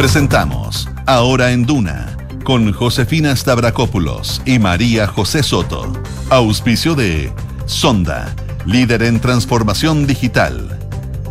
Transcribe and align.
Presentamos 0.00 0.88
Ahora 1.04 1.50
en 1.50 1.66
Duna 1.66 2.16
con 2.42 2.72
Josefina 2.72 3.36
Stavrakopoulos 3.36 4.40
y 4.46 4.58
María 4.58 5.06
José 5.06 5.42
Soto. 5.42 5.92
Auspicio 6.30 6.94
de 6.94 7.30
Sonda, 7.66 8.34
líder 8.64 9.02
en 9.02 9.20
transformación 9.20 10.06
digital. 10.06 10.78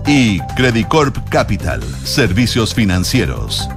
Y 0.06 0.40
Credicorp 0.56 1.18
Capital, 1.30 1.82
servicios 2.04 2.76
financieros. 2.76 3.68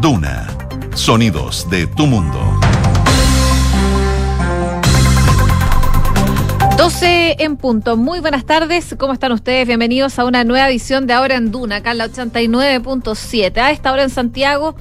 Duna, 0.00 0.48
sonidos 0.96 1.70
de 1.70 1.86
tu 1.86 2.08
mundo. 2.08 2.65
12 6.76 7.36
en 7.42 7.56
punto. 7.56 7.96
Muy 7.96 8.20
buenas 8.20 8.44
tardes. 8.44 8.94
¿Cómo 8.98 9.14
están 9.14 9.32
ustedes? 9.32 9.66
Bienvenidos 9.66 10.18
a 10.18 10.26
una 10.26 10.44
nueva 10.44 10.68
edición 10.68 11.06
de 11.06 11.14
Ahora 11.14 11.36
en 11.36 11.50
Duna, 11.50 11.76
acá 11.76 11.92
en 11.92 11.98
la 11.98 12.08
89.7. 12.08 13.58
A 13.58 13.70
esta 13.70 13.92
hora 13.92 14.02
en 14.02 14.10
Santiago, 14.10 14.76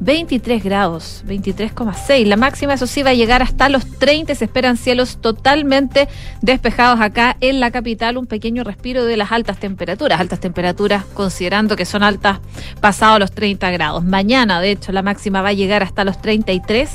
23 0.00 0.62
grados, 0.62 1.24
23,6. 1.26 2.24
La 2.26 2.36
máxima, 2.36 2.74
eso 2.74 2.86
sí, 2.86 3.02
va 3.02 3.10
a 3.10 3.14
llegar 3.14 3.42
hasta 3.42 3.68
los 3.68 3.84
30. 3.98 4.34
Se 4.34 4.44
esperan 4.44 4.76
cielos 4.76 5.18
totalmente 5.20 6.08
despejados 6.40 7.00
acá 7.00 7.36
en 7.40 7.60
la 7.60 7.70
capital. 7.70 8.16
Un 8.16 8.26
pequeño 8.26 8.64
respiro 8.64 9.04
de 9.04 9.16
las 9.16 9.32
altas 9.32 9.58
temperaturas. 9.58 10.20
Altas 10.20 10.40
temperaturas, 10.40 11.04
considerando 11.14 11.76
que 11.76 11.84
son 11.84 12.02
altas 12.02 12.38
pasados 12.80 13.18
los 13.18 13.32
30 13.32 13.70
grados. 13.70 14.04
Mañana, 14.04 14.60
de 14.60 14.70
hecho, 14.70 14.92
la 14.92 15.02
máxima 15.02 15.42
va 15.42 15.48
a 15.48 15.54
llegar 15.54 15.82
hasta 15.82 16.04
los 16.04 16.20
33. 16.22 16.90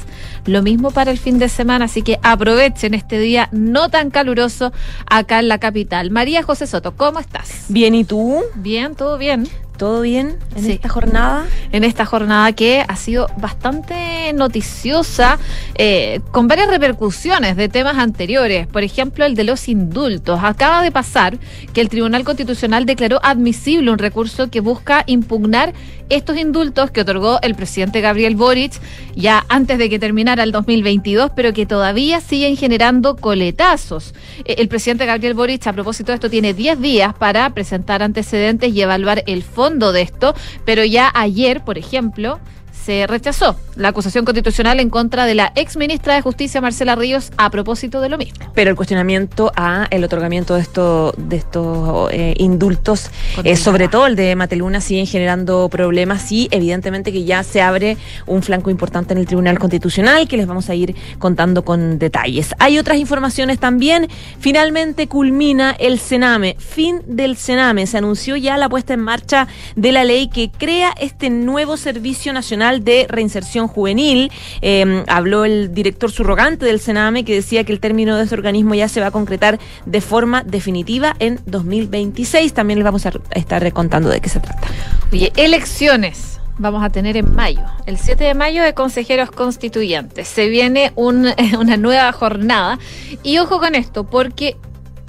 Lo 0.46 0.62
mismo 0.62 0.92
para 0.92 1.12
el 1.12 1.18
fin 1.18 1.40
de 1.40 1.50
semana. 1.50 1.86
Así 1.86 2.02
que 2.02 2.20
aprovechen 2.24 2.94
este 2.94 3.20
día 3.20 3.50
no 3.52 3.90
tan 3.90 4.10
caluroso 4.10 4.72
acá 5.06 5.40
en 5.40 5.48
la 5.48 5.58
capital. 5.58 6.12
María 6.12 6.44
José 6.44 6.68
Soto, 6.68 6.96
¿cómo 6.96 7.20
estás? 7.20 7.66
Bien, 7.70 7.96
¿y 7.96 8.04
tú? 8.04 8.42
Bien, 8.56 8.96
todo 8.96 9.18
bien. 9.18 9.48
¿Todo 9.84 10.00
bien 10.00 10.38
en 10.56 10.64
Sí. 10.64 10.72
esta 10.72 10.88
jornada? 10.88 11.46
en 11.74 11.84
esta 11.84 12.06
jornada 12.06 12.54
que 12.54 12.86
ha 12.88 12.96
sido 12.96 13.28
bastante 13.36 14.32
noticiosa, 14.34 15.40
eh, 15.76 16.22
con 16.32 16.48
varias 16.48 16.70
repercusiones 16.70 17.58
de 17.58 17.68
temas 17.68 17.98
anteriores. 17.98 18.66
Por 18.66 18.84
ejemplo, 18.84 19.26
el 19.26 19.36
de 19.36 19.44
los 19.44 19.68
indultos. 19.68 20.40
Acaba 20.42 20.84
de 20.84 20.92
pasar 20.92 21.38
que 21.74 21.82
el 21.82 21.90
Tribunal 21.90 22.24
Constitucional 22.24 22.86
declaró 22.86 23.20
admisible 23.24 23.92
un 23.92 23.98
recurso 23.98 24.50
que 24.50 24.62
busca 24.62 25.04
impugnar 25.06 25.74
estos 26.10 26.38
indultos 26.38 26.92
que 26.92 27.02
otorgó 27.02 27.40
el 27.42 27.56
presidente 27.56 28.02
Gabriel 28.02 28.36
Boric 28.36 28.74
ya 29.16 29.46
antes 29.50 29.78
de 29.78 29.90
que 29.90 30.00
terminara 30.00 30.44
el 30.44 30.52
2022, 30.52 31.32
pero 31.36 31.54
que 31.54 31.66
todavía 31.66 32.22
siguen 32.22 32.58
generando 32.58 33.16
coletazos. 33.16 34.14
Eh, 34.46 34.56
El 34.58 34.68
presidente 34.68 35.06
Gabriel 35.06 35.34
Boric, 35.34 35.66
a 35.68 35.74
propósito 35.74 36.12
de 36.12 36.16
esto, 36.16 36.30
tiene 36.30 36.54
10 36.54 36.80
días 36.80 37.14
para 37.14 37.50
presentar 37.52 38.04
antecedentes 38.04 38.74
y 38.74 38.82
evaluar 38.82 39.24
el 39.28 39.44
fondo 39.44 39.92
de 39.92 40.02
esto, 40.02 40.34
pero 40.66 40.84
ya 40.84 41.12
ayer, 41.14 41.64
por 41.64 41.78
ejemplo, 41.78 42.40
se 42.84 43.08
rechazó 43.08 43.56
la 43.76 43.90
acusación 43.90 44.26
constitucional 44.26 44.80
en 44.80 44.90
contra 44.90 45.26
de 45.26 45.36
la 45.36 45.52
ex 45.56 45.78
ministra 45.78 46.16
de 46.16 46.22
Justicia, 46.22 46.62
Marcela 46.62 46.96
Ríos, 46.96 47.32
a 47.38 47.50
propósito 47.50 48.02
de 48.02 48.10
lo 48.10 48.18
mismo. 48.18 48.52
Pero 48.54 48.70
el 48.70 48.76
cuestionamiento 48.76 49.52
a 49.56 49.88
el 49.90 50.04
otorgamiento 50.04 50.56
de 50.56 50.62
estos 50.62 51.14
de 51.18 51.38
estos 51.38 52.12
eh, 52.12 52.36
indultos, 52.38 53.10
eh, 53.44 53.56
sobre 53.56 53.88
todo 53.88 54.08
el 54.08 54.16
de 54.16 54.36
Mateluna, 54.36 54.82
siguen 54.82 55.08
generando 55.08 55.70
problemas 55.70 56.32
y 56.32 56.48
evidentemente 56.52 57.12
que 57.12 57.24
ya 57.24 57.44
se 57.44 57.62
abre 57.62 57.98
un 58.28 58.44
flanco 58.44 58.70
importante 58.70 59.14
en 59.14 59.20
el 59.20 59.26
Tribunal 59.26 59.60
Constitucional 59.60 60.28
que 60.28 60.38
les 60.38 60.48
vamos 60.48 60.70
a 60.70 60.76
ir 60.76 60.96
contando 61.20 61.64
con 61.64 62.00
detalles. 62.00 62.54
Hay 62.60 62.78
otras 62.78 62.98
informaciones 62.98 63.60
también. 63.60 64.08
Finalmente 64.40 65.08
culmina 65.08 65.72
el 65.80 66.00
Sename, 66.00 66.56
fin 66.60 67.02
del 67.08 67.38
Sename. 67.38 67.88
Se 67.88 67.98
anunció 67.98 68.36
ya 68.36 68.58
la 68.58 68.70
puesta 68.70 68.94
en 68.94 69.00
marcha 69.00 69.48
de 69.76 69.92
la 69.92 70.04
ley 70.04 70.28
que 70.28 70.52
crea 70.52 70.94
este 71.00 71.30
nuevo 71.30 71.78
Servicio 71.78 72.34
Nacional 72.34 72.73
de 72.82 73.06
Reinserción 73.10 73.68
Juvenil. 73.68 74.32
Eh, 74.62 75.04
habló 75.08 75.46
el 75.46 75.74
director 75.74 76.12
subrogante 76.12 76.66
del 76.66 76.80
Sename 76.80 77.24
que 77.26 77.34
decía 77.36 77.64
que 77.64 77.74
el 77.74 77.80
término 77.80 78.18
de 78.18 78.24
este 78.24 78.36
organismo 78.36 78.74
ya 78.74 78.88
se 78.88 79.00
va 79.02 79.08
a 79.08 79.12
concretar 79.12 79.60
de 79.86 80.02
forma 80.02 80.44
definitiva 80.44 81.16
en 81.20 81.40
2026. 81.46 82.54
También 82.54 82.80
les 82.80 82.86
vamos 82.86 83.06
a 83.06 83.12
estar 83.32 83.72
contando 83.74 84.10
de 84.10 84.22
qué 84.22 84.30
se 84.30 84.40
trata. 84.40 84.68
Oye, 85.12 85.32
elecciones 85.36 86.40
vamos 86.58 86.84
a 86.84 86.90
tener 86.90 87.18
en 87.18 87.34
mayo, 87.34 87.62
el 87.88 87.98
7 87.98 88.24
de 88.24 88.34
mayo 88.36 88.62
de 88.64 88.74
consejeros 88.74 89.32
constituyentes. 89.32 90.28
Se 90.28 90.48
viene 90.50 90.92
un- 90.96 91.30
una 91.60 91.78
nueva 91.78 92.12
jornada 92.12 92.78
y 93.24 93.38
ojo 93.40 93.60
con 93.60 93.76
esto, 93.76 94.04
porque 94.04 94.56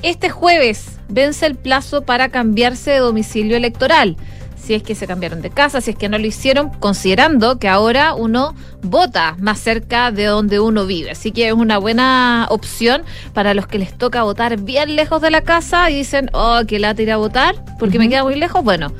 este 0.03 0.31
jueves 0.31 0.99
vence 1.09 1.47
el 1.47 1.55
plazo 1.57 2.03
para 2.03 2.29
cambiarse 2.31 2.93
de 2.93 2.99
domicilio 2.99 3.57
electoral. 3.57 4.17
Si 4.65 4.75
es 4.75 4.83
que 4.83 4.95
se 4.95 5.07
cambiaron 5.07 5.43
de 5.43 5.51
casa, 5.51 5.81
si 5.81 5.91
es 5.91 5.97
que 5.97 6.09
no 6.09 6.19
lo 6.19 6.27
hicieron, 6.27 6.71
considerando 6.71 7.59
que 7.59 7.69
ahora 7.69 8.15
uno 8.15 8.55
vota 8.83 9.37
más 9.39 9.59
cerca 9.59 10.11
de 10.11 10.25
donde 10.25 10.59
uno 10.59 10.87
vive. 10.87 11.11
Así 11.11 11.33
que 11.33 11.49
es 11.49 11.53
una 11.53 11.79
buena 11.79 12.47
opción 12.51 13.03
para 13.35 13.53
los 13.53 13.67
que 13.67 13.79
les 13.79 13.97
toca 13.97 14.23
votar 14.23 14.59
bien 14.61 14.97
lejos 14.97 15.21
de 15.21 15.31
la 15.31 15.43
casa 15.43 15.91
y 15.91 15.97
dicen, 15.97 16.31
oh, 16.33 16.63
que 16.67 16.79
lata 16.79 17.03
ir 17.03 17.13
a 17.13 17.19
votar 17.19 17.57
porque 17.79 17.99
me 17.99 18.09
queda 18.09 18.25
muy 18.25 18.37
lejos. 18.37 18.65
Bueno, 18.65 18.93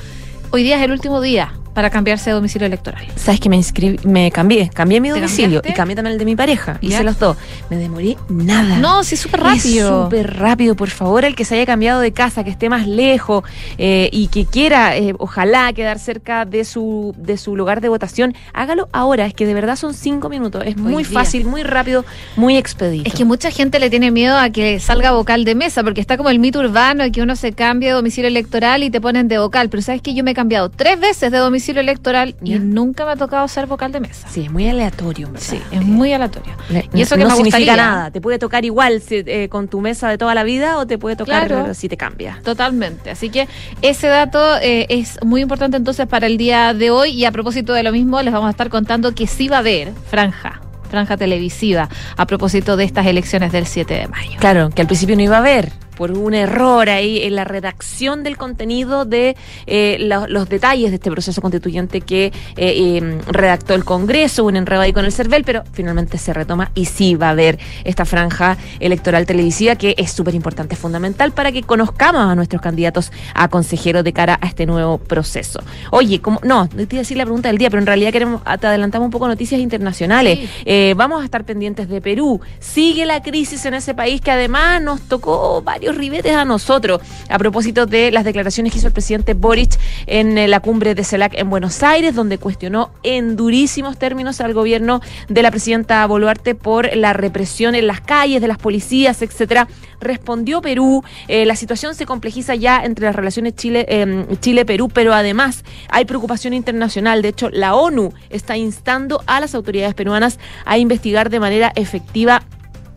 Hoy 0.55 0.63
día 0.63 0.77
es 0.77 0.83
el 0.85 0.93
último 0.93 1.21
día 1.21 1.53
para 1.75 1.91
cambiarse 1.91 2.31
de 2.31 2.35
domicilio 2.35 2.67
electoral. 2.67 3.05
¿Sabes 3.17 3.41
que 3.41 3.49
me 3.49 3.57
inscribí, 3.57 3.99
me 4.07 4.31
cambié? 4.31 4.71
Cambié 4.73 5.01
mi 5.01 5.09
¿Te 5.09 5.17
domicilio 5.17 5.61
y 5.65 5.73
cambié 5.73 5.97
también 5.97 6.13
el 6.13 6.19
de 6.19 6.25
mi 6.25 6.37
pareja. 6.37 6.79
Ya. 6.81 6.89
Hice 6.89 7.05
los 7.05 7.19
dos. 7.19 7.37
Me 7.69 7.77
demoré 7.77 8.17
nada. 8.29 8.79
No, 8.79 9.03
sí, 9.03 9.17
súper 9.17 9.41
rápido. 9.41 10.05
súper 10.05 10.39
rápido, 10.39 10.77
por 10.77 10.89
favor, 10.91 11.25
el 11.25 11.35
que 11.35 11.45
se 11.45 11.57
haya 11.57 11.67
cambiado 11.67 12.01
de 12.01 12.13
casa, 12.13 12.45
que 12.45 12.51
esté 12.51 12.69
más 12.69 12.87
lejos 12.87 13.45
eh, 13.77 14.09
y 14.13 14.29
que 14.29 14.47
quiera, 14.47 14.97
eh, 14.97 15.15
ojalá, 15.19 15.73
quedar 15.73 15.99
cerca 15.99 16.45
de 16.45 16.65
su, 16.65 17.13
de 17.19 17.37
su 17.37 17.57
lugar 17.57 17.81
de 17.81 17.89
votación, 17.89 18.35
hágalo 18.53 18.89
ahora. 18.93 19.27
Es 19.27 19.35
que 19.35 19.45
de 19.45 19.55
verdad 19.55 19.75
son 19.75 19.95
cinco 19.95 20.29
minutos. 20.29 20.63
Es 20.65 20.77
muy 20.77 21.03
fácil, 21.03 21.45
muy 21.45 21.65
rápido, 21.65 22.05
muy 22.37 22.57
expedito. 22.57 23.09
Es 23.09 23.15
que 23.15 23.25
mucha 23.25 23.51
gente 23.51 23.81
le 23.81 23.91
tiene 23.91 24.13
miedo 24.13 24.39
a 24.39 24.51
que 24.51 24.79
salga 24.79 25.11
vocal 25.11 25.45
de 25.45 25.57
mesa, 25.57 25.83
porque 25.83 26.01
está 26.01 26.17
como 26.17 26.31
el 26.31 26.39
mito 26.39 26.61
urbano 26.61 27.03
de 27.03 27.11
que 27.11 27.21
uno 27.21 27.35
se 27.35 27.53
cambia 27.53 27.89
de 27.89 27.95
domicilio 27.97 28.29
electoral 28.29 28.85
y 28.85 28.91
te 28.91 29.01
ponen 29.01 29.27
de 29.27 29.39
vocal. 29.39 29.69
Pero 29.71 29.83
sabes 29.83 30.03
que 30.03 30.15
yo 30.15 30.23
me 30.23 30.31
he 30.31 30.35
cambiado 30.35 30.69
tres 30.69 31.01
veces 31.01 31.33
de 31.33 31.39
domicilio 31.39 31.64
electoral 31.73 32.35
y 32.43 32.59
nunca 32.59 33.05
me 33.05 33.13
ha 33.13 33.17
tocado 33.17 33.47
ser 33.49 33.67
vocal 33.67 33.93
de 33.93 34.01
mesa. 34.01 34.29
Sí, 34.29 34.43
es 34.45 34.51
muy 34.53 34.69
aleatorio, 34.69 35.27
¿verdad? 35.29 35.41
Sí, 35.47 35.61
es 35.71 35.83
muy 35.83 36.13
aleatorio. 36.13 36.53
Le- 36.69 36.89
Y 36.95 37.03
eso 37.03 37.17
que 37.17 37.23
no 37.25 37.31
me 37.31 37.37
significa 37.37 37.59
gustaría. 37.59 37.77
nada. 37.77 38.11
Te 38.11 38.21
puede 38.21 38.39
tocar 38.39 38.65
igual 38.65 39.01
si, 39.01 39.23
eh, 39.27 39.49
con 39.49 39.69
tu 39.69 39.81
mesa 39.81 40.09
de 40.09 40.19
toda 40.19 40.35
la 40.35 40.45
vida 40.45 40.79
o 40.79 40.87
te 40.87 40.99
puede 40.99 41.17
tocar 41.17 41.47
Claro. 41.49 41.75
si 41.75 41.89
te 41.89 41.97
cambia. 41.97 42.41
Totalmente. 42.45 43.11
Así 43.11 43.31
que 43.31 43.49
ese 43.83 44.07
dato 44.09 44.57
eh, 44.63 44.87
es 44.89 45.19
muy 45.25 45.41
importante 45.43 45.77
entonces 45.77 46.07
para 46.07 46.27
el 46.27 46.37
día 46.37 46.75
de 46.75 46.91
hoy. 46.91 47.11
Y 47.11 47.25
a 47.25 47.33
propósito 47.33 47.73
de 47.73 47.83
lo 47.83 47.93
mismo, 47.93 48.21
les 48.23 48.33
vamos 48.33 48.49
a 48.49 48.51
estar 48.51 48.69
contando 48.71 49.15
que 49.15 49.27
sí 49.27 49.49
va 49.49 49.57
a 49.57 49.61
haber 49.61 49.93
franja, 50.11 50.61
franja 50.95 51.17
televisiva, 51.17 51.89
a 52.17 52.27
propósito 52.27 52.77
de 52.77 52.85
estas 52.85 53.07
elecciones 53.07 53.51
del 53.53 53.67
7 53.67 53.95
de 53.95 54.09
mayo. 54.09 54.37
Claro, 54.39 54.71
que 54.71 54.81
al 54.83 54.87
principio 54.89 55.17
no 55.17 55.23
iba 55.23 55.37
a 55.37 55.41
haber 55.41 55.73
por 55.97 56.11
un 56.11 56.35
error 56.35 56.89
ahí 56.91 57.23
en 57.23 57.37
la 57.37 57.45
redacción 57.45 58.25
del 58.25 58.37
contenido 58.37 59.05
de 59.05 59.37
eh, 59.67 59.97
lo- 60.01 60.27
los 60.27 60.49
detalles 60.49 60.91
de 60.91 60.97
este 60.97 61.09
proceso 61.09 61.41
constituyente 61.41 62.01
que 62.01 62.27
eh, 62.27 62.33
eh, 62.57 63.19
redactó 63.29 63.75
el 63.75 63.85
Congreso, 63.85 64.43
un 64.45 64.57
enredo 64.57 64.81
ahí 64.81 64.93
con 64.93 65.05
el 65.05 65.13
CERVEL, 65.13 65.45
pero 65.45 65.63
finalmente 65.73 66.19
se 66.19 66.33
retoma 66.33 66.73
y 66.75 66.87
sí 66.87 67.15
va 67.15 67.29
a 67.29 67.31
haber 67.31 67.61
esta 67.85 68.05
franja 68.05 68.57
electoral 68.81 69.25
televisiva 69.25 69.77
que 69.77 69.95
es 69.97 70.11
súper 70.11 70.35
importante, 70.35 70.75
fundamental 70.75 71.31
para 71.31 71.53
que 71.53 71.63
conozcamos 71.63 72.23
a 72.29 72.35
nuestros 72.35 72.61
candidatos 72.61 73.13
a 73.33 73.47
consejeros 73.47 74.03
de 74.03 74.13
cara 74.13 74.37
a 74.43 74.49
este 74.49 74.67
nuevo 74.67 74.99
proceso. 74.99 75.61
Oye, 75.93 76.21
como, 76.21 76.41
no, 76.43 76.69
te 76.69 76.83
iba 76.83 76.97
a 76.97 77.03
decir 77.07 77.17
la 77.19 77.25
pregunta 77.25 77.51
del 77.51 77.59
día, 77.59 77.71
pero 77.71 77.81
en 77.81 77.87
realidad 77.87 78.11
queremos, 78.11 78.43
te 78.61 78.67
adelantamos 78.67 79.07
un 79.07 79.13
poco 79.13 79.29
noticias 79.29 79.61
internacionales. 79.61 80.41
Sí. 80.41 80.49
Eh, 80.87 80.93
vamos 80.93 81.23
a 81.23 81.25
estar 81.25 81.47
pendientes 81.47 81.89
de 81.89 82.03
Perú. 82.03 82.43
Sigue 82.61 83.07
la 83.07 83.23
crisis 83.23 83.65
en 83.65 83.73
ese 83.73 83.95
país 83.95 84.21
que 84.21 84.31
además 84.31 84.83
nos 84.83 85.01
tocó 85.01 85.63
varios 85.63 85.97
ribetes 85.97 86.37
a 86.37 86.45
nosotros. 86.45 87.01
A 87.31 87.39
propósito 87.39 87.87
de 87.87 88.11
las 88.11 88.23
declaraciones 88.23 88.71
que 88.71 88.81
hizo 88.81 88.89
el 88.89 88.93
presidente 88.93 89.33
Boric 89.33 89.79
en 90.07 90.37
eh, 90.37 90.47
la 90.47 90.61
cumbre 90.61 90.95
de 90.95 91.03
CELAC 91.03 91.39
en 91.39 91.49
Buenos 91.49 91.83
Aires, 91.83 92.15
donde 92.15 92.37
cuestionó 92.37 92.91
en 93.03 93.35
durísimos 93.35 93.97
términos 93.97 94.43
al 94.43 94.53
gobierno 94.53 95.01
de 95.31 95.41
la 95.41 95.51
presidenta 95.51 96.07
Boluarte 96.07 96.55
por 96.55 96.95
la 96.95 97.15
represión 97.15 97.75
en 97.75 97.87
las 97.87 98.03
calles 98.03 98.43
de 98.43 98.49
las 98.49 98.59
policías, 98.59 99.23
etcétera. 99.23 99.69
Respondió 100.03 100.61
Perú. 100.61 101.03
eh, 101.29 101.47
la 101.47 101.57
situación 101.57 101.95
se 101.95 102.05
complejiza 102.05 102.57
ya 102.57 102.85
entre 102.85 103.07
las 103.07 103.17
relaciones 103.17 103.55
Chile, 103.55 103.87
eh, 103.89 104.27
Chile-Perú, 104.39 104.91
pero 104.93 105.15
además 105.15 105.65
hay 105.89 106.05
preocupación 106.05 106.53
internacional. 106.53 107.23
De 107.23 107.29
hecho, 107.29 107.49
la 107.49 107.75
ONU 107.75 108.13
está 108.29 108.59
instando 108.59 109.23
a 109.27 109.41
las 109.41 109.55
autoridades 109.55 109.95
peruanas 109.95 110.39
a 110.65 110.79
investigar 110.79 111.31
de 111.31 111.41
manera 111.41 111.73
efectiva 111.77 112.43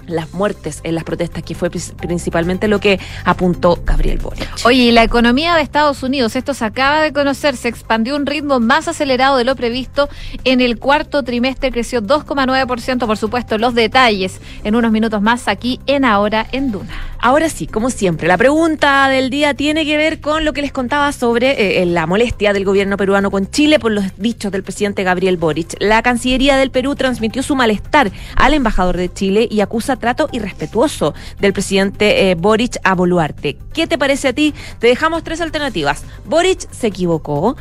las 0.07 0.33
muertes 0.33 0.81
en 0.83 0.95
las 0.95 1.03
protestas, 1.03 1.43
que 1.43 1.55
fue 1.55 1.69
principalmente 1.69 2.67
lo 2.67 2.79
que 2.79 2.99
apuntó 3.23 3.79
Gabriel 3.85 4.17
Boric. 4.17 4.47
Oye, 4.65 4.91
la 4.91 5.03
economía 5.03 5.55
de 5.55 5.61
Estados 5.61 6.03
Unidos, 6.03 6.35
esto 6.35 6.53
se 6.53 6.65
acaba 6.65 7.01
de 7.01 7.13
conocer, 7.13 7.55
se 7.55 7.67
expandió 7.67 8.13
a 8.13 8.17
un 8.17 8.25
ritmo 8.25 8.59
más 8.59 8.87
acelerado 8.87 9.37
de 9.37 9.43
lo 9.43 9.55
previsto. 9.55 10.09
En 10.43 10.61
el 10.61 10.79
cuarto 10.79 11.23
trimestre 11.23 11.71
creció 11.71 12.01
2,9%, 12.01 13.05
por 13.05 13.17
supuesto, 13.17 13.57
los 13.57 13.75
detalles 13.75 14.39
en 14.63 14.75
unos 14.75 14.91
minutos 14.91 15.21
más 15.21 15.47
aquí 15.47 15.79
en 15.85 16.05
Ahora 16.05 16.47
en 16.51 16.71
Duna. 16.71 16.93
Ahora 17.19 17.49
sí, 17.49 17.67
como 17.67 17.89
siempre, 17.89 18.27
la 18.27 18.37
pregunta 18.37 19.09
del 19.09 19.29
día 19.29 19.53
tiene 19.53 19.85
que 19.85 19.97
ver 19.97 20.21
con 20.21 20.45
lo 20.45 20.53
que 20.53 20.61
les 20.61 20.71
contaba 20.71 21.11
sobre 21.11 21.81
eh, 21.81 21.85
la 21.85 22.05
molestia 22.05 22.53
del 22.53 22.63
gobierno 22.63 22.95
peruano 22.95 23.31
con 23.31 23.49
Chile 23.49 23.79
por 23.79 23.91
los 23.91 24.05
dichos 24.17 24.51
del 24.51 24.63
presidente 24.63 25.03
Gabriel 25.03 25.37
Boric. 25.37 25.75
La 25.79 26.01
Cancillería 26.01 26.57
del 26.57 26.71
Perú 26.71 26.95
transmitió 26.95 27.43
su 27.43 27.55
malestar 27.55 28.11
al 28.35 28.53
embajador 28.53 28.97
de 28.97 29.11
Chile 29.11 29.47
y 29.49 29.61
acusa 29.61 29.96
trato 29.97 30.29
irrespetuoso 30.31 31.13
del 31.39 31.53
presidente 31.53 32.31
eh, 32.31 32.35
Boric 32.35 32.77
a 32.83 32.95
Boluarte. 32.95 33.57
¿Qué 33.73 33.87
te 33.87 33.97
parece 33.97 34.29
a 34.29 34.33
ti? 34.33 34.53
Te 34.79 34.87
dejamos 34.87 35.23
tres 35.23 35.41
alternativas. 35.41 36.03
Boric 36.25 36.69
se 36.71 36.87
equivocó, 36.87 37.57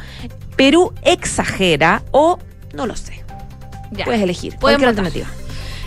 Perú 0.57 0.93
exagera 1.03 2.03
o 2.13 2.39
no 2.75 2.87
lo 2.87 2.97
sé. 2.97 3.25
Puedes 4.05 4.23
elegir. 4.23 4.57
Cualquier 4.57 4.89
alternativa. 4.89 5.27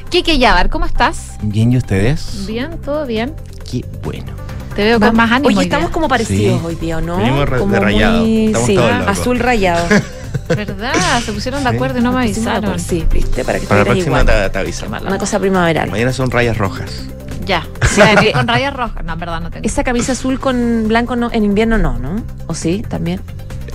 Kike 0.09 0.39
Yavar, 0.39 0.69
¿cómo 0.69 0.85
estás? 0.85 1.37
Bien, 1.41 1.71
¿y 1.71 1.77
ustedes? 1.77 2.45
Bien, 2.47 2.79
todo 2.81 3.05
bien. 3.05 3.35
Qué 3.69 3.85
bueno. 4.03 4.33
Te 4.75 4.83
veo 4.83 4.99
con 4.99 5.15
más 5.15 5.31
ánimo. 5.31 5.49
Oye, 5.49 5.63
estamos 5.63 5.91
como 5.91 6.07
parecidos 6.07 6.63
hoy 6.63 6.75
día, 6.75 7.01
¿no? 7.01 7.17
como 7.57 7.73
de 7.73 7.79
rayado. 7.79 8.25
sí, 8.25 8.77
azul 8.77 9.39
rayado. 9.39 9.87
¿Verdad? 10.47 11.21
Se 11.23 11.31
pusieron 11.31 11.63
de 11.63 11.69
acuerdo 11.69 11.99
y 11.99 12.01
no 12.01 12.11
me 12.11 12.19
avisaron. 12.19 12.79
Sí, 12.79 13.05
viste, 13.11 13.43
para 13.43 13.59
que 13.59 13.67
Para 13.67 13.81
la 13.81 13.85
próxima 13.85 14.25
te, 14.25 14.49
te 14.49 14.59
avisamos. 14.59 15.01
Una 15.01 15.17
cosa 15.17 15.39
primaveral. 15.39 15.89
Mañana 15.91 16.13
son 16.13 16.31
rayas 16.31 16.57
rojas. 16.57 17.05
Ya. 17.45 17.67
con 18.33 18.47
rayas 18.47 18.73
rojas. 18.73 19.03
No, 19.03 19.13
en 19.13 19.19
verdad 19.19 19.41
no 19.41 19.49
tengo. 19.49 19.65
Esa 19.65 19.83
camisa 19.83 20.11
azul 20.11 20.39
con 20.39 20.87
blanco 20.87 21.15
no, 21.15 21.31
en 21.31 21.43
invierno 21.43 21.77
no, 21.77 21.97
¿no? 21.97 22.23
¿O 22.47 22.53
sí? 22.53 22.83
También. 22.87 23.21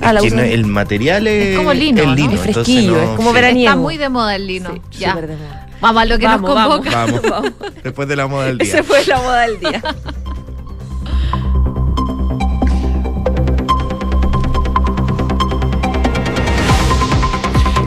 Ah, 0.01 0.13
la 0.13 0.21
el 0.21 0.67
material 0.67 1.27
es, 1.27 1.49
es 1.49 1.57
como 1.57 1.73
lino, 1.73 2.03
el 2.03 2.15
lino 2.15 2.33
es 2.33 2.41
fresquillo, 2.41 3.01
es 3.01 3.09
como 3.11 3.33
veraniego. 3.33 3.71
Está 3.71 3.81
muy 3.81 3.97
de 3.97 4.09
moda 4.09 4.35
el 4.35 4.47
lino. 4.47 4.73
Sí, 4.91 4.99
ya. 4.99 5.15
De 5.15 5.37
moda. 5.37 5.69
Vamos 5.81 6.03
a 6.03 6.05
lo 6.07 6.19
que 6.19 6.27
nos 6.27 6.41
convoca. 6.41 6.91
Vamos. 6.91 7.23
vamos. 7.23 7.53
Después 7.83 8.09
de 8.09 8.17
la 8.17 8.27
moda 8.27 8.47
del 8.47 8.59
día. 8.59 8.73
Ese 8.73 8.83
fue 8.83 9.05
la 9.07 9.19
moda 9.19 9.43
del 9.43 9.61
día. 9.61 9.83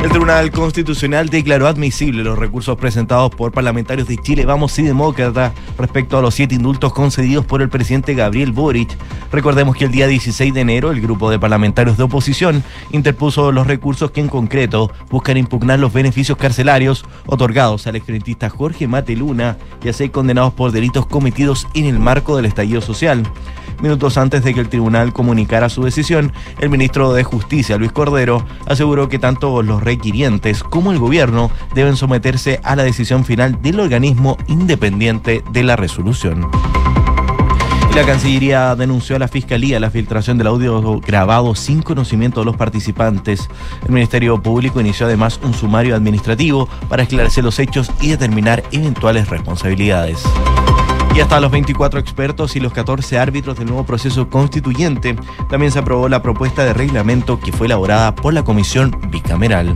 El 0.07 0.11
Tribunal 0.11 0.51
Constitucional 0.51 1.27
declaró 1.27 1.67
admisible 1.67 2.23
los 2.23 2.39
recursos 2.39 2.77
presentados 2.77 3.29
por 3.29 3.51
parlamentarios 3.51 4.07
de 4.07 4.15
Chile 4.15 4.45
Vamos 4.45 4.79
y 4.79 4.83
Demócrata 4.83 5.51
respecto 5.77 6.17
a 6.17 6.21
los 6.21 6.33
siete 6.33 6.55
indultos 6.55 6.93
concedidos 6.93 7.45
por 7.45 7.61
el 7.61 7.67
presidente 7.67 8.13
Gabriel 8.13 8.53
Boric. 8.53 8.97
Recordemos 9.33 9.75
que 9.75 9.83
el 9.83 9.91
día 9.91 10.07
16 10.07 10.53
de 10.53 10.61
enero 10.61 10.91
el 10.91 11.01
grupo 11.01 11.29
de 11.29 11.39
parlamentarios 11.39 11.97
de 11.97 12.03
oposición 12.03 12.63
interpuso 12.91 13.51
los 13.51 13.67
recursos 13.67 14.11
que 14.11 14.21
en 14.21 14.29
concreto 14.29 14.89
buscan 15.09 15.35
impugnar 15.35 15.77
los 15.77 15.91
beneficios 15.91 16.37
carcelarios 16.37 17.03
otorgados 17.25 17.85
al 17.85 17.97
exfrentista 17.97 18.49
Jorge 18.49 18.87
Mateluna 18.87 19.57
y 19.83 19.89
a 19.89 19.93
seis 19.93 20.11
condenados 20.11 20.53
por 20.53 20.71
delitos 20.71 21.05
cometidos 21.05 21.67
en 21.73 21.83
el 21.83 21.99
marco 21.99 22.37
del 22.37 22.45
estallido 22.45 22.79
social. 22.79 23.23
Minutos 23.81 24.17
antes 24.17 24.43
de 24.43 24.53
que 24.53 24.59
el 24.59 24.69
tribunal 24.69 25.13
comunicara 25.13 25.69
su 25.69 25.83
decisión, 25.83 26.33
el 26.59 26.69
ministro 26.69 27.13
de 27.13 27.23
Justicia, 27.23 27.77
Luis 27.77 27.91
Cordero, 27.91 28.45
aseguró 28.65 29.07
que 29.07 29.19
tanto 29.19 29.61
los 29.61 29.83
requirientes 29.83 30.63
como 30.63 30.91
el 30.91 30.99
gobierno 30.99 31.51
deben 31.75 31.95
someterse 31.95 32.59
a 32.63 32.75
la 32.75 32.83
decisión 32.83 33.23
final 33.23 33.61
del 33.61 33.79
organismo 33.79 34.37
independiente 34.47 35.43
de 35.51 35.63
la 35.63 35.75
resolución. 35.75 36.49
La 37.97 38.05
Cancillería 38.05 38.75
denunció 38.75 39.15
a 39.15 39.19
la 39.19 39.27
Fiscalía 39.27 39.79
la 39.79 39.89
filtración 39.89 40.37
del 40.37 40.45
audio 40.45 40.99
grabado 40.99 41.55
sin 41.55 41.81
conocimiento 41.81 42.41
de 42.41 42.45
los 42.45 42.55
participantes. 42.55 43.49
El 43.85 43.91
Ministerio 43.91 44.39
Público 44.39 44.79
inició 44.79 45.07
además 45.07 45.39
un 45.43 45.55
sumario 45.55 45.95
administrativo 45.95 46.69
para 46.89 47.01
esclarecer 47.01 47.43
los 47.43 47.57
hechos 47.57 47.91
y 47.99 48.09
determinar 48.09 48.63
eventuales 48.71 49.29
responsabilidades. 49.29 50.23
Y 51.17 51.19
hasta 51.19 51.39
los 51.39 51.49
24 51.49 51.99
expertos 51.99 52.55
y 52.55 52.59
los 52.59 52.73
14 52.73 53.17
árbitros 53.17 53.57
del 53.57 53.69
nuevo 53.69 53.83
proceso 53.83 54.29
constituyente, 54.29 55.15
también 55.49 55.71
se 55.71 55.79
aprobó 55.79 56.07
la 56.09 56.21
propuesta 56.21 56.63
de 56.63 56.73
reglamento 56.73 57.39
que 57.39 57.51
fue 57.51 57.65
elaborada 57.65 58.13
por 58.13 58.35
la 58.35 58.43
Comisión 58.43 58.95
Bicameral. 59.09 59.75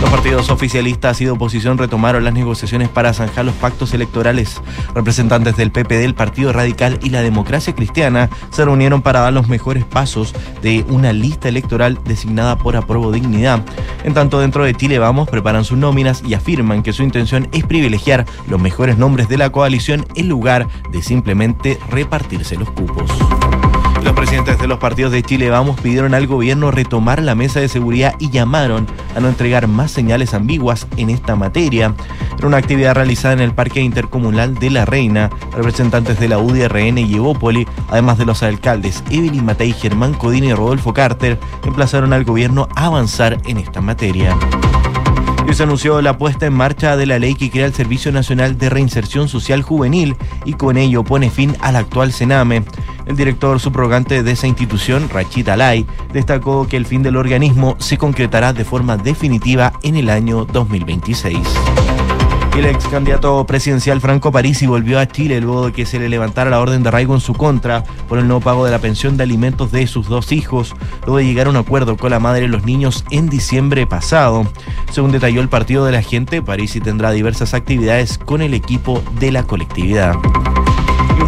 Los 0.00 0.10
partidos 0.10 0.50
oficialistas 0.50 1.20
y 1.20 1.26
de 1.26 1.30
oposición 1.30 1.76
retomaron 1.76 2.24
las 2.24 2.32
negociaciones 2.32 2.88
para 2.88 3.12
zanjar 3.12 3.44
los 3.44 3.54
pactos 3.54 3.92
electorales. 3.92 4.60
Representantes 4.94 5.56
del 5.56 5.70
PP, 5.70 5.98
del 5.98 6.14
Partido 6.14 6.52
Radical 6.52 6.98
y 7.02 7.10
la 7.10 7.20
Democracia 7.20 7.74
Cristiana 7.74 8.30
se 8.50 8.64
reunieron 8.64 9.02
para 9.02 9.20
dar 9.20 9.32
los 9.32 9.48
mejores 9.48 9.84
pasos 9.84 10.34
de 10.62 10.84
una 10.88 11.12
lista 11.12 11.48
electoral 11.48 11.98
designada 12.04 12.56
por 12.56 12.76
Aprobo 12.76 13.12
Dignidad. 13.12 13.62
En 14.04 14.14
tanto, 14.14 14.40
dentro 14.40 14.64
de 14.64 14.74
Chile 14.74 14.98
Vamos 14.98 15.28
preparan 15.28 15.64
sus 15.64 15.76
nóminas 15.76 16.22
y 16.26 16.34
afirman 16.34 16.82
que 16.82 16.92
su 16.92 17.02
intención 17.02 17.48
es 17.52 17.64
privilegiar 17.64 18.24
los 18.48 18.60
mejores 18.60 18.96
nombres 18.96 19.28
de 19.28 19.36
la 19.38 19.50
coalición 19.50 20.06
en 20.14 20.28
lugar 20.28 20.66
de 20.90 21.02
simplemente 21.02 21.78
repartirse 21.90 22.56
los 22.56 22.70
cupos. 22.70 23.10
Los 24.10 24.16
presidentes 24.16 24.58
de 24.58 24.66
los 24.66 24.80
partidos 24.80 25.12
de 25.12 25.22
Chile 25.22 25.50
Vamos 25.50 25.80
pidieron 25.80 26.14
al 26.14 26.26
gobierno 26.26 26.72
retomar 26.72 27.22
la 27.22 27.36
mesa 27.36 27.60
de 27.60 27.68
seguridad 27.68 28.16
y 28.18 28.28
llamaron 28.30 28.88
a 29.14 29.20
no 29.20 29.28
entregar 29.28 29.68
más 29.68 29.92
señales 29.92 30.34
ambiguas 30.34 30.88
en 30.96 31.10
esta 31.10 31.36
materia. 31.36 31.94
En 32.36 32.44
una 32.44 32.56
actividad 32.56 32.96
realizada 32.96 33.34
en 33.34 33.40
el 33.40 33.54
Parque 33.54 33.80
Intercomunal 33.80 34.56
de 34.56 34.70
La 34.70 34.84
Reina, 34.84 35.30
representantes 35.52 36.18
de 36.18 36.26
la 36.26 36.40
UDRN 36.40 36.98
y 36.98 37.14
Evópoli, 37.14 37.68
además 37.88 38.18
de 38.18 38.26
los 38.26 38.42
alcaldes 38.42 39.04
Evelyn 39.10 39.44
Matei, 39.44 39.72
Germán 39.72 40.14
Codina 40.14 40.46
y 40.46 40.54
Rodolfo 40.54 40.92
Carter, 40.92 41.38
emplazaron 41.64 42.12
al 42.12 42.24
gobierno 42.24 42.68
a 42.74 42.86
avanzar 42.86 43.38
en 43.46 43.58
esta 43.58 43.80
materia 43.80 44.36
se 45.54 45.64
anunció 45.64 46.00
la 46.00 46.16
puesta 46.16 46.46
en 46.46 46.54
marcha 46.54 46.96
de 46.96 47.06
la 47.06 47.18
ley 47.18 47.34
que 47.34 47.50
crea 47.50 47.66
el 47.66 47.74
Servicio 47.74 48.12
Nacional 48.12 48.56
de 48.56 48.70
Reinserción 48.70 49.28
Social 49.28 49.62
Juvenil 49.62 50.16
y 50.44 50.52
con 50.52 50.76
ello 50.76 51.02
pone 51.02 51.28
fin 51.28 51.56
al 51.60 51.74
actual 51.74 52.12
Sename. 52.12 52.62
El 53.10 53.16
director 53.16 53.58
subrogante 53.58 54.22
de 54.22 54.30
esa 54.30 54.46
institución, 54.46 55.08
Rachid 55.08 55.48
Alay, 55.48 55.84
destacó 56.12 56.68
que 56.68 56.76
el 56.76 56.86
fin 56.86 57.02
del 57.02 57.16
organismo 57.16 57.74
se 57.80 57.98
concretará 57.98 58.52
de 58.52 58.64
forma 58.64 58.96
definitiva 58.96 59.72
en 59.82 59.96
el 59.96 60.10
año 60.10 60.44
2026. 60.44 61.36
El 62.56 62.66
ex 62.66 62.86
candidato 62.86 63.44
presidencial 63.46 64.00
Franco 64.00 64.30
Parisi 64.30 64.68
volvió 64.68 65.00
a 65.00 65.08
Chile 65.08 65.40
luego 65.40 65.66
de 65.66 65.72
que 65.72 65.86
se 65.86 65.98
le 65.98 66.08
levantara 66.08 66.50
la 66.50 66.60
orden 66.60 66.84
de 66.84 66.88
arraigo 66.88 67.12
en 67.16 67.20
su 67.20 67.34
contra 67.34 67.82
por 68.08 68.20
el 68.20 68.28
no 68.28 68.38
pago 68.38 68.64
de 68.64 68.70
la 68.70 68.78
pensión 68.78 69.16
de 69.16 69.24
alimentos 69.24 69.72
de 69.72 69.88
sus 69.88 70.06
dos 70.06 70.30
hijos, 70.30 70.76
luego 71.00 71.16
de 71.16 71.24
llegar 71.24 71.48
a 71.48 71.50
un 71.50 71.56
acuerdo 71.56 71.96
con 71.96 72.12
la 72.12 72.20
madre 72.20 72.42
de 72.42 72.48
los 72.48 72.64
niños 72.64 73.04
en 73.10 73.28
diciembre 73.28 73.88
pasado. 73.88 74.46
Según 74.92 75.10
detalló 75.10 75.40
el 75.40 75.48
partido 75.48 75.84
de 75.84 75.90
la 75.90 76.02
gente, 76.02 76.42
Parisi 76.42 76.80
tendrá 76.80 77.10
diversas 77.10 77.54
actividades 77.54 78.18
con 78.18 78.40
el 78.40 78.54
equipo 78.54 79.02
de 79.18 79.32
la 79.32 79.42
colectividad 79.42 80.14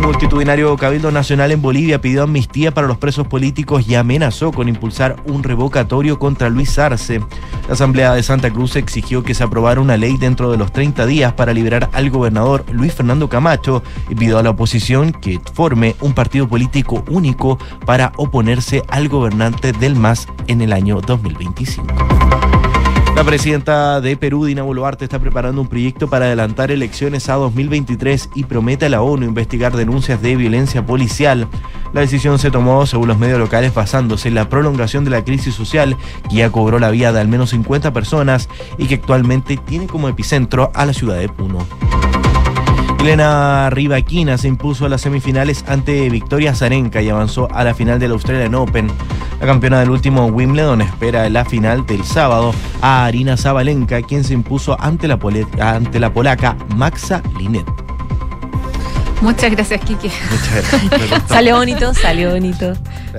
multitudinario 0.02 0.76
Cabildo 0.76 1.10
Nacional 1.10 1.52
en 1.52 1.62
Bolivia 1.62 2.00
pidió 2.00 2.24
amnistía 2.24 2.72
para 2.72 2.86
los 2.86 2.98
presos 2.98 3.26
políticos 3.26 3.88
y 3.88 3.94
amenazó 3.94 4.52
con 4.52 4.68
impulsar 4.68 5.16
un 5.26 5.42
revocatorio 5.42 6.18
contra 6.18 6.50
Luis 6.50 6.78
Arce. 6.78 7.20
La 7.68 7.74
Asamblea 7.74 8.14
de 8.14 8.22
Santa 8.22 8.50
Cruz 8.50 8.76
exigió 8.76 9.22
que 9.22 9.34
se 9.34 9.44
aprobara 9.44 9.80
una 9.80 9.96
ley 9.96 10.16
dentro 10.16 10.50
de 10.50 10.58
los 10.58 10.72
30 10.72 11.06
días 11.06 11.32
para 11.34 11.52
liberar 11.52 11.90
al 11.92 12.10
gobernador 12.10 12.64
Luis 12.72 12.94
Fernando 12.94 13.28
Camacho 13.28 13.82
y 14.08 14.14
pidió 14.14 14.38
a 14.38 14.42
la 14.42 14.50
oposición 14.50 15.12
que 15.12 15.40
forme 15.54 15.96
un 16.00 16.12
partido 16.12 16.48
político 16.48 17.04
único 17.08 17.58
para 17.86 18.12
oponerse 18.16 18.82
al 18.88 19.08
gobernante 19.08 19.72
del 19.72 19.94
MAS 19.94 20.26
en 20.46 20.62
el 20.62 20.72
año 20.72 21.00
2025. 21.00 22.21
La 23.14 23.24
presidenta 23.24 24.00
de 24.00 24.16
Perú, 24.16 24.46
Dina 24.46 24.62
Boluarte, 24.62 25.04
está 25.04 25.18
preparando 25.18 25.60
un 25.60 25.68
proyecto 25.68 26.08
para 26.08 26.24
adelantar 26.24 26.70
elecciones 26.70 27.28
a 27.28 27.34
2023 27.34 28.30
y 28.34 28.44
promete 28.44 28.86
a 28.86 28.88
la 28.88 29.02
ONU 29.02 29.26
investigar 29.26 29.76
denuncias 29.76 30.22
de 30.22 30.34
violencia 30.34 30.84
policial. 30.84 31.46
La 31.92 32.00
decisión 32.00 32.38
se 32.38 32.50
tomó, 32.50 32.86
según 32.86 33.08
los 33.08 33.18
medios 33.18 33.38
locales, 33.38 33.74
basándose 33.74 34.28
en 34.28 34.34
la 34.34 34.48
prolongación 34.48 35.04
de 35.04 35.10
la 35.10 35.24
crisis 35.24 35.54
social 35.54 35.96
que 36.30 36.36
ya 36.36 36.50
cobró 36.50 36.78
la 36.78 36.90
vida 36.90 37.12
de 37.12 37.20
al 37.20 37.28
menos 37.28 37.50
50 37.50 37.92
personas 37.92 38.48
y 38.78 38.86
que 38.86 38.94
actualmente 38.94 39.58
tiene 39.58 39.86
como 39.86 40.08
epicentro 40.08 40.72
a 40.74 40.86
la 40.86 40.94
ciudad 40.94 41.18
de 41.18 41.28
Puno. 41.28 41.58
Elena 43.02 43.68
Rivaquina 43.68 44.38
se 44.38 44.46
impuso 44.46 44.86
a 44.86 44.88
las 44.88 45.00
semifinales 45.00 45.64
ante 45.66 46.08
Victoria 46.08 46.54
Zarenka 46.54 47.02
y 47.02 47.08
avanzó 47.08 47.48
a 47.50 47.64
la 47.64 47.74
final 47.74 47.98
del 47.98 48.12
Australian 48.12 48.54
Open. 48.54 48.86
La 49.40 49.46
campeona 49.48 49.80
del 49.80 49.90
último 49.90 50.26
Wimbledon 50.26 50.82
espera 50.82 51.28
la 51.28 51.44
final 51.44 51.84
del 51.84 52.04
sábado 52.04 52.54
a 52.80 53.04
Arina 53.04 53.36
Zabalenka, 53.36 54.02
quien 54.02 54.22
se 54.22 54.34
impuso 54.34 54.80
ante 54.80 55.08
la 55.08 55.18
polaca 55.18 56.56
Maxa 56.76 57.24
Linet. 57.40 57.66
Muchas 59.22 59.50
gracias, 59.52 59.80
Kike. 59.80 60.10
Muchas 60.30 60.90
gracias. 60.90 61.22
Salió 61.28 61.56
bonito, 61.56 61.94
salió 61.94 62.30
bonito. 62.32 62.72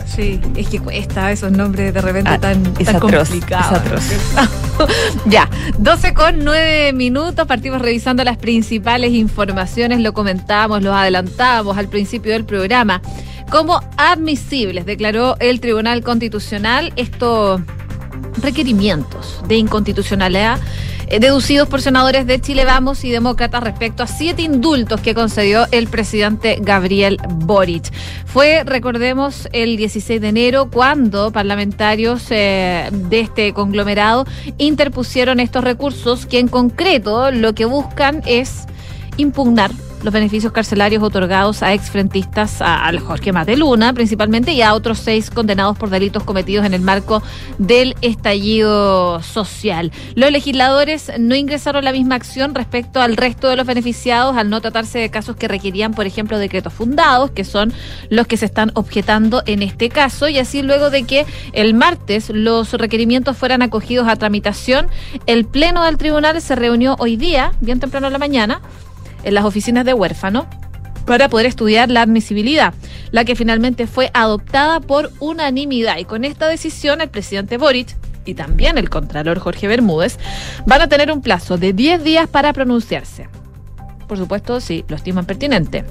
Sí, 0.05 0.39
es 0.55 0.67
que 0.67 0.79
cuesta 0.79 1.31
esos 1.31 1.51
nombres 1.51 1.93
de 1.93 2.01
repente 2.01 2.29
Ah, 2.29 2.39
tan, 2.39 2.61
es 2.77 2.85
tan 2.85 2.97
atroz, 2.97 3.29
complicados. 3.29 3.71
es 4.11 4.37
atroz. 4.37 4.89
ya, 5.25 5.49
12 5.77 6.13
con 6.13 6.43
9 6.43 6.93
minutos, 6.93 7.47
partimos 7.47 7.81
revisando 7.81 8.23
las 8.23 8.37
principales 8.37 9.13
informaciones, 9.13 10.01
lo 10.01 10.13
comentábamos, 10.13 10.83
lo 10.83 10.93
adelantábamos 10.93 11.77
al 11.77 11.87
principio 11.87 12.33
del 12.33 12.43
programa. 12.45 13.01
Como 13.49 13.81
admisibles, 13.97 14.85
declaró 14.85 15.37
el 15.39 15.59
Tribunal 15.59 16.03
Constitucional 16.03 16.91
estos 16.95 17.61
requerimientos 18.41 19.41
de 19.47 19.55
inconstitucionalidad 19.55 20.59
eh, 21.07 21.19
deducidos 21.19 21.67
por 21.67 21.81
senadores 21.81 22.25
de 22.25 22.39
Chile 22.39 22.65
Vamos 22.65 23.03
y 23.03 23.11
demócratas 23.11 23.63
respecto 23.63 24.03
a 24.03 24.07
siete 24.07 24.41
indultos 24.41 25.01
que 25.01 25.13
concedió 25.13 25.67
el 25.71 25.87
presidente 25.87 26.57
Gabriel 26.61 27.17
Boric. 27.27 27.91
Fue, 28.25 28.63
recordemos, 28.65 29.47
el 29.51 29.77
16 29.77 30.21
de 30.21 30.27
enero 30.27 30.69
cuando 30.71 31.31
parlamentarios 31.31 32.25
eh, 32.29 32.89
de 32.91 33.19
este 33.19 33.53
conglomerado 33.53 34.25
interpusieron 34.57 35.39
estos 35.39 35.63
recursos 35.63 36.25
que 36.25 36.39
en 36.39 36.47
concreto 36.47 37.31
lo 37.31 37.53
que 37.53 37.65
buscan 37.65 38.21
es 38.25 38.65
impugnar 39.17 39.71
los 40.03 40.13
beneficios 40.13 40.51
carcelarios 40.51 41.01
otorgados 41.01 41.63
a 41.63 41.73
exfrentistas, 41.73 42.61
al 42.61 42.99
Jorge 42.99 43.31
Mateluna 43.31 43.93
principalmente, 43.93 44.51
y 44.51 44.61
a 44.61 44.73
otros 44.73 44.99
seis 44.99 45.29
condenados 45.29 45.77
por 45.77 45.89
delitos 45.89 46.23
cometidos 46.23 46.65
en 46.65 46.73
el 46.73 46.81
marco 46.81 47.23
del 47.57 47.95
estallido 48.01 49.21
social. 49.23 49.91
Los 50.15 50.31
legisladores 50.31 51.11
no 51.17 51.35
ingresaron 51.35 51.85
la 51.85 51.91
misma 51.91 52.15
acción 52.15 52.53
respecto 52.53 53.01
al 53.01 53.17
resto 53.17 53.47
de 53.47 53.55
los 53.55 53.65
beneficiados 53.65 54.35
al 54.37 54.49
no 54.49 54.61
tratarse 54.61 54.99
de 54.99 55.09
casos 55.09 55.35
que 55.35 55.47
requerían, 55.47 55.93
por 55.93 56.05
ejemplo, 56.05 56.37
decretos 56.37 56.73
fundados, 56.73 57.31
que 57.31 57.45
son 57.45 57.73
los 58.09 58.27
que 58.27 58.37
se 58.37 58.45
están 58.45 58.71
objetando 58.75 59.41
en 59.45 59.63
este 59.63 59.89
caso, 59.89 60.27
y 60.27 60.37
así 60.37 60.61
luego 60.61 60.89
de 60.89 61.03
que 61.03 61.25
el 61.53 61.73
martes 61.73 62.29
los 62.29 62.73
requerimientos 62.73 63.37
fueran 63.37 63.61
acogidos 63.61 64.07
a 64.07 64.15
tramitación, 64.15 64.87
el 65.25 65.45
Pleno 65.45 65.83
del 65.85 65.97
Tribunal 65.97 66.41
se 66.41 66.55
reunió 66.55 66.95
hoy 66.99 67.15
día, 67.15 67.53
bien 67.61 67.79
temprano 67.79 68.07
en 68.07 68.13
la 68.13 68.19
mañana, 68.19 68.61
en 69.23 69.33
las 69.33 69.45
oficinas 69.45 69.85
de 69.85 69.93
huérfano 69.93 70.47
para 71.05 71.29
poder 71.29 71.45
estudiar 71.45 71.89
la 71.89 72.01
admisibilidad, 72.01 72.73
la 73.11 73.25
que 73.25 73.35
finalmente 73.35 73.87
fue 73.87 74.09
adoptada 74.13 74.79
por 74.79 75.11
unanimidad. 75.19 75.97
Y 75.97 76.05
con 76.05 76.23
esta 76.23 76.47
decisión, 76.47 77.01
el 77.01 77.09
presidente 77.09 77.57
Boric 77.57 77.95
y 78.25 78.35
también 78.35 78.77
el 78.77 78.89
contralor 78.89 79.39
Jorge 79.39 79.67
Bermúdez 79.67 80.17
van 80.65 80.81
a 80.81 80.87
tener 80.87 81.11
un 81.11 81.21
plazo 81.21 81.57
de 81.57 81.73
10 81.73 82.03
días 82.03 82.29
para 82.29 82.53
pronunciarse. 82.53 83.27
Por 84.07 84.17
supuesto, 84.17 84.59
si 84.61 84.85
lo 84.87 84.95
estiman 84.95 85.25
pertinente. 85.25 85.83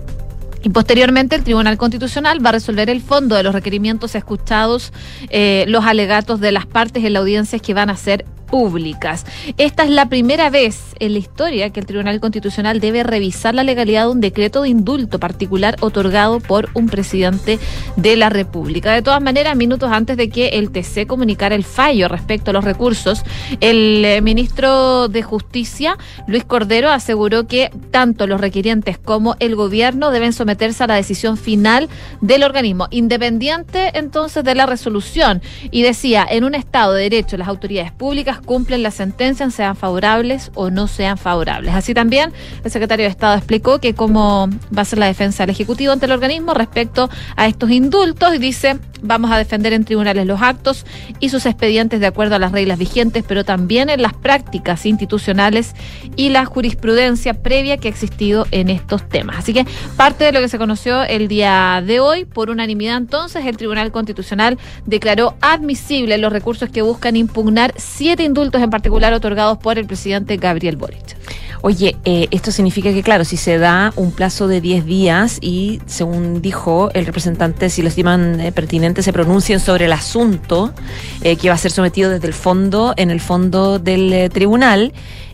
Y 0.65 0.71
posteriormente 0.71 1.35
el 1.35 1.43
Tribunal 1.43 1.77
Constitucional 1.77 2.45
va 2.45 2.51
a 2.51 2.53
resolver 2.53 2.89
el 2.89 3.03
fondo 3.03 3.35
de 3.35 3.43
los 3.43 3.53
requerimientos 3.53 4.15
escuchados, 4.15 4.93
eh, 5.29 5.65
los 5.67 5.85
alegatos 5.85 6.41
de 6.41 6.53
las 6.53 6.67
partes 6.67 7.05
en 7.05 7.15
la 7.15 7.19
audiencia 7.19 7.59
que 7.59 7.75
van 7.75 7.91
a 7.91 7.97
ser 7.97 8.25
públicas. 8.53 9.25
Esta 9.57 9.83
es 9.83 9.89
la 9.89 10.11
primera 10.11 10.51
vez 10.51 10.95
en 11.01 11.15
la 11.15 11.19
historia 11.21 11.71
que 11.71 11.81
el 11.81 11.87
Tribunal 11.87 12.21
Constitucional 12.21 12.81
debe 12.81 13.03
revisar 13.03 13.55
la 13.55 13.65
legalidad 13.65 14.05
de 14.05 14.11
un 14.11 14.21
decreto 14.21 14.61
de 14.61 14.69
indulto 14.69 15.19
particular 15.19 15.77
otorgado 15.81 16.39
por 16.39 16.69
un 16.75 16.87
presidente 16.91 17.59
de 17.97 18.15
la 18.15 18.29
República. 18.29 18.93
De 18.93 19.01
todas 19.01 19.23
maneras, 19.23 19.57
minutos 19.57 19.91
antes 19.91 20.19
de 20.19 20.29
que 20.29 20.49
el 20.49 20.71
TC 20.71 21.07
comunicara 21.07 21.55
el 21.55 21.65
fallo 21.65 22.09
respecto 22.09 22.51
a 22.51 22.53
los 22.53 22.63
recursos, 22.63 23.23
el 23.63 24.05
eh, 24.05 24.21
ministro 24.21 25.09
de 25.09 25.23
Justicia, 25.23 25.97
Luis 26.27 26.45
Cordero, 26.45 26.91
aseguró 26.91 27.47
que 27.47 27.71
tanto 27.91 28.27
los 28.27 28.39
requirientes 28.39 28.99
como 28.99 29.35
el 29.41 29.57
gobierno 29.57 30.11
deben 30.11 30.35
someterse 30.35 30.85
a 30.85 30.89
la 30.89 30.97
decisión 30.97 31.39
final 31.39 31.89
del 32.21 32.43
organismo, 32.43 32.89
independiente 32.91 33.99
entonces 33.99 34.45
de 34.45 34.55
la 34.55 34.67
resolución. 34.67 35.41
Y 35.71 35.81
decía, 35.81 36.27
en 36.29 36.45
un 36.45 36.55
Estado 36.55 36.93
de 36.93 37.05
Derecho, 37.05 37.39
las 37.39 37.49
autoridades 37.49 37.93
públicas 37.93 38.42
cumplen 38.45 38.83
las 38.83 38.95
sentencias, 38.95 39.55
sean 39.55 39.77
favorables 39.77 40.51
o 40.55 40.71
no 40.71 40.87
sean 40.87 41.19
favorables. 41.19 41.75
Así 41.75 41.95
también, 41.95 42.33
el 42.65 42.71
secretario 42.71 43.05
de 43.05 43.11
Estado 43.11 43.37
explicó 43.37 43.79
que 43.79 43.95
cómo 43.95 44.49
va 44.77 44.83
a 44.83 44.85
ser 44.85 44.99
la 44.99 45.07
defensa 45.07 45.43
del 45.43 45.51
Ejecutivo 45.51 45.93
ante 45.93 46.07
el 46.07 46.13
organismo 46.13 46.55
respecto 46.55 47.09
a 47.37 47.47
estos 47.47 47.71
indultos 47.71 48.35
y 48.35 48.39
dice, 48.39 48.79
vamos 49.03 49.31
a 49.31 49.39
defender 49.39 49.73
en 49.73 49.85
tribunales 49.85 50.27
los 50.27 50.41
actos 50.41 50.87
y 51.21 51.29
sus 51.29 51.45
expedientes 51.47 52.01
de 52.01 52.07
acuerdo 52.07 52.37
a 52.37 52.39
las 52.39 52.53
reglas 52.53 52.79
vigentes, 52.79 53.25
pero 53.27 53.45
también 53.45 53.91
en 53.91 54.01
las 54.01 54.15
prácticas 54.15 54.87
institucionales 54.87 55.75
y 56.17 56.31
la 56.31 56.45
jurisprudencia 56.45 57.35
previa 57.35 57.77
que 57.77 57.89
ha 57.89 57.91
existido 57.91 58.47
en 58.51 58.71
estos 58.71 59.09
temas. 59.09 59.39
Así 59.39 59.53
que 59.53 59.67
parte 59.97 60.25
de 60.25 60.33
lo 60.33 60.41
que 60.41 60.49
se 60.49 60.59
conoció 60.59 61.03
el 61.03 61.29
día 61.29 61.83
de 61.85 62.01
hoy, 62.01 62.25
por 62.25 62.51
unanimidad 62.51 62.97
entonces, 62.97 63.45
el 63.45 63.57
Tribunal 63.57 63.93
Constitucional 63.93 64.59
declaró 64.87 65.35
admisible 65.41 66.19
los 66.19 66.33
recursos 66.33 66.71
que 66.71 66.83
buscan 66.83 67.17
impugnar 67.17 67.75
siete 67.77 68.25
indultos 68.33 68.63
en 68.63 68.71
particular 68.71 69.13
otorgados 69.13 69.59
por 69.59 69.79
el 69.79 69.87
presidente 69.87 70.39
Gabriel 70.39 70.77
Boric. 70.77 71.17
Oye, 71.61 71.97
eh, 72.05 72.29
esto 72.31 72.51
significa 72.51 72.93
que, 72.93 73.03
claro, 73.03 73.25
si 73.25 73.37
se 73.37 73.59
da 73.59 73.93
un 73.95 74.11
plazo 74.11 74.49
de 74.49 74.63
10 74.63 74.87
días 74.87 75.39
y, 75.43 75.81
según 75.87 76.41
dijo 76.41 76.91
el 76.95 77.05
representante, 77.05 77.69
si 77.69 77.83
lo 77.83 77.89
estiman 77.89 78.41
eh, 78.41 78.53
pertinente, 78.53 79.03
se 79.03 79.13
pronuncien 79.13 79.61
sobre 79.61 79.85
el 79.85 79.93
asunto 79.93 80.73
eh, 81.21 81.37
que 81.37 81.51
va 81.51 81.55
a 81.55 81.59
ser 81.59 81.71
sometido 81.71 82.11
desde 82.11 82.27
el 82.27 82.33
fondo, 82.33 82.95
en 82.97 83.11
el 83.11 83.21
fondo 83.21 83.79
del 83.79 84.13
eh, 84.13 84.29
tribunal, 84.31 84.93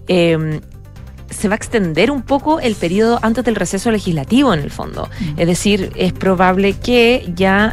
eh, 0.08 0.60
se 1.30 1.48
va 1.48 1.54
a 1.54 1.56
extender 1.56 2.10
un 2.10 2.22
poco 2.22 2.58
el 2.58 2.74
periodo 2.74 3.20
antes 3.22 3.44
del 3.44 3.54
receso 3.54 3.90
legislativo, 3.92 4.52
en 4.52 4.60
el 4.60 4.70
fondo. 4.70 5.08
Es 5.36 5.46
decir, 5.46 5.92
es 5.94 6.12
probable 6.12 6.72
que 6.72 7.30
ya. 7.34 7.72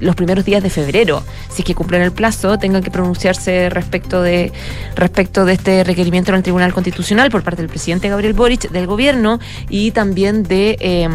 Los 0.00 0.16
primeros 0.16 0.44
días 0.44 0.62
de 0.62 0.70
febrero, 0.70 1.22
si 1.50 1.62
es 1.62 1.66
que 1.66 1.74
cumplen 1.74 2.02
el 2.02 2.12
plazo, 2.12 2.58
tengan 2.58 2.82
que 2.82 2.90
pronunciarse 2.90 3.70
respecto 3.70 4.22
de 4.22 4.52
respecto 4.96 5.44
de 5.44 5.52
este 5.52 5.84
requerimiento 5.84 6.30
en 6.30 6.38
el 6.38 6.42
Tribunal 6.42 6.72
Constitucional 6.72 7.30
por 7.30 7.42
parte 7.42 7.62
del 7.62 7.68
presidente 7.68 8.08
Gabriel 8.08 8.32
Boric, 8.32 8.70
del 8.70 8.86
gobierno 8.86 9.40
y 9.68 9.92
también 9.92 10.42
de 10.42 10.76
eh, 10.80 11.08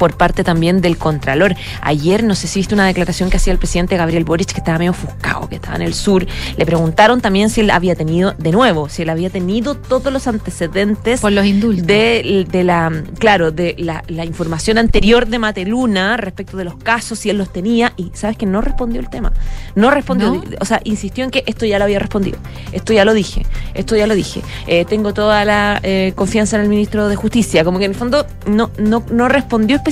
por 0.00 0.16
parte 0.16 0.44
también 0.44 0.80
del 0.80 0.96
Contralor. 0.96 1.54
Ayer, 1.82 2.24
no 2.24 2.34
sé 2.34 2.46
si 2.48 2.58
viste 2.60 2.72
una 2.74 2.86
declaración 2.86 3.28
que 3.28 3.36
hacía 3.36 3.52
el 3.52 3.58
presidente 3.58 3.98
Gabriel 3.98 4.24
Boric, 4.24 4.50
que 4.50 4.56
estaba 4.60 4.78
medio 4.78 4.92
ofuscado, 4.92 5.46
que 5.46 5.56
estaba 5.56 5.76
en 5.76 5.82
el 5.82 5.92
sur. 5.92 6.26
Le 6.56 6.64
preguntaron 6.64 7.20
también 7.20 7.50
si 7.50 7.60
él 7.60 7.70
había 7.70 7.94
tenido, 7.94 8.32
de 8.38 8.50
nuevo, 8.50 8.88
si 8.88 9.02
él 9.02 9.10
había 9.10 9.28
tenido 9.28 9.74
todos 9.74 10.10
los 10.10 10.26
antecedentes 10.26 11.20
Por 11.20 11.32
los 11.32 11.44
indultos. 11.44 11.86
de, 11.86 12.46
de 12.50 12.64
la, 12.64 12.90
claro, 13.18 13.50
de 13.52 13.74
la, 13.76 14.02
la 14.08 14.24
información 14.24 14.78
anterior 14.78 15.26
de 15.26 15.38
Mateluna 15.38 16.16
respecto 16.16 16.56
de 16.56 16.64
los 16.64 16.76
casos, 16.76 17.18
si 17.18 17.28
él 17.28 17.36
los 17.36 17.52
tenía, 17.52 17.92
y 17.98 18.10
sabes 18.14 18.38
que 18.38 18.46
no 18.46 18.62
respondió 18.62 19.00
el 19.00 19.10
tema. 19.10 19.34
No 19.74 19.90
respondió, 19.90 20.32
¿No? 20.32 20.42
o 20.60 20.64
sea, 20.64 20.80
insistió 20.84 21.24
en 21.24 21.30
que 21.30 21.44
esto 21.46 21.66
ya 21.66 21.78
lo 21.78 21.84
había 21.84 21.98
respondido, 21.98 22.38
esto 22.72 22.94
ya 22.94 23.04
lo 23.04 23.12
dije, 23.12 23.44
esto 23.74 23.96
ya 23.96 24.06
lo 24.06 24.14
dije. 24.14 24.40
Eh, 24.66 24.86
tengo 24.86 25.12
toda 25.12 25.44
la 25.44 25.78
eh, 25.82 26.14
confianza 26.16 26.56
en 26.56 26.62
el 26.62 26.70
ministro 26.70 27.06
de 27.08 27.16
Justicia, 27.16 27.64
como 27.64 27.78
que 27.78 27.84
en 27.84 27.90
el 27.90 27.96
fondo 27.98 28.24
no, 28.46 28.70
no, 28.78 29.04
no 29.12 29.28
respondió 29.28 29.76
específicamente 29.76 29.89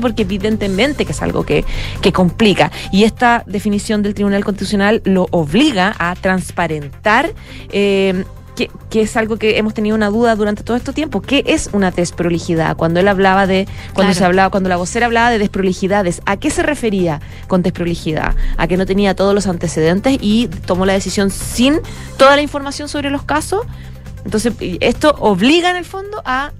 porque 0.00 0.22
evidentemente 0.22 1.04
que 1.04 1.12
es 1.12 1.22
algo 1.22 1.44
que, 1.44 1.64
que 2.00 2.12
complica. 2.12 2.70
Y 2.92 3.04
esta 3.04 3.42
definición 3.46 4.02
del 4.02 4.14
Tribunal 4.14 4.44
Constitucional 4.44 5.02
lo 5.04 5.26
obliga 5.30 5.94
a 5.98 6.14
transparentar. 6.14 7.32
eh, 7.70 8.24
que, 8.56 8.70
que 8.88 9.02
es 9.02 9.14
algo 9.18 9.36
que 9.36 9.58
hemos 9.58 9.74
tenido 9.74 9.94
una 9.94 10.08
duda 10.08 10.34
durante 10.34 10.62
todo 10.62 10.78
este 10.78 10.94
tiempo. 10.94 11.20
¿Qué 11.20 11.44
es 11.46 11.68
una 11.74 11.90
desprolijidad? 11.90 12.74
Cuando 12.74 13.00
él 13.00 13.08
hablaba 13.08 13.46
de, 13.46 13.66
cuando 13.92 14.12
Claro. 14.12 14.14
se 14.14 14.24
hablaba, 14.24 14.50
cuando 14.50 14.70
la 14.70 14.76
vocera 14.76 15.04
hablaba 15.04 15.28
de 15.28 15.38
desprolijidades, 15.38 16.22
¿a 16.24 16.38
qué 16.38 16.48
se 16.48 16.62
refería 16.62 17.20
con 17.48 17.62
desprolijidad? 17.62 18.34
A 18.56 18.66
que 18.66 18.78
no 18.78 18.86
tenía 18.86 19.14
todos 19.14 19.34
los 19.34 19.46
antecedentes 19.46 20.16
y 20.22 20.48
tomó 20.48 20.86
la 20.86 20.94
decisión 20.94 21.30
sin 21.30 21.80
toda 22.16 22.34
la 22.34 22.40
información 22.40 22.88
sobre 22.88 23.10
los 23.10 23.24
casos. 23.24 23.60
Entonces, 24.24 24.54
esto 24.80 25.14
obliga 25.20 25.68
en 25.68 25.76
el 25.76 25.84
fondo 25.84 26.22
a 26.24 26.52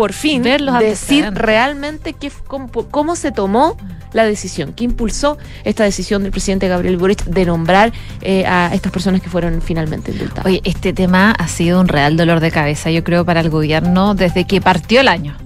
por 0.00 0.14
fin 0.14 0.42
Ver 0.42 0.62
los 0.62 0.78
decir 0.78 1.30
realmente 1.30 2.14
qué, 2.14 2.32
cómo, 2.46 2.70
cómo 2.70 3.16
se 3.16 3.32
tomó 3.32 3.76
la 4.14 4.24
decisión, 4.24 4.72
qué 4.72 4.84
impulsó 4.84 5.36
esta 5.62 5.84
decisión 5.84 6.22
del 6.22 6.32
presidente 6.32 6.68
Gabriel 6.68 6.96
Boric 6.96 7.22
de 7.24 7.44
nombrar 7.44 7.92
eh, 8.22 8.46
a 8.46 8.70
estas 8.72 8.90
personas 8.92 9.20
que 9.20 9.28
fueron 9.28 9.60
finalmente 9.60 10.10
indultadas. 10.10 10.46
Oye, 10.46 10.62
este 10.64 10.94
tema 10.94 11.32
ha 11.32 11.48
sido 11.48 11.82
un 11.82 11.86
real 11.86 12.16
dolor 12.16 12.40
de 12.40 12.50
cabeza, 12.50 12.90
yo 12.90 13.04
creo, 13.04 13.26
para 13.26 13.40
el 13.40 13.50
gobierno 13.50 14.14
desde 14.14 14.46
que 14.46 14.62
partió 14.62 15.02
el 15.02 15.08
año. 15.08 15.36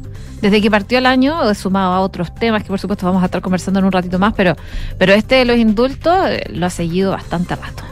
Desde 0.41 0.63
que 0.63 0.71
partió 0.71 0.99
el 0.99 1.07
año, 1.07 1.51
eh, 1.51 1.55
sumado 1.57 1.93
a 1.93 2.01
otros 2.01 2.33
temas 2.33 2.63
que 2.63 2.69
por 2.69 2.79
supuesto 2.79 3.07
vamos 3.07 3.25
a 3.25 3.27
estar 3.27 3.43
conversando 3.43 3.81
en 3.81 3.87
un 3.87 3.93
ratito 3.93 4.21
más, 4.21 4.35
pero, 4.35 4.55
pero 4.99 5.15
este 5.15 5.35
de 5.35 5.47
los 5.47 5.57
indultos 5.57 6.17
eh, 6.29 6.45
lo 6.51 6.67
ha 6.67 6.71
seguido 6.71 7.11
bastante 7.11 7.57
rato. 7.57 7.83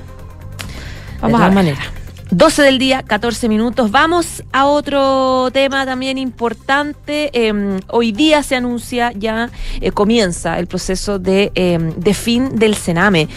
Vamos 1.20 1.40
de 1.40 1.46
a 1.46 1.62
ver. 1.62 2.01
12 2.32 2.62
del 2.62 2.78
día, 2.78 3.02
14 3.02 3.46
minutos. 3.46 3.90
Vamos 3.90 4.42
a 4.52 4.64
otro 4.64 5.50
tema 5.52 5.84
también 5.84 6.16
importante. 6.16 7.30
Eh, 7.34 7.78
hoy 7.88 8.12
día 8.12 8.42
se 8.42 8.56
anuncia 8.56 9.12
ya, 9.12 9.50
eh, 9.82 9.92
comienza 9.92 10.58
el 10.58 10.66
proceso 10.66 11.18
de, 11.18 11.52
eh, 11.54 11.78
de 11.94 12.14
fin 12.14 12.56
del 12.56 12.74
Sename. 12.74 13.28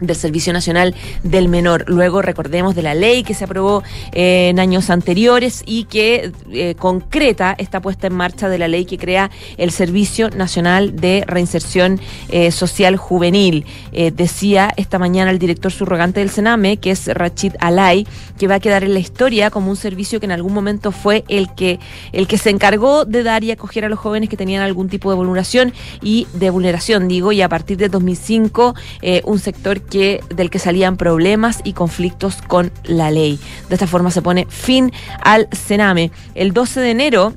del 0.00 0.16
Servicio 0.16 0.52
Nacional 0.52 0.94
del 1.22 1.48
Menor. 1.48 1.84
Luego 1.88 2.22
recordemos 2.22 2.74
de 2.74 2.82
la 2.82 2.94
ley 2.94 3.22
que 3.22 3.34
se 3.34 3.44
aprobó 3.44 3.82
eh, 4.12 4.48
en 4.48 4.58
años 4.58 4.90
anteriores 4.90 5.62
y 5.66 5.84
que 5.84 6.32
eh, 6.50 6.74
concreta 6.78 7.54
esta 7.58 7.80
puesta 7.80 8.06
en 8.06 8.14
marcha 8.14 8.48
de 8.48 8.58
la 8.58 8.68
ley 8.68 8.84
que 8.84 8.98
crea 8.98 9.30
el 9.56 9.70
Servicio 9.70 10.30
Nacional 10.30 10.96
de 10.96 11.24
Reinserción 11.26 12.00
eh, 12.30 12.50
Social 12.50 12.96
Juvenil. 12.96 13.64
decía 13.92 14.72
esta 14.76 14.98
mañana 14.98 15.30
el 15.30 15.38
director 15.38 15.72
subrogante 15.72 16.20
del 16.20 16.30
Sename, 16.30 16.78
que 16.78 16.90
es 16.92 17.06
Rachid 17.06 17.54
Alay, 17.60 18.06
que 18.38 18.46
va 18.46 18.56
a 18.56 18.60
quedar 18.60 18.84
en 18.84 18.94
la 18.94 19.00
historia 19.00 19.50
como 19.50 19.70
un 19.70 19.76
servicio 19.76 20.20
que 20.20 20.26
en 20.26 20.32
algún 20.32 20.52
momento 20.52 20.92
fue 20.92 21.24
el 21.28 21.54
que, 21.54 21.78
el 22.12 22.26
que 22.26 22.38
se 22.38 22.50
encargó 22.50 23.04
de 23.04 23.22
dar 23.22 23.44
y 23.44 23.50
acoger 23.50 23.84
a 23.84 23.88
los 23.88 23.98
jóvenes 23.98 24.28
que 24.28 24.36
tenían 24.36 24.62
algún 24.62 24.88
tipo 24.88 25.10
de 25.10 25.16
vulneración 25.16 25.72
y 26.02 26.26
de 26.34 26.50
vulneración, 26.50 27.08
digo, 27.08 27.32
y 27.32 27.42
a 27.42 27.48
partir 27.48 27.76
de 27.76 27.88
2005 27.88 28.74
un 29.24 29.38
sector 29.38 29.80
que, 29.90 30.22
del 30.34 30.48
que 30.48 30.58
salían 30.58 30.96
problemas 30.96 31.60
y 31.64 31.74
conflictos 31.74 32.40
con 32.40 32.72
la 32.84 33.10
ley. 33.10 33.38
De 33.68 33.74
esta 33.74 33.86
forma 33.86 34.10
se 34.10 34.22
pone 34.22 34.46
fin 34.48 34.92
al 35.22 35.48
Sename. 35.52 36.10
El 36.34 36.52
12 36.52 36.80
de 36.80 36.90
enero 36.90 37.34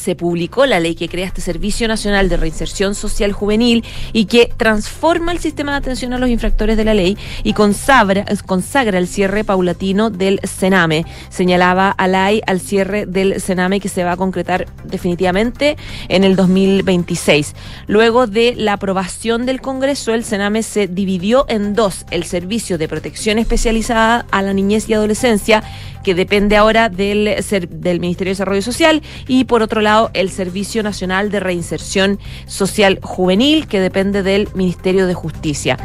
se 0.00 0.16
publicó 0.16 0.66
la 0.66 0.80
ley 0.80 0.94
que 0.94 1.08
crea 1.08 1.26
este 1.26 1.42
Servicio 1.42 1.86
Nacional 1.86 2.28
de 2.28 2.38
Reinserción 2.38 2.94
Social 2.94 3.32
Juvenil 3.32 3.84
y 4.12 4.24
que 4.24 4.50
transforma 4.56 5.32
el 5.32 5.38
sistema 5.38 5.72
de 5.72 5.78
atención 5.78 6.14
a 6.14 6.18
los 6.18 6.30
infractores 6.30 6.76
de 6.76 6.84
la 6.84 6.94
ley 6.94 7.18
y 7.44 7.52
consagra, 7.52 8.24
consagra 8.46 8.98
el 8.98 9.06
cierre 9.06 9.44
paulatino 9.44 10.08
del 10.08 10.40
Sename. 10.44 11.04
Señalaba 11.28 11.90
Alay 11.90 12.40
al 12.46 12.60
cierre 12.60 13.04
del 13.04 13.40
Sename 13.40 13.78
que 13.78 13.88
se 13.88 14.02
va 14.02 14.12
a 14.12 14.16
concretar 14.16 14.66
definitivamente 14.84 15.76
en 16.08 16.24
el 16.24 16.34
2026. 16.34 17.54
Luego 17.86 18.26
de 18.26 18.54
la 18.56 18.74
aprobación 18.74 19.44
del 19.44 19.60
Congreso, 19.60 20.14
el 20.14 20.24
Sename 20.24 20.62
se 20.62 20.86
dividió 20.86 21.44
en 21.48 21.74
dos, 21.74 22.06
el 22.10 22.24
Servicio 22.24 22.78
de 22.78 22.88
Protección 22.88 23.38
Especializada 23.38 24.24
a 24.30 24.40
la 24.40 24.54
Niñez 24.54 24.88
y 24.88 24.94
Adolescencia, 24.94 25.62
que 26.02 26.14
depende 26.14 26.56
ahora 26.56 26.88
del, 26.88 27.36
del 27.68 28.00
Ministerio 28.00 28.30
de 28.30 28.34
Desarrollo 28.34 28.62
Social, 28.62 29.02
y 29.28 29.44
por 29.44 29.62
otro 29.62 29.82
lado 29.82 29.89
el 30.14 30.30
Servicio 30.30 30.82
Nacional 30.82 31.30
de 31.30 31.40
Reinserción 31.40 32.18
Social 32.46 33.00
Juvenil, 33.02 33.66
que 33.66 33.80
depende 33.80 34.22
del 34.22 34.48
Ministerio 34.54 35.06
de 35.06 35.14
Justicia. 35.14 35.76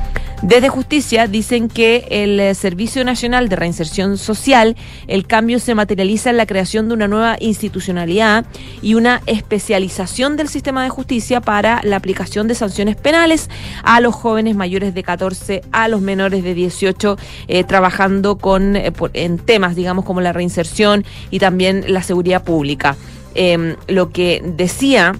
Desde 0.42 0.70
Justicia 0.70 1.28
dicen 1.28 1.70
que 1.70 2.08
el 2.12 2.40
eh, 2.40 2.54
Servicio 2.54 3.04
Nacional 3.04 3.50
de 3.50 3.56
Reinserción 3.56 4.18
Social, 4.18 4.76
el 5.08 5.26
cambio 5.26 5.60
se 5.60 5.74
materializa 5.74 6.30
en 6.30 6.38
la 6.38 6.46
creación 6.46 6.88
de 6.88 6.94
una 6.94 7.08
nueva 7.08 7.38
institucionalidad 7.40 8.46
y 8.82 8.94
una 8.94 9.22
especialización 9.26 10.36
del 10.36 10.50
sistema 10.50 10.84
de 10.84 10.90
justicia 10.90 11.42
para 11.42 11.82
la 11.84 11.96
aplicación 11.96 12.48
de 12.48 12.54
sanciones 12.54 12.96
penales 12.96 13.50
a 13.84 14.02
los 14.02 14.14
jóvenes 14.14 14.56
mayores 14.56 14.94
de 14.94 15.04
14, 15.04 15.62
a 15.72 15.88
los 15.88 16.02
menores 16.02 16.44
de 16.44 16.54
18, 16.54 17.18
eh, 17.48 17.64
trabajando 17.64 18.38
con, 18.38 18.76
eh, 18.76 18.94
en 19.14 19.40
temas, 19.40 19.76
digamos, 19.76 20.06
como 20.06 20.22
la 20.22 20.34
reinserción 20.34 21.06
y 21.32 21.40
también 21.40 21.86
la 21.88 22.04
seguridad 22.04 22.44
pública. 22.44 22.96
Em, 23.36 23.76
lo 23.88 24.10
que 24.10 24.42
decía 24.44 25.14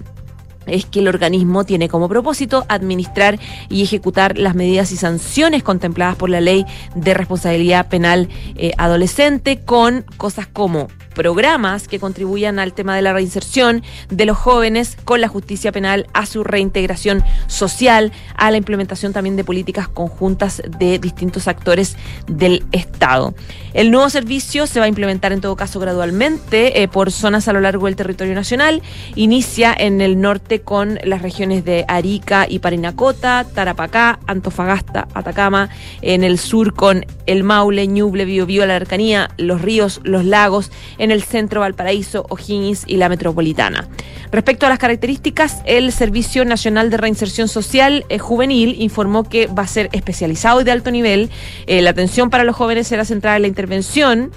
es 0.66 0.84
que 0.84 1.00
el 1.00 1.08
organismo 1.08 1.64
tiene 1.64 1.88
como 1.88 2.08
propósito 2.08 2.64
administrar 2.68 3.38
y 3.68 3.82
ejecutar 3.82 4.36
las 4.36 4.54
medidas 4.54 4.90
y 4.92 4.96
sanciones 4.96 5.62
contempladas 5.62 6.16
por 6.16 6.28
la 6.28 6.40
ley 6.40 6.66
de 6.94 7.14
responsabilidad 7.14 7.88
penal 7.88 8.28
eh, 8.56 8.72
adolescente 8.78 9.60
con 9.60 10.04
cosas 10.16 10.46
como 10.46 10.88
programas 11.16 11.88
que 11.88 11.98
contribuyan 11.98 12.58
al 12.58 12.74
tema 12.74 12.94
de 12.94 13.00
la 13.02 13.14
reinserción 13.14 13.82
de 14.10 14.26
los 14.26 14.36
jóvenes 14.36 14.96
con 15.04 15.20
la 15.22 15.28
justicia 15.28 15.72
penal, 15.72 16.06
a 16.12 16.26
su 16.26 16.44
reintegración 16.44 17.24
social, 17.46 18.12
a 18.36 18.50
la 18.50 18.58
implementación 18.58 19.14
también 19.14 19.34
de 19.34 19.42
políticas 19.42 19.88
conjuntas 19.88 20.62
de 20.78 20.98
distintos 20.98 21.48
actores 21.48 21.96
del 22.26 22.64
Estado. 22.70 23.34
El 23.72 23.90
nuevo 23.90 24.08
servicio 24.10 24.66
se 24.66 24.78
va 24.78 24.86
a 24.86 24.88
implementar 24.88 25.32
en 25.32 25.40
todo 25.40 25.56
caso 25.56 25.80
gradualmente 25.80 26.82
eh, 26.82 26.88
por 26.88 27.10
zonas 27.10 27.48
a 27.48 27.52
lo 27.52 27.60
largo 27.60 27.86
del 27.86 27.96
territorio 27.96 28.34
nacional. 28.34 28.82
Inicia 29.14 29.74
en 29.76 30.00
el 30.00 30.20
norte 30.20 30.60
con 30.60 30.98
las 31.04 31.22
regiones 31.22 31.64
de 31.64 31.84
Arica 31.88 32.46
y 32.48 32.58
Parinacota, 32.58 33.46
Tarapacá, 33.54 34.18
Antofagasta, 34.26 35.08
Atacama, 35.14 35.70
en 36.02 36.24
el 36.24 36.38
sur 36.38 36.74
con 36.74 37.06
el 37.26 37.42
Maule, 37.42 37.86
Ñuble, 37.86 38.26
Biobío, 38.26 38.66
la 38.66 38.76
Arcanía, 38.76 39.30
los 39.38 39.62
ríos, 39.62 40.00
los 40.04 40.24
lagos, 40.24 40.70
el 41.10 41.22
centro 41.22 41.60
Valparaíso, 41.60 42.26
O'Higgins 42.28 42.84
y 42.86 42.96
la 42.96 43.08
metropolitana. 43.08 43.88
Respecto 44.30 44.66
a 44.66 44.68
las 44.68 44.78
características, 44.78 45.62
el 45.64 45.92
Servicio 45.92 46.44
Nacional 46.44 46.90
de 46.90 46.96
Reinserción 46.96 47.48
Social 47.48 48.04
eh, 48.08 48.18
Juvenil 48.18 48.76
informó 48.80 49.24
que 49.24 49.46
va 49.46 49.62
a 49.62 49.66
ser 49.66 49.88
especializado 49.92 50.60
y 50.60 50.64
de 50.64 50.72
alto 50.72 50.90
nivel. 50.90 51.30
Eh, 51.66 51.80
la 51.82 51.90
atención 51.90 52.30
para 52.30 52.44
los 52.44 52.56
jóvenes 52.56 52.86
será 52.86 53.04
centrada 53.04 53.36
en 53.36 53.42
la 53.42 53.48
intervención 53.48 54.32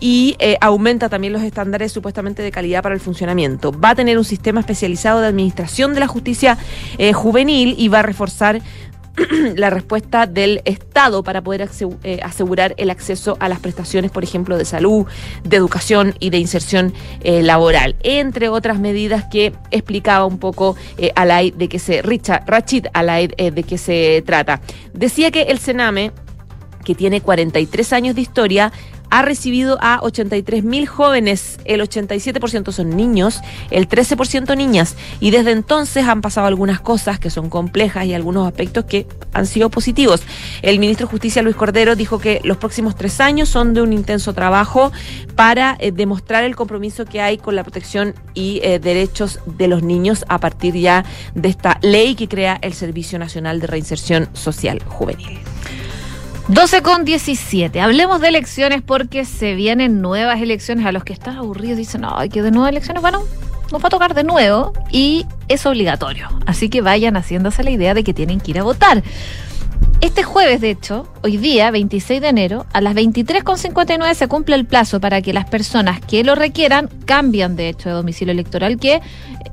y 0.00 0.36
eh, 0.38 0.58
aumenta 0.60 1.08
también 1.08 1.32
los 1.32 1.42
estándares 1.42 1.92
supuestamente 1.92 2.42
de 2.42 2.50
calidad 2.50 2.82
para 2.82 2.94
el 2.94 3.00
funcionamiento. 3.00 3.72
Va 3.72 3.90
a 3.90 3.94
tener 3.94 4.18
un 4.18 4.24
sistema 4.24 4.60
especializado 4.60 5.20
de 5.20 5.28
administración 5.28 5.94
de 5.94 6.00
la 6.00 6.06
justicia 6.06 6.58
juvenil 7.14 7.74
y 7.78 7.88
va 7.88 8.00
a 8.00 8.02
reforzar 8.02 8.60
la 9.56 9.70
respuesta 9.70 10.26
del 10.26 10.62
Estado 10.64 11.22
para 11.22 11.42
poder 11.42 11.68
eh, 12.02 12.20
asegurar 12.22 12.74
el 12.78 12.90
acceso 12.90 13.36
a 13.40 13.48
las 13.48 13.60
prestaciones, 13.60 14.10
por 14.10 14.24
ejemplo, 14.24 14.58
de 14.58 14.64
salud, 14.64 15.06
de 15.44 15.56
educación 15.56 16.14
y 16.20 16.30
de 16.30 16.38
inserción 16.38 16.92
eh, 17.22 17.42
laboral, 17.42 17.96
entre 18.02 18.48
otras 18.48 18.78
medidas 18.78 19.24
que 19.30 19.52
explicaba 19.70 20.24
un 20.24 20.38
poco 20.38 20.76
eh, 20.98 21.12
de 21.56 21.68
que 21.68 21.78
se 21.78 22.02
Richard 22.02 22.44
Rachid 22.46 22.86
Alay 22.92 23.28
de 23.28 23.62
que 23.62 23.78
se 23.78 24.22
trata. 24.26 24.60
Decía 24.92 25.30
que 25.30 25.42
el 25.42 25.58
Sename 25.58 26.12
que 26.84 26.94
tiene 26.94 27.20
43 27.20 27.92
años 27.92 28.14
de 28.14 28.20
historia, 28.20 28.72
ha 29.14 29.22
recibido 29.22 29.78
a 29.80 30.00
83 30.02 30.64
mil 30.64 30.88
jóvenes, 30.88 31.60
el 31.66 31.80
87% 31.80 32.72
son 32.72 32.96
niños, 32.96 33.42
el 33.70 33.88
13% 33.88 34.56
niñas, 34.56 34.96
y 35.20 35.30
desde 35.30 35.52
entonces 35.52 36.08
han 36.08 36.20
pasado 36.20 36.48
algunas 36.48 36.80
cosas 36.80 37.20
que 37.20 37.30
son 37.30 37.48
complejas 37.48 38.06
y 38.06 38.14
algunos 38.14 38.44
aspectos 38.44 38.86
que 38.86 39.06
han 39.32 39.46
sido 39.46 39.70
positivos. 39.70 40.24
El 40.62 40.80
ministro 40.80 41.06
de 41.06 41.12
Justicia, 41.12 41.42
Luis 41.42 41.54
Cordero, 41.54 41.94
dijo 41.94 42.18
que 42.18 42.40
los 42.42 42.56
próximos 42.56 42.96
tres 42.96 43.20
años 43.20 43.48
son 43.48 43.72
de 43.72 43.82
un 43.82 43.92
intenso 43.92 44.32
trabajo 44.32 44.90
para 45.36 45.76
eh, 45.78 45.92
demostrar 45.92 46.42
el 46.42 46.56
compromiso 46.56 47.04
que 47.04 47.20
hay 47.20 47.38
con 47.38 47.54
la 47.54 47.62
protección 47.62 48.16
y 48.34 48.58
eh, 48.64 48.80
derechos 48.80 49.38
de 49.46 49.68
los 49.68 49.84
niños 49.84 50.24
a 50.28 50.38
partir 50.38 50.74
ya 50.74 51.04
de 51.36 51.50
esta 51.50 51.78
ley 51.82 52.16
que 52.16 52.26
crea 52.26 52.58
el 52.62 52.74
Servicio 52.74 53.20
Nacional 53.20 53.60
de 53.60 53.68
Reinserción 53.68 54.28
Social 54.32 54.82
Juvenil. 54.84 55.38
12 56.48 56.82
con 56.82 57.06
17. 57.06 57.80
Hablemos 57.80 58.20
de 58.20 58.28
elecciones 58.28 58.82
porque 58.82 59.24
se 59.24 59.54
vienen 59.54 60.02
nuevas 60.02 60.42
elecciones. 60.42 60.84
A 60.84 60.92
los 60.92 61.02
que 61.02 61.14
están 61.14 61.38
aburridos 61.38 61.78
dicen, 61.78 62.02
ay, 62.04 62.28
que 62.28 62.42
de 62.42 62.50
nuevas 62.50 62.70
elecciones, 62.70 63.00
bueno, 63.00 63.22
nos 63.72 63.82
va 63.82 63.86
a 63.86 63.90
tocar 63.90 64.12
de 64.12 64.24
nuevo 64.24 64.74
y 64.90 65.24
es 65.48 65.64
obligatorio. 65.64 66.28
Así 66.44 66.68
que 66.68 66.82
vayan 66.82 67.16
haciéndose 67.16 67.62
la 67.64 67.70
idea 67.70 67.94
de 67.94 68.04
que 68.04 68.12
tienen 68.12 68.40
que 68.40 68.50
ir 68.50 68.58
a 68.58 68.62
votar. 68.62 69.02
Este 70.04 70.22
jueves, 70.22 70.60
de 70.60 70.68
hecho, 70.68 71.08
hoy 71.22 71.38
día, 71.38 71.70
26 71.70 72.20
de 72.20 72.28
enero, 72.28 72.66
a 72.74 72.82
las 72.82 72.94
23.59 72.94 74.12
se 74.12 74.28
cumple 74.28 74.54
el 74.54 74.66
plazo 74.66 75.00
para 75.00 75.22
que 75.22 75.32
las 75.32 75.46
personas 75.46 75.98
que 75.98 76.22
lo 76.22 76.34
requieran 76.34 76.90
cambien, 77.06 77.56
de 77.56 77.70
hecho, 77.70 77.88
de 77.88 77.94
domicilio 77.94 78.32
electoral, 78.32 78.78
que 78.78 79.00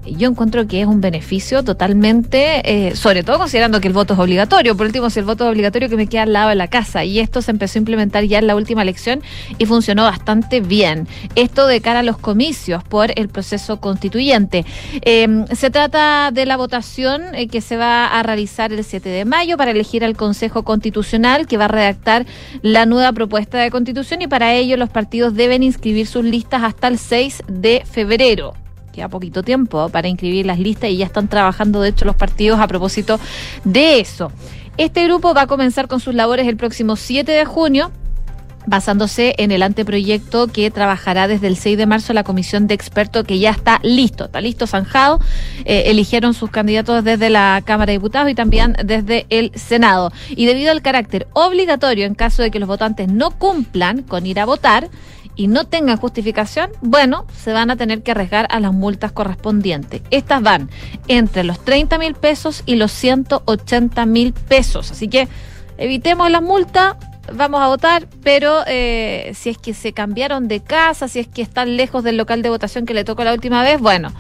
yo 0.06 0.28
encuentro 0.28 0.68
que 0.68 0.82
es 0.82 0.88
un 0.88 1.00
beneficio 1.00 1.64
totalmente, 1.64 2.88
eh, 2.90 2.96
sobre 2.98 3.24
todo 3.24 3.38
considerando 3.38 3.80
que 3.80 3.88
el 3.88 3.94
voto 3.94 4.14
es 4.14 4.20
obligatorio. 4.20 4.76
Por 4.76 4.88
último, 4.88 5.10
si 5.10 5.20
el 5.20 5.26
voto 5.26 5.46
es 5.46 5.52
obligatorio, 5.52 5.88
que 5.88 5.96
me 5.96 6.08
queda 6.08 6.24
al 6.24 6.34
lado 6.34 6.50
de 6.50 6.56
la 6.56 6.68
casa. 6.68 7.06
Y 7.06 7.20
esto 7.20 7.42
se 7.42 7.52
empezó 7.52 7.78
a 7.78 7.80
implementar 7.80 8.26
ya 8.26 8.40
en 8.40 8.48
la 8.48 8.56
última 8.58 8.82
elección 8.82 9.22
y 9.58 9.66
funcionó 9.68 10.04
bastante 10.04 10.60
bien. 10.60 11.08
Esto 11.36 11.66
de 11.66 11.80
cara 11.80 12.00
a 12.00 12.04
los 12.04 12.18
comicios 12.18 12.84
por 12.84 13.18
el 13.18 13.30
proceso 13.30 13.80
constituyente. 13.80 14.66
Em, 15.02 15.46
se 15.48 15.70
trata 15.70 16.32
de 16.32 16.46
la 16.46 16.58
votación 16.58 17.36
eh, 17.36 17.48
que 17.48 17.62
se 17.62 17.78
va 17.78 18.08
a 18.08 18.24
realizar 18.24 18.74
el 18.74 18.84
7 18.84 19.08
de 19.08 19.24
mayo 19.24 19.56
para 19.56 19.72
elegir 19.72 20.04
al 20.04 20.18
Consejo 20.18 20.41
Constitucional 20.50 21.48
que 21.48 21.58
va 21.58 21.66
a 21.66 21.70
redactar 21.70 22.26
la 22.62 22.86
nueva 22.86 23.12
propuesta 23.14 23.60
de 23.60 23.72
constitución 23.72 24.22
y 24.22 24.28
para 24.28 24.54
ello 24.54 24.78
los 24.78 24.90
partidos 24.90 25.36
deben 25.36 25.64
inscribir 25.64 26.08
sus 26.08 26.26
listas 26.26 26.64
hasta 26.64 26.88
el 26.88 26.98
6 26.98 27.44
de 27.48 27.84
febrero 27.90 28.54
queda 28.92 29.08
poquito 29.08 29.42
tiempo 29.42 29.90
para 29.90 30.08
inscribir 30.08 30.46
las 30.46 30.60
listas 30.60 30.90
y 30.90 30.98
ya 30.98 31.06
están 31.06 31.30
trabajando, 31.30 31.82
de 31.82 31.90
hecho, 31.90 32.04
los 32.04 32.16
partidos 32.18 32.60
a 32.60 32.68
propósito 32.68 33.20
de 33.64 34.02
eso. 34.02 34.32
Este 34.78 35.06
grupo 35.06 35.34
va 35.34 35.44
a 35.44 35.48
comenzar 35.48 35.88
con 35.88 36.00
sus 36.00 36.14
labores 36.14 36.48
el 36.48 36.58
próximo 36.58 36.96
7 36.96 37.32
de 37.32 37.46
junio 37.46 37.92
basándose 38.66 39.36
en 39.38 39.52
el 39.52 39.64
anteproyecto 39.64 40.48
que 40.48 40.72
trabajará 40.72 41.28
desde 41.28 41.48
el 41.48 41.58
6 41.58 41.78
de 41.78 41.86
marzo 41.86 42.14
la 42.14 42.24
comisión 42.24 42.68
de 42.68 42.74
expertos 42.74 43.26
que 43.26 43.40
ya 43.40 43.52
está 43.52 43.80
listo, 43.84 44.26
está 44.26 44.42
listo, 44.42 44.68
zanjado. 44.68 45.20
Eh, 45.66 45.84
eligieron 45.88 46.34
sus 46.34 46.50
candidatos 46.50 47.04
desde 47.04 47.30
la 47.30 47.62
Cámara 47.66 47.92
de 47.92 47.98
Diputados 47.98 48.30
y 48.30 48.36
también 48.36 48.76
desde 48.84 49.26
el 49.30 49.52
Senado. 49.56 50.12
Y 50.30 50.46
debido 50.46 50.72
al 50.72 50.82
carácter 50.82 51.28
obligatorio 51.34 52.06
en 52.06 52.16
caso 52.16 52.42
de 52.42 52.52
que 52.52 52.60
los 52.60 52.68
votantes 52.68 53.08
no 53.08 53.32
cumplan 53.32 54.04
con 54.04 54.26
ir 54.26 54.40
a 54.40 54.46
votar, 54.46 54.90
y 55.36 55.48
no 55.48 55.66
tengan 55.66 55.98
justificación, 55.98 56.72
bueno, 56.82 57.26
se 57.36 57.54
van 57.54 57.72
a 57.72 57.76
tener 57.76 58.04
que 58.04 58.12
arriesgar 58.12 58.48
a 58.50 58.60
las 58.60 58.74
multas 58.74 59.12
correspondientes. 59.12 60.02
Estas 60.12 60.42
van 60.42 60.70
entre 61.08 61.44
los 61.44 61.64
30 61.64 61.98
mil 61.98 62.16
pesos 62.16 62.64
y 62.66 62.76
los 62.76 62.92
180 62.92 64.06
mil 64.06 64.34
pesos. 64.34 64.92
Así 64.92 65.08
que 65.08 65.28
evitemos 65.78 66.30
las 66.30 66.42
multas, 66.42 66.96
vamos 67.34 67.62
a 67.62 67.68
votar, 67.68 68.08
pero 68.24 68.62
eh, 68.68 69.32
si 69.36 69.50
es 69.50 69.58
que 69.58 69.74
se 69.74 69.94
cambiaron 69.94 70.48
de 70.48 70.62
casa, 70.62 71.08
si 71.08 71.20
es 71.20 71.28
que 71.28 71.42
están 71.42 71.78
lejos 71.78 72.04
del 72.04 72.18
local 72.18 72.42
de 72.42 72.50
votación 72.50 72.86
que 72.86 72.94
le 72.94 73.04
tocó 73.04 73.24
la 73.24 73.34
última 73.34 73.64
vez, 73.64 73.80
bueno, 73.80 74.12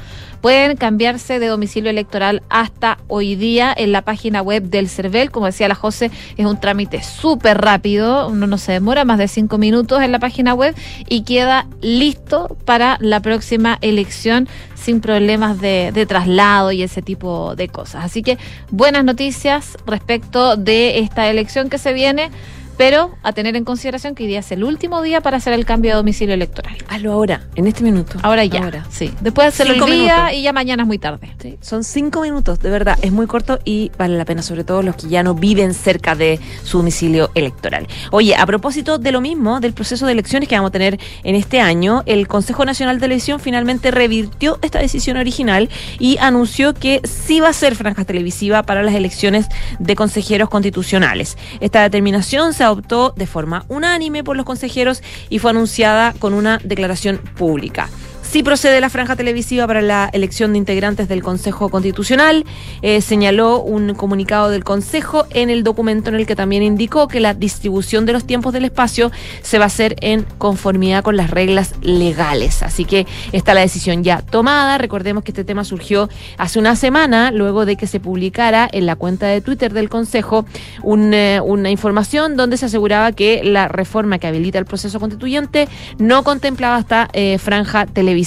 pueden 0.41 0.76
cambiarse 0.76 1.39
de 1.39 1.47
domicilio 1.47 1.89
electoral 1.89 2.41
hasta 2.50 2.97
hoy 3.08 3.36
día 3.36 3.74
en 3.76 3.91
la 3.91 4.02
página 4.02 4.41
web 4.41 4.63
del 4.63 4.89
CERVEL. 4.89 5.32
Como 5.32 5.45
decía 5.45 5.67
la 5.67 5.76
José, 5.76 6.12
es 6.36 6.45
un 6.45 6.60
trámite 6.60 7.04
súper 7.04 7.62
rápido, 7.62 8.28
uno 8.28 8.47
no 8.47 8.58
se 8.58 8.71
demora 8.71 9.06
más 9.06 9.19
de 9.19 9.28
cinco 9.28 9.58
minutos 9.58 10.02
en 10.02 10.12
la 10.12 10.19
página 10.19 10.54
web 10.54 10.76
y 11.08 11.24
queda 11.24 11.67
listo 11.82 12.58
para 12.65 12.97
la 13.00 13.19
próxima 13.19 13.78
elección 13.82 14.50
sin 14.76 15.00
problemas 15.00 15.62
de, 15.62 15.91
de 15.93 16.06
traslado 16.08 16.71
y 16.71 16.82
ese 16.82 17.04
tipo 17.04 17.56
de 17.56 17.67
cosas. 17.67 18.04
Así 18.04 18.24
que 18.24 18.39
buenas 18.71 19.06
noticias 19.06 19.78
respecto 19.86 20.58
de 20.58 21.00
esta 21.00 21.30
elección 21.30 21.69
que 21.69 21.78
se 21.78 21.93
viene 21.93 22.32
pero 22.78 23.12
a 23.24 23.34
tener 23.34 23.56
en 23.56 23.64
consideración 23.64 24.16
que 24.16 24.24
hoy 24.24 24.30
día 24.30 24.40
es 24.40 24.52
el 24.52 24.64
último 24.64 25.02
día 25.02 25.22
para 25.22 25.38
hacer 25.38 25.54
el 25.54 25.66
cambio 25.66 25.92
de 25.92 25.98
domicilio 25.98 26.34
electoral. 26.34 26.76
Hazlo 26.88 27.14
ahora, 27.14 27.48
en 27.56 27.68
este 27.68 27.84
minuto. 27.84 28.18
Ahora 28.24 28.44
ya. 28.46 28.64
Ahora. 28.64 28.86
Sí. 28.90 29.14
Después 29.22 29.48
hacerlo 29.48 29.74
Cinco 29.74 29.88
el 29.88 29.94
día 29.94 30.16
minutos. 30.16 30.34
y 30.36 30.42
ya 30.42 30.54
mañana 30.54 30.84
es 30.84 30.88
muy 30.88 30.98
tarde. 30.98 31.36
Sí, 31.42 31.58
son 31.62 31.84
cinco 31.84 32.22
minutos, 32.22 32.60
de 32.60 32.70
verdad, 32.70 32.98
es 33.02 33.12
muy 33.12 33.28
corto 33.28 33.60
y 33.66 33.92
vale 33.98 34.18
la 34.18 34.26
pena, 34.26 34.42
sobre 34.42 34.64
todo 34.64 34.82
los 34.82 34.96
que 34.96 35.08
ya 35.10 35.24
no 35.24 35.34
viven 35.36 35.74
cerca 35.74 36.16
de 36.16 36.40
su 36.64 36.78
domicilio 36.80 37.32
electoral. 37.36 37.88
Oye, 38.12 38.36
a 38.36 38.46
propósito 38.46 38.98
de 38.98 39.12
lo 39.12 39.22
mismo, 39.22 39.60
del 39.60 39.74
proceso 39.74 40.06
de 40.06 40.14
elecciones 40.14 40.50
que 40.50 40.56
vamos 40.56 40.70
a 40.70 40.72
tener 40.72 41.00
en 41.24 41.36
este 41.36 41.62
año, 41.62 42.04
el 42.06 42.28
Consejo 42.28 42.66
Nacional 42.66 43.00
de 43.00 43.06
Elección 43.06 43.40
finalmente 43.40 43.92
revirtió 43.92 44.60
esta 44.62 44.80
decisión 44.80 45.18
original 45.18 45.70
y 46.00 46.18
anunció 46.20 46.74
que 46.74 47.02
sí 47.04 47.40
va 47.40 47.50
a 47.50 47.54
ser 47.54 47.76
franja 47.76 48.06
televisiva 48.06 48.64
para 48.64 48.84
las 48.84 48.96
elecciones 48.96 49.48
de 49.80 49.96
consejeros 49.96 50.50
constitucionales. 50.50 51.38
Esta 51.60 51.82
determinación 51.84 52.54
se 52.54 52.64
adoptó 52.72 53.14
de 53.16 53.28
forma 53.28 53.66
unánime 53.68 54.24
por 54.24 54.36
los 54.36 54.46
consejeros 54.46 55.04
y 55.30 55.40
fue 55.40 55.52
anunciada 55.52 56.14
con 56.20 56.34
una 56.34 56.60
declaración 56.64 57.18
pública. 57.18 57.90
Sí 58.32 58.44
procede 58.44 58.80
la 58.80 58.89
franja 58.89 59.17
televisiva 59.17 59.67
para 59.67 59.82
la 59.82 60.10
elección 60.13 60.54
de 60.54 60.58
integrantes 60.58 61.10
del 61.10 61.22
Consejo 61.22 61.67
Constitucional. 61.67 62.46
Eh, 62.82 63.02
señaló 63.02 63.60
un 63.60 63.94
comunicado 63.94 64.50
del 64.50 64.63
Consejo 64.63 65.26
en 65.32 65.50
el 65.50 65.65
documento 65.65 66.08
en 66.08 66.15
el 66.15 66.26
que 66.26 66.38
también 66.38 66.63
indicó 66.63 67.10
que 67.10 67.20
la 67.20 67.34
distribución 67.34 68.06
de 68.06 68.13
los 68.13 68.24
tiempos 68.24 68.54
del 68.54 68.63
espacio 68.63 69.12
se 69.41 69.58
va 69.58 69.65
a 69.65 69.67
hacer 69.67 69.98
en 70.00 70.26
conformidad 70.38 71.04
con 71.04 71.17
las 71.17 71.30
reglas 71.30 71.74
legales. 71.82 72.63
Así 72.63 72.86
que 72.86 73.06
está 73.34 73.54
la 73.54 73.60
decisión 73.60 74.02
ya 74.02 74.22
tomada. 74.22 74.78
Recordemos 74.78 75.26
que 75.26 75.32
este 75.32 75.44
tema 75.44 75.65
surgió 75.65 76.08
hace 76.38 76.58
una 76.58 76.78
semana, 76.78 77.32
luego 77.32 77.65
de 77.65 77.76
que 77.76 77.86
se 77.86 78.00
publicara 78.00 78.65
en 78.72 78.86
la 78.86 78.96
cuenta 78.96 79.28
de 79.28 79.41
Twitter 79.41 79.74
del 79.74 79.89
Consejo 79.89 80.46
eh, 80.86 81.41
una 81.44 81.70
información 81.70 82.38
donde 82.38 82.56
se 82.56 82.67
aseguraba 82.67 83.12
que 83.12 83.41
la 83.44 83.67
reforma 83.67 84.20
que 84.20 84.28
habilita 84.28 84.58
el 84.58 84.63
proceso 84.63 85.02
constituyente 85.02 85.67
no 85.98 86.24
contemplaba 86.24 86.80
esta 86.80 87.10
eh, 87.12 87.38
franja 87.38 87.88
televisiva, 87.88 88.21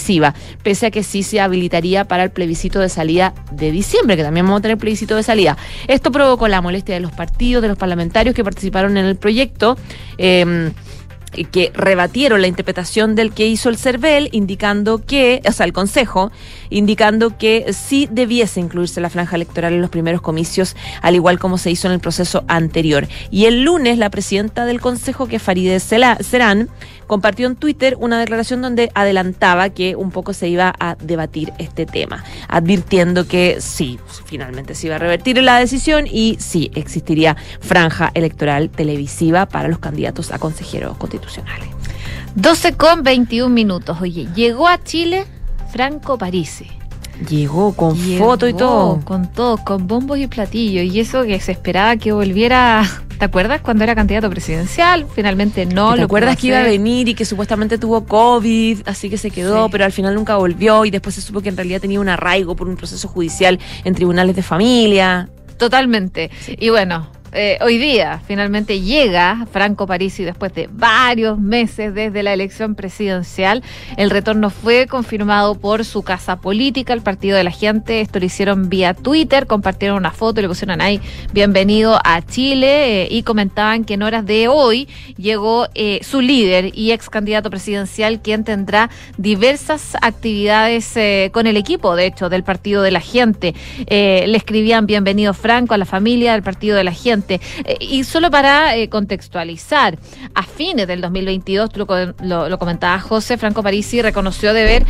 pese 0.62 0.86
a 0.86 0.90
que 0.90 1.02
sí 1.02 1.22
se 1.22 1.40
habilitaría 1.40 2.04
para 2.04 2.24
el 2.24 2.30
plebiscito 2.30 2.80
de 2.80 2.88
salida 2.88 3.34
de 3.50 3.70
diciembre, 3.70 4.16
que 4.16 4.22
también 4.22 4.46
vamos 4.46 4.60
a 4.60 4.62
tener 4.62 4.78
plebiscito 4.78 5.16
de 5.16 5.22
salida. 5.22 5.56
Esto 5.88 6.10
provocó 6.12 6.48
la 6.48 6.60
molestia 6.60 6.94
de 6.94 7.00
los 7.00 7.12
partidos, 7.12 7.62
de 7.62 7.68
los 7.68 7.78
parlamentarios 7.78 8.34
que 8.34 8.44
participaron 8.44 8.96
en 8.96 9.06
el 9.06 9.16
proyecto. 9.16 9.76
eh, 10.18 10.72
que 11.50 11.72
rebatieron 11.74 12.40
la 12.40 12.46
interpretación 12.46 13.16
del 13.16 13.32
que 13.32 13.48
hizo 13.48 13.68
el 13.68 13.76
CERVEL, 13.76 14.28
indicando 14.30 15.04
que, 15.04 15.42
o 15.46 15.50
sea, 15.50 15.66
el 15.66 15.72
Consejo, 15.72 16.30
indicando 16.70 17.36
que 17.36 17.72
sí 17.72 18.08
debiese 18.10 18.60
incluirse 18.60 19.00
la 19.00 19.10
franja 19.10 19.34
electoral 19.34 19.72
en 19.72 19.80
los 19.80 19.90
primeros 19.90 20.20
comicios, 20.20 20.76
al 21.02 21.16
igual 21.16 21.40
como 21.40 21.58
se 21.58 21.72
hizo 21.72 21.88
en 21.88 21.94
el 21.94 22.00
proceso 22.00 22.44
anterior. 22.46 23.08
Y 23.32 23.46
el 23.46 23.64
lunes, 23.64 23.98
la 23.98 24.10
presidenta 24.10 24.64
del 24.64 24.80
Consejo, 24.80 25.26
que 25.26 25.36
es 25.36 25.42
Farideh 25.42 25.80
Serán, 25.80 26.68
compartió 27.06 27.46
en 27.46 27.56
Twitter 27.56 27.96
una 27.98 28.18
declaración 28.18 28.62
donde 28.62 28.90
adelantaba 28.94 29.70
que 29.70 29.96
un 29.96 30.10
poco 30.10 30.32
se 30.32 30.48
iba 30.48 30.74
a 30.78 30.96
debatir 30.96 31.52
este 31.58 31.86
tema, 31.86 32.24
advirtiendo 32.48 33.26
que 33.26 33.58
sí, 33.60 33.98
finalmente 34.24 34.74
se 34.74 34.86
iba 34.86 34.96
a 34.96 34.98
revertir 34.98 35.42
la 35.42 35.58
decisión 35.58 36.06
y 36.06 36.36
sí 36.40 36.70
existiría 36.74 37.36
franja 37.60 38.10
electoral 38.14 38.70
televisiva 38.70 39.46
para 39.46 39.68
los 39.68 39.78
candidatos 39.78 40.32
a 40.32 40.38
consejeros 40.38 40.96
constitucionales. 40.96 41.68
12 42.34 42.74
con 42.74 43.02
21 43.02 43.48
minutos. 43.48 43.98
Oye, 44.00 44.26
llegó 44.34 44.66
a 44.66 44.82
Chile 44.82 45.24
Franco 45.70 46.18
Parisi. 46.18 46.68
Llegó 47.28 47.74
con 47.74 47.94
Llegó 47.96 48.24
foto 48.26 48.48
y 48.48 48.54
todo. 48.54 49.00
Con 49.04 49.30
todo, 49.32 49.56
con 49.58 49.86
bombos 49.86 50.18
y 50.18 50.26
platillos. 50.26 50.84
Y 50.84 51.00
eso 51.00 51.22
que 51.24 51.38
se 51.40 51.52
esperaba 51.52 51.96
que 51.96 52.12
volviera. 52.12 52.82
¿Te 53.18 53.24
acuerdas 53.26 53.60
cuando 53.60 53.84
era 53.84 53.94
candidato 53.94 54.28
presidencial? 54.28 55.06
Finalmente 55.14 55.66
no. 55.66 55.92
¿Te 55.92 55.98
lo 55.98 56.04
acuerdas 56.04 56.36
que 56.36 56.48
iba 56.48 56.58
a 56.58 56.62
venir 56.64 57.08
y 57.08 57.14
que 57.14 57.24
supuestamente 57.24 57.78
tuvo 57.78 58.04
COVID, 58.06 58.80
así 58.86 59.08
que 59.08 59.16
se 59.18 59.30
quedó, 59.30 59.66
Sí. 59.66 59.68
pero 59.70 59.84
al 59.84 59.92
final 59.92 60.14
nunca 60.16 60.36
volvió 60.36 60.84
y 60.84 60.90
después 60.90 61.14
se 61.14 61.20
supo 61.20 61.40
que 61.40 61.48
en 61.48 61.56
realidad 61.56 61.80
tenía 61.80 62.00
un 62.00 62.08
arraigo 62.08 62.56
por 62.56 62.68
un 62.68 62.76
proceso 62.76 63.06
judicial 63.06 63.60
en 63.84 63.94
tribunales 63.94 64.34
de 64.34 64.42
familia? 64.42 65.28
Totalmente. 65.56 66.30
Y 66.58 66.70
bueno, 66.70 67.06
eh, 67.36 67.58
hoy 67.62 67.78
día 67.78 68.20
finalmente 68.24 68.80
llega 68.80 69.48
Franco 69.50 69.88
Parisi 69.88 70.22
después 70.22 70.54
de 70.54 70.68
varios 70.70 71.36
meses 71.36 71.92
desde 71.92 72.22
la 72.22 72.32
elección 72.32 72.76
presidencial. 72.76 73.64
El 73.96 74.10
retorno 74.10 74.50
fue 74.50 74.86
confirmado 74.86 75.56
por 75.56 75.84
su 75.84 76.02
casa 76.02 76.36
política, 76.36 76.92
el 76.92 77.02
Partido 77.02 77.36
de 77.36 77.42
la 77.42 77.50
Gente. 77.50 78.00
Esto 78.00 78.20
lo 78.20 78.26
hicieron 78.26 78.68
vía 78.68 78.94
Twitter, 78.94 79.48
compartieron 79.48 79.98
una 79.98 80.12
foto 80.12 80.40
le 80.40 80.48
pusieron 80.48 80.80
ahí 80.80 81.00
bienvenido 81.32 81.98
a 82.04 82.22
Chile 82.22 83.02
eh, 83.02 83.08
y 83.10 83.24
comentaban 83.24 83.84
que 83.84 83.94
en 83.94 84.02
horas 84.02 84.24
de 84.24 84.46
hoy 84.46 84.88
llegó 85.16 85.66
eh, 85.74 85.98
su 86.04 86.20
líder 86.20 86.70
y 86.72 86.92
ex 86.92 87.10
candidato 87.10 87.50
presidencial, 87.50 88.22
quien 88.22 88.44
tendrá 88.44 88.90
diversas 89.18 89.96
actividades 90.02 90.94
con 91.32 91.48
el 91.48 91.56
equipo, 91.56 91.96
de 91.96 92.06
hecho, 92.06 92.28
del 92.28 92.44
Partido 92.44 92.82
de 92.82 92.92
la 92.92 93.00
Gente. 93.00 93.54
Le 93.88 94.36
escribían 94.36 94.86
bienvenido 94.86 95.34
Franco 95.34 95.74
a 95.74 95.78
la 95.78 95.84
familia 95.84 96.32
del 96.32 96.42
Partido 96.42 96.76
de 96.76 96.84
la 96.84 96.92
Gente. 96.92 97.23
Eh, 97.28 97.76
y 97.80 98.04
solo 98.04 98.30
para 98.30 98.76
eh, 98.76 98.88
contextualizar, 98.88 99.98
a 100.34 100.42
fines 100.42 100.86
del 100.86 101.00
2022, 101.00 101.70
tú 101.70 101.80
lo, 101.80 101.86
co- 101.86 102.14
lo, 102.22 102.48
lo 102.48 102.58
comentaba 102.58 102.98
José, 103.00 103.36
Franco 103.38 103.62
Parisi 103.62 104.02
reconoció 104.02 104.52
deber 104.54 104.84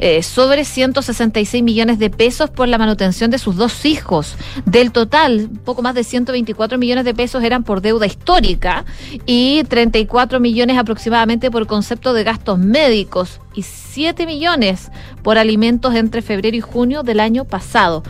eh, 0.00 0.22
sobre 0.22 0.64
166 0.64 1.62
millones 1.64 1.98
de 1.98 2.08
pesos 2.08 2.50
por 2.50 2.68
la 2.68 2.78
manutención 2.78 3.30
de 3.32 3.38
sus 3.38 3.56
dos 3.56 3.84
hijos. 3.84 4.36
Del 4.64 4.92
total, 4.92 5.50
poco 5.64 5.82
más 5.82 5.94
de 5.94 6.04
124 6.04 6.78
millones 6.78 7.04
de 7.04 7.14
pesos 7.14 7.42
eran 7.42 7.64
por 7.64 7.80
deuda 7.80 8.06
histórica 8.06 8.84
y 9.26 9.64
34 9.64 10.38
millones 10.38 10.78
aproximadamente 10.78 11.50
por 11.50 11.66
concepto 11.66 12.12
de 12.12 12.22
gastos 12.22 12.58
médicos 12.60 13.40
y 13.54 13.62
7 13.62 14.24
millones 14.26 14.90
por 15.24 15.36
alimentos 15.36 15.94
entre 15.96 16.22
febrero 16.22 16.56
y 16.56 16.60
junio 16.60 17.02
del 17.02 17.18
año 17.18 17.44
pasado. 17.44 18.04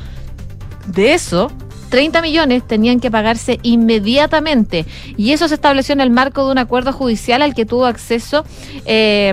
De 0.87 1.15
eso, 1.15 1.51
30 1.89 2.23
millones 2.23 2.67
tenían 2.67 3.01
que 3.01 3.11
pagarse 3.11 3.59
inmediatamente 3.63 4.87
y 5.17 5.33
eso 5.33 5.49
se 5.49 5.55
estableció 5.55 5.93
en 5.93 6.01
el 6.01 6.11
marco 6.11 6.47
de 6.47 6.53
un 6.53 6.59
acuerdo 6.59 6.93
judicial 6.93 7.43
al 7.43 7.55
que 7.55 7.67
tuvo 7.67 7.87
acceso. 7.87 8.45
eh, 8.87 9.33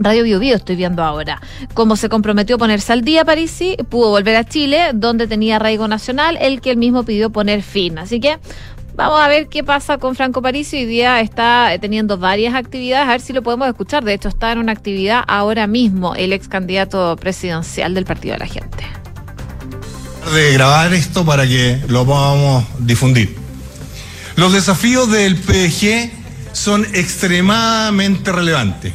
Radio 0.00 0.24
Bio 0.24 0.38
Bio 0.40 0.56
estoy 0.56 0.76
viendo 0.76 1.04
ahora. 1.04 1.42
Como 1.74 1.94
se 1.94 2.08
comprometió 2.08 2.56
a 2.56 2.58
ponerse 2.58 2.92
al 2.92 3.02
día 3.02 3.24
Parisi, 3.24 3.76
pudo 3.90 4.08
volver 4.08 4.34
a 4.36 4.44
Chile, 4.44 4.92
donde 4.94 5.26
tenía 5.26 5.56
arraigo 5.56 5.88
nacional, 5.88 6.38
el 6.40 6.62
que 6.62 6.70
él 6.70 6.78
mismo 6.78 7.02
pidió 7.02 7.28
poner 7.28 7.62
fin. 7.62 7.98
Así 7.98 8.18
que 8.18 8.38
vamos 8.94 9.20
a 9.20 9.28
ver 9.28 9.48
qué 9.48 9.62
pasa 9.62 9.98
con 9.98 10.14
Franco 10.14 10.40
Parisi. 10.40 10.78
Hoy 10.78 10.86
día 10.86 11.20
está 11.20 11.74
eh, 11.74 11.78
teniendo 11.78 12.16
varias 12.16 12.54
actividades, 12.54 13.08
a 13.08 13.12
ver 13.12 13.20
si 13.20 13.34
lo 13.34 13.42
podemos 13.42 13.68
escuchar. 13.68 14.02
De 14.02 14.14
hecho, 14.14 14.28
está 14.30 14.52
en 14.52 14.58
una 14.58 14.72
actividad 14.72 15.22
ahora 15.28 15.66
mismo, 15.66 16.14
el 16.14 16.32
ex 16.32 16.48
candidato 16.48 17.14
presidencial 17.16 17.92
del 17.92 18.06
Partido 18.06 18.32
de 18.32 18.38
la 18.38 18.46
Gente. 18.46 18.84
De 20.32 20.52
grabar 20.52 20.92
esto 20.94 21.24
para 21.24 21.46
que 21.46 21.82
lo 21.88 22.04
podamos 22.04 22.64
difundir. 22.78 23.36
Los 24.36 24.52
desafíos 24.52 25.10
del 25.10 25.36
PDG 25.36 26.10
son 26.52 26.86
extremadamente 26.94 28.32
relevantes. 28.32 28.92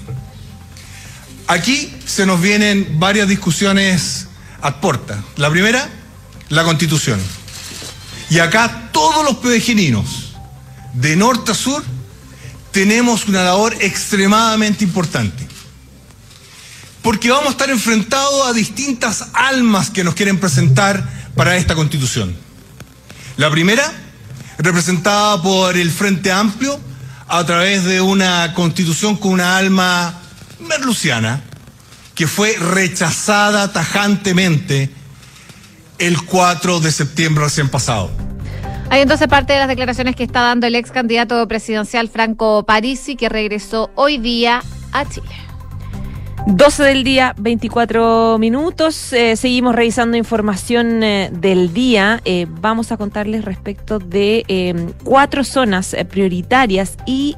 Aquí 1.48 1.94
se 2.06 2.26
nos 2.26 2.42
vienen 2.42 3.00
varias 3.00 3.28
discusiones 3.28 4.28
a 4.62 4.80
puerta. 4.82 5.24
La 5.36 5.50
primera, 5.50 5.90
la 6.50 6.64
constitución. 6.64 7.20
Y 8.30 8.40
acá 8.40 8.90
todos 8.92 9.24
los 9.24 9.36
pedegeninos, 9.38 10.36
de 10.94 11.16
norte 11.16 11.52
a 11.52 11.56
sur, 11.56 11.84
tenemos 12.72 13.28
una 13.28 13.44
labor 13.44 13.76
extremadamente 13.80 14.84
importante 14.84 15.45
porque 17.06 17.30
vamos 17.30 17.50
a 17.50 17.52
estar 17.52 17.70
enfrentados 17.70 18.48
a 18.48 18.52
distintas 18.52 19.28
almas 19.34 19.92
que 19.92 20.04
nos 20.04 20.16
quieren 20.16 20.40
presentar 20.40 21.08
para 21.36 21.56
esta 21.56 21.76
constitución. 21.76 22.36
La 23.38 23.52
primera, 23.52 23.94
representada 24.58 25.40
por 25.40 25.78
el 25.78 25.92
Frente 25.92 26.32
Amplio, 26.32 26.80
a 27.28 27.46
través 27.46 27.84
de 27.84 28.02
una 28.02 28.56
constitución 28.56 29.18
con 29.18 29.34
una 29.34 29.56
alma 29.56 30.20
merluciana, 30.68 31.44
que 32.16 32.26
fue 32.26 32.58
rechazada 32.58 33.72
tajantemente 33.72 34.90
el 36.00 36.20
4 36.24 36.80
de 36.80 36.92
septiembre 36.92 37.44
recién 37.44 37.70
pasado. 37.70 38.10
Hay 38.90 39.02
entonces 39.02 39.28
parte 39.28 39.54
de 39.54 39.60
las 39.60 39.68
declaraciones 39.68 40.16
que 40.16 40.24
está 40.24 40.42
dando 40.42 40.66
el 40.66 40.74
ex 40.74 40.90
candidato 40.90 41.48
presidencial 41.48 42.10
Franco 42.10 42.66
Parisi, 42.66 43.16
que 43.16 43.30
regresó 43.30 43.92
hoy 43.94 44.18
día 44.18 44.64
a 44.92 45.06
Chile. 45.08 45.45
12 46.48 46.84
del 46.84 47.04
día, 47.04 47.34
24 47.38 48.38
minutos. 48.38 49.12
Eh, 49.14 49.36
seguimos 49.36 49.76
revisando 49.76 50.16
información 50.16 51.04
eh, 51.04 51.32
del 51.34 51.74
día. 51.74 52.22
Eh, 52.24 52.46
vamos 52.48 52.92
a 52.92 52.98
contarles 52.98 53.44
respecto 53.44 53.98
de 53.98 54.86
cuatro 55.04 55.44
zonas 55.44 55.96
prioritarias 56.10 56.98
y 57.08 57.36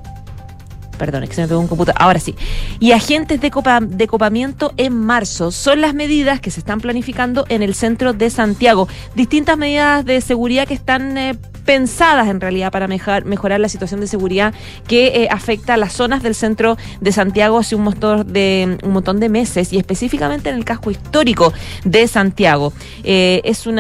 perdón, 0.98 1.24
es 1.24 1.30
que 1.30 1.36
se 1.36 1.42
me 1.42 1.48
pegó 1.48 1.60
un 1.60 1.68
computador, 1.68 2.02
ahora 2.02 2.20
sí, 2.20 2.36
y 2.80 2.92
agentes 2.92 3.42
de, 3.42 3.52
de 3.82 4.08
copamiento 4.08 4.74
en 4.78 4.94
marzo. 4.94 5.52
Son 5.52 5.82
las 5.82 5.94
medidas 5.94 6.40
que 6.40 6.52
se 6.52 6.60
están 6.60 6.82
planificando 6.82 7.46
en 7.50 7.64
el 7.64 7.74
centro 7.74 8.14
de 8.14 8.30
Santiago. 8.30 8.88
Distintas 9.16 9.58
medidas 9.58 10.06
de 10.06 10.22
seguridad 10.22 10.68
que 10.68 10.74
están 10.74 11.18
eh, 11.18 11.36
pensadas 11.68 12.30
en 12.30 12.40
realidad 12.40 12.72
para 12.72 12.88
mejorar, 12.88 13.60
la 13.60 13.70
situación 13.70 14.00
de 14.00 14.08
seguridad 14.08 14.54
que 14.88 15.08
eh, 15.08 15.28
afecta 15.30 15.74
a 15.74 15.78
las 15.78 15.94
zonas 15.94 16.24
del 16.24 16.34
centro 16.34 16.78
de 17.02 17.12
Santiago 17.12 17.58
hace 17.58 17.76
un 17.76 17.84
montón 17.84 18.32
de, 18.32 18.78
un 18.84 18.94
montón 18.94 19.20
de 19.20 19.30
meses 19.30 19.74
y 19.74 19.78
específicamente 19.78 20.50
en 20.50 20.56
el 20.56 20.64
casco 20.64 20.92
histórico 20.92 21.54
de 21.84 22.08
Santiago. 22.08 22.72
Eh, 23.04 23.42
es 23.44 23.68
mm, 23.68 23.72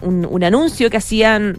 un 0.00 0.44
anuncio 0.44 0.90
que 0.90 0.96
hacían 0.96 1.58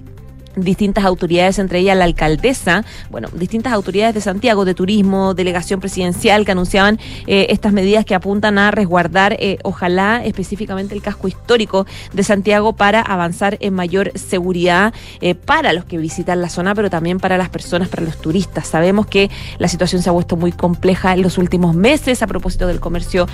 distintas 0.56 1.06
autoridades, 1.06 1.60
entre 1.60 1.80
ellas 1.80 1.98
la 1.98 2.06
alcaldesa, 2.06 2.84
bueno, 3.10 3.30
distintas 3.34 3.74
autoridades 3.74 4.16
de 4.16 4.22
Santiago, 4.22 4.66
de 4.66 4.74
turismo, 4.74 5.34
delegación 5.34 5.80
presidencial, 5.80 6.46
que 6.46 6.52
anunciaban 6.52 7.00
eh, 7.28 7.48
estas 7.50 7.74
medidas 7.74 8.06
que 8.06 8.16
apuntan 8.16 8.58
a 8.58 8.72
resguardar, 8.72 9.38
eh, 9.40 9.58
ojalá 9.64 10.24
específicamente 10.26 10.94
el 10.94 11.02
casco 11.02 11.28
histórico 11.28 11.86
de 12.14 12.24
Santiago 12.24 12.74
para 12.74 13.02
avanzar 13.02 13.58
en 13.62 13.74
mayor 13.74 14.12
seguridad 14.16 14.94
eh, 15.22 15.36
para 15.36 15.74
los 15.74 15.86
que 15.86 15.98
visitan 15.98 16.42
la 16.42 16.50
zona, 16.50 16.76
pero 16.76 16.90
también 16.90 17.20
para 17.20 17.38
las 17.38 17.50
personas, 17.50 17.90
para 17.90 18.04
los 18.04 18.20
turistas. 18.20 18.68
Sabemos 18.68 19.08
que 19.08 19.30
la 19.58 19.68
situación 19.68 20.02
se 20.02 20.10
ha 20.10 20.12
vuelto 20.12 20.36
muy 20.36 20.52
compleja 20.52 21.14
en 21.14 21.22
los 21.22 21.38
últimos 21.38 21.76
meses 21.76 22.22
a 22.22 22.28
propósito 22.28 22.68
del 22.68 22.80
comercio 22.80 23.28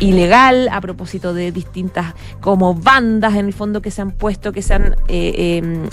ilegal, 0.00 0.68
a 0.70 0.80
propósito 0.80 1.34
de 1.34 1.52
distintas 1.52 2.14
como 2.40 2.74
bandas 2.74 3.34
en 3.34 3.46
el 3.46 3.52
fondo 3.52 3.80
que 3.80 3.90
se 3.90 4.02
han 4.02 4.10
puesto, 4.10 4.52
que 4.52 4.62
se 4.62 4.74
han 4.74 4.96
em, 5.08 5.88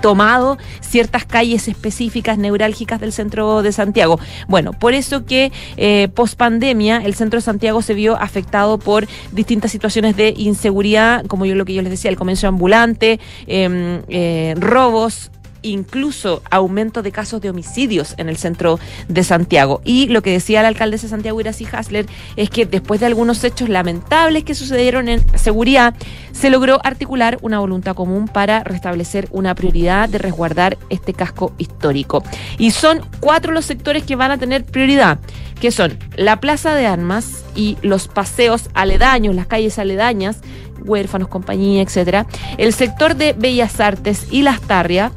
tomado 0.00 0.13
tomado 0.14 0.58
ciertas 0.80 1.24
calles 1.24 1.66
específicas 1.66 2.38
neurálgicas 2.38 3.00
del 3.00 3.12
centro 3.12 3.64
de 3.64 3.72
Santiago. 3.72 4.20
Bueno, 4.46 4.72
por 4.72 4.94
eso 4.94 5.24
que 5.24 5.50
eh, 5.76 6.06
post 6.14 6.36
pandemia 6.36 6.98
el 6.98 7.14
centro 7.14 7.38
de 7.38 7.42
Santiago 7.42 7.82
se 7.82 7.94
vio 7.94 8.14
afectado 8.14 8.78
por 8.78 9.08
distintas 9.32 9.72
situaciones 9.72 10.16
de 10.16 10.32
inseguridad, 10.36 11.26
como 11.26 11.46
yo 11.46 11.56
lo 11.56 11.64
que 11.64 11.74
yo 11.74 11.82
les 11.82 11.90
decía, 11.90 12.12
el 12.12 12.16
comercio 12.16 12.48
ambulante, 12.48 13.18
em, 13.48 14.02
eh, 14.06 14.54
robos, 14.56 15.32
incluso 15.64 16.42
aumento 16.50 17.02
de 17.02 17.10
casos 17.10 17.40
de 17.40 17.50
homicidios 17.50 18.14
en 18.18 18.28
el 18.28 18.36
centro 18.36 18.78
de 19.08 19.24
Santiago. 19.24 19.80
Y 19.84 20.08
lo 20.08 20.22
que 20.22 20.30
decía 20.30 20.62
la 20.62 20.68
alcaldesa 20.68 21.06
de 21.06 21.10
Santiago, 21.10 21.40
Iracy 21.40 21.66
Hasler, 21.72 22.06
es 22.36 22.50
que 22.50 22.66
después 22.66 23.00
de 23.00 23.06
algunos 23.06 23.42
hechos 23.42 23.68
lamentables 23.68 24.44
que 24.44 24.54
sucedieron 24.54 25.08
en 25.08 25.24
seguridad, 25.36 25.94
se 26.32 26.50
logró 26.50 26.80
articular 26.84 27.38
una 27.42 27.58
voluntad 27.58 27.94
común 27.94 28.28
para 28.28 28.62
restablecer 28.62 29.28
una 29.32 29.54
prioridad 29.54 30.08
de 30.08 30.18
resguardar 30.18 30.78
este 30.90 31.14
casco 31.14 31.52
histórico. 31.58 32.22
Y 32.58 32.70
son 32.70 33.00
cuatro 33.20 33.52
los 33.52 33.64
sectores 33.64 34.04
que 34.04 34.16
van 34.16 34.30
a 34.30 34.38
tener 34.38 34.64
prioridad, 34.64 35.18
que 35.60 35.70
son 35.70 35.98
la 36.16 36.40
Plaza 36.40 36.74
de 36.74 36.86
Armas 36.86 37.44
y 37.54 37.78
los 37.82 38.08
paseos 38.08 38.68
aledaños, 38.74 39.34
las 39.34 39.46
calles 39.46 39.78
aledañas, 39.78 40.38
huérfanos, 40.84 41.28
compañía, 41.28 41.82
etcétera, 41.82 42.26
el 42.58 42.72
sector 42.72 43.16
de 43.16 43.32
Bellas 43.32 43.80
Artes 43.80 44.26
y 44.30 44.42
Las 44.42 44.60
Tarrias, 44.60 45.12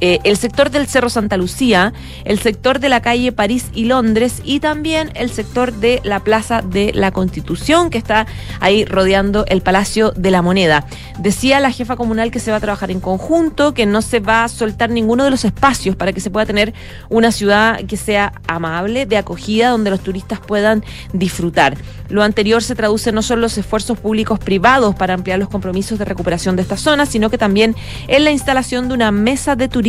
eh, 0.00 0.20
el 0.22 0.36
sector 0.36 0.70
del 0.70 0.86
Cerro 0.86 1.10
Santa 1.10 1.36
Lucía, 1.36 1.92
el 2.24 2.38
sector 2.38 2.78
de 2.78 2.88
la 2.88 3.02
calle 3.02 3.32
París 3.32 3.66
y 3.74 3.86
Londres 3.86 4.42
y 4.44 4.60
también 4.60 5.10
el 5.14 5.30
sector 5.30 5.72
de 5.72 6.00
la 6.04 6.20
Plaza 6.20 6.62
de 6.62 6.92
la 6.94 7.10
Constitución 7.10 7.90
que 7.90 7.98
está 7.98 8.26
ahí 8.60 8.84
rodeando 8.84 9.44
el 9.46 9.60
Palacio 9.60 10.12
de 10.12 10.30
la 10.30 10.40
Moneda. 10.40 10.86
Decía 11.18 11.58
la 11.58 11.72
jefa 11.72 11.96
comunal 11.96 12.30
que 12.30 12.38
se 12.38 12.52
va 12.52 12.58
a 12.58 12.60
trabajar 12.60 12.92
en 12.92 13.00
conjunto, 13.00 13.74
que 13.74 13.86
no 13.86 14.00
se 14.00 14.20
va 14.20 14.44
a 14.44 14.48
soltar 14.48 14.90
ninguno 14.90 15.24
de 15.24 15.30
los 15.30 15.44
espacios 15.44 15.96
para 15.96 16.12
que 16.12 16.20
se 16.20 16.30
pueda 16.30 16.46
tener 16.46 16.74
una 17.08 17.32
ciudad 17.32 17.84
que 17.84 17.96
sea 17.96 18.34
amable, 18.46 19.04
de 19.04 19.16
acogida, 19.16 19.70
donde 19.70 19.90
los 19.90 20.00
turistas 20.00 20.38
puedan 20.38 20.84
disfrutar. 21.12 21.76
Lo 22.08 22.22
anterior 22.22 22.62
se 22.62 22.74
traduce 22.76 23.10
no 23.10 23.20
solo 23.20 23.38
en 23.38 23.42
los 23.42 23.58
esfuerzos 23.58 23.98
públicos 23.98 24.38
privados 24.38 24.94
para 24.94 25.14
ampliar 25.14 25.38
los 25.40 25.48
compromisos 25.48 25.98
de 25.98 26.04
recuperación 26.04 26.54
de 26.56 26.62
esta 26.62 26.76
zona, 26.76 27.04
sino 27.04 27.30
que 27.30 27.36
también 27.36 27.74
en 28.06 28.24
la 28.24 28.30
instalación 28.30 28.88
de 28.88 28.94
una 28.94 29.10
mesa 29.10 29.56
de 29.56 29.68
turismo 29.68 29.87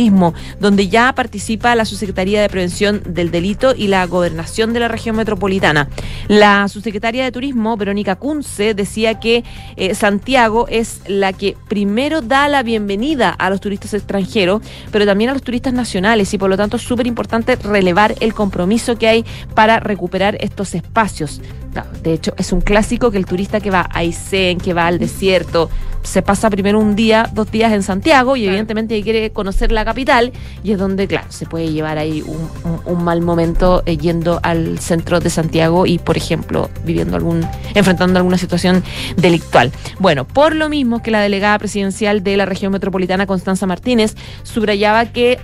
donde 0.60 0.88
ya 0.88 1.12
participa 1.14 1.74
la 1.74 1.84
Subsecretaría 1.84 2.40
de 2.40 2.48
Prevención 2.48 3.02
del 3.04 3.30
Delito 3.30 3.74
y 3.76 3.88
la 3.88 4.06
Gobernación 4.06 4.72
de 4.72 4.80
la 4.80 4.88
Región 4.88 5.16
Metropolitana. 5.16 5.88
La 6.28 6.66
subsecretaria 6.68 7.24
de 7.24 7.32
Turismo, 7.32 7.76
Verónica 7.76 8.16
Kunze, 8.16 8.72
decía 8.72 9.20
que 9.20 9.44
eh, 9.76 9.94
Santiago 9.94 10.66
es 10.68 11.02
la 11.06 11.34
que 11.34 11.54
primero 11.68 12.22
da 12.22 12.48
la 12.48 12.62
bienvenida 12.62 13.28
a 13.28 13.50
los 13.50 13.60
turistas 13.60 13.92
extranjeros, 13.92 14.62
pero 14.90 15.04
también 15.04 15.30
a 15.30 15.34
los 15.34 15.42
turistas 15.42 15.74
nacionales 15.74 16.32
y 16.32 16.38
por 16.38 16.48
lo 16.48 16.56
tanto 16.56 16.78
es 16.78 16.82
súper 16.82 17.06
importante 17.06 17.56
relevar 17.56 18.14
el 18.20 18.32
compromiso 18.32 18.96
que 18.96 19.08
hay 19.08 19.24
para 19.54 19.80
recuperar 19.80 20.38
estos 20.40 20.74
espacios. 20.74 21.42
De 22.02 22.14
hecho, 22.14 22.34
es 22.36 22.52
un 22.52 22.62
clásico 22.62 23.10
que 23.10 23.18
el 23.18 23.26
turista 23.26 23.60
que 23.60 23.70
va 23.70 23.82
a 23.82 23.98
Aysén, 23.98 24.58
que 24.58 24.72
va 24.72 24.86
al 24.86 24.98
desierto, 24.98 25.70
se 26.02 26.22
pasa 26.22 26.50
primero 26.50 26.78
un 26.78 26.96
día, 26.96 27.28
dos 27.32 27.50
días 27.50 27.72
en 27.72 27.82
Santiago 27.82 28.36
y 28.36 28.46
evidentemente 28.46 29.02
quiere 29.02 29.30
conocer 29.30 29.72
la 29.72 29.84
capital 29.84 30.32
y 30.62 30.72
es 30.72 30.78
donde, 30.78 31.06
claro, 31.06 31.26
se 31.30 31.46
puede 31.46 31.72
llevar 31.72 31.98
ahí 31.98 32.22
un, 32.22 33.04
mal 33.04 33.22
momento 33.22 33.82
eh, 33.86 33.96
yendo 33.96 34.40
al 34.42 34.78
centro 34.78 35.20
de 35.20 35.30
Santiago 35.30 35.86
y, 35.86 35.98
por 35.98 36.16
ejemplo, 36.16 36.68
viviendo 36.84 37.16
algún, 37.16 37.46
enfrentando 37.74 38.18
alguna 38.18 38.36
situación 38.36 38.84
delictual. 39.16 39.72
Bueno, 39.98 40.26
por 40.26 40.54
lo 40.54 40.68
mismo 40.68 41.02
que 41.02 41.10
la 41.10 41.20
delegada 41.20 41.58
presidencial 41.58 42.22
de 42.22 42.36
la 42.36 42.46
región 42.46 42.72
metropolitana, 42.72 43.26
Constanza 43.26 43.66
Martínez, 43.66 44.16
subrayaba 44.42 45.06
que 45.06 45.38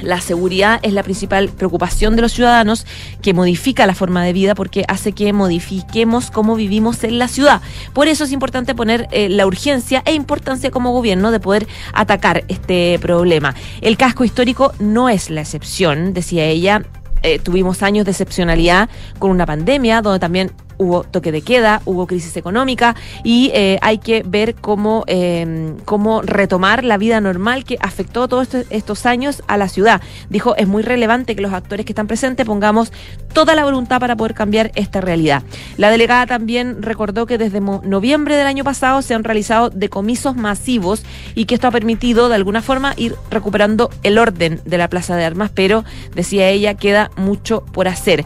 la 0.00 0.20
seguridad 0.20 0.80
es 0.82 0.92
la 0.92 1.02
principal 1.02 1.48
preocupación 1.48 2.16
de 2.16 2.22
los 2.22 2.32
ciudadanos 2.32 2.86
que 3.22 3.34
modifica 3.34 3.86
la 3.86 3.94
forma 3.94 4.24
de 4.24 4.32
vida 4.32 4.54
porque 4.54 4.84
hace 4.88 5.12
que 5.12 5.32
modifiquemos 5.32 6.30
cómo 6.30 6.54
vivimos 6.54 7.02
en 7.04 7.18
la 7.18 7.28
ciudad. 7.28 7.60
Por 7.92 8.08
eso 8.08 8.24
es 8.24 8.32
importante 8.32 8.74
poner 8.74 9.08
eh, 9.10 9.28
la 9.28 9.46
urgencia 9.46 10.02
e 10.04 10.14
importancia 10.14 10.70
como 10.70 10.92
gobierno 10.92 11.30
de 11.30 11.40
poder 11.40 11.66
atacar 11.92 12.44
este 12.48 12.98
problema. 13.00 13.54
El 13.80 13.96
casco 13.96 14.24
histórico 14.24 14.72
no 14.78 15.08
es 15.08 15.30
la 15.30 15.40
excepción, 15.40 16.12
decía 16.14 16.44
ella. 16.44 16.84
Eh, 17.22 17.40
tuvimos 17.40 17.82
años 17.82 18.04
de 18.04 18.12
excepcionalidad 18.12 18.88
con 19.18 19.32
una 19.32 19.44
pandemia 19.44 20.02
donde 20.02 20.20
también 20.20 20.52
hubo 20.78 21.04
toque 21.04 21.32
de 21.32 21.42
queda, 21.42 21.82
hubo 21.84 22.06
crisis 22.06 22.36
económica 22.36 22.96
y 23.24 23.50
eh, 23.54 23.78
hay 23.82 23.98
que 23.98 24.22
ver 24.24 24.54
cómo, 24.54 25.04
em, 25.06 25.76
cómo 25.84 26.22
retomar 26.22 26.84
la 26.84 26.96
vida 26.96 27.20
normal 27.20 27.64
que 27.64 27.76
afectó 27.80 28.28
todos 28.28 28.48
estos 28.70 29.06
años 29.06 29.42
a 29.46 29.56
la 29.56 29.68
ciudad. 29.68 30.00
Dijo, 30.30 30.56
es 30.56 30.66
muy 30.66 30.82
relevante 30.82 31.36
que 31.36 31.42
los 31.42 31.52
actores 31.52 31.84
que 31.84 31.92
están 31.92 32.06
presentes 32.06 32.46
pongamos 32.46 32.92
toda 33.32 33.54
la 33.54 33.64
voluntad 33.64 34.00
para 34.00 34.16
poder 34.16 34.34
cambiar 34.34 34.70
esta 34.74 35.00
realidad. 35.00 35.42
La 35.76 35.90
delegada 35.90 36.26
también 36.26 36.82
recordó 36.82 37.26
que 37.26 37.38
desde 37.38 37.60
noviembre 37.60 38.36
del 38.36 38.46
año 38.46 38.64
pasado 38.64 39.02
se 39.02 39.14
han 39.14 39.24
realizado 39.24 39.70
decomisos 39.70 40.36
masivos 40.36 41.02
y 41.34 41.44
que 41.44 41.54
esto 41.54 41.66
ha 41.66 41.72
permitido 41.72 42.28
de 42.28 42.36
alguna 42.36 42.62
forma 42.62 42.94
ir 42.96 43.16
recuperando 43.30 43.90
el 44.02 44.18
orden 44.18 44.60
de 44.64 44.78
la 44.78 44.88
Plaza 44.88 45.16
de 45.16 45.24
Armas, 45.24 45.50
pero 45.52 45.84
decía 46.14 46.48
ella, 46.48 46.74
queda 46.74 47.10
mucho 47.16 47.64
por 47.72 47.88
hacer. 47.88 48.24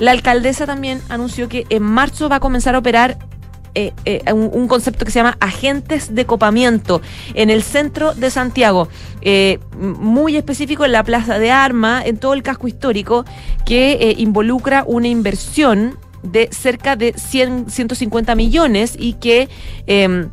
La 0.00 0.12
alcaldesa 0.12 0.64
también 0.64 1.02
anunció 1.10 1.46
que 1.50 1.66
en 1.68 1.82
marzo 1.82 2.30
va 2.30 2.36
a 2.36 2.40
comenzar 2.40 2.74
a 2.74 2.78
operar 2.78 3.18
eh, 3.74 3.92
eh, 4.06 4.32
un, 4.32 4.66
concepto 4.66 5.04
que 5.04 5.10
se 5.10 5.18
llama 5.18 5.36
agentes 5.40 6.14
de 6.14 6.24
copamiento 6.24 7.02
en 7.34 7.50
el 7.50 7.62
centro 7.62 8.14
de 8.14 8.30
Santiago, 8.30 8.88
eh, 9.20 9.58
muy 9.78 10.38
específico 10.38 10.86
en 10.86 10.92
la 10.92 11.04
Plaza 11.04 11.38
de 11.38 11.50
Armas, 11.50 12.06
en 12.06 12.16
todo 12.16 12.32
el 12.32 12.42
casco 12.42 12.66
histórico, 12.66 13.26
que 13.66 14.14
involucra 14.16 14.84
una 14.86 15.08
inversión 15.08 15.98
de 16.22 16.48
cerca 16.50 16.96
de 16.96 17.12
100, 17.12 17.68
150 17.68 18.34
millones 18.34 18.96
y 18.98 19.14
que 19.14 19.50
em, 19.86 20.30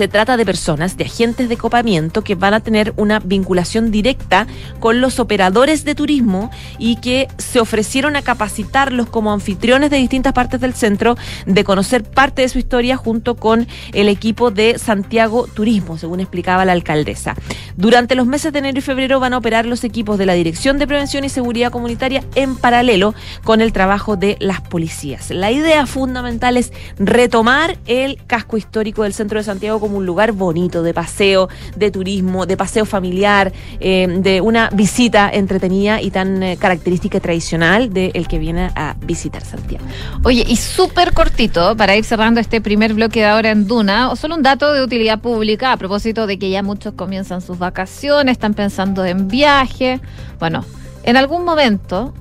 se 0.00 0.08
trata 0.08 0.38
de 0.38 0.46
personas, 0.46 0.96
de 0.96 1.04
agentes 1.04 1.50
de 1.50 1.58
copamiento 1.58 2.24
que 2.24 2.34
van 2.34 2.54
a 2.54 2.60
tener 2.60 2.94
una 2.96 3.18
vinculación 3.18 3.90
directa 3.90 4.46
con 4.78 5.02
los 5.02 5.20
operadores 5.20 5.84
de 5.84 5.94
turismo 5.94 6.50
y 6.78 6.96
que 6.96 7.28
se 7.36 7.60
ofrecieron 7.60 8.16
a 8.16 8.22
capacitarlos 8.22 9.10
como 9.10 9.30
anfitriones 9.30 9.90
de 9.90 9.98
distintas 9.98 10.32
partes 10.32 10.58
del 10.58 10.72
centro, 10.72 11.18
de 11.44 11.64
conocer 11.64 12.02
parte 12.02 12.40
de 12.40 12.48
su 12.48 12.58
historia 12.58 12.96
junto 12.96 13.34
con 13.36 13.68
el 13.92 14.08
equipo 14.08 14.50
de 14.50 14.78
Santiago 14.78 15.46
Turismo, 15.46 15.98
según 15.98 16.20
explicaba 16.20 16.64
la 16.64 16.72
alcaldesa. 16.72 17.34
Durante 17.76 18.14
los 18.14 18.26
meses 18.26 18.54
de 18.54 18.60
enero 18.60 18.78
y 18.78 18.80
febrero 18.80 19.20
van 19.20 19.34
a 19.34 19.36
operar 19.36 19.66
los 19.66 19.84
equipos 19.84 20.16
de 20.16 20.24
la 20.24 20.32
Dirección 20.32 20.78
de 20.78 20.86
Prevención 20.86 21.24
y 21.24 21.28
Seguridad 21.28 21.70
Comunitaria 21.72 22.24
en 22.36 22.56
paralelo 22.56 23.14
con 23.44 23.60
el 23.60 23.74
trabajo 23.74 24.16
de 24.16 24.38
las 24.40 24.62
policías. 24.62 25.28
La 25.28 25.50
idea 25.50 25.84
fundamental 25.84 26.56
es 26.56 26.72
retomar 26.98 27.76
el 27.84 28.18
casco 28.26 28.56
histórico 28.56 29.02
del 29.02 29.12
centro 29.12 29.38
de 29.38 29.44
Santiago 29.44 29.78
como 29.78 29.89
un 29.96 30.06
lugar 30.06 30.32
bonito 30.32 30.82
de 30.82 30.94
paseo, 30.94 31.48
de 31.76 31.90
turismo, 31.90 32.46
de 32.46 32.56
paseo 32.56 32.84
familiar, 32.84 33.52
eh, 33.80 34.06
de 34.20 34.40
una 34.40 34.70
visita 34.70 35.30
entretenida 35.32 36.00
y 36.00 36.10
tan 36.10 36.42
eh, 36.42 36.56
característica 36.56 37.18
y 37.18 37.20
tradicional 37.20 37.92
del 37.92 38.28
que 38.28 38.38
viene 38.38 38.70
a 38.74 38.96
visitar 39.00 39.44
Santiago. 39.44 39.84
Oye, 40.24 40.44
y 40.46 40.56
súper 40.56 41.12
cortito, 41.12 41.76
para 41.76 41.96
ir 41.96 42.04
cerrando 42.04 42.40
este 42.40 42.60
primer 42.60 42.94
bloque 42.94 43.20
de 43.20 43.26
ahora 43.26 43.50
en 43.50 43.66
Duna, 43.66 44.14
solo 44.16 44.36
un 44.36 44.42
dato 44.42 44.72
de 44.72 44.82
utilidad 44.82 45.20
pública 45.20 45.72
a 45.72 45.76
propósito 45.76 46.26
de 46.26 46.38
que 46.38 46.50
ya 46.50 46.62
muchos 46.62 46.94
comienzan 46.94 47.40
sus 47.40 47.58
vacaciones, 47.58 48.32
están 48.32 48.54
pensando 48.54 49.04
en 49.04 49.28
viaje. 49.28 50.00
Bueno, 50.38 50.64
en 51.02 51.16
algún 51.16 51.44
momento, 51.44 52.14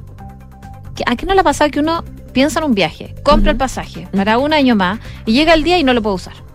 ¿a 1.05 1.15
qué 1.15 1.25
no 1.25 1.34
le 1.34 1.41
ha 1.41 1.43
pasado 1.43 1.69
que 1.71 1.79
uno 1.79 2.03
piensa 2.34 2.60
en 2.60 2.65
un 2.65 2.75
viaje, 2.75 3.15
compra 3.23 3.51
el 3.51 3.58
pasaje 3.58 4.08
para 4.15 4.38
un 4.38 4.53
año 4.53 4.75
más 4.75 4.99
y 5.25 5.34
llega 5.34 5.53
el 5.53 5.63
día 5.63 5.77
y 5.77 5.84
no 5.84 5.93
lo 5.93 6.01
puede 6.01 6.15
usar? 6.15 6.48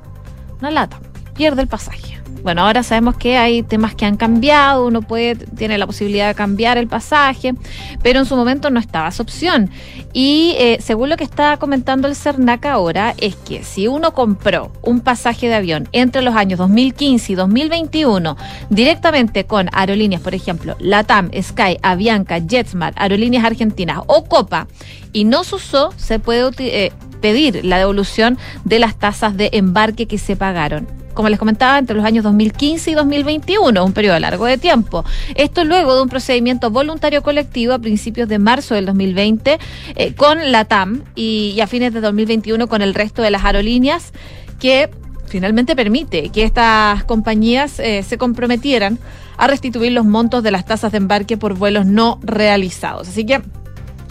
Lata, 0.71 0.99
pierde 1.35 1.63
el 1.63 1.69
pasaje. 1.69 2.14
Bueno, 2.45 2.61
ahora 2.61 2.83
sabemos 2.83 3.17
que 3.17 3.39
hay 3.39 3.63
temas 3.63 3.95
que 3.95 4.05
han 4.05 4.19
cambiado, 4.19 4.87
uno 4.87 5.01
puede, 5.01 5.35
tiene 5.35 5.79
la 5.79 5.87
posibilidad 5.87 6.29
de 6.29 6.35
cambiar 6.35 6.77
el 6.77 6.87
pasaje, 6.87 7.55
pero 8.03 8.19
en 8.19 8.27
su 8.27 8.37
momento 8.37 8.69
no 8.69 8.79
estaba 8.79 9.09
esa 9.09 9.23
opción. 9.23 9.71
Y 10.13 10.55
eh, 10.59 10.77
según 10.79 11.09
lo 11.09 11.17
que 11.17 11.25
está 11.25 11.57
comentando 11.57 12.07
el 12.07 12.15
CERNAC 12.15 12.67
ahora, 12.67 13.15
es 13.17 13.35
que 13.35 13.65
si 13.65 13.89
uno 13.89 14.13
compró 14.13 14.71
un 14.83 15.01
pasaje 15.01 15.49
de 15.49 15.55
avión 15.55 15.89
entre 15.93 16.21
los 16.21 16.37
años 16.37 16.59
2015 16.59 17.33
y 17.33 17.35
2021 17.35 18.37
directamente 18.69 19.45
con 19.45 19.71
aerolíneas, 19.73 20.21
por 20.21 20.35
ejemplo, 20.35 20.77
LATAM, 20.81 21.31
Sky, 21.41 21.79
Avianca, 21.81 22.41
JetSmart, 22.47 22.95
Aerolíneas 23.01 23.47
Argentinas 23.47 24.01
o 24.07 24.27
Copa, 24.27 24.69
y 25.15 25.25
no 25.25 25.45
se 25.45 25.55
usó, 25.55 25.95
se 25.97 26.19
puede 26.19 26.51
eh, 26.59 26.93
pedir 27.23 27.65
la 27.65 27.79
devolución 27.79 28.37
de 28.67 28.81
las 28.81 28.97
tasas 28.97 29.35
de 29.35 29.49
embarque 29.55 30.05
que 30.05 30.19
se 30.19 30.37
pagaron 30.37 31.04
como 31.15 31.29
les 31.29 31.39
comentaba, 31.39 31.79
entre 31.79 31.97
los 31.97 32.05
años 32.05 32.25
2015 32.25 32.91
y 32.91 32.95
2021, 32.95 33.85
un 33.85 33.93
periodo 33.93 34.19
largo 34.19 34.47
de 34.47 34.59
tiempo. 34.59 35.05
Esto 35.35 35.65
luego 35.65 35.95
de 35.97 36.03
un 36.03 36.09
procedimiento 36.09 36.71
voluntario 36.71 37.23
colectivo 37.23 37.73
a 37.73 37.79
principios 37.79 38.29
de 38.29 38.39
marzo 38.39 38.75
del 38.75 38.87
2020 38.87 39.59
eh, 39.97 40.15
con 40.15 40.53
la 40.53 40.65
TAM 40.65 41.03
y, 41.15 41.59
a 41.61 41.67
fines 41.67 41.95
de 41.95 42.01
2021 42.01 42.67
con 42.69 42.83
el 42.83 42.95
resto 42.95 43.23
de 43.23 43.31
las 43.31 43.45
aerolíneas 43.45 44.13
que 44.61 44.91
finalmente 45.27 45.75
permite 45.75 46.29
que 46.31 46.43
estas 46.43 47.05
compañías 47.05 47.79
eh, 47.79 48.03
se 48.03 48.19
comprometieran 48.19 48.99
a 49.37 49.47
restituir 49.47 49.93
los 49.93 50.05
montos 50.05 50.43
de 50.43 50.51
las 50.51 50.65
tasas 50.65 50.93
de 50.93 50.99
embarque 50.99 51.37
por 51.37 51.55
vuelos 51.55 51.87
no 51.87 52.21
realizados. 52.23 53.09
Así 53.09 53.25
que 53.25 53.43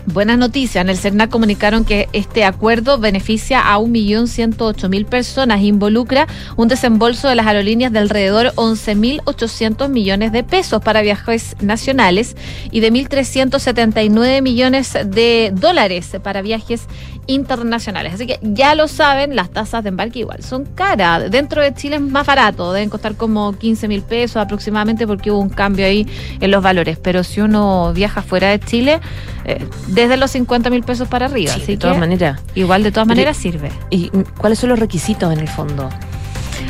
Buenas 0.06 0.38
noticias. 0.38 0.84
En 0.84 0.90
el 0.90 0.98
CERNAC 0.98 1.30
comunicaron 1.30 1.86
que 1.86 2.10
este 2.12 2.44
acuerdo 2.44 2.98
beneficia 2.98 3.74
a 3.74 3.80
1.108.000 3.80 5.06
personas 5.06 5.62
involucra 5.62 6.28
un 6.58 6.68
desembolso 6.68 7.30
de 7.30 7.36
las 7.36 7.48
aerolíneas 7.48 7.94
de 7.94 8.00
alrededor 8.00 8.52
11.800 8.56 9.88
millones 9.88 10.34
de 10.34 10.44
pesos 10.44 10.84
para 10.84 11.02
viajes 11.02 11.56
nacionales 11.62 12.36
y 12.70 12.82
de 12.82 12.92
1.379 12.92 14.42
millones 14.42 14.92
de 15.06 15.54
dólares 15.56 16.18
para 16.22 16.42
viajes 16.42 16.82
internacionales. 17.28 18.14
Así 18.14 18.28
que 18.28 18.40
ya 18.42 18.76
lo 18.76 18.88
saben, 18.88 19.36
las 19.36 19.50
tasas 19.50 19.84
de 19.84 19.90
embarque 19.90 20.20
igual 20.20 20.44
son 20.44 20.66
caras. 20.66 21.30
Dentro 21.32 21.62
de 21.62 21.74
Chile 21.74 21.98
es 21.98 22.02
más 22.02 22.26
barato, 22.26 22.74
deben 22.74 22.90
costar 22.90 23.16
como 23.16 23.54
15 23.54 23.88
mil 23.88 24.02
pesos 24.02 24.38
aproximadamente 24.38 25.08
porque 25.08 25.32
hubo 25.32 25.40
un 25.40 25.50
cambio 25.50 25.86
ahí 25.86 26.08
en 26.40 26.52
los 26.52 26.64
valores. 26.64 26.98
Pero 26.98 27.24
si 27.24 27.42
uno 27.42 27.94
viaja 27.94 28.22
fuera 28.22 28.50
de 28.50 28.60
Chile, 28.60 29.00
eh, 29.46 29.66
desde 29.88 30.18
los 30.18 30.32
50 30.32 30.70
mil 30.70 30.84
pesos 30.84 31.08
para 31.08 31.26
arriba. 31.26 31.54
de 31.56 31.78
todas 31.78 31.98
maneras. 31.98 32.42
Igual 32.56 32.84
de 32.84 32.92
todas 32.92 33.08
maneras 33.08 33.38
sirve. 33.38 33.72
¿Y 33.90 34.10
cuáles 34.38 34.60
son 34.60 34.70
los 34.70 34.80
requisitos 34.80 35.32
en 35.32 35.40
el 35.40 35.48
fondo? 35.48 35.90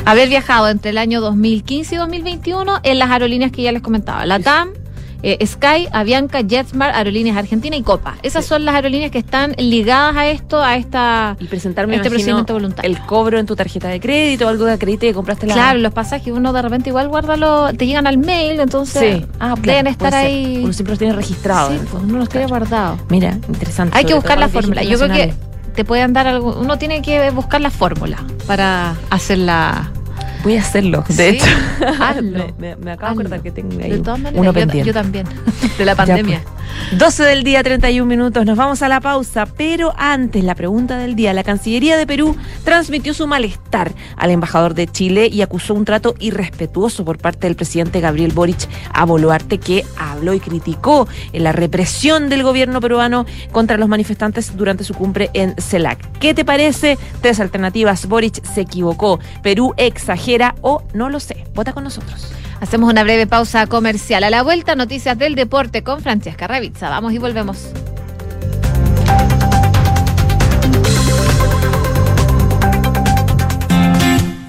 Haber 0.04 0.28
viajado 0.28 0.68
entre 0.68 0.90
el 0.90 0.98
año 0.98 1.20
2015 1.20 1.94
y 1.94 1.98
2021 1.98 2.80
en 2.82 2.98
las 2.98 3.10
aerolíneas 3.10 3.52
que 3.52 3.62
ya 3.62 3.72
les 3.72 3.82
comentaba. 3.82 4.26
La 4.26 4.38
TAM, 4.38 4.70
eh, 5.24 5.46
Sky, 5.46 5.88
Avianca, 5.90 6.42
JetSmart, 6.42 6.94
Aerolíneas 6.94 7.38
Argentina 7.38 7.74
y 7.74 7.82
Copa. 7.82 8.16
Esas 8.22 8.44
son 8.44 8.66
las 8.66 8.74
aerolíneas 8.74 9.10
que 9.10 9.18
están 9.18 9.54
ligadas 9.56 10.14
a 10.16 10.26
esto, 10.26 10.62
a 10.62 10.76
esta 10.76 11.36
y 11.40 11.46
presentarme 11.46 11.96
este 11.96 12.10
procedimiento 12.10 12.52
voluntario. 12.52 12.90
El 12.90 12.98
cobro 13.06 13.38
en 13.38 13.46
tu 13.46 13.56
tarjeta 13.56 13.88
de 13.88 14.00
crédito, 14.00 14.46
algo 14.46 14.66
de 14.66 14.72
acredite 14.74 15.06
que 15.06 15.14
compraste 15.14 15.46
la. 15.46 15.54
Claro, 15.54 15.78
los 15.78 15.94
pasajes 15.94 16.30
uno 16.30 16.52
de 16.52 16.60
repente 16.60 16.90
igual 16.90 17.08
guárdalo, 17.08 17.72
te 17.72 17.86
llegan 17.86 18.06
al 18.06 18.18
mail, 18.18 18.60
entonces 18.60 19.22
sí. 19.22 19.26
ah, 19.40 19.54
deben 19.62 19.86
estar 19.86 20.14
ahí. 20.14 20.60
Uno 20.62 20.74
siempre 20.74 20.92
los 20.92 20.98
tiene 20.98 21.14
registrados. 21.14 21.72
Sí, 21.72 21.80
pues, 21.90 22.02
uno 22.02 22.18
los 22.18 22.28
tiene 22.28 22.46
guardados. 22.46 23.00
Mira, 23.08 23.38
interesante. 23.48 23.96
Hay 23.96 24.04
que 24.04 24.14
buscar 24.14 24.38
la 24.38 24.48
fórmula. 24.48 24.82
Yo 24.82 24.98
creo 24.98 25.10
que 25.10 25.34
te 25.74 25.84
pueden 25.86 26.12
dar 26.12 26.26
algo. 26.26 26.54
Uno 26.60 26.76
tiene 26.76 27.00
que 27.00 27.30
buscar 27.30 27.62
la 27.62 27.70
fórmula 27.70 28.22
para 28.46 28.94
hacer 29.08 29.38
la 29.38 29.90
Voy 30.44 30.56
a 30.58 30.60
hacerlo, 30.60 31.02
de 31.08 31.30
hecho. 31.30 31.46
Hazlo. 31.98 32.54
me, 32.58 32.76
me, 32.76 32.92
acabo 32.92 33.14
de 33.14 33.20
acordar 33.22 33.42
que 33.42 33.50
tengo 33.50 33.82
ahí 33.82 33.92
de 33.92 33.98
todas 33.98 34.20
maneras, 34.20 34.40
uno 34.40 34.52
yo, 34.52 34.52
pendiente. 34.52 34.86
Yo 34.86 34.92
también, 34.92 35.26
de 35.78 35.84
la 35.84 35.94
pandemia. 35.96 36.38
Ya, 36.38 36.44
pues. 36.44 36.98
12 36.98 37.22
del 37.24 37.44
día, 37.44 37.62
31 37.62 38.06
minutos. 38.06 38.44
Nos 38.44 38.56
vamos 38.58 38.82
a 38.82 38.88
la 38.88 39.00
pausa, 39.00 39.46
pero 39.46 39.94
antes, 39.96 40.44
la 40.44 40.54
pregunta 40.54 40.98
del 40.98 41.16
día. 41.16 41.32
La 41.32 41.42
Cancillería 41.42 41.96
de 41.96 42.06
Perú 42.06 42.36
transmitió 42.62 43.14
su 43.14 43.26
malestar 43.26 43.92
al 44.16 44.30
embajador 44.30 44.74
de 44.74 44.86
Chile 44.86 45.28
y 45.32 45.40
acusó 45.40 45.74
un 45.74 45.84
trato 45.84 46.14
irrespetuoso 46.18 47.04
por 47.04 47.18
parte 47.18 47.46
del 47.46 47.56
presidente 47.56 48.00
Gabriel 48.00 48.32
Boric 48.32 48.68
a 48.92 49.04
Boluarte, 49.06 49.58
que 49.58 49.84
habló 49.96 50.34
y 50.34 50.40
criticó 50.40 51.08
la 51.32 51.52
represión 51.52 52.28
del 52.28 52.42
gobierno 52.42 52.80
peruano 52.80 53.24
contra 53.50 53.78
los 53.78 53.88
manifestantes 53.88 54.56
durante 54.56 54.84
su 54.84 54.94
cumbre 54.94 55.30
en 55.32 55.54
CELAC. 55.56 56.18
¿Qué 56.18 56.34
te 56.34 56.44
parece? 56.44 56.98
Tres 57.22 57.40
alternativas. 57.40 58.06
Boric 58.06 58.44
se 58.44 58.60
equivocó. 58.60 59.20
Perú 59.42 59.74
exagera 59.76 60.33
o 60.60 60.82
no 60.92 61.08
lo 61.10 61.20
sé. 61.20 61.44
Vota 61.54 61.72
con 61.72 61.84
nosotros. 61.84 62.30
Hacemos 62.60 62.90
una 62.90 63.02
breve 63.04 63.26
pausa 63.26 63.66
comercial. 63.66 64.24
A 64.24 64.30
la 64.30 64.42
vuelta, 64.42 64.74
noticias 64.74 65.18
del 65.18 65.34
deporte 65.34 65.82
con 65.82 66.00
Francesca 66.00 66.46
Ravizza. 66.46 66.88
Vamos 66.88 67.12
y 67.12 67.18
volvemos. 67.18 67.68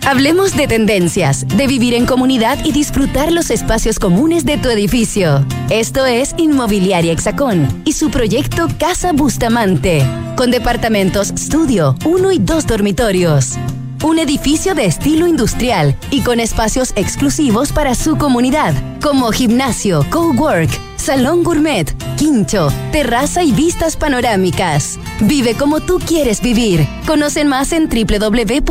Hablemos 0.08 0.56
de 0.56 0.68
tendencias, 0.68 1.48
de 1.48 1.66
vivir 1.66 1.96
en 1.96 2.06
comunidad 2.06 2.60
y 2.64 2.72
disfrutar 2.72 3.32
los 3.32 3.50
espacios 3.50 3.98
comunes 3.98 4.46
de 4.46 4.58
tu 4.58 4.70
edificio. 4.70 5.44
Esto 5.72 6.06
es 6.06 6.36
Inmobiliaria 6.38 7.12
Hexacón 7.12 7.82
y 7.86 7.94
su 7.94 8.12
proyecto 8.12 8.68
Casa 8.80 9.14
Bustamante, 9.14 10.06
con 10.38 10.52
departamentos 10.52 11.32
estudio, 11.32 11.96
uno 12.06 12.32
y 12.32 12.38
dos 12.38 12.68
dormitorios. 12.68 13.58
Un 14.04 14.20
edificio 14.20 14.76
de 14.76 14.86
estilo 14.86 15.26
industrial 15.28 15.96
y 16.12 16.22
con 16.22 16.40
espacios 16.40 16.92
exclusivos 16.96 17.72
para 17.72 17.96
su 17.96 18.18
comunidad, 18.18 18.74
como 19.02 19.32
gimnasio, 19.32 20.06
cowork, 20.10 20.70
salón 20.96 21.44
gourmet, 21.44 21.92
quincho, 22.16 22.72
terraza 22.92 23.42
y 23.44 23.52
vistas 23.52 23.98
panorámicas. 23.98 25.00
Vive 25.22 25.56
como 25.56 25.80
tú 25.80 26.00
quieres 26.00 26.42
vivir. 26.42 26.88
Conocen 27.08 27.48
más 27.48 27.72
en 27.72 27.90
www.exacon.cl. 27.90 28.62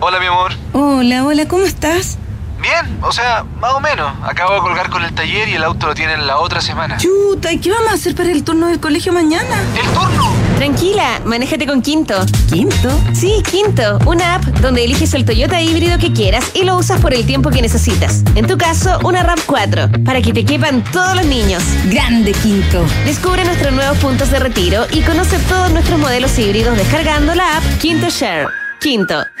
Hola, 0.00 0.20
mi 0.20 0.26
amor. 0.26 0.52
Hola, 0.72 1.24
hola, 1.24 1.48
¿cómo 1.48 1.64
estás? 1.64 2.18
Bien, 2.60 2.98
o 3.02 3.12
sea, 3.12 3.44
más 3.60 3.72
o 3.72 3.80
menos. 3.80 4.12
Acabo 4.22 4.54
de 4.54 4.60
colgar 4.60 4.90
con 4.90 5.02
el 5.04 5.14
taller 5.14 5.48
y 5.48 5.54
el 5.54 5.64
auto 5.64 5.86
lo 5.86 5.94
tienen 5.94 6.26
la 6.26 6.38
otra 6.38 6.60
semana. 6.60 6.96
Chuta, 6.98 7.52
¿y 7.52 7.58
qué 7.58 7.70
vamos 7.70 7.90
a 7.90 7.94
hacer 7.94 8.14
para 8.14 8.30
el 8.30 8.42
turno 8.42 8.66
del 8.66 8.80
colegio 8.80 9.12
mañana? 9.12 9.62
¡El 9.78 9.86
turno! 9.92 10.53
Tranquila, 10.56 11.20
manéjate 11.24 11.66
con 11.66 11.82
Quinto. 11.82 12.14
¿Quinto? 12.48 12.90
Sí, 13.12 13.42
Quinto, 13.50 13.98
una 14.06 14.36
app 14.36 14.44
donde 14.60 14.84
eliges 14.84 15.12
el 15.14 15.24
Toyota 15.24 15.60
híbrido 15.60 15.98
que 15.98 16.12
quieras 16.12 16.50
y 16.54 16.62
lo 16.62 16.76
usas 16.76 17.00
por 17.00 17.12
el 17.12 17.26
tiempo 17.26 17.50
que 17.50 17.60
necesitas. 17.60 18.22
En 18.34 18.46
tu 18.46 18.56
caso, 18.56 18.98
una 19.04 19.22
RAV 19.22 19.40
4, 19.46 20.04
para 20.04 20.22
que 20.22 20.32
te 20.32 20.44
quepan 20.44 20.84
todos 20.92 21.16
los 21.16 21.26
niños. 21.26 21.62
Grande 21.90 22.32
Quinto. 22.32 22.84
Descubre 23.04 23.44
nuestros 23.44 23.72
nuevos 23.72 23.98
puntos 23.98 24.30
de 24.30 24.38
retiro 24.38 24.86
y 24.92 25.00
conoce 25.02 25.38
todos 25.48 25.70
nuestros 25.72 25.98
modelos 25.98 26.38
híbridos 26.38 26.76
descargando 26.76 27.34
la 27.34 27.58
app 27.58 27.64
Quinto 27.80 28.08
Share. 28.08 28.48
Quinto. 28.80 29.33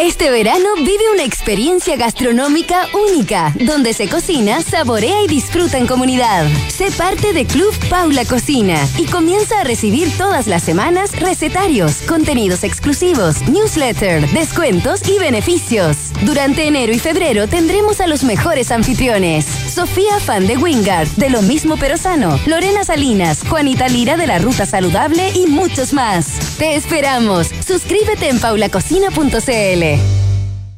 Este 0.00 0.30
verano 0.30 0.68
vive 0.76 1.10
una 1.14 1.24
experiencia 1.24 1.96
gastronómica 1.96 2.86
única, 2.92 3.54
donde 3.58 3.94
se 3.94 4.10
cocina, 4.10 4.60
saborea 4.60 5.22
y 5.22 5.26
disfruta 5.26 5.78
en 5.78 5.86
comunidad. 5.86 6.46
Sé 6.68 6.90
parte 6.90 7.32
de 7.32 7.46
Club 7.46 7.74
Paula 7.88 8.26
Cocina 8.26 8.76
y 8.98 9.06
comienza 9.06 9.58
a 9.58 9.64
recibir 9.64 10.14
todas 10.18 10.48
las 10.48 10.62
semanas 10.64 11.18
recetarios, 11.18 12.02
contenidos 12.02 12.62
exclusivos, 12.62 13.40
newsletter, 13.48 14.28
descuentos 14.32 15.00
y 15.08 15.18
beneficios. 15.18 15.96
Durante 16.26 16.66
enero 16.66 16.92
y 16.92 16.98
febrero 16.98 17.48
tendremos 17.48 18.02
a 18.02 18.06
los 18.06 18.22
mejores 18.22 18.70
anfitriones. 18.70 19.46
Sofía 19.46 20.20
Fan 20.20 20.46
de 20.46 20.58
Wingard, 20.58 21.08
de 21.16 21.30
lo 21.30 21.40
mismo 21.40 21.78
pero 21.78 21.96
sano, 21.96 22.38
Lorena 22.44 22.84
Salinas, 22.84 23.44
Juanita 23.48 23.88
Lira 23.88 24.18
de 24.18 24.26
la 24.26 24.38
Ruta 24.40 24.66
Saludable 24.66 25.30
y 25.34 25.46
muchos 25.46 25.94
más. 25.94 26.26
Te 26.58 26.74
esperamos. 26.76 27.48
Suscríbete 27.66 28.28
en 28.28 28.38
paulacocina.cl. 28.40 29.85
Chile. 29.86 30.25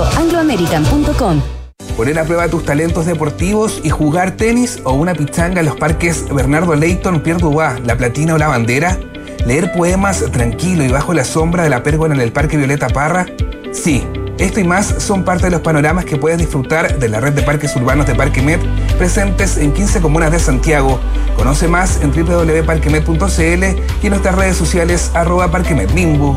chile.angloamerican.com. 0.00 1.40
Poner 1.96 2.18
a 2.18 2.24
prueba 2.24 2.48
tus 2.48 2.64
talentos 2.64 3.06
deportivos 3.06 3.80
y 3.82 3.90
jugar 3.90 4.32
tenis 4.32 4.80
o 4.84 4.92
una 4.92 5.14
pichanga 5.14 5.60
en 5.60 5.66
los 5.66 5.76
parques 5.76 6.24
Bernardo 6.32 6.74
Leighton, 6.74 7.20
Pierre 7.20 7.40
Dubois, 7.40 7.80
La 7.84 7.96
Platina 7.96 8.34
o 8.34 8.38
La 8.38 8.48
Bandera. 8.48 8.98
Leer 9.46 9.72
poemas 9.72 10.24
tranquilo 10.32 10.84
y 10.84 10.88
bajo 10.88 11.12
la 11.12 11.24
sombra 11.24 11.62
de 11.62 11.70
la 11.70 11.82
pérgola 11.82 12.14
en 12.14 12.20
el 12.20 12.32
Parque 12.32 12.56
Violeta 12.56 12.88
Parra. 12.88 13.26
Sí, 13.72 14.06
esto 14.38 14.60
y 14.60 14.64
más 14.64 14.94
son 14.98 15.24
parte 15.24 15.44
de 15.44 15.50
los 15.50 15.60
panoramas 15.60 16.04
que 16.04 16.16
puedes 16.16 16.38
disfrutar 16.38 16.98
de 16.98 17.08
la 17.08 17.20
red 17.20 17.32
de 17.32 17.42
parques 17.42 17.74
urbanos 17.76 18.06
de 18.06 18.14
Parque 18.14 18.40
Met, 18.40 18.60
presentes 18.96 19.58
en 19.58 19.72
15 19.72 20.00
comunas 20.00 20.32
de 20.32 20.38
Santiago. 20.38 20.98
Conoce 21.36 21.68
más 21.68 22.00
en 22.02 22.10
www.parquemet.cl 22.10 23.64
y 24.02 24.06
en 24.06 24.10
nuestras 24.10 24.34
redes 24.34 24.56
sociales 24.56 25.10
arroba 25.14 25.50
parquemetbimbo. 25.50 26.36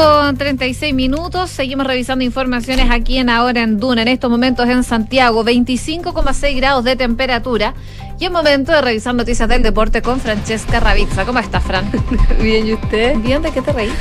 Con 0.00 0.36
36 0.36 0.94
minutos. 0.94 1.50
Seguimos 1.50 1.86
revisando 1.86 2.24
informaciones 2.24 2.90
aquí 2.90 3.18
en 3.18 3.28
Ahora 3.28 3.60
en 3.60 3.78
Duna. 3.78 4.00
En 4.00 4.08
estos 4.08 4.30
momentos 4.30 4.66
en 4.66 4.82
Santiago, 4.82 5.44
25,6 5.44 6.56
grados 6.56 6.84
de 6.84 6.96
temperatura. 6.96 7.74
Y 8.18 8.24
es 8.24 8.30
momento 8.30 8.72
de 8.72 8.80
revisar 8.80 9.14
noticias 9.14 9.46
del 9.48 9.62
deporte 9.62 10.00
con 10.00 10.18
Francesca 10.18 10.80
Ravizza. 10.80 11.26
¿Cómo 11.26 11.38
estás, 11.38 11.62
Fran? 11.64 11.90
Bien, 12.40 12.66
¿y 12.66 12.74
usted? 12.74 13.16
Bien, 13.18 13.42
¿de 13.42 13.50
qué 13.50 13.60
te 13.60 13.72
reís? 13.72 13.92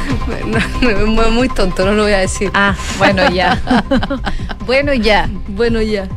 No, 0.46 1.32
muy 1.32 1.50
tonto, 1.50 1.86
no 1.86 1.92
lo 1.92 2.04
voy 2.04 2.14
a 2.14 2.20
decir. 2.20 2.50
Ah, 2.54 2.76
bueno, 2.98 3.30
ya. 3.30 3.62
bueno, 4.66 4.94
ya. 4.94 5.30
Bueno, 5.50 5.82
ya. 5.82 6.08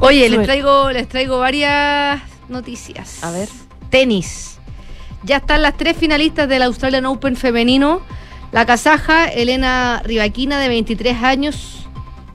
Oye, 0.00 0.30
les 0.30 0.42
traigo, 0.44 0.90
les 0.92 1.08
traigo 1.08 1.38
varias 1.38 2.22
noticias. 2.48 3.22
A 3.22 3.30
ver. 3.30 3.50
Tenis. 3.90 4.58
Ya 5.24 5.38
están 5.38 5.60
las 5.60 5.76
tres 5.76 5.96
finalistas 5.96 6.48
del 6.48 6.62
Australian 6.62 7.04
Open 7.04 7.36
femenino. 7.36 8.00
La 8.56 8.64
kazaja 8.64 9.26
Elena 9.26 10.00
Rivaquina, 10.02 10.58
de 10.58 10.68
23 10.68 11.22
años 11.22 11.86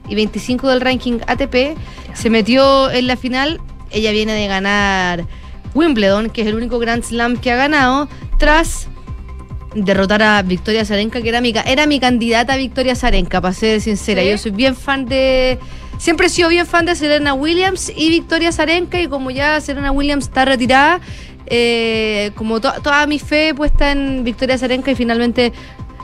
y 0.08 0.14
25 0.14 0.68
del 0.68 0.80
ranking 0.80 1.18
ATP, 1.26 1.76
se 2.14 2.30
metió 2.30 2.92
en 2.92 3.08
la 3.08 3.16
final. 3.16 3.60
Ella 3.90 4.12
viene 4.12 4.32
de 4.32 4.46
ganar 4.46 5.26
Wimbledon, 5.74 6.30
que 6.30 6.42
es 6.42 6.46
el 6.46 6.54
único 6.54 6.78
Grand 6.78 7.02
Slam 7.02 7.38
que 7.38 7.50
ha 7.50 7.56
ganado, 7.56 8.08
tras 8.38 8.86
derrotar 9.74 10.22
a 10.22 10.42
Victoria 10.42 10.84
Zarenka, 10.84 11.20
que 11.20 11.28
era 11.28 11.40
mi, 11.40 11.52
era 11.66 11.88
mi 11.88 11.98
candidata 11.98 12.52
a 12.52 12.56
Victoria 12.56 12.94
Zarenka, 12.94 13.40
para 13.40 13.52
ser 13.52 13.80
sincera. 13.80 14.22
Yo 14.22 14.38
soy 14.38 14.52
bien 14.52 14.76
fan 14.76 15.06
de. 15.06 15.58
Siempre 15.98 16.28
he 16.28 16.30
sido 16.30 16.50
bien 16.50 16.66
fan 16.66 16.86
de 16.86 16.94
Serena 16.94 17.34
Williams 17.34 17.92
y 17.96 18.10
Victoria 18.10 18.52
Zarenka, 18.52 19.00
y 19.00 19.08
como 19.08 19.32
ya 19.32 19.60
Serena 19.60 19.90
Williams 19.90 20.26
está 20.26 20.44
retirada, 20.44 21.00
eh, 21.46 22.30
como 22.36 22.60
toda 22.60 23.06
mi 23.08 23.18
fe 23.18 23.54
puesta 23.54 23.90
en 23.90 24.22
Victoria 24.22 24.56
Zarenka 24.56 24.92
y 24.92 24.94
finalmente 24.94 25.52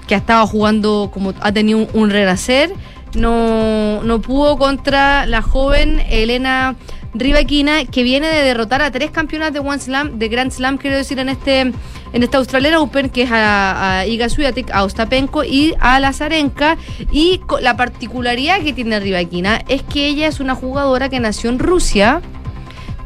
que 0.09 0.17
ha 0.17 0.19
estado 0.19 0.45
jugando, 0.49 1.11
como 1.13 1.35
ha 1.41 1.53
tenido 1.53 1.87
un, 1.93 2.11
renacer, 2.11 2.73
no, 3.15 4.03
no 4.03 4.21
pudo 4.21 4.59
contra 4.59 5.27
la 5.27 5.43
joven 5.43 6.03
Elena 6.11 6.75
Rivaquina, 7.15 7.85
que 7.85 8.03
viene 8.03 8.29
de 8.29 8.43
derrotar 8.43 8.83
a 8.83 8.91
tres 8.91 9.11
campeonas 9.11 9.53
de 9.53 9.61
One 9.61 9.79
Slam, 9.79 10.19
de 10.19 10.29
Grand 10.29 10.51
Slam, 10.51 10.79
quiero 10.79 10.97
decir, 10.97 11.19
en 11.19 11.29
este, 11.29 11.61
en 11.61 12.23
esta 12.23 12.39
Australian 12.39 12.75
Open, 12.75 13.11
que 13.11 13.23
es 13.23 13.31
a, 13.33 14.05
Iga 14.07 14.29
Swiatek, 14.29 14.71
a 14.71 14.85
Ostapenko 14.85 15.45
y 15.45 15.75
a 15.81 16.01
Lazarenka. 16.01 16.77
Y 17.13 17.41
la 17.61 17.77
particularidad 17.77 18.61
que 18.61 18.73
tiene 18.73 19.01
Rivaquina 19.01 19.63
es 19.69 19.83
que 19.83 20.07
ella 20.07 20.27
es 20.27 20.41
una 20.41 20.55
jugadora 20.55 21.09
que 21.09 21.21
nació 21.21 21.51
en 21.51 21.59
Rusia 21.59 22.21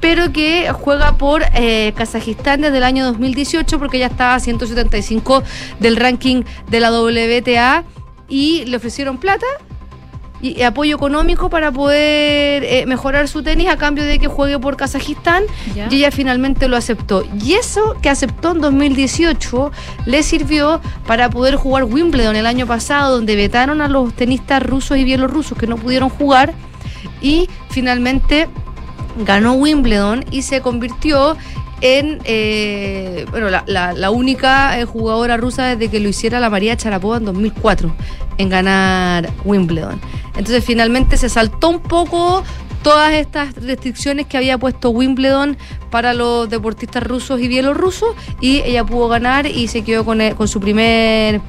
pero 0.02 0.32
que 0.32 0.70
juega 0.72 1.16
por 1.16 1.44
eh, 1.54 1.92
Kazajistán 1.96 2.60
desde 2.60 2.78
el 2.78 2.82
año 2.82 3.06
2018 3.06 3.78
porque 3.78 4.00
ya 4.00 4.08
estaba 4.08 4.34
a 4.34 4.40
175 4.40 5.44
del 5.78 5.96
ranking 5.96 6.42
de 6.68 6.80
la 6.80 6.90
WTA 6.90 7.84
y 8.28 8.64
le 8.64 8.76
ofrecieron 8.78 9.18
plata 9.18 9.46
y, 10.40 10.62
apoyo 10.62 10.96
económico 10.96 11.48
para 11.50 11.70
poder 11.70 12.64
eh, 12.64 12.84
mejorar 12.86 13.28
su 13.28 13.44
tenis 13.44 13.68
a 13.68 13.76
cambio 13.76 14.02
de 14.02 14.18
que 14.18 14.26
juegue 14.26 14.58
por 14.58 14.76
Kazajistán 14.76 15.44
y 15.88 15.94
ella 15.94 16.10
finalmente 16.10 16.66
lo 16.66 16.76
aceptó. 16.76 17.22
Y 17.40 17.52
eso 17.52 17.96
que 18.02 18.10
aceptó 18.10 18.50
en 18.50 18.60
2018 18.60 19.70
le 20.06 20.24
sirvió 20.24 20.80
para 21.06 21.30
poder 21.30 21.54
jugar 21.54 21.84
Wimbledon 21.84 22.34
el 22.34 22.46
año 22.46 22.66
pasado, 22.66 23.14
donde 23.14 23.36
vetaron 23.36 23.80
a 23.80 23.86
los 23.86 24.12
tenistas 24.14 24.64
rusos 24.64 24.98
y 24.98 25.04
bielorrusos 25.04 25.56
que 25.56 25.68
no 25.68 25.76
pudieron 25.76 26.08
jugar 26.08 26.54
y 27.20 27.48
finalmente 27.70 28.48
ganó 29.18 29.54
Wimbledon 29.54 30.24
y 30.30 30.42
se 30.42 30.60
convirtió 30.60 31.36
en 31.80 32.20
eh, 32.24 33.26
bueno, 33.30 33.48
la, 33.50 34.10
única 34.10 34.78
eh, 34.78 34.84
jugadora 34.84 35.36
rusa 35.36 35.66
desde 35.66 35.90
que 35.90 35.98
lo 35.98 36.08
hiciera 36.08 36.38
la 36.38 36.48
María 36.48 36.76
Charapova 36.76 37.16
en 37.16 37.24
2004 37.24 37.92
en 38.38 38.48
ganar 38.48 39.28
Wimbledon. 39.44 40.00
Entonces 40.36 40.64
finalmente 40.64 41.16
se 41.16 41.28
saltó 41.28 41.68
un 41.68 41.80
poco 41.80 42.44
todas 42.82 43.12
estas 43.12 43.54
restricciones 43.56 44.26
que 44.26 44.36
había 44.36 44.58
puesto 44.58 44.90
Wimbledon 44.90 45.56
para 45.90 46.14
los 46.14 46.48
deportistas 46.48 47.02
rusos 47.02 47.40
y 47.40 47.48
bielorrusos 47.48 48.14
y 48.40 48.62
ella 48.62 48.84
pudo 48.84 49.08
ganar 49.08 49.46
y 49.46 49.68
se 49.68 49.82
quedó 49.82 50.04
con, 50.04 50.20
con 50.34 50.48
su 50.48 50.60
primer 50.60 51.40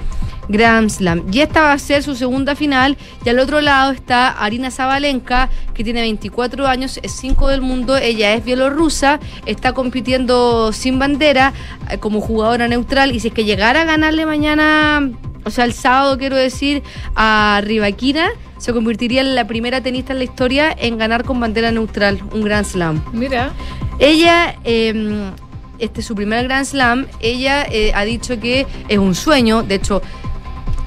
Grand 0.50 0.90
Slam. 0.90 1.24
Y 1.32 1.40
esta 1.40 1.62
va 1.62 1.74
a 1.74 1.80
ser 1.80 2.04
su 2.04 2.16
segunda 2.16 2.56
final. 2.56 2.98
Y 3.26 3.30
al 3.30 3.40
otro 3.40 3.62
lado 3.62 3.92
está 3.92 4.30
Arina 4.30 4.72
Zabalenka, 4.72 5.50
que 5.74 5.84
tiene 5.84 6.02
24 6.02 6.68
años, 6.68 7.00
es 7.02 7.12
5 7.14 7.48
del 7.50 7.62
mundo. 7.62 7.98
Ella 7.98 8.34
es 8.34 8.44
bielorrusa, 8.44 9.20
está 9.46 9.74
compitiendo 9.74 10.72
sin 10.74 11.00
bandera 11.00 11.54
eh, 11.90 11.98
como 11.98 12.22
jugadora 12.22 12.68
neutral. 12.68 13.16
Y 13.16 13.20
si 13.20 13.30
es 13.30 13.34
que 13.34 13.46
llegara 13.46 13.82
a 13.82 13.86
ganarle 13.86 14.26
mañana, 14.26 15.12
o 15.46 15.50
sea, 15.50 15.66
el 15.66 15.74
sábado, 15.74 16.18
quiero 16.18 16.36
decir, 16.36 16.84
a 17.16 17.62
Rivaquina, 17.64 18.30
se 18.58 18.74
convertiría 18.74 19.22
en 19.22 19.36
la 19.36 19.46
primera 19.46 19.82
tenista 19.82 20.14
en 20.14 20.20
la 20.20 20.26
historia 20.26 20.74
en 20.78 20.98
ganar 20.98 21.24
con 21.26 21.40
bandera 21.40 21.72
neutral 21.72 22.22
un 22.34 22.44
Grand 22.44 22.66
Slam. 22.66 23.04
Mira. 23.14 23.52
Ella. 24.00 24.56
Em, 24.64 25.32
este 25.80 26.02
es 26.02 26.08
su 26.08 26.16
primer 26.16 26.46
Grand 26.46 26.66
Slam, 26.66 27.08
ella 27.20 27.66
eh, 27.70 27.92
ha 27.94 28.06
dicho 28.06 28.40
que 28.40 28.66
es 28.88 28.98
un 28.98 29.16
sueño, 29.16 29.64
de 29.64 29.76
hecho 29.76 30.02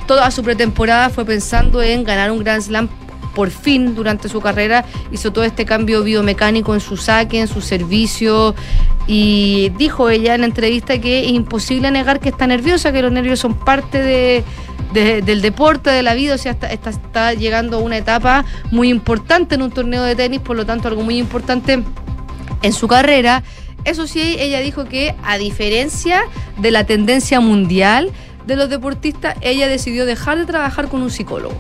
toda 0.07 0.31
su 0.31 0.43
pretemporada 0.43 1.11
fue 1.11 1.25
pensando 1.25 1.83
en 1.83 2.05
ganar 2.05 2.31
un 2.31 2.43
Grand 2.43 2.63
Slam 2.63 2.89
por 3.35 3.51
fin 3.51 3.95
durante 3.95 4.29
su 4.29 4.41
carrera. 4.41 4.85
Hizo 5.13 5.33
todo 5.33 5.45
este 5.45 5.67
cambio 5.67 6.03
biomecánico 6.03 6.75
en 6.75 6.81
su 6.81 6.97
saque, 6.97 7.39
en 7.39 7.49
su 7.49 7.61
servicio. 7.61 8.55
Y 9.07 9.71
dijo 9.77 10.09
ella 10.09 10.35
en 10.35 10.41
la 10.41 10.47
entrevista 10.47 10.99
que 10.99 11.27
es 11.27 11.33
imposible 11.33 11.91
negar 11.91 12.19
que 12.19 12.31
está 12.31 12.47
nerviosa, 12.47 12.93
que 12.93 13.03
los 13.03 13.13
nervios 13.13 13.39
son 13.39 13.55
parte 13.55 14.03
de, 14.03 14.43
del 15.23 15.43
deporte, 15.43 15.91
de 15.91 16.03
la 16.03 16.15
vida, 16.15 16.35
o 16.35 16.39
sea, 16.39 16.53
está, 16.53 16.71
está, 16.71 17.35
llegando 17.35 17.77
a 17.77 17.81
una 17.81 17.99
etapa 17.99 18.45
muy 18.71 18.89
importante 18.89 19.55
en 19.55 19.63
un 19.63 19.71
torneo 19.71 20.03
de 20.03 20.17
tenis, 20.17 20.41
por 20.41 20.57
lo 20.57 20.65
tanto 20.65 20.89
algo 20.89 21.03
muy 21.03 21.19
importante 21.19 21.83
en 22.63 22.73
su 22.73 22.89
carrera. 22.89 23.43
Eso 23.85 24.07
sí, 24.07 24.37
ella 24.39 24.61
dijo 24.61 24.87
que 24.87 25.15
a 25.23 25.39
diferencia 25.39 26.23
de 26.59 26.71
la 26.71 26.85
tendencia 26.85 27.39
mundial, 27.39 28.11
de 28.47 28.57
los 28.57 28.71
deportistas, 28.71 29.37
ella 29.41 29.69
decidió 29.69 30.07
dejar 30.07 30.39
de 30.39 30.47
trabajar 30.47 30.89
con 30.89 31.03
un 31.03 31.11
psicólogo. 31.11 31.55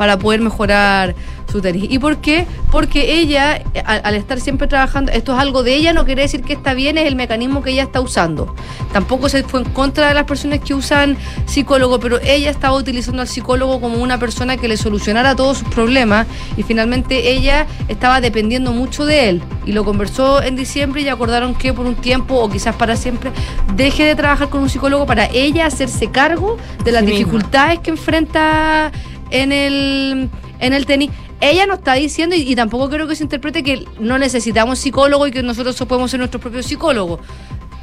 Para 0.00 0.18
poder 0.18 0.40
mejorar 0.40 1.14
su 1.52 1.60
tenis. 1.60 1.84
¿Y 1.90 1.98
por 1.98 2.22
qué? 2.22 2.46
Porque 2.70 3.20
ella, 3.20 3.62
al, 3.84 4.00
al 4.02 4.14
estar 4.14 4.40
siempre 4.40 4.66
trabajando, 4.66 5.12
esto 5.12 5.34
es 5.34 5.38
algo 5.38 5.62
de 5.62 5.74
ella, 5.74 5.92
no 5.92 6.06
quiere 6.06 6.22
decir 6.22 6.42
que 6.42 6.54
está 6.54 6.72
bien, 6.72 6.96
es 6.96 7.06
el 7.06 7.16
mecanismo 7.16 7.62
que 7.62 7.72
ella 7.72 7.82
está 7.82 8.00
usando. 8.00 8.54
Tampoco 8.94 9.28
se 9.28 9.42
fue 9.42 9.60
en 9.60 9.68
contra 9.68 10.08
de 10.08 10.14
las 10.14 10.24
personas 10.24 10.60
que 10.60 10.72
usan 10.72 11.18
psicólogo, 11.44 12.00
pero 12.00 12.18
ella 12.22 12.48
estaba 12.48 12.78
utilizando 12.78 13.20
al 13.20 13.28
psicólogo 13.28 13.78
como 13.78 13.98
una 13.98 14.18
persona 14.18 14.56
que 14.56 14.68
le 14.68 14.78
solucionara 14.78 15.36
todos 15.36 15.58
sus 15.58 15.68
problemas 15.68 16.26
y 16.56 16.62
finalmente 16.62 17.32
ella 17.32 17.66
estaba 17.88 18.22
dependiendo 18.22 18.72
mucho 18.72 19.04
de 19.04 19.28
él. 19.28 19.42
Y 19.66 19.72
lo 19.72 19.84
conversó 19.84 20.42
en 20.42 20.56
diciembre 20.56 21.02
y 21.02 21.08
acordaron 21.10 21.54
que 21.54 21.74
por 21.74 21.84
un 21.84 21.96
tiempo 21.96 22.36
o 22.36 22.48
quizás 22.48 22.74
para 22.74 22.96
siempre 22.96 23.32
deje 23.76 24.04
de 24.06 24.14
trabajar 24.14 24.48
con 24.48 24.62
un 24.62 24.70
psicólogo 24.70 25.04
para 25.04 25.26
ella 25.26 25.66
hacerse 25.66 26.10
cargo 26.10 26.56
de 26.84 26.92
las 26.92 27.02
Sí 27.04 27.08
misma. 27.10 27.18
dificultades 27.18 27.80
que 27.80 27.90
enfrenta 27.90 28.92
en 29.30 29.52
el, 29.52 30.28
en 30.58 30.72
el 30.72 30.86
tenis. 30.86 31.10
Ella 31.40 31.64
no 31.66 31.74
está 31.74 31.94
diciendo, 31.94 32.36
y, 32.36 32.54
tampoco 32.54 32.90
creo 32.90 33.08
que 33.08 33.16
se 33.16 33.22
interprete 33.22 33.62
que 33.62 33.84
no 33.98 34.18
necesitamos 34.18 34.78
psicólogo 34.78 35.26
y 35.26 35.30
que 35.30 35.42
nosotros 35.42 35.74
podemos 35.88 36.10
ser 36.10 36.20
nuestros 36.20 36.42
propios 36.42 36.66
psicólogos. 36.66 37.20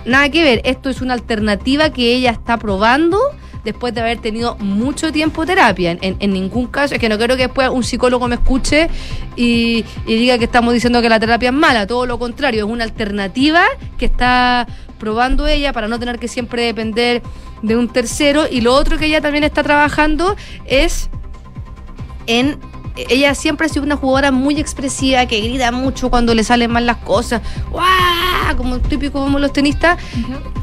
Nada 0.06 0.30
que 0.30 0.44
ver, 0.44 0.62
esto 0.64 0.90
es 0.90 1.02
una 1.02 1.14
alternativa 1.14 1.90
que 1.90 2.14
ella 2.14 2.32
está 2.32 2.58
probando 2.58 3.20
después 3.66 3.94
de 3.94 4.00
haber 4.02 4.20
tenido 4.20 4.56
mucho 4.60 5.12
tiempo 5.12 5.46
terapia. 5.46 5.92
En, 6.00 6.16
en- 6.20 6.32
ningún 6.32 6.68
caso, 6.68 6.94
es 6.94 7.02
que 7.02 7.10
no 7.10 7.18
quiero 7.18 7.36
que 7.36 7.44
después 7.48 7.68
un 7.70 7.84
psicólogo 7.84 8.28
me 8.28 8.36
escuche 8.36 8.90
y, 9.36 9.84
y 10.06 10.16
diga 10.16 10.38
que 10.38 10.46
estamos 10.46 10.74
diciendo 10.74 11.02
que 11.02 11.10
la 11.10 11.20
terapia 11.20 11.50
es 11.50 11.56
mala, 11.56 11.88
todo 11.88 12.06
lo 12.06 12.20
contrario, 12.20 12.66
es 12.66 12.72
una 12.72 12.84
alternativa 12.84 13.64
que 13.98 14.06
está 14.06 14.68
probando 15.00 15.48
ella 15.48 15.74
para 15.74 15.88
no 15.88 16.00
tener 16.00 16.20
que 16.20 16.28
siempre 16.28 16.64
depender 16.64 17.22
de 17.64 17.76
un 17.76 17.90
tercero. 17.90 18.46
Y 18.50 18.62
lo 18.62 18.74
otro 18.74 18.98
que 18.98 19.08
ella 19.08 19.20
también 19.20 19.44
está 19.44 19.64
trabajando 19.64 20.36
es 20.66 21.10
en 22.28 22.60
ella 23.10 23.36
siempre 23.36 23.68
ha 23.68 23.70
sido 23.70 23.84
una 23.84 23.96
jugadora 23.96 24.32
muy 24.32 24.60
expresiva 24.60 25.26
que 25.28 25.40
grita 25.40 25.72
mucho 25.72 26.10
cuando 26.10 26.34
le 26.34 26.44
salen 26.44 26.72
mal 26.72 26.86
las 26.86 26.98
cosas, 26.98 27.42
¡Guau! 27.72 28.58
como 28.58 28.80
típico 28.80 29.20
como 29.20 29.40
los 29.40 29.54
tenistas. 29.54 30.00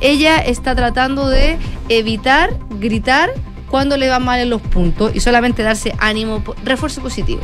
Ella 0.00 0.38
está 0.38 0.74
tratando 0.74 1.28
de 1.28 1.58
evitar 1.88 2.58
gritar 2.80 3.30
cuando 3.70 3.96
le 3.96 4.08
va 4.08 4.18
mal 4.18 4.40
en 4.40 4.50
los 4.50 4.60
puntos 4.62 5.12
y 5.14 5.20
solamente 5.20 5.62
darse 5.62 5.94
ánimo, 5.98 6.42
refuerzo 6.64 7.00
positivo. 7.02 7.40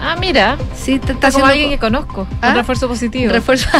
Ah, 0.00 0.16
mira. 0.18 0.56
Sí, 0.74 0.94
está, 0.94 1.12
está 1.12 1.30
como 1.30 1.46
alguien 1.46 1.70
que 1.70 1.78
conozco. 1.78 2.26
¿Ah? 2.42 2.50
Un 2.50 2.56
refuerzo 2.56 2.88
positivo. 2.88 3.32
Refuerzo. 3.32 3.68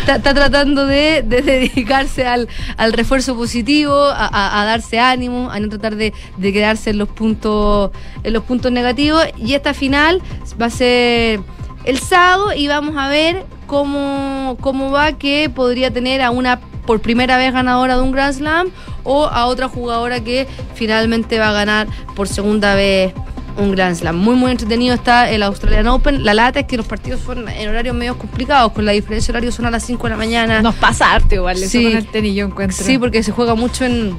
está, 0.00 0.16
está 0.16 0.34
tratando 0.34 0.86
de, 0.86 1.22
de 1.26 1.42
dedicarse 1.42 2.26
al, 2.26 2.48
al 2.76 2.92
refuerzo 2.92 3.34
positivo, 3.36 3.94
a, 3.94 4.26
a- 4.26 4.62
a 4.62 4.64
darse 4.64 4.98
ánimo, 5.00 5.50
a 5.50 5.58
no 5.60 5.68
tratar 5.68 5.96
de, 5.96 6.12
de 6.36 6.52
quedarse 6.52 6.90
en 6.90 6.98
los 6.98 7.08
puntos, 7.08 7.90
en 8.22 8.32
los 8.32 8.42
puntos 8.44 8.70
negativos. 8.72 9.24
Y 9.36 9.54
esta 9.54 9.74
final 9.74 10.22
va 10.60 10.66
a 10.66 10.70
ser 10.70 11.40
el 11.84 11.98
sábado 11.98 12.52
y 12.54 12.68
vamos 12.68 12.96
a 12.96 13.08
ver 13.08 13.44
cómo, 13.66 14.56
cómo 14.60 14.90
va 14.90 15.12
que 15.12 15.50
podría 15.50 15.90
tener 15.92 16.22
a 16.22 16.30
una 16.30 16.60
por 16.86 17.00
primera 17.00 17.36
vez 17.38 17.52
ganadora 17.52 17.96
de 17.96 18.02
un 18.02 18.12
Grand 18.12 18.34
Slam 18.34 18.68
o 19.04 19.24
a 19.26 19.46
otra 19.46 19.68
jugadora 19.68 20.20
que 20.20 20.46
finalmente 20.74 21.38
va 21.38 21.48
a 21.48 21.52
ganar 21.52 21.86
por 22.14 22.28
segunda 22.28 22.74
vez 22.74 23.12
un 23.56 23.70
Grand 23.72 23.94
Slam. 23.96 24.16
Muy, 24.16 24.34
muy 24.34 24.50
entretenido 24.50 24.94
está 24.94 25.30
el 25.30 25.42
Australian 25.42 25.86
Open. 25.86 26.24
La 26.24 26.34
lata 26.34 26.60
es 26.60 26.66
que 26.66 26.76
los 26.76 26.86
partidos 26.86 27.20
son 27.20 27.48
en 27.48 27.68
horarios 27.68 27.94
medio 27.94 28.18
complicados, 28.18 28.72
con 28.72 28.84
la 28.84 28.92
diferencia 28.92 29.32
de 29.32 29.38
horario 29.38 29.52
son 29.52 29.64
a 29.66 29.70
las 29.70 29.84
5 29.84 30.02
de 30.04 30.10
la 30.10 30.16
mañana. 30.16 30.60
Nos 30.62 30.74
pasa 30.74 31.12
arte 31.14 31.36
igual, 31.36 31.56
eso 31.56 31.68
Sí. 31.68 31.84
con 31.84 31.96
el 31.96 32.06
tenis 32.08 32.34
yo 32.34 32.46
encuentro. 32.46 32.84
Sí, 32.84 32.98
porque 32.98 33.22
se 33.22 33.30
juega 33.32 33.54
mucho 33.54 33.84
en, 33.84 34.16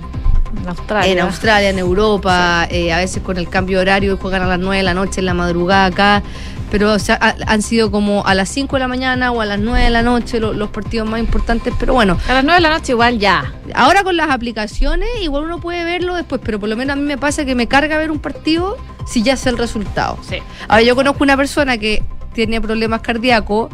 en 0.62 0.68
Australia. 0.70 1.12
en 1.12 1.20
Australia, 1.20 1.70
en 1.70 1.80
Europa, 1.80 2.66
eh, 2.72 2.94
a 2.94 2.98
veces 2.98 3.22
con 3.22 3.38
el 3.38 3.50
cambio 3.50 3.78
de 3.80 3.82
horario 3.84 4.18
juegan 4.18 4.42
a 4.42 4.48
las 4.48 4.60
9 4.60 4.78
de 4.78 4.84
la 4.84 4.94
noche, 4.94 5.20
en 5.20 5.26
la 5.26 5.34
madrugada 5.34 5.86
acá. 5.88 6.24
Pero 6.72 6.92
o 6.94 7.00
sea, 7.00 7.18
ha- 7.22 7.36
han 7.48 7.62
sido 7.62 7.92
como 7.92 8.26
a 8.26 8.34
las 8.34 8.50
5 8.50 8.76
de 8.76 8.80
la 8.82 8.88
mañana 8.88 9.32
o 9.32 9.42
a 9.42 9.46
las 9.46 9.60
9 9.60 9.84
de 9.84 9.90
la 9.92 10.02
noche 10.02 10.40
lo- 10.40 10.54
los 10.54 10.70
partidos 10.70 11.08
más 11.10 11.20
importantes. 11.20 11.74
Pero 11.80 11.94
bueno, 11.94 12.18
A 12.28 12.34
las 12.34 12.44
9 12.44 12.56
de 12.56 12.62
la 12.62 12.70
noche 12.72 12.92
igual 12.94 13.20
ya. 13.20 13.54
ahora 13.74 14.04
con 14.04 14.18
las 14.18 14.30
aplicaciones 14.30 15.08
igual 15.22 15.44
uno 15.46 15.60
puede 15.60 15.84
verlo 15.84 16.16
después, 16.16 16.42
pero 16.44 16.60
por 16.60 16.68
lo 16.70 16.76
menos 16.76 16.94
a 16.94 16.96
mí 16.98 17.04
me 17.06 17.18
pasa 17.18 17.46
que 17.46 17.56
me 17.56 17.68
carga 17.68 17.98
ver 17.98 18.12
un 18.12 18.20
partido 18.20 18.78
si 19.08 19.22
ya 19.24 19.38
sé 19.38 19.50
el 19.50 19.58
resultado. 19.58 20.18
Sí. 20.28 20.38
Ahora 20.68 20.82
yo 20.82 20.96
conozco 20.96 21.24
una 21.24 21.38
persona 21.38 21.78
que 21.78 22.04
tiene 22.34 22.60
problemas 22.60 23.02
cardíacos 23.02 23.70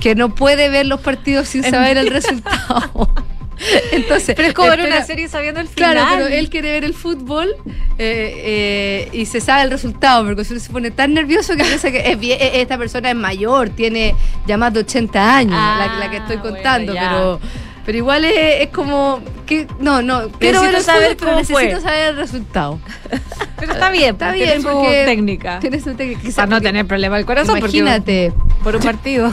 que 0.00 0.14
no 0.14 0.34
puede 0.34 0.68
ver 0.70 0.86
los 0.86 1.00
partidos 1.00 1.48
sin 1.48 1.62
saber 1.70 1.96
el 1.98 2.08
resultado. 2.08 3.10
Entonces, 3.92 4.34
Pero 4.36 4.48
es 4.48 4.54
como 4.54 4.68
ver 4.68 4.80
espera- 4.80 4.96
una 4.96 5.06
serie 5.06 5.28
sabiendo 5.28 5.60
el 5.60 5.68
final. 5.68 5.92
Claro, 5.92 6.08
pero 6.24 6.26
él 6.28 6.50
quiere 6.50 6.72
ver 6.72 6.84
el 6.84 6.94
fútbol 6.94 7.54
eh, 7.98 9.06
eh, 9.08 9.08
y 9.12 9.24
se 9.26 9.40
sabe 9.40 9.62
el 9.62 9.70
resultado, 9.70 10.24
porque 10.26 10.42
uno 10.50 10.60
se 10.60 10.70
pone 10.70 10.90
tan 10.90 11.14
nervioso 11.14 11.56
que 11.56 11.64
piensa 11.64 11.90
que 11.90 11.98
es 12.10 12.18
eh, 12.22 12.60
esta 12.60 12.76
persona 12.76 13.10
es 13.10 13.16
mayor, 13.16 13.70
tiene 13.70 14.14
ya 14.46 14.56
más 14.58 14.72
de 14.74 14.80
80 14.80 15.36
años, 15.36 15.54
Ah, 15.56 15.86
la, 15.98 15.98
la 16.04 16.10
que 16.10 16.16
estoy 16.18 16.36
bueno, 16.36 16.54
contando, 16.56 16.92
pero 16.92 17.40
pero 17.86 17.98
igual 17.98 18.24
es, 18.24 18.62
es 18.62 18.68
como 18.70 19.20
que 19.46 19.68
no, 19.78 20.02
no, 20.02 20.28
quiero 20.40 20.60
ver 20.60 20.72
Necesito 20.72 20.76
el 20.76 20.82
saber 20.82 21.02
fútbol, 21.02 21.16
pero 21.16 21.30
cómo 21.30 21.38
necesito 21.38 21.70
fue. 21.70 21.80
saber 21.80 22.08
el 22.08 22.16
resultado. 22.16 22.80
Pero 23.58 23.72
está 23.72 23.90
bien, 23.90 24.10
Está 24.10 24.32
tiene 24.32 24.52
bien, 24.52 24.62
su 24.62 24.68
porque 24.68 25.04
técnica. 25.06 25.60
Tiene 25.60 25.80
su 25.80 25.94
técnica. 25.94 26.20
quizás 26.20 26.34
Para 26.34 26.46
no 26.48 26.60
tener 26.60 26.86
problema 26.86 27.16
del 27.16 27.24
corazón. 27.24 27.56
Imagínate. 27.56 28.34
por 28.62 28.76
un 28.76 28.82
partido. 28.82 29.30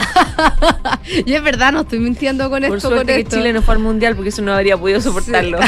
y 1.26 1.34
es 1.34 1.42
verdad, 1.42 1.72
no 1.72 1.82
estoy 1.82 1.98
mintiendo 1.98 2.48
con 2.48 2.62
Por 2.62 2.76
esto, 2.76 2.88
suerte 2.88 3.12
con 3.12 3.14
que 3.16 3.20
esto. 3.20 3.36
Chile 3.36 3.52
no 3.52 3.60
fue 3.60 3.74
al 3.74 3.80
mundial 3.80 4.14
porque 4.14 4.30
eso 4.30 4.40
no 4.40 4.54
habría 4.54 4.78
podido 4.78 5.00
soportarlo. 5.02 5.58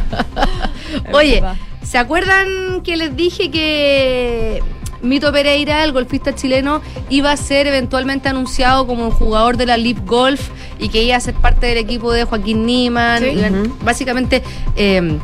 Oye. 1.12 1.42
¿se 1.82 1.98
acuerdan 1.98 2.82
que 2.82 2.96
les 2.96 3.16
dije 3.16 3.50
que 3.50 4.62
Mito 5.06 5.32
Pereira, 5.32 5.84
el 5.84 5.92
golfista 5.92 6.34
chileno, 6.34 6.82
iba 7.08 7.32
a 7.32 7.36
ser 7.36 7.66
eventualmente 7.66 8.28
anunciado 8.28 8.86
como 8.86 9.10
jugador 9.10 9.56
de 9.56 9.66
la 9.66 9.76
Leap 9.76 10.06
Golf 10.06 10.50
y 10.78 10.88
que 10.88 11.02
iba 11.02 11.16
a 11.16 11.20
ser 11.20 11.34
parte 11.34 11.66
del 11.66 11.78
equipo 11.78 12.12
de 12.12 12.24
Joaquín 12.24 12.66
Niman? 12.66 13.22
Sí. 13.22 13.36
Básicamente, 13.82 14.42
eh, 14.76 15.18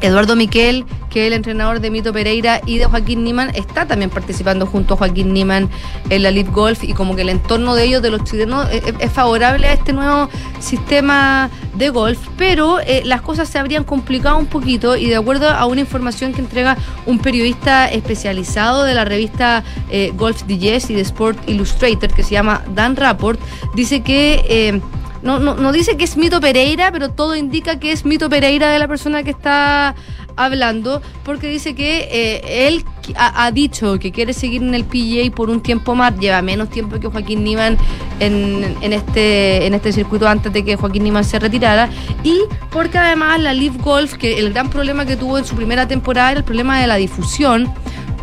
Eduardo 0.00 0.36
Miquel, 0.36 0.84
que 1.10 1.22
es 1.22 1.26
el 1.28 1.32
entrenador 1.32 1.80
de 1.80 1.90
Mito 1.90 2.12
Pereira 2.12 2.60
y 2.66 2.78
de 2.78 2.86
Joaquín 2.86 3.24
Niman, 3.24 3.50
está 3.54 3.86
también 3.86 4.10
participando 4.10 4.66
junto 4.66 4.94
a 4.94 4.96
Joaquín 4.96 5.32
Niman 5.32 5.68
en 6.10 6.22
la 6.22 6.30
Leap 6.30 6.52
Golf 6.52 6.84
y 6.84 6.92
como 6.92 7.16
que 7.16 7.22
el 7.22 7.28
entorno 7.28 7.74
de 7.74 7.84
ellos, 7.84 8.02
de 8.02 8.10
los 8.10 8.24
chilenos, 8.24 8.68
es, 8.70 8.82
es 8.98 9.12
favorable 9.12 9.66
a 9.66 9.72
este 9.72 9.92
nuevo 9.92 10.28
sistema 10.60 11.50
de 11.74 11.90
golf, 11.90 12.18
pero 12.36 12.80
eh, 12.80 13.02
las 13.04 13.20
cosas 13.22 13.48
se 13.48 13.58
habrían 13.58 13.84
complicado 13.84 14.38
un 14.38 14.46
poquito 14.46 14.96
y 14.96 15.06
de 15.06 15.16
acuerdo 15.16 15.48
a 15.48 15.66
una 15.66 15.80
información 15.80 16.32
que 16.32 16.40
entrega 16.40 16.76
un 17.06 17.18
periodista 17.18 17.86
especializado 17.88 18.84
de 18.84 18.94
la 18.94 19.04
revista 19.04 19.62
eh, 19.90 20.12
Golf 20.16 20.44
Digest 20.44 20.90
y 20.90 20.94
de 20.94 21.02
Sport 21.02 21.48
Illustrated, 21.48 22.10
que 22.12 22.22
se 22.22 22.30
llama 22.30 22.62
Dan 22.74 22.96
Rapport, 22.96 23.40
dice 23.74 24.00
que... 24.00 24.44
eh, 24.48 24.80
no, 25.26 25.40
no, 25.40 25.54
no 25.54 25.72
dice 25.72 25.96
que 25.96 26.04
es 26.04 26.16
Mito 26.16 26.40
Pereira, 26.40 26.92
pero 26.92 27.10
todo 27.10 27.34
indica 27.34 27.78
que 27.78 27.92
es 27.92 28.04
Mito 28.04 28.30
Pereira 28.30 28.70
de 28.70 28.78
la 28.78 28.86
persona 28.88 29.24
que 29.24 29.30
está 29.30 29.94
hablando, 30.36 31.02
porque 31.24 31.48
dice 31.48 31.74
que 31.74 32.08
eh, 32.10 32.68
él 32.68 32.84
ha, 33.16 33.50
dicho 33.50 33.98
que 33.98 34.12
quiere 34.12 34.32
seguir 34.32 34.62
en 34.62 34.74
el 34.74 34.84
PGA 34.84 35.34
por 35.34 35.50
un 35.50 35.60
tiempo 35.60 35.94
más, 35.94 36.16
lleva 36.18 36.42
menos 36.42 36.70
tiempo 36.70 37.00
que 37.00 37.08
Joaquín 37.08 37.42
Niman 37.42 37.78
este, 38.20 39.66
en 39.66 39.74
este 39.74 39.92
circuito 39.92 40.28
antes 40.28 40.52
de 40.52 40.64
que 40.64 40.76
Joaquín 40.76 41.04
Niman 41.04 41.24
se 41.24 41.38
retirara, 41.38 41.88
y 42.22 42.38
porque 42.70 42.98
además 42.98 43.40
la 43.40 43.52
Leaf 43.52 43.76
Golf, 43.78 44.14
que 44.14 44.38
el 44.38 44.52
gran 44.52 44.70
problema 44.70 45.06
que 45.06 45.16
tuvo 45.16 45.38
en 45.38 45.44
su 45.44 45.56
primera 45.56 45.88
temporada 45.88 46.32
era 46.32 46.38
el 46.38 46.44
problema 46.44 46.80
de 46.80 46.86
la 46.86 46.96
difusión, 46.96 47.72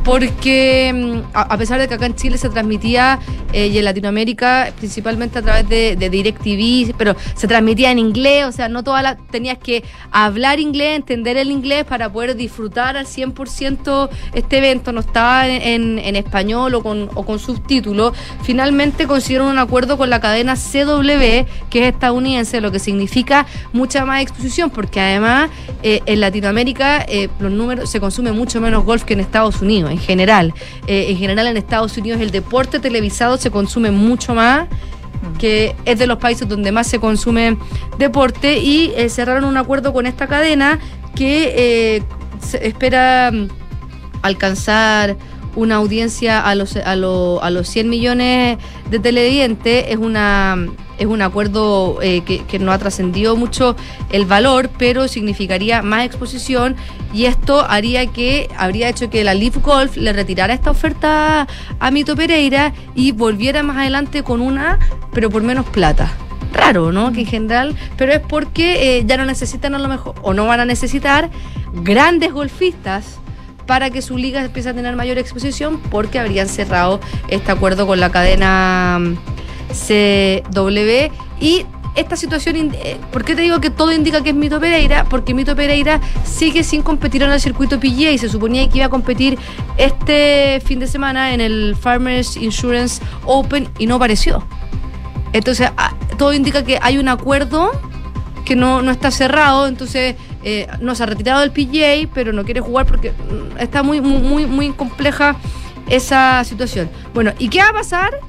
porque 0.04 0.92
mm, 0.94 1.30
a, 1.34 1.58
pesar 1.58 1.80
de 1.80 1.88
que 1.88 1.94
acá 1.94 2.06
en 2.06 2.16
Chile 2.16 2.38
se 2.38 2.50
transmitía 2.50 3.20
eh, 3.54 3.68
y 3.68 3.78
en 3.78 3.86
Latinoamérica 3.86 4.72
principalmente 4.78 5.40
a 5.40 5.42
través 5.42 5.68
de, 5.70 5.96
DirecTV, 6.10 6.96
pero 6.98 7.16
se 7.36 7.48
transmitía 7.48 7.92
en 7.92 8.00
inglés, 8.00 8.46
o 8.46 8.52
sea, 8.52 8.68
no 8.68 8.84
toda 8.84 9.02
la, 9.02 9.16
tenías 9.18 9.58
que 9.58 9.84
hablar 10.12 10.60
inglés, 10.60 10.96
entender 10.98 11.38
el 11.38 11.52
inglés 11.52 11.86
para 11.86 12.12
poder 12.12 12.36
disfrutar 12.36 12.98
al 12.98 13.06
100% 13.06 14.10
este 14.34 14.58
evento, 14.58 14.92
no 14.92 15.00
estaba 15.00 15.48
en, 15.48 15.62
en- 15.62 16.00
en 16.00 16.16
español 16.16 16.76
o 16.76 16.84
con, 16.84 17.10
o 17.14 17.26
con 17.26 17.40
subtítulos. 17.40 18.14
Finalmente 18.44 19.08
consiguieron 19.08 19.48
un 19.48 19.60
acuerdo 19.60 19.98
con 19.98 20.10
la 20.10 20.20
cadena 20.20 20.56
CW, 20.56 21.46
que 21.70 21.88
es 21.88 21.94
estadounidense, 21.94 22.62
lo 22.62 22.72
que 22.72 22.80
significa 22.80 23.46
mucha 23.72 24.06
más 24.06 24.22
exposición, 24.22 24.70
porque 24.70 25.00
además 25.00 25.50
eh, 25.82 26.02
en 26.06 26.20
Latinoamérica 26.20 27.06
eh, 27.08 27.30
los 27.40 27.52
números 27.52 27.90
se 27.90 28.00
consume 28.00 28.32
mucho 28.32 28.60
menos 28.62 28.84
golf 28.84 29.04
que 29.04 29.14
en 29.14 29.20
Estados 29.22 29.62
Unidos, 29.62 29.93
en 29.94 30.00
general. 30.00 30.54
Eh, 30.88 31.06
en 31.12 31.18
general 31.18 31.48
en 31.48 31.58
Estados 31.58 31.98
Unidos 31.98 32.20
el 32.22 32.32
deporte 32.32 32.80
televisado 32.80 33.38
se 33.38 33.50
consume 33.52 33.92
mucho 33.92 34.34
más 34.36 34.68
que 35.40 35.74
es 35.86 35.98
de 36.00 36.06
los 36.06 36.18
países 36.18 36.50
donde 36.50 36.72
más 36.74 36.86
se 36.88 37.00
consume 37.00 37.56
deporte 37.98 38.60
y 38.60 38.92
eh, 38.98 39.08
cerraron 39.08 39.46
un 39.46 39.56
acuerdo 39.56 39.94
con 39.94 40.06
esta 40.06 40.28
cadena 40.28 40.80
que 41.16 41.54
eh, 41.56 42.04
se 42.42 42.68
espera 42.68 43.32
mm, 43.32 43.48
alcanzar 44.22 45.16
una 45.56 45.76
audiencia 45.76 46.40
a 46.42 46.56
los, 46.56 46.76
a, 46.76 46.96
lo- 46.96 47.42
a 47.44 47.50
los 47.52 47.68
100 47.70 47.90
millones 47.90 48.58
de 48.90 49.00
televidentes. 49.00 49.86
Es 49.88 49.98
una 49.98 50.58
es 50.98 51.06
un 51.06 51.22
acuerdo 51.22 52.00
eh, 52.02 52.22
que, 52.22 52.60
no 52.60 52.72
ha 52.72 52.78
trascendido 52.78 53.36
mucho 53.36 53.76
el 54.12 54.26
valor, 54.26 54.70
pero 54.78 55.08
significaría 55.08 55.82
más 55.82 56.06
exposición 56.06 56.76
y 57.14 57.26
esto 57.26 57.66
haría 57.68 58.06
que 58.08 58.50
habría 58.58 58.90
hecho 58.90 59.10
que 59.10 59.24
la 59.24 59.34
Leaf 59.34 59.58
Golf 59.58 59.98
le 59.98 60.14
retirara 60.14 60.54
esta 60.54 60.72
oferta 60.72 61.48
a 61.80 61.92
Mito 61.92 62.16
Pereira 62.16 62.74
y 62.96 63.12
volviera 63.12 63.64
más 63.64 63.78
adelante 63.78 64.24
con 64.24 64.42
una, 64.42 64.80
pero 65.14 65.30
por 65.30 65.44
menos 65.44 65.66
plata. 65.66 66.12
Raro, 66.54 66.92
¿no? 66.92 67.12
Que 67.12 67.22
en 67.22 67.26
general, 67.26 67.76
pero 67.98 68.14
es 68.14 68.20
porque 68.20 68.98
eh, 68.98 69.04
ya 69.08 69.18
no 69.18 69.26
necesitan 69.26 69.74
a 69.74 69.80
lo 69.80 69.88
mejor, 69.88 70.14
o 70.22 70.34
no 70.34 70.46
van 70.46 70.60
a 70.60 70.66
necesitar 70.66 71.32
grandes 71.74 72.32
golfistas 72.32 73.20
para 73.66 73.90
que 73.90 74.02
su 74.02 74.18
liga 74.18 74.44
empiece 74.44 74.70
a 74.70 74.74
tener 74.74 74.96
mayor 74.96 75.18
exposición 75.18 75.80
porque 75.90 76.20
habrían 76.20 76.48
cerrado 76.48 77.00
este 77.28 77.52
acuerdo 77.52 77.88
con 77.88 78.00
la 78.00 78.12
cadena 78.12 79.00
CW 79.70 81.12
y 81.40 81.66
esta 81.96 82.16
situación, 82.16 82.72
eh, 82.74 82.98
¿por 83.12 83.24
qué 83.24 83.36
te 83.36 83.44
digo 83.44 83.62
que 83.62 83.70
todo 83.70 83.92
indica 83.92 84.24
que 84.24 84.30
es 84.30 84.36
Mito 84.36 84.60
Pereira? 84.60 85.06
Porque 85.06 85.34
Mito 85.34 85.56
Pereira 85.56 86.02
sigue 86.24 86.64
sin 86.64 86.82
competir 86.82 87.22
en 87.22 87.32
el 87.32 87.40
circuito 87.40 87.80
PGA 87.80 88.12
y 88.12 88.18
se 88.18 88.30
suponía 88.30 88.68
que 88.68 88.80
iba 88.80 88.88
a 88.88 88.90
competir 88.90 89.38
este 89.78 90.60
fin 90.66 90.80
de 90.80 90.88
semana 90.88 91.34
en 91.34 91.42
el 91.42 91.76
Farmers 91.80 92.36
Insurance 92.36 93.02
Open 93.26 93.70
y 93.78 93.86
no 93.86 93.96
apareció. 93.96 94.44
Entonces, 95.34 95.70
ah, 95.78 95.94
todo 96.18 96.34
indica 96.34 96.64
que 96.64 96.80
hay 96.82 96.98
un 96.98 97.10
acuerdo 97.10 97.72
que 98.44 98.56
no, 98.56 98.82
no 98.82 98.92
está 98.92 99.12
cerrado, 99.12 99.68
entonces 99.68 100.16
eh, 100.44 100.68
no 100.82 100.96
se 100.96 101.04
ha 101.04 101.06
retirado 101.06 101.42
del 101.42 101.52
PGA, 101.52 102.10
pero 102.14 102.34
no 102.34 102.44
quiere 102.44 102.60
jugar 102.60 102.86
porque 102.88 103.12
mm, 103.12 103.60
está 103.60 103.84
muy, 103.84 104.02
muy, 104.02 104.20
muy, 104.20 104.46
muy 104.48 104.72
compleja 104.72 105.36
esa 105.90 106.44
situación. 106.44 106.90
Bueno, 107.14 107.34
¿y 107.38 107.50
qué 107.50 107.60
va 107.60 107.70
a 107.70 107.74
pasar 107.74 108.20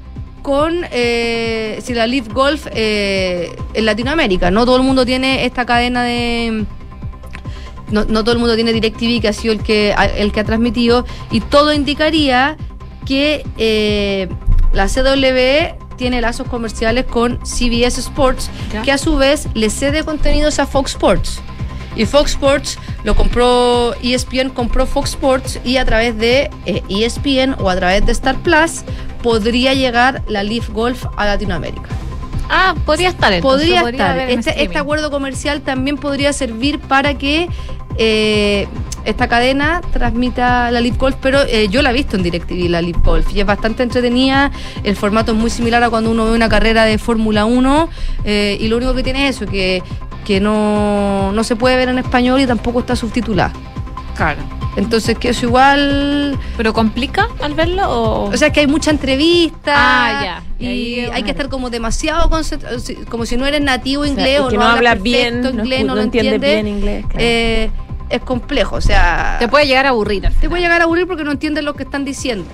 con 0.45 0.85
eh, 0.91 1.79
si 1.83 1.95
la 1.95 2.05
Leaf 2.05 2.27
Golf 2.31 2.67
eh, 2.71 3.55
en 3.73 3.83
Latinoamérica? 3.83 4.51
No 4.51 4.63
todo 4.63 4.77
el 4.77 4.83
mundo 4.83 5.03
tiene 5.03 5.43
esta 5.43 5.65
cadena 5.65 6.03
de 6.03 6.65
no, 7.89 8.05
no 8.05 8.23
todo 8.23 8.33
el 8.33 8.37
mundo 8.37 8.53
tiene 8.53 8.71
DirecTV, 8.71 9.21
que 9.21 9.27
ha 9.27 9.33
sido 9.33 9.53
el 9.55 9.63
que, 9.63 9.95
el 10.17 10.31
que 10.31 10.39
ha 10.41 10.43
transmitido, 10.43 11.03
y 11.31 11.41
todo 11.41 11.73
indicaría 11.73 12.57
que 13.07 13.43
eh, 13.57 14.27
la 14.71 14.85
CW 14.87 15.95
tiene 15.97 16.21
lazos 16.21 16.47
comerciales 16.47 17.05
con 17.05 17.39
CBS 17.43 17.99
Sports, 18.01 18.51
Ya. 18.71 18.83
que 18.83 18.91
a 18.91 18.99
su 18.99 19.17
vez 19.17 19.47
le 19.55 19.71
cede 19.71 20.03
contenidos 20.03 20.59
a 20.59 20.67
Fox 20.67 20.91
Sports. 20.91 21.41
Y 21.95 22.05
Fox 22.05 22.31
Sports 22.31 22.77
lo 23.03 23.15
compró, 23.15 23.93
E 24.01 24.13
ESPN 24.13 24.49
compró 24.49 24.85
Fox 24.85 25.11
Sports 25.11 25.59
y 25.63 25.77
a 25.77 25.85
través 25.85 26.17
de 26.17 26.49
eh, 26.65 26.83
ESPN 26.89 27.55
o 27.59 27.69
a 27.69 27.75
través 27.75 28.05
de 28.05 28.11
Star 28.11 28.35
Plus 28.37 28.83
podría 29.21 29.73
llegar 29.73 30.23
la 30.27 30.43
Leaf 30.43 30.69
Golf 30.69 31.05
a 31.17 31.25
Latinoamérica. 31.25 31.89
Ah, 32.49 32.75
podría 32.85 33.09
estar 33.09 33.33
entonces, 33.33 33.59
Podría, 33.59 33.81
podría 33.81 34.27
estar. 34.27 34.29
Este, 34.29 34.63
este 34.63 34.77
acuerdo 34.77 35.09
comercial 35.09 35.61
también 35.61 35.97
podría 35.97 36.31
servir 36.31 36.79
para 36.79 37.17
que 37.17 37.49
eh, 37.97 38.67
esta 39.05 39.27
cadena 39.27 39.81
transmita 39.93 40.71
la 40.71 40.81
Leaf 40.81 40.97
Golf, 40.97 41.15
pero 41.21 41.41
eh, 41.43 41.67
yo 41.69 41.81
la 41.81 41.91
he 41.91 41.93
visto 41.93 42.17
en 42.17 42.23
DirecTV, 42.23 42.69
la 42.69 42.81
Leaf 42.81 42.97
Golf, 43.03 43.33
y 43.33 43.39
es 43.39 43.45
bastante 43.45 43.83
entretenida. 43.83 44.51
El 44.83 44.95
formato 44.95 45.31
es 45.31 45.37
muy 45.37 45.49
similar 45.49 45.83
a 45.83 45.89
cuando 45.89 46.11
uno 46.11 46.25
ve 46.25 46.31
una 46.31 46.49
carrera 46.49 46.85
de 46.85 46.97
Fórmula 46.97 47.45
1, 47.45 47.89
eh, 48.25 48.57
y 48.59 48.67
lo 48.67 48.77
único 48.77 48.93
que 48.93 49.03
tiene 49.03 49.27
es 49.27 49.37
eso, 49.37 49.45
que, 49.45 49.83
que 50.25 50.41
no, 50.41 51.31
no 51.31 51.43
se 51.45 51.55
puede 51.55 51.77
ver 51.77 51.87
en 51.87 51.99
español 51.99 52.41
y 52.41 52.47
tampoco 52.47 52.79
está 52.79 52.95
subtitulada. 52.95 53.53
Claro. 54.15 54.39
Entonces, 54.75 55.17
que 55.17 55.29
eso 55.29 55.45
igual. 55.45 56.37
¿Pero 56.57 56.73
complica 56.73 57.29
al 57.41 57.53
verlo 57.53 57.89
o.? 57.89 58.23
O 58.25 58.37
sea, 58.37 58.51
que 58.51 58.61
hay 58.61 58.67
mucha 58.67 58.91
entrevista. 58.91 59.73
Ah, 59.75 60.23
ya. 60.23 60.43
Y 60.59 60.99
hay 60.99 61.05
claro. 61.05 61.23
que 61.23 61.31
estar 61.31 61.49
como 61.49 61.69
demasiado 61.69 62.29
concentrado, 62.29 62.77
como 63.09 63.25
si 63.25 63.37
no 63.37 63.45
eres 63.45 63.61
nativo 63.61 64.05
inglés 64.05 64.41
o 64.41 64.51
no, 64.51 64.57
no 64.57 64.63
hablas 64.63 65.01
bien, 65.01 65.41
no 65.41 65.49
inglés, 65.49 65.81
no, 65.81 65.87
no 65.87 65.95
lo 65.95 66.01
entiendes 66.01 66.39
bien 66.39 66.67
inglés, 66.67 67.05
claro. 67.05 67.19
eh, 67.19 67.69
es 68.09 68.21
complejo, 68.21 68.77
o 68.77 68.81
sea. 68.81 69.37
Te 69.39 69.47
puede 69.47 69.67
llegar 69.67 69.85
a 69.85 69.89
aburrir. 69.89 70.29
te 70.39 70.49
puede 70.49 70.61
llegar 70.61 70.81
a 70.81 70.85
aburrir 70.85 71.07
porque 71.07 71.23
no 71.23 71.31
entiendes 71.31 71.63
lo 71.63 71.73
que 71.73 71.83
están 71.83 72.05
diciendo. 72.05 72.45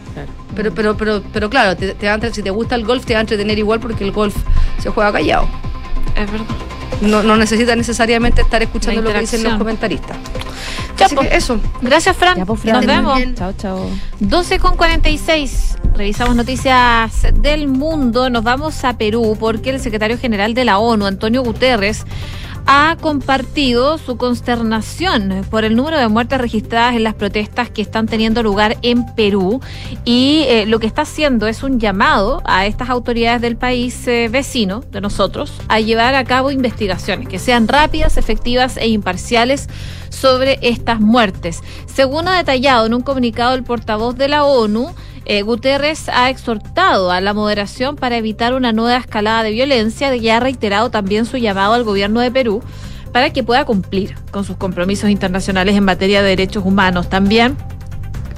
Pero, 0.56 0.74
pero, 0.74 0.98
pero, 0.98 1.22
pero 1.32 1.50
claro, 1.50 1.76
te, 1.76 1.94
te 1.94 2.08
va 2.08 2.14
a 2.14 2.34
si 2.34 2.44
te 2.44 2.50
gusta 2.50 2.76
el 2.76 2.86
golf, 2.86 3.06
te 3.06 3.14
va 3.14 3.20
a 3.20 3.22
entretener 3.22 3.58
igual 3.58 3.80
porque 3.80 4.04
el 4.04 4.12
golf 4.12 4.36
se 4.80 4.90
juega 4.90 5.12
callado. 5.12 5.48
Es 6.16 6.32
verdad. 6.32 6.46
No, 7.02 7.24
no 7.24 7.36
necesitas 7.38 7.78
necesariamente 7.78 8.42
estar 8.42 8.62
escuchando 8.62 9.02
lo 9.02 9.12
que 9.12 9.20
dicen 9.22 9.44
los 9.44 9.56
comentaristas. 9.56 10.18
Ya, 10.98 11.06
Así 11.08 11.16
pues. 11.16 11.30
que 11.30 11.36
eso. 11.36 11.60
Gracias, 11.82 12.16
Fran. 12.16 12.38
Ya, 12.38 12.46
pues, 12.46 12.60
Fran. 12.60 12.76
Nos 12.76 12.86
vemos. 12.86 13.20
Chao, 13.36 13.54
chao. 13.54 13.90
12 14.20 14.60
con 14.60 14.76
46. 14.76 15.78
Revisamos 15.96 16.36
noticias 16.36 17.28
del 17.34 17.68
mundo. 17.68 18.30
Nos 18.30 18.44
vamos 18.44 18.84
a 18.84 18.98
Perú 18.98 19.36
porque 19.40 19.72
el 19.72 19.80
secretario 19.80 20.18
general 20.18 20.54
de 20.54 20.66
la 20.66 20.78
ONU, 20.78 21.06
Antonio 21.06 21.44
Guterres, 21.44 22.06
ha 22.66 22.98
compartido 23.02 23.98
su 23.98 24.18
consternación 24.18 25.46
por 25.50 25.64
el 25.64 25.76
número 25.76 25.98
de 25.98 26.08
muertes 26.08 26.40
registradas 26.40 26.96
en 26.96 27.04
las 27.04 27.14
protestas 27.14 27.70
que 27.70 27.82
están 27.82 28.08
teniendo 28.08 28.44
lugar 28.44 28.78
en 28.82 29.06
Perú 29.16 29.62
y 30.06 30.46
eh, 30.48 30.66
lo 30.66 30.80
que 30.80 30.88
está 30.88 31.04
haciendo 31.04 31.48
es 31.48 31.64
un 31.64 31.80
llamado 31.80 32.42
a 32.46 32.66
estas 32.66 32.90
autoridades 32.90 33.42
del 33.42 33.58
país 33.58 34.08
eh, 34.08 34.30
vecino 34.30 34.82
de 34.92 35.02
nosotros 35.02 35.54
a 35.68 35.80
llevar 35.80 36.16
a 36.16 36.24
cabo 36.24 36.52
investigaciones 36.52 37.28
que 37.28 37.40
sean 37.40 37.68
rápidas, 37.68 38.18
efectivas 38.18 38.78
e 38.78 38.88
imparciales 38.88 39.68
sobre 40.10 40.60
estas 40.62 41.00
muertes. 41.00 41.62
Según 41.88 42.28
ha 42.28 42.38
detallado 42.38 42.86
en 42.86 42.94
un 42.94 43.02
comunicado 43.02 43.56
el 43.56 43.64
portavoz 43.64 44.16
de 44.16 44.28
la 44.28 44.44
ONU, 44.44 44.94
eh, 45.26 45.42
Guterres 45.44 46.10
ha 46.10 46.30
exhortado 46.30 47.12
a 47.12 47.22
la 47.22 47.34
moderación 47.34 47.96
para 47.96 48.18
evitar 48.18 48.54
una 48.54 48.72
nueva 48.72 48.98
escalada 48.98 49.44
de 49.44 49.52
violencia 49.52 50.16
y 50.16 50.30
ha 50.30 50.40
reiterado 50.40 50.90
también 50.90 51.26
su 51.26 51.38
llamado 51.38 51.74
al 51.74 51.84
gobierno 51.84 52.20
de 52.20 52.32
Perú 52.32 52.64
para 53.12 53.32
que 53.32 53.44
pueda 53.44 53.66
cumplir 53.66 54.16
con 54.32 54.44
sus 54.44 54.58
compromisos 54.58 55.10
internacionales 55.10 55.76
en 55.76 55.84
materia 55.84 56.22
de 56.22 56.30
derechos 56.30 56.66
humanos. 56.66 57.10
También 57.10 57.58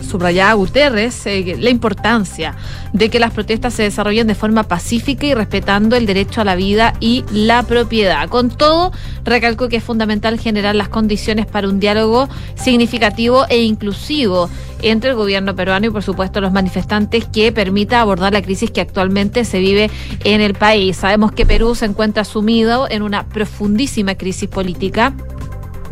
subrayaba 0.04 0.54
Guterres 0.54 1.26
eh, 1.26 1.56
la 1.60 1.70
importancia 1.70 2.56
de 2.94 3.10
que 3.10 3.20
las 3.20 3.32
protestas 3.32 3.74
se 3.74 3.84
desarrollen 3.84 4.28
de 4.28 4.36
forma 4.36 4.64
pacífica 4.64 5.26
y 5.26 5.34
respetando 5.34 5.96
el 5.96 6.06
derecho 6.06 6.42
a 6.42 6.44
la 6.44 6.56
vida 6.56 6.94
y 7.00 7.24
la 7.32 7.64
propiedad. 7.64 8.30
Con 8.30 8.50
todo, 8.50 8.92
recalcó 9.24 9.70
que 9.70 9.78
es 9.78 9.84
fundamental 9.84 10.40
generar 10.40 10.76
las 10.76 10.90
condiciones 10.90 11.46
para 11.46 11.68
un 11.68 11.80
diálogo 11.80 12.30
significativo 12.56 13.46
e 13.50 13.64
inclusivo 13.64 14.50
entre 14.82 15.12
el 15.12 15.16
gobierno 15.16 15.56
peruano 15.56 15.88
y, 15.88 15.90
por 15.90 16.04
supuesto, 16.04 16.42
los 16.42 16.52
manifestantes 16.52 17.26
que 17.26 17.52
permita 17.52 18.02
abordar 18.02 18.34
la 18.34 18.42
crisis 18.42 18.70
que 18.70 18.82
actualmente 18.82 19.46
se 19.46 19.60
vive 19.60 19.90
en 20.24 20.42
el 20.42 20.54
país. 20.54 20.98
Sabemos 20.98 21.32
que 21.32 21.46
Perú 21.46 21.74
se 21.74 21.86
encuentra 21.86 22.26
sumido 22.26 22.88
en 22.90 23.02
una 23.02 23.26
profundísima 23.28 24.16
crisis 24.16 24.50
política 24.50 25.14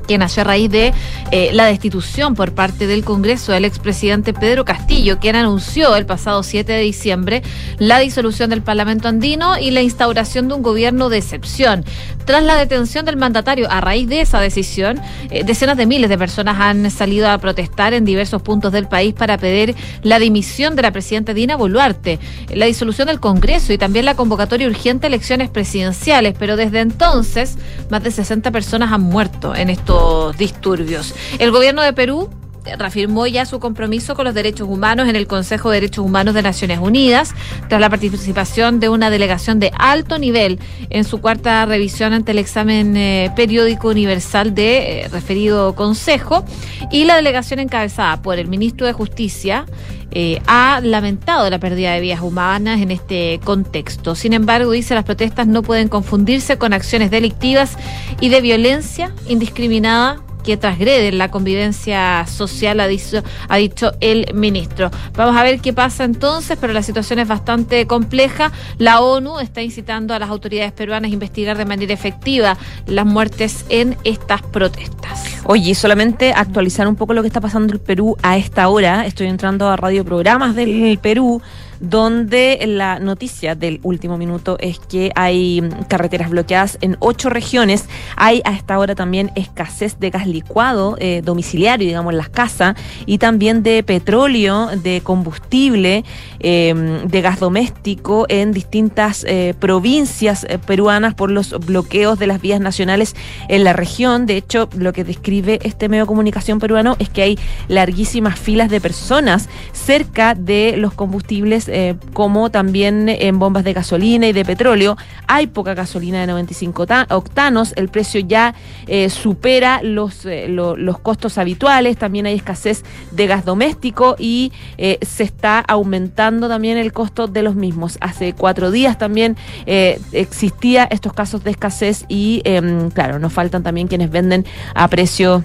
que 0.08 0.18
nació 0.18 0.41
a 0.41 0.45
raíz 0.45 0.70
de 0.70 0.93
eh, 1.32 1.49
la 1.54 1.66
destitución 1.66 2.36
por 2.36 2.54
parte 2.54 2.88
del 2.88 3.04
Congreso 3.04 3.52
del 3.52 3.66
expresidente 3.66 4.34
Pedro 4.34 4.66
Castillo, 4.66 5.20
quien 5.20 5.36
anunció 5.36 5.95
el 5.95 6.06
pasado 6.06 6.43
7 6.43 6.72
de 6.72 6.82
diciembre 6.82 7.43
la 7.78 7.99
disolución 7.99 8.49
del 8.49 8.62
Parlamento 8.62 9.08
andino 9.08 9.58
y 9.58 9.72
la 9.72 9.82
instauración 9.82 10.47
de 10.47 10.54
un 10.56 10.62
gobierno 10.62 11.10
de 11.10 11.18
excepción. 11.18 11.86
Tras 12.26 12.43
la 12.43 12.56
detención 12.56 13.06
del 13.06 13.18
mandatario 13.18 13.70
a 13.70 13.82
raíz 13.82 14.08
de 14.08 14.22
esa 14.22 14.39
decisión, 14.39 14.99
eh, 15.30 15.43
decenas 15.43 15.78
de 15.78 15.86
miles 15.86 16.10
de 16.10 16.18
personas 16.18 16.58
han 16.60 16.89
salido 16.91 17.30
a 17.30 17.38
protestar 17.38 17.93
en 17.93 18.06
diversos 18.06 18.41
puntos 18.41 18.72
del 18.72 18.88
país 18.88 19.14
para 19.14 19.38
pedir 19.38 19.76
la 20.04 20.20
dimisión 20.20 20.76
de 20.76 20.84
la 20.84 20.91
presidenta 20.91 21.34
Dina 21.34 21.56
Boluarte, 21.56 22.20
la 22.54 22.66
disolución 22.66 23.08
del 23.08 23.20
Congreso 23.20 23.74
y 23.74 23.78
también 23.78 24.06
la 24.06 24.16
convocatoria 24.16 24.68
urgente 24.68 25.08
a 25.08 25.10
elecciones 25.10 25.49
presidenciales, 25.49 26.36
pero 26.38 26.56
desde 26.56 26.80
entonces 26.80 27.58
más 27.89 28.04
de 28.04 28.12
60 28.12 28.52
personas 28.52 28.91
han 28.91 29.02
muerto 29.02 29.56
en 29.56 29.70
estos 29.70 30.01
disturbios. 30.38 31.14
El 31.39 31.52
gobierno 31.52 31.82
de 31.82 31.93
Perú 31.93 32.30
reafirmó 32.78 33.28
ya 33.28 33.45
su 33.45 33.59
compromiso 33.59 34.16
con 34.16 34.26
los 34.26 34.34
derechos 34.34 34.68
humanos 34.68 35.07
en 35.07 35.16
el 35.16 35.28
Consejo 35.28 35.70
de 35.70 35.82
Derechos 35.82 36.05
Humanos 36.05 36.34
de 36.34 36.41
Naciones 36.41 36.80
Unidas, 36.80 37.34
tras 37.70 37.82
la 37.82 37.89
participación 37.89 38.80
de 38.80 38.89
una 38.89 39.09
delegación 39.09 39.59
de 39.59 39.72
alto 39.78 40.18
nivel 40.18 40.59
en 40.89 41.03
su 41.03 41.22
cuarta 41.22 41.66
revisión 41.66 42.14
ante 42.14 42.32
el 42.32 42.39
examen 42.39 42.95
eh, 42.97 43.32
periódico 43.36 43.89
universal 43.89 44.53
de 44.53 45.01
eh, 45.01 45.07
referido 45.09 45.76
Consejo, 45.76 46.45
y 46.91 47.05
la 47.05 47.16
delegación 47.16 47.59
encabezada 47.59 48.22
por 48.22 48.39
el 48.39 48.47
ministro 48.47 48.86
de 48.86 48.93
Justicia, 48.93 49.66
eh, 50.14 50.41
ha 50.45 50.82
lamentado 50.84 51.49
la 51.49 51.57
pérdida 51.57 51.93
de 51.93 52.01
vidas 52.01 52.20
humanas 52.20 52.82
en 52.82 52.91
este 52.91 53.39
contexto. 53.45 54.14
Sin 54.14 54.34
embargo, 54.34 54.72
dice 54.72 54.93
las 54.93 55.05
protestas 55.05 55.47
no 55.47 55.64
pueden 55.64 55.88
confundirse 55.88 56.57
con 56.57 56.74
acciones 56.74 57.12
delictivas 57.12 57.78
y 58.20 58.28
de 58.28 58.41
violencia 58.41 59.14
indiscriminada 59.30 60.22
que 60.44 60.58
transgreden 60.58 61.18
la 61.18 61.30
convivencia 61.30 62.26
social, 62.28 62.80
ha 62.80 62.88
dicho, 62.88 63.24
ha 63.48 63.58
dicho 63.58 63.92
el 64.00 64.34
ministro. 64.34 64.92
Vamos 65.16 65.36
a 65.36 65.44
ver 65.44 65.60
qué 65.60 65.74
pasa 65.74 66.04
entonces, 66.04 66.58
pero 66.60 66.74
la 66.74 66.84
situación 66.84 67.20
es 67.20 67.28
bastante 67.28 67.88
compleja. 67.88 68.52
La 68.78 69.02
ONU 69.02 69.39
está 69.39 69.62
incitando 69.62 70.14
a 70.14 70.20
las 70.20 70.30
autoridades 70.30 70.72
peruanas 70.72 71.12
a 71.12 71.14
investigar 71.14 71.58
de 71.58 71.66
manera 71.66 71.94
efectiva 71.94 72.58
las 72.88 73.06
muertes 73.06 73.66
en 73.70 73.98
estas 74.04 74.42
protestas. 74.42 75.24
Oye, 75.46 75.74
solamente 75.76 76.34
actualizar 76.34 76.88
un 76.88 76.96
poco 76.96 77.14
lo 77.14 77.22
que 77.22 77.28
está 77.28 77.42
pasando 77.42 77.74
en 77.74 77.80
Perú 77.80 78.16
a 78.22 78.38
esta 78.38 78.68
hora. 78.70 79.06
Estoy 79.06 79.28
entrando 79.28 79.70
a 79.70 79.76
radioprogramas 79.76 80.56
del 80.56 81.00
Perú 81.02 81.42
donde 81.82 82.59
la 82.67 82.99
noticia 82.99 83.55
del 83.55 83.79
último 83.84 84.17
minuto 84.17 84.57
es 84.59 84.79
que 84.79 85.11
hay 85.15 85.61
carreteras 85.88 86.29
bloqueadas 86.29 86.77
en 86.82 86.95
ocho 86.99 87.29
regiones. 87.29 87.86
Hay 88.15 88.41
a 88.45 88.53
esta 88.53 88.79
hora 88.79 88.95
también 88.95 89.32
escasez 89.36 89.99
de 89.99 90.11
gas 90.11 90.27
licuado 90.27 90.95
eh, 90.99 91.21
domiciliario, 91.25 91.88
digamos, 91.88 92.13
en 92.13 92.17
las 92.17 92.29
casas, 92.29 92.75
y 93.05 93.17
también 93.17 93.63
de 93.63 93.84
petróleo, 93.84 94.67
de 94.77 95.01
combustible, 95.01 96.05
eh, 96.39 97.01
de 97.03 97.21
gas 97.21 97.39
doméstico 97.39 98.25
en 98.29 98.51
distintas 98.51 99.25
eh, 99.27 99.53
provincias 99.59 100.45
eh, 100.47 100.59
peruanas 100.59 101.13
por 101.15 101.32
los 101.32 101.51
bloqueos 101.65 102.19
de 102.19 102.27
las 102.27 102.41
vías 102.41 102.59
nacionales 102.59 103.15
en 103.47 103.63
la 103.63 103.73
región. 103.73 104.25
De 104.25 104.38
hecho, 104.38 104.69
lo 104.77 104.93
que 104.93 105.03
describe 105.03 105.59
este 105.63 105.89
medio 105.89 106.03
de 106.03 106.07
comunicación 106.07 106.59
peruano 106.59 106.95
es 106.99 107.09
que 107.09 107.23
hay 107.23 107.39
larguísimas 107.67 108.39
filas 108.39 108.69
de 108.69 108.82
personas 108.82 109.49
cerca 109.73 110.36
de 110.36 110.75
los 110.77 110.93
combustibles 110.93 111.67
eh, 111.72 111.95
como 112.13 112.51
también 112.51 113.09
en 113.09 113.39
bombas 113.39 113.63
de 113.63 113.74
gasolina 113.74 114.28
y 114.28 114.34
de 114.34 114.45
petróleo. 114.45 114.97
Hay 115.28 115.47
poca 115.47 115.74
gasolina 115.74 116.22
de 116.22 116.28
95 116.28 116.86
octanos, 117.09 117.74
el 117.76 117.89
precio 117.89 118.22
ya 118.22 118.53
eh, 118.88 119.09
supera 119.09 119.82
los, 119.84 120.26
eh, 120.26 120.47
lo, 120.47 120.76
los 120.76 120.99
costos 120.99 121.38
habituales, 121.38 121.97
también 121.97 122.26
hay 122.26 122.36
escasez 122.36 122.84
de 123.11 123.28
gas 123.28 123.45
doméstico 123.45 124.15
y 124.17 124.51
se 124.78 125.24
está 125.24 125.59
aumentando 125.59 126.47
también 126.47 126.78
el 126.78 126.91
costo 126.93 127.28
de 127.28 127.43
los 127.43 127.55
mismos. 127.55 127.97
Hace 128.01 128.34
cuatro 128.34 128.72
días 128.72 128.97
también 128.97 129.38
existía 129.65 130.84
estos 130.86 131.13
casos 131.13 131.43
de 131.43 131.51
escasez 131.51 132.05
y 132.07 132.41
em, 132.45 132.89
claro, 132.89 133.19
nos 133.19 133.34
faltan 133.34 133.63
también 133.63 133.88
quienes 133.88 134.11
venden 134.11 134.45
a 134.74 134.88
precio 134.88 135.43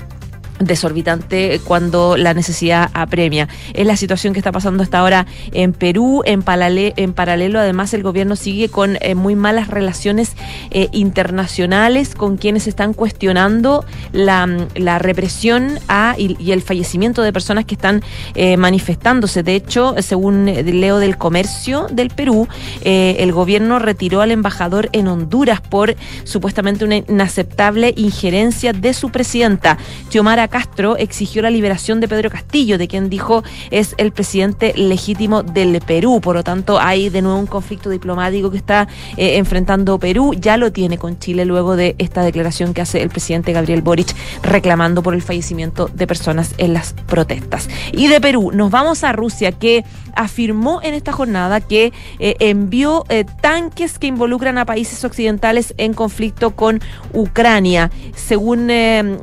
desorbitante 0.59 1.61
cuando 1.65 2.17
la 2.17 2.35
necesidad 2.35 2.91
apremia. 2.95 3.49
Es 3.75 3.87
la 3.87 3.97
situación 3.97 4.33
que 4.33 4.41
está 4.41 4.53
pasando 4.53 4.83
hasta 4.83 4.99
ahora 4.99 5.27
en 5.53 5.73
Perú. 5.73 6.23
En, 6.25 6.43
paralelo, 6.43 6.95
en 6.97 7.13
paralelo 7.13 7.59
además, 7.59 7.93
el 7.95 8.03
gobierno 8.03 8.37
sigue 8.37 8.69
con 8.69 8.97
eh, 9.01 9.15
muy 9.15 9.37
malas 9.37 9.69
relaciones 9.69 10.37
eh, 10.71 10.89
internacionales 10.93 12.15
con 12.15 12.37
quienes 12.37 12.67
están 12.67 12.95
cuestionando 12.95 13.85
la, 14.13 14.69
la 14.75 14.99
represión 14.99 15.79
a, 15.89 16.15
y, 16.19 16.51
el 16.51 16.63
fallecimiento 16.63 17.23
de 17.23 17.33
personas 17.33 17.65
que 17.65 17.75
están 17.75 18.03
eh, 18.35 18.57
manifestándose. 18.57 19.43
De 19.43 19.55
hecho, 19.55 19.95
según 20.01 20.47
leo 20.47 20.99
del 20.99 21.17
comercio 21.19 21.87
del 21.91 22.11
Perú, 22.11 22.49
el 22.83 23.33
gobierno 23.33 23.79
retiró 23.79 24.21
al 24.21 24.31
embajador 24.31 24.89
en 24.93 25.09
Honduras 25.09 25.61
por 25.61 25.97
supuestamente 26.25 26.85
una 26.85 26.97
inaceptable 26.97 27.93
injerencia 27.97 28.73
de 28.73 28.95
su 28.95 29.11
presidenta, 29.11 29.79
Xiomara 30.11 30.46
Castro 30.49 30.97
exigió 30.97 31.43
la 31.43 31.51
liberación 31.51 32.01
de 32.01 32.09
Pedro 32.09 32.31
Castillo, 32.31 32.79
de 32.79 32.89
quien 32.89 33.09
dijo 33.09 33.43
es 33.71 33.95
el 33.99 34.13
presidente 34.13 34.73
legítimo 34.77 35.43
del 35.43 35.81
Perú. 35.81 36.21
Por 36.21 36.37
lo 36.37 36.45
tanto, 36.45 36.79
hay 36.79 37.09
de 37.09 37.23
nuevo 37.23 37.39
un 37.39 37.47
conflicto 37.47 37.91
diplomático 37.91 38.51
que 38.51 38.57
está 38.57 38.89
eh, 39.17 39.37
enfrentando 39.37 39.99
Perú. 39.99 40.35
Ya 40.35 40.57
lo 40.57 40.73
tiene 40.73 40.99
con 40.99 41.19
Chile 41.19 41.45
luego 41.45 41.77
de 41.77 41.95
esta 41.99 42.23
declaración 42.23 42.75
que 42.75 42.83
hace 42.83 43.03
el 43.03 43.09
presidente 43.09 43.53
Gabriel 43.53 43.83
Boric 43.83 44.15
reclamando 44.43 45.03
por 45.03 45.15
el 45.15 45.23
fallecimiento 45.23 45.91
de 45.93 46.07
personas 46.07 46.55
en 46.59 46.73
las 46.73 46.93
protestas. 47.07 47.69
Y 47.93 48.09
de 48.09 48.21
Perú 48.21 48.51
nos 48.53 48.71
vamos 48.71 49.05
a 49.05 49.13
Rusia, 49.13 49.53
que 49.53 49.85
afirmó 50.15 50.81
en 50.83 50.95
esta 50.95 51.13
jornada 51.13 51.61
que 51.61 51.93
eh, 52.19 52.37
envió 52.41 53.05
eh, 53.09 53.25
tanques 53.43 53.99
que 53.99 54.07
involucran 54.07 54.59
a 54.59 54.65
países 54.65 55.05
occidentales 55.05 55.75
en 55.77 55.93
conflicto 55.93 56.57
con 56.57 56.81
Ucrania. 57.13 57.91
Según, 58.15 58.71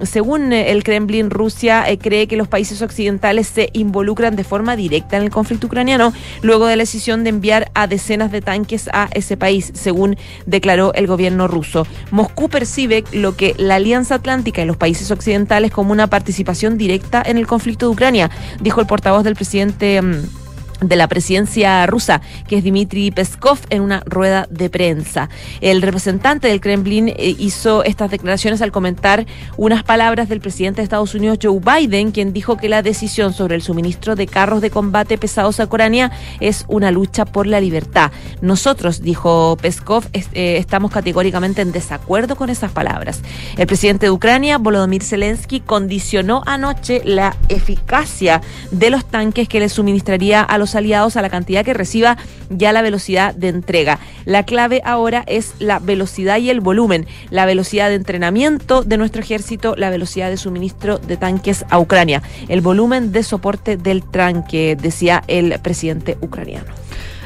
según 0.04 0.54
el 0.54 0.84
Kremlin, 0.84 1.13
Rusia 1.22 1.90
eh, 1.90 1.98
cree 1.98 2.28
que 2.28 2.38
los 2.38 2.48
países 2.48 2.82
occidentales 2.82 3.48
se 3.48 3.70
involucran 3.74 4.36
de 4.36 4.44
forma 4.44 4.76
directa 4.76 5.18
en 5.18 5.24
el 5.24 5.30
conflicto 5.30 5.68
ucraniano 5.68 6.14
luego 6.42 6.68
de 6.68 6.76
la 6.76 6.84
decisión 6.84 7.24
de 7.24 7.30
enviar 7.30 7.72
a 7.74 7.88
decenas 7.88 8.32
de 8.32 8.42
tanques 8.42 8.90
a 8.92 9.10
ese 9.14 9.38
país, 9.38 9.72
según 9.76 10.18
declaró 10.46 10.94
el 10.94 11.08
gobierno 11.08 11.48
ruso. 11.48 11.86
Moscú 12.12 12.50
percibe 12.50 13.04
lo 13.12 13.36
que 13.36 13.56
la 13.58 13.76
Alianza 13.76 14.16
Atlántica 14.16 14.62
y 14.62 14.66
los 14.66 14.78
países 14.78 15.12
occidentales 15.12 15.72
como 15.72 15.92
una 15.92 16.08
participación 16.08 16.78
directa 16.78 17.24
en 17.26 17.38
el 17.38 17.48
conflicto 17.48 17.88
de 17.88 17.94
Ucrania, 17.94 18.32
dijo 18.62 18.82
el 18.82 18.88
portavoz 18.88 19.24
del 19.24 19.36
presidente. 19.36 20.00
Um, 20.00 20.43
de 20.82 20.96
la 20.96 21.08
presidencia 21.08 21.86
rusa, 21.86 22.22
que 22.48 22.58
es 22.58 22.64
Dmitry 22.64 23.12
Peskov, 23.12 23.60
en 23.70 23.82
una 23.82 24.02
rueda 24.06 24.48
de 24.50 24.70
prensa. 24.70 25.30
El 25.62 25.82
representante 25.82 26.48
del 26.48 26.62
Kremlin 26.62 27.10
eh, 27.10 27.36
hizo 27.38 27.84
estas 27.84 28.12
declaraciones 28.12 28.62
al 28.62 28.72
comentar 28.72 29.26
unas 29.58 29.84
palabras 29.84 30.30
del 30.30 30.42
presidente 30.42 30.82
de 30.82 30.84
Estados 30.84 31.16
Unidos, 31.16 31.40
Joe 31.42 31.60
Biden, 31.60 32.12
quien 32.12 32.34
dijo 32.34 32.58
que 32.58 32.70
la 32.70 32.82
decisión 32.82 33.34
sobre 33.34 33.56
el 33.56 33.62
suministro 33.62 34.16
de 34.16 34.28
carros 34.28 34.62
de 34.62 34.70
combate 34.70 35.18
pesados 35.18 35.60
a 35.60 35.66
Ucrania 35.66 36.12
es 36.40 36.66
una 36.68 36.92
lucha 36.92 37.26
por 37.26 37.48
la 37.48 37.60
libertad. 37.60 38.12
Nosotros, 38.42 39.02
dijo 39.02 39.58
Peskov, 39.62 40.04
es, 40.14 40.28
eh, 40.34 40.58
estamos 40.58 40.92
categóricamente 40.92 41.62
en 41.62 41.72
desacuerdo 41.72 42.36
con 42.36 42.50
esas 42.50 42.72
palabras. 42.72 43.22
El 43.58 43.68
presidente 43.68 44.08
de 44.08 44.12
Ucrania, 44.12 44.58
Volodymyr 44.58 45.04
Zelensky, 45.04 45.60
condicionó 45.60 46.44
anoche 46.46 47.02
la 47.06 47.36
eficacia 47.50 48.42
de 48.72 48.90
los 48.90 49.06
tanques 49.06 49.48
que 49.48 49.60
le 49.60 49.70
suministraría 49.70 50.42
a 50.42 50.58
los 50.58 50.63
aliados 50.76 51.18
a 51.18 51.22
la 51.22 51.30
cantidad 51.30 51.66
que 51.66 51.74
reciba 51.74 52.18
ya 52.50 52.72
la 52.72 52.82
velocidad 52.82 53.36
de 53.36 53.50
entrega. 53.50 54.00
La 54.26 54.44
clave 54.44 54.82
ahora 54.86 55.24
es 55.28 55.54
la 55.60 55.80
velocidad 55.80 56.38
y 56.38 56.50
el 56.50 56.62
volumen, 56.62 57.06
la 57.30 57.46
velocidad 57.46 57.90
de 57.90 57.96
entrenamiento 57.96 58.84
de 58.84 58.98
nuestro 58.98 59.22
ejército, 59.22 59.76
la 59.78 59.90
velocidad 59.90 60.30
de 60.30 60.38
suministro 60.38 60.98
de 60.98 61.18
tanques 61.18 61.66
a 61.70 61.80
Ucrania, 61.80 62.22
el 62.48 62.62
volumen 62.62 63.12
de 63.12 63.24
soporte 63.24 63.78
del 63.78 64.04
tranque, 64.10 64.78
decía 64.80 65.24
el 65.28 65.60
presidente 65.60 66.18
ucraniano. 66.22 66.66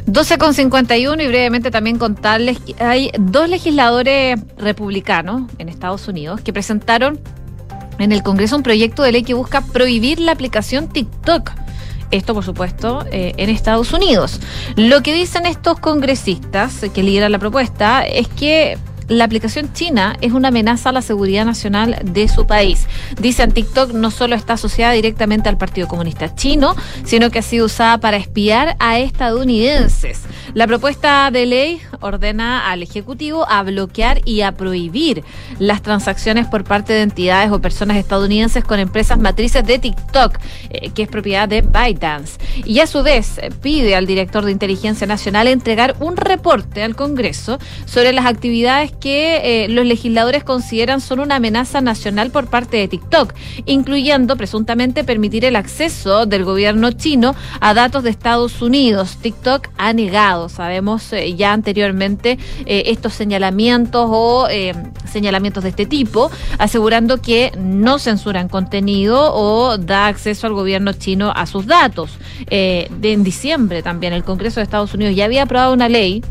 12 0.08 0.38
con 0.38 0.54
51 0.54 1.22
y 1.22 1.28
brevemente 1.28 1.70
también 1.70 1.98
contarles 1.98 2.60
que 2.60 2.82
hay 2.82 3.12
dos 3.20 3.50
legisladores 3.50 4.40
republicanos 4.58 5.52
en 5.58 5.68
Estados 5.68 6.08
Unidos 6.08 6.40
que 6.40 6.54
presentaron 6.54 7.20
en 8.00 8.14
el 8.14 8.24
Congreso 8.24 8.56
un 8.56 8.64
proyecto 8.64 9.04
de 9.04 9.12
ley 9.12 9.24
que 9.24 9.34
busca 9.34 9.62
prohibir 9.62 10.22
la 10.22 10.32
aplicación 10.32 10.88
TikTok. 10.88 11.52
Esto, 12.12 12.34
por 12.34 12.44
supuesto, 12.44 13.06
eh, 13.12 13.34
en 13.38 13.50
Estados 13.50 13.94
Unidos. 13.94 14.40
Lo 14.76 15.04
que 15.04 15.14
dicen 15.14 15.46
estos 15.46 15.80
congresistas 15.80 16.86
que 16.94 17.04
lideran 17.04 17.32
la 17.32 17.40
propuesta 17.40 18.06
es 18.06 18.28
que 18.28 18.78
la 19.08 19.24
aplicación 19.24 19.72
china 19.74 20.18
es 20.22 20.34
una 20.34 20.50
amenaza 20.50 20.90
a 20.90 20.92
la 20.92 21.02
seguridad 21.02 21.46
nacional 21.46 21.98
de 22.04 22.28
su 22.28 22.46
país. 22.46 22.88
Dicen 23.20 23.52
TikTok 23.52 23.94
no 23.94 24.12
solo 24.12 24.36
está 24.36 24.54
asociada 24.54 24.94
directamente 24.94 25.48
al 25.50 25.58
Partido 25.58 25.88
Comunista 25.88 26.36
Chino, 26.36 26.76
sino 27.06 27.32
que 27.32 27.40
ha 27.40 27.44
sido 27.44 27.66
usada 27.66 28.00
para 28.00 28.18
espiar 28.18 28.76
a 28.80 29.00
estadounidenses. 29.00 30.22
La 30.58 30.66
propuesta 30.66 31.30
de 31.30 31.46
ley 31.46 31.82
ordena 32.00 32.72
al 32.72 32.82
Ejecutivo 32.82 33.48
a 33.48 33.62
bloquear 33.62 34.22
y 34.26 34.42
a 34.42 34.54
prohibir 34.54 35.24
las 35.60 35.84
transacciones 35.84 36.48
por 36.48 36.64
parte 36.64 36.94
de 36.94 37.04
entidades 37.04 37.52
o 37.52 37.62
personas 37.62 37.98
estadounidenses 37.98 38.64
con 38.64 38.80
empresas 38.80 39.20
matrices 39.20 39.64
de 39.68 39.78
TikTok, 39.78 40.40
eh, 40.72 40.90
que 40.96 41.04
es 41.04 41.10
propiedad 41.10 41.48
de 41.48 41.62
ByteDance. 41.62 42.40
Y 42.66 42.80
a 42.80 42.88
su 42.88 43.04
vez 43.04 43.38
eh, 43.38 43.52
pide 43.62 43.96
al 43.96 44.08
director 44.08 44.46
de 44.46 44.52
Inteligencia 44.52 45.06
Nacional 45.06 45.46
entregar 45.46 45.96
un 46.00 46.18
reporte 46.18 46.82
al 46.82 46.96
Congreso 46.96 47.60
sobre 47.86 48.12
las 48.12 48.26
actividades 48.26 48.92
que 48.94 49.66
eh, 49.66 49.70
los 49.70 49.86
legisladores 49.86 50.44
consideran 50.44 51.02
son 51.02 51.20
una 51.20 51.36
amenaza 51.36 51.82
nacional 51.82 52.32
por 52.32 52.48
parte 52.48 52.78
de 52.78 52.88
TikTok, 52.88 53.32
incluyendo 53.68 54.36
presuntamente 54.38 55.04
permitir 55.04 55.46
el 55.46 55.56
acceso 55.56 56.26
del 56.26 56.46
gobierno 56.46 56.94
chino 56.94 57.36
a 57.60 57.76
datos 57.76 58.02
de 58.02 58.10
Estados 58.10 58.60
Unidos. 58.64 59.18
TikTok 59.22 59.68
ha 59.78 59.94
negado, 59.94 60.47
sabemos 60.50 61.12
eh, 61.14 61.36
ya 61.36 61.54
anteriormente, 61.54 62.38
eh, 62.66 62.84
estos 62.88 63.14
señalamientos 63.14 64.08
o 64.10 64.48
eh, 64.50 64.74
señalamientos 65.10 65.64
de 65.64 65.70
este 65.70 65.86
tipo, 65.86 66.32
asegurando 66.58 67.22
que 67.22 67.52
no 67.58 68.00
censuran 68.00 68.50
contenido 68.50 69.34
o 69.34 69.78
da 69.78 70.08
acceso 70.08 70.48
al 70.48 70.54
gobierno 70.54 70.94
chino 70.94 71.32
a 71.36 71.46
sus 71.46 71.66
datos. 71.66 72.18
De, 72.50 72.88
en 73.02 73.24
diciembre 73.24 73.82
también 73.84 74.14
el 74.14 74.24
Congreso 74.24 74.60
de 74.60 74.64
Estados 74.64 74.94
Unidos 74.94 75.16
ya 75.16 75.26
había 75.26 75.44
aprobado 75.44 75.74
una 75.74 75.90
ley 75.90 76.24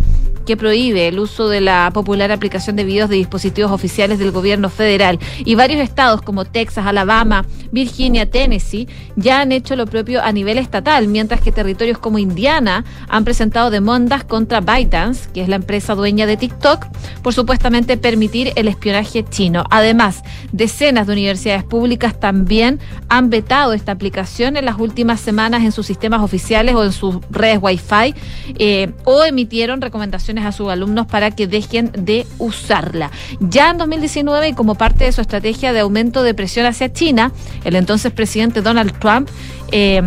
que 0.47 0.57
prohíbe 0.57 1.09
el 1.09 1.18
uso 1.18 1.49
de 1.49 1.61
la 1.61 1.90
popular 1.92 2.32
aplicación 2.32 2.76
de 2.76 2.84
videos 2.84 3.11
de 3.11 3.16
dispositivos 3.16 3.72
oficiales 3.72 4.18
del 4.18 4.30
gobierno 4.30 4.70
federal. 4.70 5.18
Y 5.44 5.55
varios 5.57 5.80
estados 5.80 6.22
como 6.22 6.44
Texas, 6.44 6.86
Alabama, 6.86 7.44
Virginia, 7.72 8.30
Tennessee 8.30 8.88
ya 9.16 9.40
han 9.40 9.53
hecho 9.53 9.76
lo 9.76 9.86
propio 9.86 10.22
a 10.22 10.32
nivel 10.32 10.59
estatal, 10.59 11.09
mientras 11.09 11.40
que 11.40 11.53
territorios 11.53 11.99
como 11.99 12.18
Indiana 12.18 12.84
han 13.09 13.24
presentado 13.24 13.70
demandas 13.70 14.24
contra 14.24 14.61
ByteDance, 14.61 15.28
que 15.34 15.42
es 15.42 15.49
la 15.49 15.57
empresa 15.57 15.94
dueña 15.94 16.26
de 16.26 16.36
TikTok, 16.36 16.86
por 17.22 17.34
supuestamente 17.34 17.97
permitir 17.97 18.53
el 18.57 18.68
espionaje 18.68 19.24
chino. 19.24 19.64
Además, 19.70 20.22
decenas 20.53 21.07
de 21.07 21.12
universidades 21.12 21.64
públicas 21.64 22.18
también 22.18 22.78
han 23.09 23.30
vetado 23.30 23.72
esta 23.72 23.92
aplicación 23.92 24.57
en 24.57 24.64
las 24.64 24.78
últimas 24.78 25.20
semanas 25.20 25.62
en 25.62 25.72
sus 25.72 25.86
sistemas 25.86 26.22
oficiales 26.22 26.74
o 26.74 26.84
en 26.84 26.92
sus 26.92 27.16
redes 27.30 27.59
Wi-Fi 27.61 28.14
eh, 28.59 28.92
o 29.05 29.24
emitieron 29.24 29.80
recomendaciones 29.80 30.36
a 30.45 30.53
sus 30.53 30.68
alumnos 30.68 31.07
para 31.07 31.30
que 31.30 31.47
dejen 31.47 31.91
de 31.97 32.26
usarla. 32.39 33.11
Ya 33.41 33.70
en 33.70 33.78
2019 33.78 34.49
y 34.49 34.53
como 34.53 34.74
parte 34.74 35.05
de 35.05 35.12
su 35.12 35.20
estrategia 35.20 35.72
de 35.72 35.80
aumento 35.80 36.22
de 36.22 36.34
presión 36.34 36.66
hacia 36.66 36.93
China, 36.93 37.32
el 37.64 37.76
entonces 37.76 38.12
presidente 38.12 38.61
Donald 38.61 38.99
Trump 38.99 39.28
eh, 39.72 40.03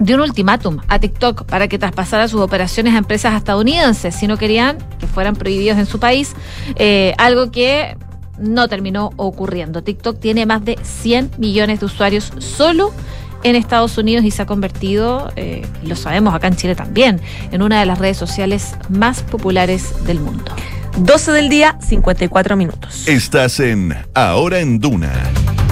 dio 0.00 0.16
un 0.16 0.22
ultimátum 0.22 0.78
a 0.88 0.98
TikTok 0.98 1.44
para 1.44 1.68
que 1.68 1.78
traspasara 1.78 2.28
sus 2.28 2.40
operaciones 2.40 2.94
a 2.94 2.98
empresas 2.98 3.34
estadounidenses 3.34 4.14
si 4.14 4.26
no 4.26 4.36
querían 4.36 4.78
que 4.98 5.06
fueran 5.06 5.34
prohibidos 5.36 5.78
en 5.78 5.86
su 5.86 5.98
país, 5.98 6.34
eh, 6.76 7.14
algo 7.18 7.50
que 7.50 7.96
no 8.38 8.68
terminó 8.68 9.10
ocurriendo. 9.16 9.82
TikTok 9.82 10.20
tiene 10.20 10.46
más 10.46 10.64
de 10.64 10.78
100 10.82 11.32
millones 11.38 11.80
de 11.80 11.86
usuarios 11.86 12.32
solo 12.38 12.92
en 13.42 13.56
Estados 13.56 13.98
Unidos 13.98 14.24
y 14.24 14.30
se 14.30 14.42
ha 14.42 14.46
convertido, 14.46 15.32
eh, 15.36 15.66
lo 15.82 15.96
sabemos 15.96 16.34
acá 16.34 16.48
en 16.48 16.56
Chile 16.56 16.74
también, 16.74 17.20
en 17.52 17.62
una 17.62 17.80
de 17.80 17.86
las 17.86 17.98
redes 17.98 18.16
sociales 18.16 18.74
más 18.88 19.22
populares 19.22 20.04
del 20.04 20.20
mundo. 20.20 20.52
12 20.98 21.32
del 21.32 21.48
día, 21.48 21.78
54 21.80 22.56
minutos. 22.56 23.06
Estás 23.06 23.60
en 23.60 23.94
Ahora 24.14 24.58
en 24.60 24.80
Duna. 24.80 25.12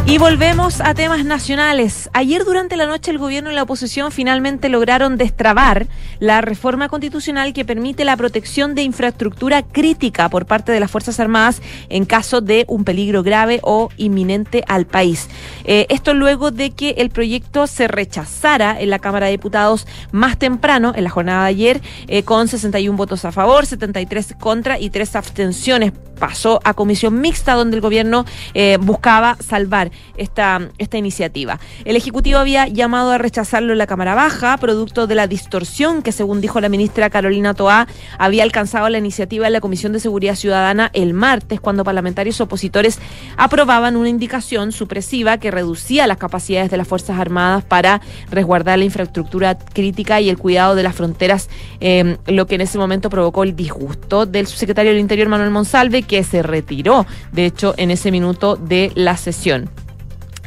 Y 0.09 0.19
volvemos 0.19 0.81
a 0.81 0.95
temas 0.95 1.25
nacionales. 1.25 2.09
Ayer 2.13 2.45
durante 2.45 2.77
la 2.77 2.87
noche 2.87 3.11
el 3.11 3.19
gobierno 3.19 3.51
y 3.51 3.55
la 3.55 3.65
oposición 3.65 4.13
finalmente 4.13 4.69
lograron 4.69 5.17
destrabar 5.17 5.89
la 6.21 6.41
reforma 6.41 6.89
constitucional 6.89 7.53
que 7.53 7.65
permite 7.65 8.05
la 8.05 8.17
protección 8.17 8.77
de 8.77 8.83
infraestructura 8.83 9.63
crítica 9.63 10.29
por 10.29 10.47
parte 10.47 10.71
de 10.71 10.79
las 10.79 10.93
Fuerzas 10.93 11.19
Armadas 11.19 11.61
en 11.89 12.05
caso 12.05 12.41
de 12.41 12.65
un 12.69 12.85
peligro 12.85 13.25
grave 13.25 13.59
o 13.65 13.89
inminente 13.97 14.63
al 14.69 14.87
país. 14.87 15.29
Eh, 15.65 15.87
esto 15.89 16.15
luego 16.15 16.53
de 16.53 16.71
que 16.71 16.91
el 16.99 17.11
proyecto 17.11 17.67
se 17.67 17.89
rechazara 17.89 18.81
en 18.81 18.91
la 18.91 19.01
Cámara 19.01 19.27
de 19.27 19.33
Diputados 19.33 19.89
más 20.13 20.39
temprano, 20.39 20.93
en 20.95 21.03
la 21.03 21.11
jornada 21.11 21.43
de 21.43 21.49
ayer, 21.49 21.81
eh, 22.07 22.23
con 22.23 22.47
61 22.47 22.97
votos 22.97 23.25
a 23.25 23.33
favor, 23.33 23.67
73 23.67 24.37
contra 24.39 24.79
y 24.79 24.89
3 24.89 25.17
abstenciones. 25.17 25.93
Pasó 26.19 26.61
a 26.65 26.75
comisión 26.75 27.21
mixta 27.21 27.55
donde 27.55 27.77
el 27.77 27.81
gobierno 27.81 28.25
eh, 28.55 28.79
buscaba 28.81 29.37
salvar 29.41 29.91
esta, 30.17 30.69
esta 30.79 30.99
iniciativa. 30.99 31.59
El 31.85 31.97
Ejecutivo 31.97 32.39
había 32.39 32.67
llamado 32.69 33.11
a 33.11 33.19
rechazarlo 33.19 33.73
en 33.73 33.79
la 33.79 33.87
Cámara 33.87 34.15
Baja, 34.15 34.57
producto 34.57 35.07
de 35.07 35.15
la 35.15 35.27
distorsión 35.27 36.03
que, 36.03 36.13
según 36.13 36.41
dijo 36.41 36.61
la 36.61 36.69
ministra 36.69 37.11
Carolina 37.11 37.55
Toá, 37.55 37.87
había 38.19 38.43
alcanzado 38.43 38.89
la 38.89 38.99
iniciativa 38.99 39.47
en 39.47 39.53
la 39.53 39.61
Comisión 39.61 39.93
de 39.93 40.01
Seguridad 40.01 40.35
Ciudadana 40.35 40.91
el 40.93 41.15
martes, 41.15 41.61
cuando 41.61 41.85
parlamentarios 41.85 42.41
opositores 42.41 42.99
aprobaban 43.37 43.97
una 43.97 44.09
indicación 44.09 44.73
supresiva 44.73 45.39
que 45.39 45.51
reducía 45.51 46.07
las 46.07 46.19
capacidades 46.19 46.71
de 46.71 46.77
las 46.77 46.89
Fuerzas 46.89 47.19
Armadas 47.19 47.65
para 47.65 48.01
resguardar 48.31 48.79
la 48.79 48.85
infraestructura 48.85 49.59
crítica 49.59 50.21
y 50.21 50.29
el 50.29 50.39
cuidado 50.39 50.75
de 50.75 50.83
las 50.83 50.95
fronteras, 50.95 51.49
eh, 51.81 52.17
lo 52.27 52.47
que 52.47 52.57
en 52.57 52.63
ese 52.63 52.79
momento 52.79 53.11
provocó 53.11 53.43
el 53.43 53.57
disgusto 53.57 54.27
del 54.27 54.47
subsecretario 54.47 54.93
del 54.93 55.01
Interior 55.01 55.29
Manuel 55.29 55.51
Monsalve, 55.51 56.03
que 56.07 56.25
se 56.25 56.43
retiró, 56.43 57.07
de 57.33 57.47
hecho, 57.47 57.75
en 57.77 57.91
ese 57.91 58.11
minuto 58.11 58.57
de 58.57 58.93
la 58.95 59.17
sesión. 59.17 59.71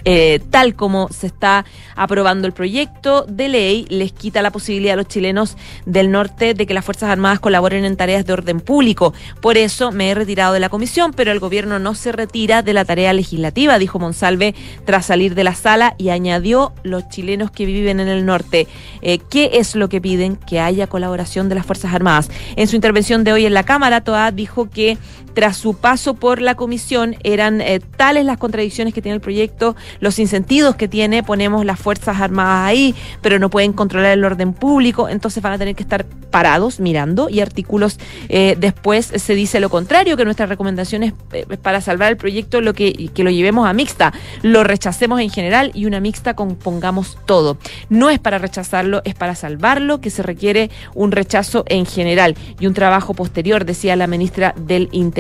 Eh, 0.05 0.39
tal 0.49 0.75
como 0.75 1.09
se 1.09 1.27
está 1.27 1.65
aprobando 1.95 2.47
el 2.47 2.53
proyecto 2.53 3.25
de 3.27 3.49
ley, 3.49 3.85
les 3.89 4.11
quita 4.11 4.41
la 4.41 4.51
posibilidad 4.51 4.93
a 4.93 4.97
los 4.97 5.07
chilenos 5.07 5.57
del 5.85 6.11
norte 6.11 6.53
de 6.53 6.65
que 6.65 6.73
las 6.73 6.85
Fuerzas 6.85 7.09
Armadas 7.09 7.39
colaboren 7.39 7.85
en 7.85 7.97
tareas 7.97 8.25
de 8.25 8.33
orden 8.33 8.61
público. 8.61 9.13
Por 9.41 9.57
eso 9.57 9.91
me 9.91 10.09
he 10.09 10.15
retirado 10.15 10.53
de 10.53 10.59
la 10.59 10.69
comisión, 10.69 11.13
pero 11.13 11.31
el 11.31 11.39
gobierno 11.39 11.79
no 11.79 11.95
se 11.95 12.11
retira 12.11 12.61
de 12.61 12.73
la 12.73 12.85
tarea 12.85 13.13
legislativa, 13.13 13.77
dijo 13.77 13.99
Monsalve 13.99 14.55
tras 14.85 15.05
salir 15.05 15.35
de 15.35 15.43
la 15.43 15.55
sala 15.55 15.95
y 15.97 16.09
añadió 16.09 16.73
los 16.83 17.09
chilenos 17.09 17.51
que 17.51 17.65
viven 17.65 17.99
en 17.99 18.07
el 18.07 18.25
norte. 18.25 18.67
Eh, 19.01 19.19
¿Qué 19.29 19.51
es 19.53 19.75
lo 19.75 19.89
que 19.89 20.01
piden? 20.01 20.37
Que 20.37 20.59
haya 20.59 20.87
colaboración 20.87 21.49
de 21.49 21.55
las 21.55 21.65
Fuerzas 21.65 21.93
Armadas. 21.93 22.29
En 22.55 22.67
su 22.67 22.75
intervención 22.75 23.23
de 23.23 23.33
hoy 23.33 23.45
en 23.45 23.53
la 23.53 23.63
Cámara, 23.63 24.01
Toa 24.01 24.31
dijo 24.31 24.69
que 24.69 24.97
tras 25.33 25.57
su 25.57 25.75
paso 25.75 26.13
por 26.13 26.41
la 26.41 26.55
comisión 26.55 27.15
eran 27.23 27.61
eh, 27.61 27.79
tales 27.79 28.25
las 28.25 28.37
contradicciones 28.37 28.93
que 28.93 29.01
tiene 29.01 29.15
el 29.15 29.21
proyecto, 29.21 29.75
los 29.99 30.19
insentidos 30.19 30.75
que 30.75 30.87
tiene, 30.87 31.23
ponemos 31.23 31.65
las 31.65 31.79
Fuerzas 31.79 32.19
Armadas 32.21 32.67
ahí, 32.67 32.95
pero 33.21 33.39
no 33.39 33.49
pueden 33.49 33.73
controlar 33.73 34.11
el 34.11 34.23
orden 34.23 34.53
público, 34.53 35.09
entonces 35.09 35.41
van 35.43 35.53
a 35.53 35.57
tener 35.57 35.75
que 35.75 35.83
estar 35.83 36.05
parados 36.05 36.79
mirando 36.79 37.29
y 37.29 37.39
artículos 37.39 37.97
eh, 38.29 38.55
después 38.57 39.11
se 39.15 39.35
dice 39.35 39.59
lo 39.59 39.69
contrario, 39.69 40.17
que 40.17 40.25
nuestra 40.25 40.45
recomendación 40.45 41.03
es 41.03 41.13
eh, 41.33 41.45
para 41.61 41.81
salvar 41.81 42.11
el 42.11 42.17
proyecto 42.17 42.61
lo 42.61 42.73
que, 42.73 43.09
que 43.13 43.23
lo 43.23 43.29
llevemos 43.29 43.67
a 43.67 43.73
mixta, 43.73 44.13
lo 44.41 44.63
rechacemos 44.63 45.19
en 45.21 45.29
general 45.29 45.71
y 45.73 45.85
una 45.85 45.99
mixta 45.99 46.35
compongamos 46.35 47.17
todo. 47.25 47.57
No 47.89 48.09
es 48.09 48.19
para 48.19 48.37
rechazarlo, 48.37 49.01
es 49.05 49.15
para 49.15 49.35
salvarlo, 49.35 50.01
que 50.01 50.09
se 50.09 50.23
requiere 50.23 50.69
un 50.93 51.11
rechazo 51.11 51.63
en 51.67 51.85
general 51.85 52.35
y 52.59 52.67
un 52.67 52.73
trabajo 52.73 53.13
posterior, 53.13 53.65
decía 53.65 53.95
la 53.95 54.07
ministra 54.07 54.53
del 54.57 54.89
Interior. 54.91 55.18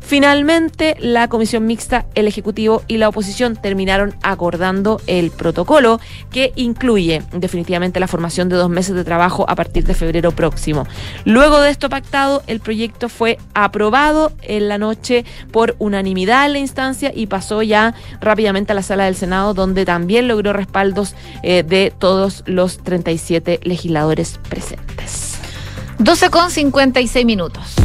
Finalmente, 0.00 0.96
la 1.00 1.28
comisión 1.28 1.66
mixta, 1.66 2.06
el 2.14 2.26
Ejecutivo 2.26 2.82
y 2.88 2.98
la 2.98 3.08
oposición 3.08 3.56
terminaron 3.56 4.14
acordando 4.22 5.00
el 5.06 5.30
protocolo 5.30 6.00
que 6.30 6.52
incluye 6.56 7.22
definitivamente 7.32 8.00
la 8.00 8.08
formación 8.08 8.48
de 8.48 8.56
dos 8.56 8.68
meses 8.68 8.94
de 8.94 9.04
trabajo 9.04 9.44
a 9.48 9.54
partir 9.54 9.84
de 9.84 9.94
febrero 9.94 10.32
próximo. 10.32 10.86
Luego 11.24 11.60
de 11.60 11.70
esto 11.70 11.88
pactado, 11.88 12.42
el 12.46 12.60
proyecto 12.60 13.08
fue 13.08 13.38
aprobado 13.54 14.32
en 14.42 14.68
la 14.68 14.78
noche 14.78 15.24
por 15.50 15.76
unanimidad 15.78 16.46
en 16.46 16.52
la 16.52 16.58
instancia 16.58 17.12
y 17.14 17.26
pasó 17.26 17.62
ya 17.62 17.94
rápidamente 18.20 18.72
a 18.72 18.74
la 18.74 18.82
sala 18.82 19.04
del 19.04 19.16
Senado, 19.16 19.54
donde 19.54 19.84
también 19.84 20.28
logró 20.28 20.52
respaldos 20.52 21.14
eh, 21.42 21.62
de 21.62 21.92
todos 21.96 22.42
los 22.46 22.78
37 22.78 23.60
legisladores 23.62 24.38
presentes. 24.48 25.38
12 25.98 26.30
con 26.30 26.50
56 26.50 27.24
minutos. 27.24 27.76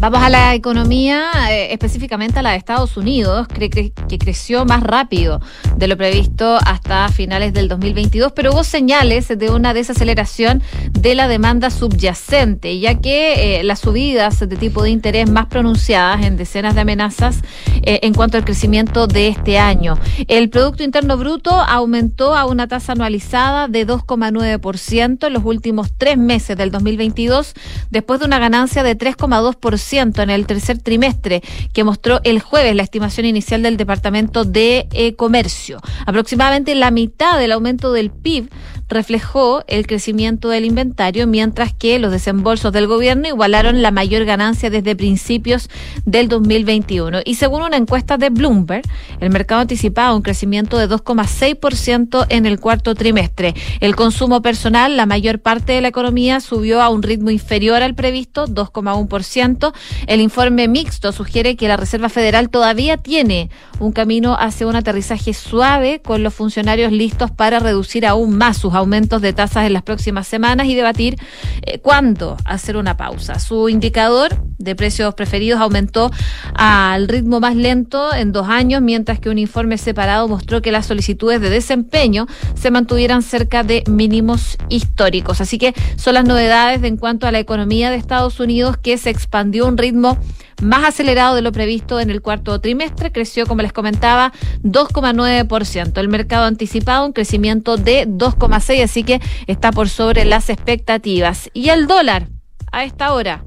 Vamos 0.00 0.22
a 0.22 0.30
la 0.30 0.54
economía, 0.54 1.30
eh, 1.50 1.74
específicamente 1.74 2.38
a 2.38 2.42
la 2.42 2.52
de 2.52 2.56
Estados 2.56 2.96
Unidos, 2.96 3.46
que, 3.48 3.68
que, 3.68 3.92
creció 4.18 4.64
más 4.64 4.82
rápido 4.82 5.42
de 5.76 5.88
lo 5.88 5.96
previsto 5.98 6.56
hasta 6.64 7.06
finales 7.10 7.52
del 7.52 7.68
2022, 7.68 8.32
pero 8.32 8.50
hubo 8.52 8.64
señales 8.64 9.28
de 9.28 9.50
una 9.50 9.74
desaceleración 9.74 10.62
de 10.92 11.14
la 11.14 11.28
demanda 11.28 11.68
subyacente, 11.68 12.78
ya 12.78 12.98
que 12.98 13.58
eh, 13.58 13.62
las 13.62 13.80
subidas 13.80 14.40
de 14.40 14.56
tipo 14.56 14.82
de 14.82 14.88
interés 14.88 15.30
más 15.30 15.46
pronunciadas 15.46 16.24
en 16.24 16.38
decenas 16.38 16.74
de 16.74 16.80
amenazas 16.80 17.42
eh, 17.82 18.00
en 18.02 18.14
cuanto 18.14 18.38
al 18.38 18.46
crecimiento 18.46 19.06
de 19.06 19.28
este 19.28 19.58
año. 19.58 19.98
El 20.28 20.48
Producto 20.48 20.82
Interno 20.82 21.18
Bruto 21.18 21.50
aumentó 21.50 22.34
a 22.34 22.46
una 22.46 22.68
tasa 22.68 22.92
anualizada 22.92 23.68
de 23.68 23.86
2,9% 23.86 25.26
en 25.26 25.32
los 25.34 25.44
últimos 25.44 25.92
tres 25.98 26.16
meses 26.16 26.56
del 26.56 26.70
2022, 26.70 27.52
después 27.90 28.18
de 28.20 28.24
una 28.24 28.38
ganancia 28.38 28.82
de 28.82 28.96
3,2% 28.96 29.89
en 29.98 30.30
el 30.30 30.46
tercer 30.46 30.78
trimestre 30.78 31.42
que 31.72 31.84
mostró 31.84 32.20
el 32.24 32.40
jueves 32.40 32.74
la 32.76 32.82
estimación 32.82 33.26
inicial 33.26 33.62
del 33.62 33.76
Departamento 33.76 34.44
de 34.44 34.88
eh, 34.92 35.14
Comercio. 35.14 35.80
Aproximadamente 36.06 36.74
la 36.74 36.90
mitad 36.90 37.38
del 37.38 37.52
aumento 37.52 37.92
del 37.92 38.10
PIB 38.10 38.50
reflejó 38.90 39.62
el 39.68 39.86
crecimiento 39.86 40.48
del 40.48 40.64
inventario, 40.64 41.26
mientras 41.26 41.72
que 41.72 41.98
los 41.98 42.12
desembolsos 42.12 42.72
del 42.72 42.86
gobierno 42.86 43.28
igualaron 43.28 43.82
la 43.82 43.92
mayor 43.92 44.24
ganancia 44.24 44.68
desde 44.68 44.96
principios 44.96 45.70
del 46.04 46.28
2021. 46.28 47.20
Y 47.24 47.36
según 47.36 47.62
una 47.62 47.76
encuesta 47.76 48.18
de 48.18 48.30
Bloomberg, 48.30 48.82
el 49.20 49.30
mercado 49.30 49.62
anticipaba 49.62 50.14
un 50.14 50.22
crecimiento 50.22 50.76
de 50.76 50.88
2,6% 50.88 52.26
en 52.28 52.46
el 52.46 52.58
cuarto 52.58 52.94
trimestre. 52.94 53.54
El 53.80 53.96
consumo 53.96 54.42
personal, 54.42 54.96
la 54.96 55.06
mayor 55.06 55.40
parte 55.40 55.72
de 55.72 55.80
la 55.80 55.88
economía, 55.88 56.40
subió 56.40 56.82
a 56.82 56.88
un 56.88 57.02
ritmo 57.02 57.30
inferior 57.30 57.82
al 57.82 57.94
previsto, 57.94 58.46
2,1%. 58.46 59.72
El 60.06 60.20
informe 60.20 60.66
mixto 60.68 61.12
sugiere 61.12 61.56
que 61.56 61.68
la 61.68 61.76
Reserva 61.76 62.08
Federal 62.08 62.50
todavía 62.50 62.96
tiene 62.96 63.50
un 63.78 63.92
camino 63.92 64.36
hacia 64.38 64.66
un 64.66 64.76
aterrizaje 64.76 65.32
suave 65.32 66.02
con 66.02 66.22
los 66.22 66.34
funcionarios 66.34 66.92
listos 66.92 67.30
para 67.30 67.60
reducir 67.60 68.04
aún 68.04 68.36
más 68.36 68.58
sus 68.58 68.74
aumentos 68.80 69.22
de 69.22 69.32
tasas 69.32 69.66
en 69.66 69.72
las 69.72 69.82
próximas 69.82 70.26
semanas 70.26 70.66
y 70.66 70.74
debatir 70.74 71.16
eh, 71.62 71.78
cuándo 71.78 72.36
hacer 72.44 72.76
una 72.76 72.96
pausa. 72.96 73.38
Su 73.38 73.68
indicador 73.68 74.42
de 74.58 74.76
precios 74.76 75.14
preferidos 75.14 75.60
aumentó 75.60 76.10
al 76.54 77.08
ritmo 77.08 77.40
más 77.40 77.56
lento 77.56 78.14
en 78.14 78.32
dos 78.32 78.48
años, 78.48 78.82
mientras 78.82 79.18
que 79.18 79.30
un 79.30 79.38
informe 79.38 79.78
separado 79.78 80.28
mostró 80.28 80.60
que 80.60 80.70
las 80.70 80.86
solicitudes 80.86 81.40
de 81.40 81.48
desempeño 81.48 82.26
se 82.54 82.70
mantuvieran 82.70 83.22
cerca 83.22 83.62
de 83.62 83.82
mínimos 83.88 84.58
históricos. 84.68 85.40
Así 85.40 85.56
que 85.56 85.74
son 85.96 86.14
las 86.14 86.24
novedades 86.24 86.82
de 86.82 86.90
en 86.90 86.96
cuanto 86.96 87.26
a 87.26 87.32
la 87.32 87.38
economía 87.38 87.88
de 87.90 87.96
Estados 87.96 88.40
Unidos 88.40 88.76
que 88.76 88.98
se 88.98 89.10
expandió 89.10 89.64
a 89.64 89.68
un 89.68 89.78
ritmo 89.78 90.18
más 90.60 90.84
acelerado 90.84 91.34
de 91.34 91.42
lo 91.42 91.52
previsto 91.52 92.00
en 92.00 92.10
el 92.10 92.22
cuarto 92.22 92.60
trimestre, 92.60 93.12
creció, 93.12 93.46
como 93.46 93.62
les 93.62 93.72
comentaba, 93.72 94.32
2,9%. 94.62 95.98
El 95.98 96.08
mercado 96.08 96.44
anticipado 96.44 97.06
un 97.06 97.12
crecimiento 97.12 97.76
de 97.76 98.06
2,6%, 98.06 98.82
así 98.84 99.04
que 99.04 99.20
está 99.46 99.72
por 99.72 99.88
sobre 99.88 100.24
las 100.24 100.50
expectativas. 100.50 101.50
Y 101.52 101.68
el 101.70 101.86
dólar, 101.86 102.28
a 102.72 102.84
esta 102.84 103.12
hora, 103.12 103.44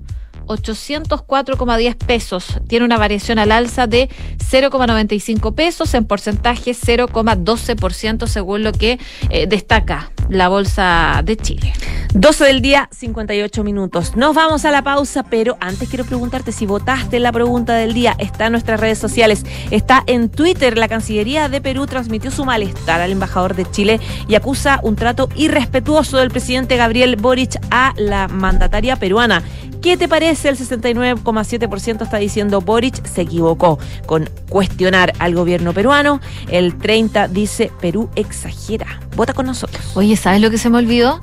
804,10 0.48 1.96
pesos. 1.96 2.60
Tiene 2.68 2.86
una 2.86 2.98
variación 2.98 3.40
al 3.40 3.52
alza 3.52 3.88
de 3.88 4.10
0,95 4.38 5.54
pesos, 5.56 5.94
en 5.94 6.06
porcentaje 6.06 6.72
0,12% 6.72 8.28
según 8.28 8.64
lo 8.64 8.72
que 8.72 9.00
eh, 9.30 9.48
destaca 9.48 10.12
la 10.30 10.50
Bolsa 10.50 11.22
de 11.24 11.38
Chile. 11.38 11.74
12 12.14 12.46
del 12.46 12.62
día, 12.62 12.90
58 12.92 13.64
minutos. 13.64 14.16
Nos 14.16 14.36
vamos 14.36 14.66
a 14.66 14.72
la 14.72 14.84
pausa, 14.84 15.24
pero 15.24 15.58
antes 15.60 15.90
quiero 15.90 16.06
preguntarte 16.06 16.52
si 16.52 16.66
votaste 16.66 17.20
la 17.20 17.32
pregunta 17.32 17.74
del 17.74 17.94
día. 17.94 18.16
Está 18.20 18.46
en 18.46 18.52
nuestras 18.52 18.80
redes 18.80 19.00
sociales, 19.00 19.46
está 19.72 20.04
en 20.06 20.30
Twitter. 20.30 20.78
La 20.78 20.88
Cancillería 20.88 21.50
de 21.50 21.60
Perú 21.60 21.88
transmitió 21.88 22.30
su 22.30 22.46
malestar 22.46 23.02
al 23.02 23.12
embajador 23.12 23.56
de 23.56 23.70
Chile 23.70 24.00
y 24.28 24.36
acusa 24.36 24.80
un 24.84 24.96
trato 24.96 25.28
irrespetuoso 25.36 26.18
del 26.18 26.30
presidente 26.30 26.78
Gabriel 26.78 27.16
Boric 27.16 27.60
a 27.72 27.94
la 27.98 28.28
mandataria 28.28 28.96
peruana. 28.96 29.44
¿Qué 29.84 29.98
te 29.98 30.08
parece? 30.08 30.48
El 30.48 30.58
69,7% 30.58 32.04
está 32.04 32.16
diciendo 32.16 32.62
Boric 32.62 33.06
se 33.06 33.24
equivocó 33.24 33.80
con 34.06 34.30
cuestionar 34.48 35.12
al 35.20 35.36
gobierno 35.36 35.74
peruano. 35.74 36.22
El 36.50 36.80
30% 36.80 37.28
dice 37.28 37.70
Perú 37.82 38.10
exagera. 38.16 39.02
Vota 39.18 39.34
con 39.34 39.46
nosotros. 39.46 39.84
Oye, 39.96 40.16
¿sabes 40.16 40.40
lo 40.40 40.50
que 40.50 40.58
se 40.58 40.70
me 40.70 40.78
olvidó? 40.78 41.20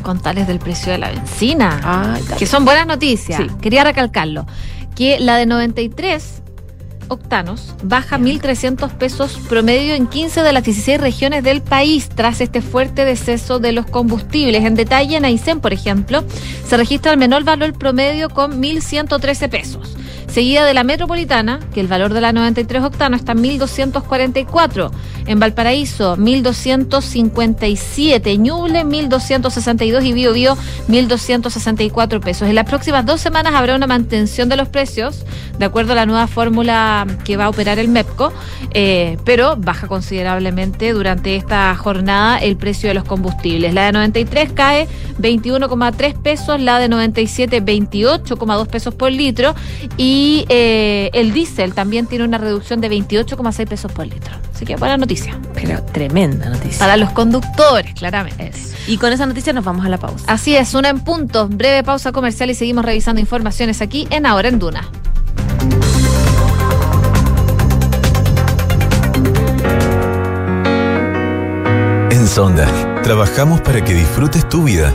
Contarles 0.00 0.46
del 0.46 0.60
precio 0.60 0.90
de 0.92 0.96
la 0.96 1.10
benzina. 1.10 2.18
que 2.38 2.46
son 2.46 2.64
buenas 2.64 2.86
noticias. 2.86 3.38
Sí. 3.38 3.46
Quería 3.60 3.84
recalcarlo. 3.84 4.46
Que 4.96 5.20
la 5.20 5.36
de 5.36 5.44
93 5.44 6.39
octanos 7.10 7.74
baja 7.82 8.18
1.300 8.18 8.90
pesos 8.92 9.38
promedio 9.48 9.94
en 9.94 10.06
15 10.06 10.42
de 10.42 10.52
las 10.52 10.64
16 10.64 11.00
regiones 11.00 11.44
del 11.44 11.60
país 11.60 12.08
tras 12.08 12.40
este 12.40 12.62
fuerte 12.62 13.04
deceso 13.04 13.58
de 13.58 13.72
los 13.72 13.86
combustibles. 13.86 14.64
En 14.64 14.74
detalle, 14.74 15.16
en 15.16 15.24
Aysén, 15.24 15.60
por 15.60 15.72
ejemplo, 15.72 16.24
se 16.66 16.76
registra 16.76 17.12
el 17.12 17.18
menor 17.18 17.44
valor 17.44 17.72
promedio 17.76 18.30
con 18.30 18.62
1.113 18.62 19.50
pesos. 19.50 19.96
Seguida 20.30 20.64
de 20.64 20.72
la 20.74 20.84
metropolitana, 20.84 21.58
que 21.74 21.80
el 21.80 21.88
valor 21.88 22.14
de 22.14 22.20
la 22.20 22.32
93 22.32 22.84
octano 22.84 23.16
está 23.16 23.32
en 23.32 23.38
1.244. 23.38 24.92
En 25.26 25.40
Valparaíso, 25.40 26.16
1.257. 26.16 28.38
Ñuble, 28.38 28.84
1.262. 28.84 30.04
Y 30.04 30.12
Bio 30.12 30.32
Bio, 30.32 30.56
1.264 30.88 32.20
pesos. 32.20 32.48
En 32.48 32.54
las 32.54 32.64
próximas 32.64 33.04
dos 33.04 33.20
semanas 33.20 33.54
habrá 33.54 33.74
una 33.74 33.88
mantención 33.88 34.48
de 34.48 34.56
los 34.56 34.68
precios, 34.68 35.24
de 35.58 35.64
acuerdo 35.64 35.94
a 35.94 35.96
la 35.96 36.06
nueva 36.06 36.28
fórmula 36.28 37.08
que 37.24 37.36
va 37.36 37.46
a 37.46 37.48
operar 37.48 37.80
el 37.80 37.88
MEPCO, 37.88 38.32
eh, 38.72 39.18
pero 39.24 39.56
baja 39.56 39.88
considerablemente 39.88 40.92
durante 40.92 41.34
esta 41.34 41.74
jornada 41.74 42.38
el 42.38 42.56
precio 42.56 42.88
de 42.88 42.94
los 42.94 43.02
combustibles. 43.02 43.74
La 43.74 43.86
de 43.86 43.92
93 43.92 44.52
cae 44.52 44.86
21,3 45.20 46.22
pesos, 46.22 46.60
la 46.60 46.78
de 46.78 46.88
97 46.88 47.64
28,2 47.64 48.68
pesos 48.68 48.94
por 48.94 49.10
litro 49.10 49.56
y 49.96 50.19
eh, 50.48 51.10
el 51.12 51.32
diésel 51.32 51.74
también 51.74 52.06
tiene 52.06 52.24
una 52.24 52.38
reducción 52.38 52.80
de 52.80 52.90
28,6 52.90 53.68
pesos 53.68 53.92
por 53.92 54.06
litro. 54.06 54.34
Así 54.54 54.64
que 54.64 54.76
buena 54.76 54.96
noticia. 54.96 55.38
Pero 55.54 55.82
tremenda 55.82 56.48
noticia. 56.48 56.78
Para 56.78 56.96
los 56.96 57.10
conductores, 57.10 57.94
claramente. 57.94 58.52
Y 58.86 58.98
con 58.98 59.12
esa 59.12 59.26
noticia 59.26 59.52
nos 59.52 59.64
vamos 59.64 59.86
a 59.86 59.88
la 59.88 59.98
pausa. 59.98 60.24
Así 60.26 60.56
es, 60.56 60.74
una 60.74 60.88
en 60.88 61.00
punto, 61.00 61.48
breve 61.48 61.82
pausa 61.82 62.12
comercial 62.12 62.50
y 62.50 62.54
seguimos 62.54 62.84
revisando 62.84 63.20
informaciones 63.20 63.80
aquí 63.80 64.06
en 64.10 64.26
Ahora 64.26 64.48
en 64.48 64.58
Duna. 64.58 64.90
En 72.10 72.26
Sonda, 72.26 72.66
trabajamos 73.02 73.60
para 73.60 73.82
que 73.82 73.94
disfrutes 73.94 74.48
tu 74.48 74.64
vida, 74.64 74.94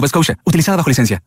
Nova. 0.01 0.37
Utilizada 0.45 0.77
bajo 0.77 0.89
licencia. 0.89 1.21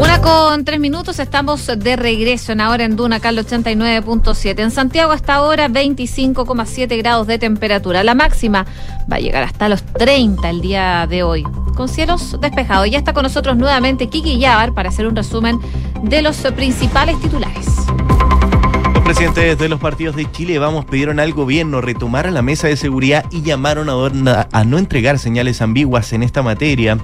Una 0.00 0.20
con 0.22 0.64
tres 0.64 0.80
minutos, 0.80 1.18
estamos 1.18 1.66
de 1.66 1.96
regreso 1.96 2.52
en 2.52 2.60
ahora 2.60 2.84
en 2.84 2.96
Duna, 2.96 3.20
Carlos 3.20 3.46
89.7. 3.46 4.60
En 4.60 4.70
Santiago 4.70 5.12
hasta 5.12 5.34
ahora 5.34 5.68
25,7 5.68 6.96
grados 6.98 7.26
de 7.26 7.38
temperatura. 7.38 8.02
La 8.02 8.14
máxima 8.14 8.66
va 9.10 9.16
a 9.16 9.20
llegar 9.20 9.42
hasta 9.42 9.68
los 9.68 9.82
30 9.84 10.48
el 10.48 10.60
día 10.60 11.06
de 11.08 11.22
hoy, 11.22 11.42
con 11.76 11.88
cielos 11.88 12.38
despejados. 12.40 12.90
Ya 12.90 12.98
está 12.98 13.12
con 13.12 13.24
nosotros 13.24 13.56
nuevamente 13.56 14.08
Kiki 14.08 14.38
Yabar 14.38 14.72
para 14.72 14.88
hacer 14.88 15.06
un 15.06 15.14
resumen 15.14 15.58
de 16.02 16.22
los 16.22 16.36
principales 16.54 17.20
titulares. 17.20 17.66
Presidentes 19.10 19.58
de 19.58 19.68
los 19.68 19.80
partidos 19.80 20.14
de 20.14 20.30
Chile 20.30 20.60
Vamos 20.60 20.84
pidieron 20.84 21.18
al 21.18 21.32
gobierno 21.32 21.80
retomar 21.80 22.30
la 22.30 22.42
mesa 22.42 22.68
de 22.68 22.76
seguridad 22.76 23.24
y 23.32 23.42
llamaron 23.42 23.88
a, 23.90 24.48
a 24.52 24.64
no 24.64 24.78
entregar 24.78 25.18
señales 25.18 25.62
ambiguas 25.62 26.12
en 26.12 26.22
esta 26.22 26.44
materia. 26.44 26.96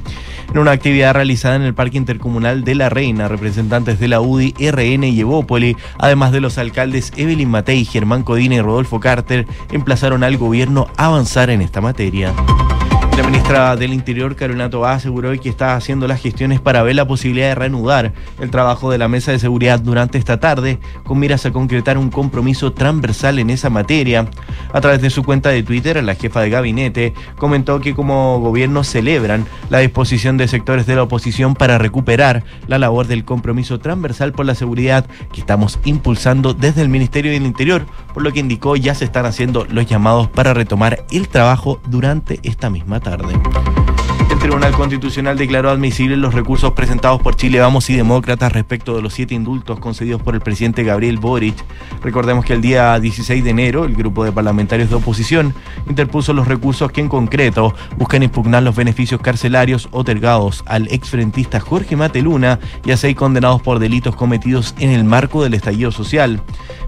En 0.52 0.59
una 0.59 0.70
actividad 0.70 1.14
realizada 1.14 1.57
en 1.57 1.62
el 1.62 1.74
Parque 1.74 1.96
Intercomunal 1.96 2.62
de 2.62 2.76
La 2.76 2.90
Reina, 2.90 3.26
representantes 3.26 3.98
de 3.98 4.07
la 4.07 4.20
UDI, 4.20 4.54
RN 4.70 5.02
y 5.02 5.18
Evópoli, 5.18 5.76
además 5.98 6.30
de 6.30 6.40
los 6.40 6.59
alcaldes 6.59 7.12
Evelyn 7.16 7.50
Matei, 7.50 7.84
Germán 7.84 8.22
Codina 8.22 8.54
y 8.54 8.61
Rodolfo 8.61 9.00
Carter, 9.00 9.44
emplazaron 9.72 10.22
al 10.22 10.36
gobierno 10.36 10.86
a 10.96 11.07
avanzar 11.07 11.50
en 11.50 11.61
esta 11.61 11.80
materia. 11.80 12.32
La 13.17 13.23
ministra 13.23 13.77
del 13.77 13.95
Interior, 13.95 14.37
Carolina 14.37 14.69
Tobá, 14.69 14.93
aseguró 14.93 15.33
que 15.41 15.49
está 15.49 15.75
haciendo 15.75 16.07
las 16.07 16.21
gestiones 16.21 16.61
para 16.61 16.83
ver 16.83 16.97
la 16.97 17.09
posibilidad 17.09 17.49
de 17.49 17.55
reanudar 17.55 18.12
el 18.39 18.51
trabajo 18.51 18.91
de 18.91 18.99
la 18.99 19.09
mesa 19.09 19.33
de 19.33 19.39
seguridad 19.39 19.81
durante 19.81 20.19
esta 20.19 20.39
tarde, 20.39 20.79
con 21.03 21.19
miras 21.19 21.47
a 21.47 21.51
concretar 21.51 21.97
un 21.97 22.11
compromiso 22.11 22.75
transversal 22.75 23.39
en 23.39 23.49
esa 23.49 23.71
materia. 23.71 24.29
A 24.71 24.83
través 24.83 25.01
de 25.01 25.09
su 25.09 25.25
cuenta 25.25 25.49
de 25.49 25.62
Twitter, 25.62 26.05
la 26.05 26.14
jefa 26.14 26.43
de 26.43 26.51
gabinete 26.51 27.14
comentó 27.39 27.81
que 27.81 27.95
como 27.95 28.39
gobierno 28.39 28.85
celebran 28.85 29.47
la 29.71 29.79
disposición 29.79 30.37
de 30.37 30.47
sectores 30.47 30.85
de 30.85 30.97
la 30.97 31.05
oposición 31.05 31.55
para 31.55 31.79
recuperar 31.79 32.45
la 32.67 32.79
labor 32.79 33.07
del 33.07 33.25
compromiso 33.25 33.79
transversal 33.79 34.33
por 34.33 34.45
la 34.45 34.55
seguridad 34.55 35.07
que 35.33 35.41
estamos 35.41 35.79
impulsando 35.87 36.53
desde 36.53 36.83
el 36.83 36.91
Ministerio 36.91 37.33
del 37.33 37.47
Interior, 37.47 37.87
por 38.12 38.23
lo 38.23 38.31
que 38.31 38.41
indicó 38.41 38.77
ya 38.77 38.95
se 38.95 39.07
están 39.07 39.25
haciendo 39.25 39.64
los 39.71 39.87
llamados 39.87 40.29
para 40.29 40.53
retomar 40.53 41.07
el 41.11 41.29
trabajo 41.29 41.81
durante 41.89 42.41
esta 42.43 42.69
misma 42.69 43.01
tarde. 43.01 43.05
El 43.07 43.86
Tribunal 44.47 44.74
Constitucional 44.74 45.36
declaró 45.36 45.70
admisibles 45.70 46.18
los 46.18 46.32
recursos 46.32 46.72
presentados 46.72 47.20
por 47.20 47.34
Chile 47.34 47.59
Vamos 47.59 47.90
y 47.90 47.97
Demócratas 47.97 48.53
respecto 48.53 48.94
de 48.94 49.03
los 49.03 49.12
siete 49.12 49.34
indultos 49.34 49.80
concedidos 49.80 50.22
por 50.22 50.36
el 50.36 50.40
presidente 50.40 50.84
Gabriel 50.84 51.18
Boric. 51.18 51.57
Recordemos 52.01 52.44
que 52.44 52.53
el 52.53 52.61
día 52.61 52.97
16 53.01 53.42
de 53.42 53.51
enero 53.51 53.84
el 53.84 53.97
grupo 53.97 54.24
de 54.24 54.30
parlamentarios 54.30 54.88
de 54.88 54.94
oposición 54.94 55.53
interpuso 55.88 56.32
los 56.32 56.47
recursos 56.47 56.92
que 56.92 57.01
en 57.01 57.09
concreto 57.09 57.74
buscan 57.97 58.22
impugnar 58.22 58.62
los 58.62 58.76
beneficios 58.76 59.20
carcelarios 59.20 59.88
otorgados 59.90 60.62
al 60.66 60.86
exfrentista 60.92 61.59
Jorge 61.59 61.97
Mateluna 61.97 62.61
y 62.84 62.92
a 62.92 62.97
seis 62.97 63.16
condenados 63.16 63.62
por 63.62 63.80
delitos 63.80 64.14
cometidos 64.14 64.76
en 64.78 64.90
el 64.90 65.03
marco 65.03 65.42
del 65.42 65.55
estallido 65.55 65.90
social. 65.90 66.40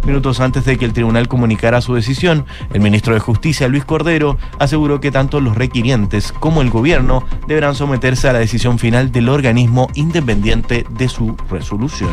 Minutos 0.07 0.39
antes 0.39 0.65
de 0.65 0.79
que 0.79 0.85
el 0.85 0.93
tribunal 0.93 1.27
comunicara 1.27 1.81
su 1.81 1.95
decisión, 1.95 2.47
el 2.73 2.81
ministro 2.81 3.15
de 3.15 3.21
Justicia, 3.21 3.67
Luis 3.67 3.85
Cordero, 3.85 4.39
aseguró 4.61 5.01
que 5.01 5.11
tanto 5.11 5.41
los 5.41 5.57
requirientes 5.57 6.31
como 6.31 6.63
el 6.63 6.71
gobierno 6.71 7.25
deberán 7.49 7.75
someterse 7.75 8.29
a 8.29 8.35
la 8.35 8.39
decisión 8.39 8.79
final 8.79 9.11
del 9.11 9.31
organismo 9.31 9.89
independiente 9.95 10.85
de 10.91 11.09
su 11.09 11.35
resolución. 11.51 12.11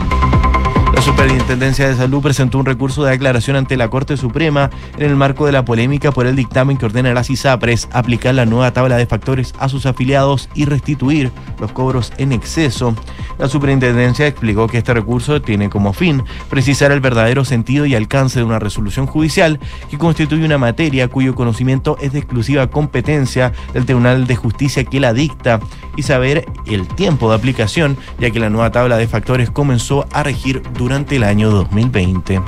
Superintendencia 1.05 1.87
de 1.87 1.95
Salud 1.95 2.23
presentó 2.23 2.57
un 2.57 2.65
recurso 2.65 3.03
de 3.03 3.13
aclaración 3.13 3.55
ante 3.55 3.77
la 3.77 3.89
Corte 3.89 4.17
Suprema 4.17 4.71
en 4.97 5.03
el 5.03 5.15
marco 5.15 5.45
de 5.45 5.51
la 5.51 5.63
polémica 5.63 6.11
por 6.11 6.25
el 6.25 6.35
dictamen 6.35 6.77
que 6.77 6.87
ordena 6.87 7.11
a 7.11 7.13
las 7.13 7.29
ISAPRES 7.29 7.89
aplicar 7.91 8.33
la 8.33 8.47
nueva 8.47 8.73
tabla 8.73 8.97
de 8.97 9.05
factores 9.05 9.53
a 9.59 9.69
sus 9.69 9.85
afiliados 9.85 10.49
y 10.55 10.65
restituir 10.65 11.31
los 11.59 11.71
cobros 11.73 12.11
en 12.17 12.31
exceso. 12.31 12.95
La 13.37 13.47
Superintendencia 13.47 14.25
explicó 14.25 14.65
que 14.65 14.79
este 14.79 14.95
recurso 14.95 15.43
tiene 15.43 15.69
como 15.69 15.93
fin 15.93 16.23
precisar 16.49 16.91
el 16.91 17.01
verdadero 17.01 17.45
sentido 17.45 17.85
y 17.85 17.93
alcance 17.93 18.39
de 18.39 18.45
una 18.45 18.57
resolución 18.57 19.05
judicial 19.05 19.59
que 19.91 19.99
constituye 19.99 20.43
una 20.43 20.57
materia 20.57 21.07
cuyo 21.07 21.35
conocimiento 21.35 21.97
es 22.01 22.13
de 22.13 22.19
exclusiva 22.19 22.65
competencia 22.71 23.53
del 23.75 23.85
Tribunal 23.85 24.25
de 24.25 24.37
Justicia 24.37 24.83
que 24.83 24.99
la 24.99 25.13
dicta 25.13 25.59
y 25.95 26.03
saber 26.03 26.45
el 26.65 26.87
tiempo 26.87 27.29
de 27.29 27.35
aplicación, 27.35 27.97
ya 28.19 28.31
que 28.31 28.39
la 28.39 28.49
nueva 28.49 28.71
tabla 28.71 28.97
de 28.97 29.07
factores 29.07 29.49
comenzó 29.49 30.07
a 30.11 30.23
regir 30.23 30.61
durante 30.77 31.15
el 31.15 31.23
año 31.23 31.49
2020. 31.49 32.41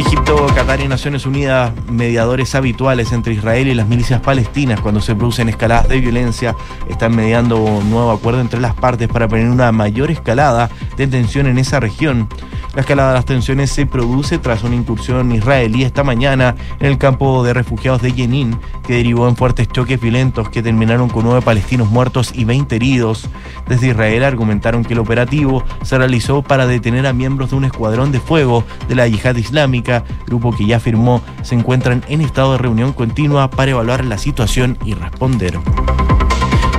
Egipto, 0.00 0.46
Qatar 0.54 0.80
y 0.80 0.86
Naciones 0.86 1.26
Unidas, 1.26 1.72
mediadores 1.90 2.54
habituales 2.54 3.10
entre 3.12 3.34
Israel 3.34 3.66
y 3.66 3.74
las 3.74 3.88
milicias 3.88 4.20
palestinas 4.20 4.80
cuando 4.80 5.00
se 5.00 5.16
producen 5.16 5.48
escaladas 5.48 5.88
de 5.88 6.00
violencia, 6.00 6.54
están 6.88 7.16
mediando 7.16 7.58
un 7.58 7.90
nuevo 7.90 8.12
acuerdo 8.12 8.40
entre 8.40 8.60
las 8.60 8.74
partes 8.74 9.08
para 9.08 9.26
prevenir 9.26 9.52
una 9.52 9.72
mayor 9.72 10.10
escalada 10.10 10.70
de 10.96 11.06
tensión 11.08 11.46
en 11.46 11.58
esa 11.58 11.80
región. 11.80 12.28
La 12.74 12.82
escalada 12.82 13.08
de 13.08 13.14
las 13.16 13.24
tensiones 13.24 13.70
se 13.70 13.86
produce 13.86 14.38
tras 14.38 14.62
una 14.62 14.76
incursión 14.76 15.32
israelí 15.32 15.82
esta 15.82 16.04
mañana 16.04 16.54
en 16.78 16.86
el 16.86 16.98
campo 16.98 17.42
de 17.42 17.52
refugiados 17.52 18.02
de 18.02 18.12
Jenin, 18.12 18.56
que 18.86 18.94
derivó 18.94 19.26
en 19.26 19.34
fuertes 19.36 19.68
choques 19.68 20.00
violentos 20.00 20.48
que 20.48 20.62
terminaron 20.62 21.08
con 21.08 21.24
nueve 21.24 21.42
palestinos 21.42 21.90
muertos 21.90 22.30
y 22.34 22.44
20 22.44 22.76
heridos. 22.76 23.28
Desde 23.66 23.88
Israel 23.88 24.22
argumentaron 24.22 24.84
que 24.84 24.92
el 24.92 25.00
operativo 25.00 25.64
se 25.82 25.98
realizó 25.98 26.42
para 26.42 26.66
detener 26.66 27.06
a 27.06 27.12
miembros 27.12 27.50
de 27.50 27.56
un 27.56 27.64
escuadrón 27.64 28.12
de 28.12 28.20
fuego 28.20 28.62
de 28.88 28.94
la 28.94 29.08
yihad 29.08 29.34
islámica, 29.36 29.87
grupo 30.26 30.54
que 30.54 30.66
ya 30.66 30.76
afirmó 30.76 31.22
se 31.42 31.54
encuentran 31.54 32.04
en 32.08 32.20
estado 32.20 32.52
de 32.52 32.58
reunión 32.58 32.92
continua 32.92 33.50
para 33.50 33.70
evaluar 33.70 34.04
la 34.04 34.18
situación 34.18 34.78
y 34.84 34.94
responder. 34.94 35.58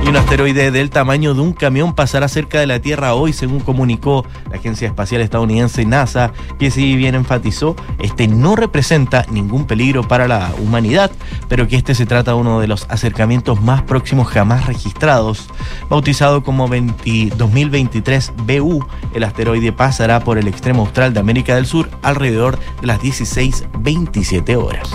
Y 0.02 0.08
un 0.08 0.16
asteroide 0.16 0.70
del 0.70 0.90
tamaño 0.90 1.34
de 1.34 1.40
un 1.40 1.52
camión 1.52 1.94
pasará 1.94 2.28
cerca 2.28 2.58
de 2.58 2.66
la 2.66 2.80
Tierra 2.80 3.14
hoy, 3.14 3.32
según 3.32 3.60
comunicó 3.60 4.24
la 4.50 4.56
Agencia 4.56 4.88
Espacial 4.88 5.20
Estadounidense 5.20 5.84
NASA, 5.84 6.32
que 6.58 6.70
si 6.70 6.96
bien 6.96 7.14
enfatizó, 7.14 7.76
este 7.98 8.26
no 8.26 8.56
representa 8.56 9.26
ningún 9.30 9.66
peligro 9.66 10.02
para 10.06 10.26
la 10.26 10.52
humanidad, 10.58 11.10
pero 11.48 11.68
que 11.68 11.76
este 11.76 11.94
se 11.94 12.06
trata 12.06 12.32
de 12.32 12.38
uno 12.38 12.60
de 12.60 12.66
los 12.66 12.86
acercamientos 12.88 13.60
más 13.60 13.82
próximos 13.82 14.28
jamás 14.28 14.66
registrados. 14.66 15.48
Bautizado 15.88 16.42
como 16.42 16.66
20 16.68 17.36
2023 17.36 18.32
BU, 18.46 18.84
el 19.14 19.24
asteroide 19.24 19.72
pasará 19.72 20.20
por 20.20 20.38
el 20.38 20.48
extremo 20.48 20.82
austral 20.82 21.12
de 21.12 21.20
América 21.20 21.54
del 21.54 21.66
Sur 21.66 21.90
alrededor 22.02 22.58
de 22.80 22.86
las 22.86 23.00
16.27 23.00 24.56
horas. 24.56 24.88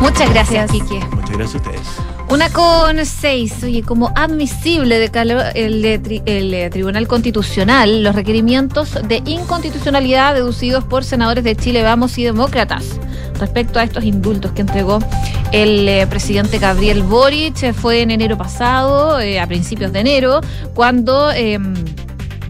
Muchas 0.00 0.30
gracias, 0.30 0.70
Kiki. 0.70 1.00
Muchas 1.10 1.36
gracias 1.36 1.54
a 1.54 1.58
ustedes. 1.58 2.17
Una 2.30 2.50
con 2.50 3.04
seis, 3.06 3.54
oye, 3.62 3.82
como 3.82 4.12
admisible 4.14 4.98
de 4.98 5.10
el, 5.54 5.84
el, 6.26 6.70
Tribunal 6.70 7.08
Constitucional 7.08 8.02
los 8.02 8.14
requerimientos 8.14 8.98
de 9.08 9.22
inconstitucionalidad 9.24 10.34
deducidos 10.34 10.84
por 10.84 11.04
senadores 11.04 11.42
de 11.42 11.56
Chile 11.56 11.82
Vamos 11.82 12.18
y 12.18 12.24
Demócratas 12.24 13.00
respecto 13.38 13.78
a 13.78 13.82
estos 13.82 14.04
indultos 14.04 14.52
que 14.52 14.60
entregó 14.60 14.98
el 15.52 15.88
eh, 15.88 16.06
presidente 16.06 16.58
Gabriel 16.58 17.02
Boric. 17.02 17.72
Fue 17.72 18.02
en 18.02 18.10
enero 18.10 18.36
pasado, 18.36 19.20
eh, 19.20 19.40
a 19.40 19.46
principios 19.46 19.92
de 19.92 20.00
enero, 20.00 20.40
cuando... 20.74 21.30
em, 21.30 21.74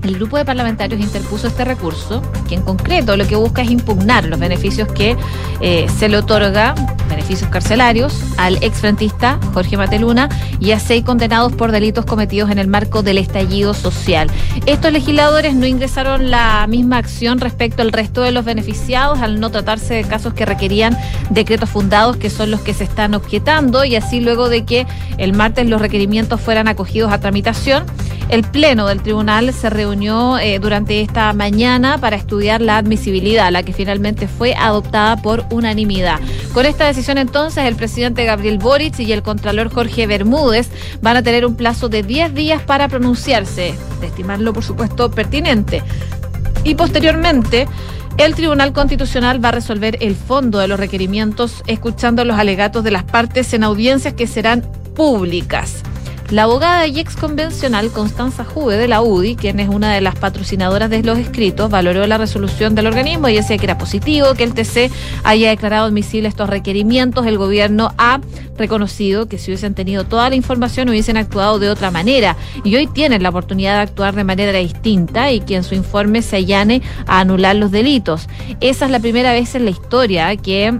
el 0.08 0.16
grupo 0.16 0.38
de 0.38 0.44
parlamentarios 0.44 1.00
interpuso 1.00 1.46
este 1.48 1.64
recurso, 1.64 2.22
que 2.48 2.54
en 2.54 2.62
concreto 2.62 3.16
lo 3.16 3.26
que 3.26 3.36
busca 3.36 3.62
es 3.62 3.70
impugnar 3.70 4.24
los 4.24 4.40
beneficios 4.40 4.88
que 4.92 5.16
eh, 5.60 5.86
se 5.98 6.08
le 6.08 6.16
otorga, 6.16 6.74
beneficios 7.10 7.50
carcelarios, 7.50 8.18
al 8.38 8.56
exfrentista 8.62 9.38
Jorge 9.52 9.76
Mateluna 9.76 10.28
y 10.60 10.70
a 10.72 10.80
seis 10.80 11.04
condenados 11.04 11.52
por 11.52 11.72
delitos 11.72 12.06
cometidos 12.06 12.50
en 12.50 12.58
el 12.58 12.68
marco 12.68 13.02
del 13.02 13.18
estallido 13.18 13.74
social. 13.74 14.30
Estos 14.64 14.92
legisladores 14.92 15.54
no 15.54 15.66
ingresaron 15.66 16.30
la 16.30 16.66
misma 16.66 16.96
acción 16.96 17.38
respecto 17.38 17.82
al 17.82 17.92
resto 17.92 18.22
de 18.22 18.32
los 18.32 18.46
beneficiados, 18.46 19.20
al 19.20 19.40
no 19.40 19.50
tratarse 19.50 19.94
de 19.94 20.04
casos 20.04 20.32
que 20.32 20.46
requerían 20.46 20.96
decretos 21.28 21.68
fundados, 21.68 22.16
que 22.16 22.30
son 22.30 22.50
los 22.50 22.60
que 22.62 22.72
se 22.72 22.84
están 22.84 23.14
objetando, 23.14 23.84
y 23.84 23.96
así 23.96 24.20
luego 24.20 24.48
de 24.48 24.64
que 24.64 24.86
el 25.18 25.34
martes 25.34 25.66
los 25.66 25.82
requerimientos 25.82 26.40
fueran 26.40 26.66
acogidos 26.66 27.12
a 27.12 27.20
tramitación, 27.20 27.84
el 28.28 28.42
Pleno 28.42 28.86
del 28.88 29.02
Tribunal 29.02 29.52
se 29.52 29.70
reunió 29.70 30.38
eh, 30.38 30.58
durante 30.58 31.00
esta 31.00 31.32
mañana 31.32 31.98
para 31.98 32.16
estudiar 32.16 32.60
la 32.60 32.76
admisibilidad, 32.76 33.50
la 33.50 33.62
que 33.62 33.72
finalmente 33.72 34.28
fue 34.28 34.54
adoptada 34.54 35.16
por 35.16 35.44
unanimidad. 35.50 36.20
Con 36.52 36.66
esta 36.66 36.86
decisión 36.86 37.18
entonces, 37.18 37.64
el 37.64 37.76
presidente 37.76 38.24
Gabriel 38.24 38.58
Boric 38.58 38.98
y 39.00 39.12
el 39.12 39.22
contralor 39.22 39.72
Jorge 39.72 40.06
Bermúdez 40.06 40.68
van 41.00 41.16
a 41.16 41.22
tener 41.22 41.46
un 41.46 41.56
plazo 41.56 41.88
de 41.88 42.02
10 42.02 42.34
días 42.34 42.62
para 42.62 42.88
pronunciarse, 42.88 43.74
de 44.00 44.06
estimarlo 44.06 44.52
por 44.52 44.62
supuesto 44.62 45.10
pertinente. 45.10 45.82
Y 46.64 46.74
posteriormente, 46.74 47.66
el 48.18 48.34
Tribunal 48.34 48.72
Constitucional 48.72 49.42
va 49.42 49.50
a 49.50 49.52
resolver 49.52 49.96
el 50.00 50.16
fondo 50.16 50.58
de 50.58 50.68
los 50.68 50.78
requerimientos 50.78 51.62
escuchando 51.66 52.24
los 52.24 52.38
alegatos 52.38 52.84
de 52.84 52.90
las 52.90 53.04
partes 53.04 53.54
en 53.54 53.64
audiencias 53.64 54.14
que 54.14 54.26
serán 54.26 54.62
públicas. 54.94 55.82
La 56.30 56.42
abogada 56.42 56.86
y 56.86 57.00
ex 57.00 57.16
convencional 57.16 57.90
Constanza 57.90 58.44
Juve 58.44 58.76
de 58.76 58.86
la 58.86 59.00
UDI, 59.00 59.34
quien 59.34 59.60
es 59.60 59.68
una 59.70 59.94
de 59.94 60.02
las 60.02 60.14
patrocinadoras 60.14 60.90
de 60.90 61.02
los 61.02 61.18
escritos, 61.18 61.70
valoró 61.70 62.06
la 62.06 62.18
resolución 62.18 62.74
del 62.74 62.86
organismo 62.86 63.30
y 63.30 63.36
decía 63.36 63.56
que 63.56 63.64
era 63.64 63.78
positivo 63.78 64.34
que 64.34 64.44
el 64.44 64.52
TC 64.52 64.90
haya 65.24 65.48
declarado 65.48 65.86
admisibles 65.86 66.34
estos 66.34 66.50
requerimientos. 66.50 67.26
El 67.26 67.38
gobierno 67.38 67.94
ha 67.96 68.20
reconocido 68.58 69.26
que 69.26 69.38
si 69.38 69.50
hubiesen 69.50 69.74
tenido 69.74 70.04
toda 70.04 70.28
la 70.28 70.36
información 70.36 70.90
hubiesen 70.90 71.16
actuado 71.16 71.58
de 71.58 71.70
otra 71.70 71.90
manera 71.90 72.36
y 72.62 72.76
hoy 72.76 72.88
tienen 72.88 73.22
la 73.22 73.30
oportunidad 73.30 73.76
de 73.76 73.82
actuar 73.82 74.14
de 74.14 74.24
manera 74.24 74.52
distinta 74.58 75.32
y 75.32 75.40
que 75.40 75.56
en 75.56 75.64
su 75.64 75.74
informe 75.74 76.20
se 76.20 76.36
allane 76.36 76.82
a 77.06 77.20
anular 77.20 77.56
los 77.56 77.70
delitos. 77.70 78.28
Esa 78.60 78.84
es 78.84 78.90
la 78.90 79.00
primera 79.00 79.32
vez 79.32 79.54
en 79.54 79.64
la 79.64 79.70
historia 79.70 80.36
que 80.36 80.78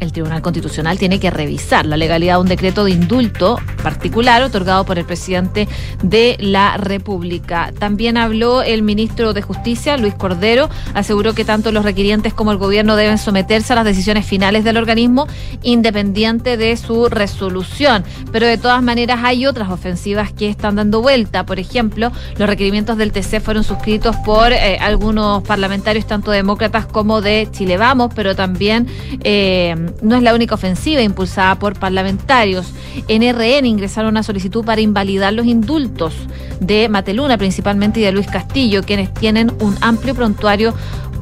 el 0.00 0.12
Tribunal 0.12 0.42
Constitucional 0.42 0.98
tiene 0.98 1.20
que 1.20 1.30
revisar 1.30 1.86
la 1.86 1.96
legalidad 1.96 2.34
de 2.34 2.40
un 2.40 2.48
decreto 2.48 2.84
de 2.84 2.92
indulto 2.92 3.58
particular 3.82 4.42
otorgado 4.42 4.84
por 4.84 4.98
el 4.98 5.04
presidente 5.04 5.68
de 6.02 6.36
la 6.40 6.76
República. 6.76 7.72
También 7.78 8.16
habló 8.16 8.62
el 8.62 8.82
ministro 8.82 9.32
de 9.32 9.42
Justicia, 9.42 9.96
Luis 9.96 10.14
Cordero, 10.14 10.68
aseguró 10.94 11.34
que 11.34 11.44
tanto 11.44 11.72
los 11.72 11.84
requirientes 11.84 12.34
como 12.34 12.52
el 12.52 12.58
gobierno 12.58 12.96
deben 12.96 13.18
someterse 13.18 13.72
a 13.72 13.76
las 13.76 13.84
decisiones 13.84 14.26
finales 14.26 14.64
del 14.64 14.76
organismo 14.76 15.26
independiente 15.62 16.56
de 16.56 16.76
su 16.76 17.08
resolución. 17.08 18.04
Pero 18.32 18.46
de 18.46 18.58
todas 18.58 18.82
maneras 18.82 19.20
hay 19.22 19.46
otras 19.46 19.70
ofensivas 19.70 20.32
que 20.32 20.48
están 20.48 20.76
dando 20.76 21.02
vuelta. 21.02 21.44
Por 21.44 21.58
ejemplo, 21.58 22.10
los 22.38 22.48
requerimientos 22.48 22.96
del 22.96 23.12
TC 23.12 23.40
fueron 23.40 23.64
suscritos 23.64 24.16
por 24.24 24.52
eh, 24.52 24.78
algunos 24.80 25.42
parlamentarios, 25.42 26.06
tanto 26.06 26.30
demócratas 26.30 26.86
como 26.86 27.20
de 27.20 27.48
Chile 27.52 27.76
Vamos, 27.76 28.12
pero 28.14 28.34
también 28.34 28.86
eh, 29.24 29.89
no 30.02 30.16
es 30.16 30.22
la 30.22 30.34
única 30.34 30.54
ofensiva 30.54 31.02
impulsada 31.02 31.58
por 31.58 31.78
parlamentarios. 31.78 32.72
En 33.08 33.22
RN 33.22 33.66
ingresaron 33.66 34.10
una 34.10 34.22
solicitud 34.22 34.64
para 34.64 34.80
invalidar 34.80 35.32
los 35.32 35.46
indultos 35.46 36.14
de 36.60 36.88
Mateluna 36.88 37.38
principalmente 37.38 38.00
y 38.00 38.02
de 38.02 38.12
Luis 38.12 38.26
Castillo, 38.26 38.82
quienes 38.82 39.12
tienen 39.14 39.52
un 39.60 39.76
amplio 39.80 40.14
prontuario 40.14 40.74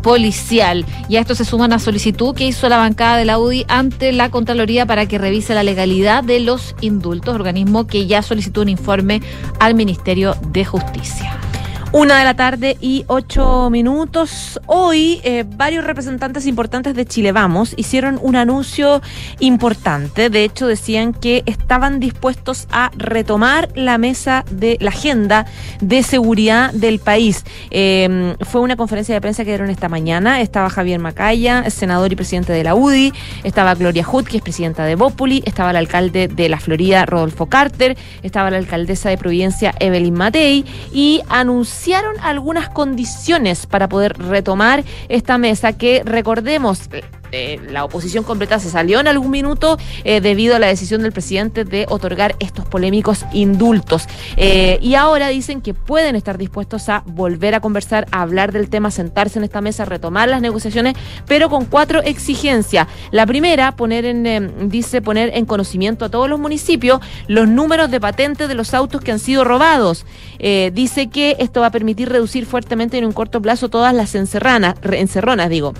policial. 0.02 0.84
Y 1.08 1.16
a 1.16 1.20
esto 1.20 1.34
se 1.34 1.44
suma 1.44 1.66
una 1.66 1.78
solicitud 1.78 2.34
que 2.34 2.46
hizo 2.46 2.68
la 2.68 2.78
bancada 2.78 3.16
de 3.16 3.24
la 3.24 3.38
UDI 3.38 3.64
ante 3.68 4.12
la 4.12 4.30
Contraloría 4.30 4.86
para 4.86 5.06
que 5.06 5.18
revise 5.18 5.54
la 5.54 5.62
legalidad 5.62 6.24
de 6.24 6.40
los 6.40 6.74
indultos, 6.80 7.34
organismo 7.34 7.86
que 7.86 8.06
ya 8.06 8.22
solicitó 8.22 8.62
un 8.62 8.68
informe 8.68 9.20
al 9.60 9.74
Ministerio 9.74 10.34
de 10.52 10.64
Justicia. 10.64 11.37
Una 11.90 12.18
de 12.18 12.24
la 12.24 12.34
tarde 12.34 12.76
y 12.82 13.06
ocho 13.06 13.70
minutos. 13.70 14.60
Hoy 14.66 15.22
eh, 15.24 15.46
varios 15.48 15.84
representantes 15.84 16.46
importantes 16.46 16.94
de 16.94 17.06
Chile 17.06 17.32
Vamos 17.32 17.72
hicieron 17.78 18.18
un 18.20 18.36
anuncio 18.36 19.00
importante. 19.40 20.28
De 20.28 20.44
hecho, 20.44 20.66
decían 20.66 21.14
que 21.14 21.42
estaban 21.46 21.98
dispuestos 21.98 22.68
a 22.70 22.90
retomar 22.94 23.70
la 23.74 23.96
mesa 23.96 24.44
de 24.50 24.76
la 24.82 24.90
agenda 24.90 25.46
de 25.80 26.02
seguridad 26.02 26.74
del 26.74 26.98
país. 26.98 27.44
Eh, 27.70 28.36
fue 28.42 28.60
una 28.60 28.76
conferencia 28.76 29.14
de 29.14 29.22
prensa 29.22 29.44
que 29.44 29.50
dieron 29.52 29.70
esta 29.70 29.88
mañana. 29.88 30.42
Estaba 30.42 30.68
Javier 30.68 31.00
Macaya, 31.00 31.70
senador 31.70 32.12
y 32.12 32.16
presidente 32.16 32.52
de 32.52 32.64
la 32.64 32.74
UDI. 32.74 33.14
Estaba 33.44 33.74
Gloria 33.74 34.04
Hood, 34.04 34.26
que 34.26 34.36
es 34.36 34.42
presidenta 34.42 34.84
de 34.84 34.94
Bópoli. 34.94 35.42
Estaba 35.46 35.70
el 35.70 35.76
alcalde 35.76 36.28
de 36.28 36.50
la 36.50 36.60
Florida, 36.60 37.06
Rodolfo 37.06 37.46
Carter. 37.46 37.96
Estaba 38.22 38.50
la 38.50 38.58
alcaldesa 38.58 39.08
de 39.08 39.16
Providencia, 39.16 39.74
Evelyn 39.80 40.12
Matei. 40.12 40.66
Y 40.92 41.22
anunció 41.30 41.77
algunas 42.22 42.68
condiciones 42.68 43.66
para 43.66 43.88
poder 43.88 44.18
retomar 44.18 44.84
esta 45.08 45.38
mesa 45.38 45.72
que 45.72 46.02
recordemos 46.04 46.88
eh, 47.32 47.60
la 47.70 47.84
oposición 47.84 48.24
completa 48.24 48.58
se 48.58 48.70
salió 48.70 49.00
en 49.00 49.08
algún 49.08 49.30
minuto 49.30 49.78
eh, 50.04 50.20
debido 50.20 50.56
a 50.56 50.58
la 50.58 50.66
decisión 50.66 51.02
del 51.02 51.12
presidente 51.12 51.64
de 51.64 51.86
otorgar 51.88 52.36
estos 52.40 52.64
polémicos 52.64 53.24
indultos. 53.32 54.06
Eh, 54.36 54.78
y 54.80 54.94
ahora 54.94 55.28
dicen 55.28 55.60
que 55.60 55.74
pueden 55.74 56.16
estar 56.16 56.38
dispuestos 56.38 56.88
a 56.88 57.02
volver 57.06 57.54
a 57.54 57.60
conversar, 57.60 58.06
a 58.12 58.22
hablar 58.22 58.52
del 58.52 58.70
tema, 58.70 58.90
sentarse 58.90 59.38
en 59.38 59.44
esta 59.44 59.60
mesa, 59.60 59.84
retomar 59.84 60.28
las 60.28 60.40
negociaciones, 60.40 60.94
pero 61.26 61.50
con 61.50 61.64
cuatro 61.66 62.02
exigencias. 62.02 62.88
La 63.10 63.26
primera, 63.26 63.72
poner 63.76 64.04
en, 64.04 64.68
dice 64.68 65.02
poner 65.02 65.30
en 65.34 65.44
conocimiento 65.44 66.04
a 66.04 66.08
todos 66.08 66.28
los 66.28 66.38
municipios 66.38 67.00
los 67.26 67.48
números 67.48 67.90
de 67.90 68.00
patentes 68.00 68.48
de 68.48 68.54
los 68.54 68.74
autos 68.74 69.00
que 69.00 69.12
han 69.12 69.18
sido 69.18 69.44
robados. 69.44 70.06
dice 70.38 71.08
que 71.08 71.36
esto 71.38 71.60
va 71.60 71.66
a 71.66 71.70
permitir 71.70 72.08
reducir 72.08 72.46
fuertemente 72.46 72.98
en 72.98 73.04
un 73.04 73.12
corto 73.12 73.40
plazo 73.42 73.68
todas 73.68 73.94
las 73.94 74.14
encerranas, 74.14 74.74
encerronas, 74.82 75.50
digo. 75.50 75.74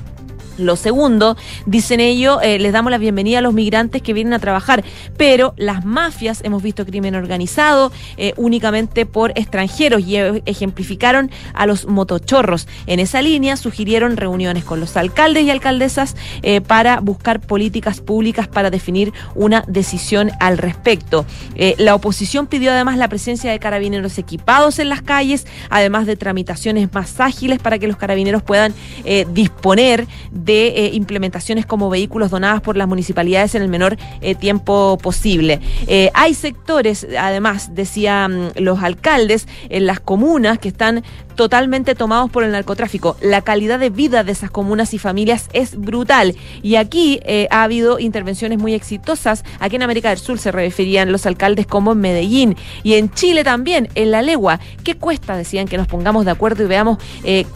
Lo 0.59 0.75
segundo, 0.75 1.37
dicen 1.67 2.01
ellos, 2.01 2.39
eh, 2.43 2.59
les 2.59 2.73
damos 2.73 2.91
la 2.91 2.99
bienvenida 2.99 3.39
a 3.39 3.43
los 3.43 3.55
migrantes 3.55 4.03
que 4.03 4.13
vienen 4.13 4.33
a 4.33 4.41
trabajar, 4.41 4.85
pero 5.17 5.55
las 5.57 5.85
mafias, 5.85 6.41
hemos 6.43 6.65
visto 6.65 6.85
crimen 6.85 7.15
organizado 7.15 7.93
eh, 8.17 8.33
únicamente 8.37 9.07
por 9.07 9.31
extranjeros 9.37 10.03
y 10.05 10.17
e, 10.17 10.43
ejemplificaron 10.47 11.31
a 11.55 11.67
los 11.67 11.87
motochorros. 11.87 12.67
En 12.87 12.99
esa 12.99 13.23
línea 13.23 13.57
sugirieron 13.57 14.17
reuniones 14.17 14.65
con 14.65 14.81
los 14.81 14.97
alcaldes 14.97 15.45
y 15.45 15.51
alcaldesas 15.51 16.17
eh, 16.43 16.61
para 16.61 16.99
buscar 16.99 17.41
políticas 17.41 18.01
públicas 18.01 18.49
para 18.49 18.71
definir 18.71 19.13
una 19.37 19.63
decisión 19.69 20.33
al 20.41 20.59
respecto. 20.59 21.25
la 21.79 21.95
oposición 21.95 22.49
pidió 22.49 22.73
además 22.73 22.99
la 22.99 23.09
presencia 23.09 23.53
de 23.53 23.59
carabineros 23.61 24.19
equipados 24.19 24.81
en 24.81 24.89
las 24.89 25.03
calles, 25.03 25.47
además 25.71 26.07
de 26.07 26.17
tramitaciones 26.17 26.93
más 26.93 27.21
ágiles 27.21 27.61
para 27.61 27.79
que 27.79 27.87
los 27.87 27.97
carabineros 27.97 28.43
puedan 28.43 28.75
disponer 29.33 30.07
de 30.33 30.48
eh, 30.49 30.91
implementaciones 30.95 31.67
como 31.67 31.91
vehículos 31.91 32.31
donadas 32.31 32.61
por 32.61 32.77
las 32.77 32.89
municipalidades 32.89 33.55
en 33.55 33.63
el 33.63 33.69
menor 33.69 33.97
eh, 34.21 34.35
tiempo 34.35 34.99
posible. 35.03 35.61
Eh, 35.87 36.11
hay 36.15 36.35
sectores, 36.35 37.07
además, 37.19 37.75
decían 37.75 38.53
los 38.57 38.83
alcaldes, 38.83 39.47
en 39.69 39.87
las 39.87 40.01
comunas 40.01 40.59
que 40.59 40.69
están 40.69 41.03
totalmente 41.39 41.95
tomados 41.95 42.33
por 42.33 42.43
el 42.43 42.51
narcotráfico. 42.51 43.17
La 43.21 43.43
calidad 43.43 43.79
de 43.79 43.91
vida 43.91 44.25
de 44.25 44.33
esas 44.33 44.51
comunas 44.51 44.93
y 44.93 44.99
familias 44.99 45.49
es 45.53 45.77
brutal. 45.77 46.35
Y 46.63 46.75
aquí 46.75 47.21
ha 47.49 47.63
habido 47.63 48.01
intervenciones 48.01 48.59
muy 48.59 48.75
exitosas. 48.75 49.45
Aquí 49.61 49.77
en 49.77 49.85
América 49.85 50.09
del 50.09 50.19
Sur 50.19 50.41
se 50.41 50.51
referían 50.51 51.13
los 51.13 51.27
alcaldes 51.27 51.65
como 51.65 51.93
en 51.93 52.01
Medellín. 52.01 52.57
Y 52.83 52.95
en 52.95 53.13
Chile 53.13 53.45
también, 53.45 53.89
en 53.95 54.11
La 54.11 54.21
Legua. 54.21 54.59
¿Qué 54.83 54.97
cuesta? 54.97 55.37
Decían 55.37 55.69
que 55.69 55.77
nos 55.77 55.87
pongamos 55.87 56.25
de 56.25 56.33
acuerdo 56.33 56.65
y 56.65 56.67
veamos 56.67 56.99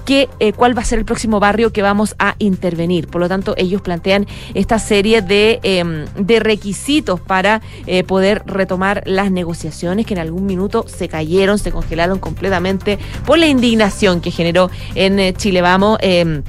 qué, 0.05 0.29
cuál 0.55 0.79
va 0.79 0.83
a 0.83 0.85
ser 0.85 1.01
el 1.01 1.05
próximo 1.05 1.41
barrio 1.41 1.73
que 1.73 1.83
vamos 1.83 2.15
a 2.21 2.37
intervenir. 2.39 3.09
Por 3.09 3.21
lo 3.21 3.29
tanto, 3.29 3.55
ellos 3.57 3.83
plantean 3.83 4.29
esta 4.55 4.79
serie 4.79 5.23
de, 5.23 5.59
em, 5.65 6.05
de 6.15 6.39
requisitos 6.39 7.21
para 7.21 7.63
eh, 7.89 8.05
poder 8.05 8.45
retomar 8.47 9.03
las 9.07 9.33
negociaciones 9.33 10.07
que 10.07 10.15
en 10.15 10.21
algún 10.21 10.47
minuto 10.47 10.85
se 10.87 11.09
cayeron, 11.09 11.59
se 11.59 11.73
congelaron 11.73 12.21
completamente 12.21 13.01
por 13.27 13.39
la 13.39 13.49
indignación 13.49 13.72
que 14.21 14.31
generó 14.31 14.71
en 14.95 15.19
eh, 15.19 15.35
Chile 15.35 15.63
Vamos. 15.63 15.99
Eh, 16.01 16.43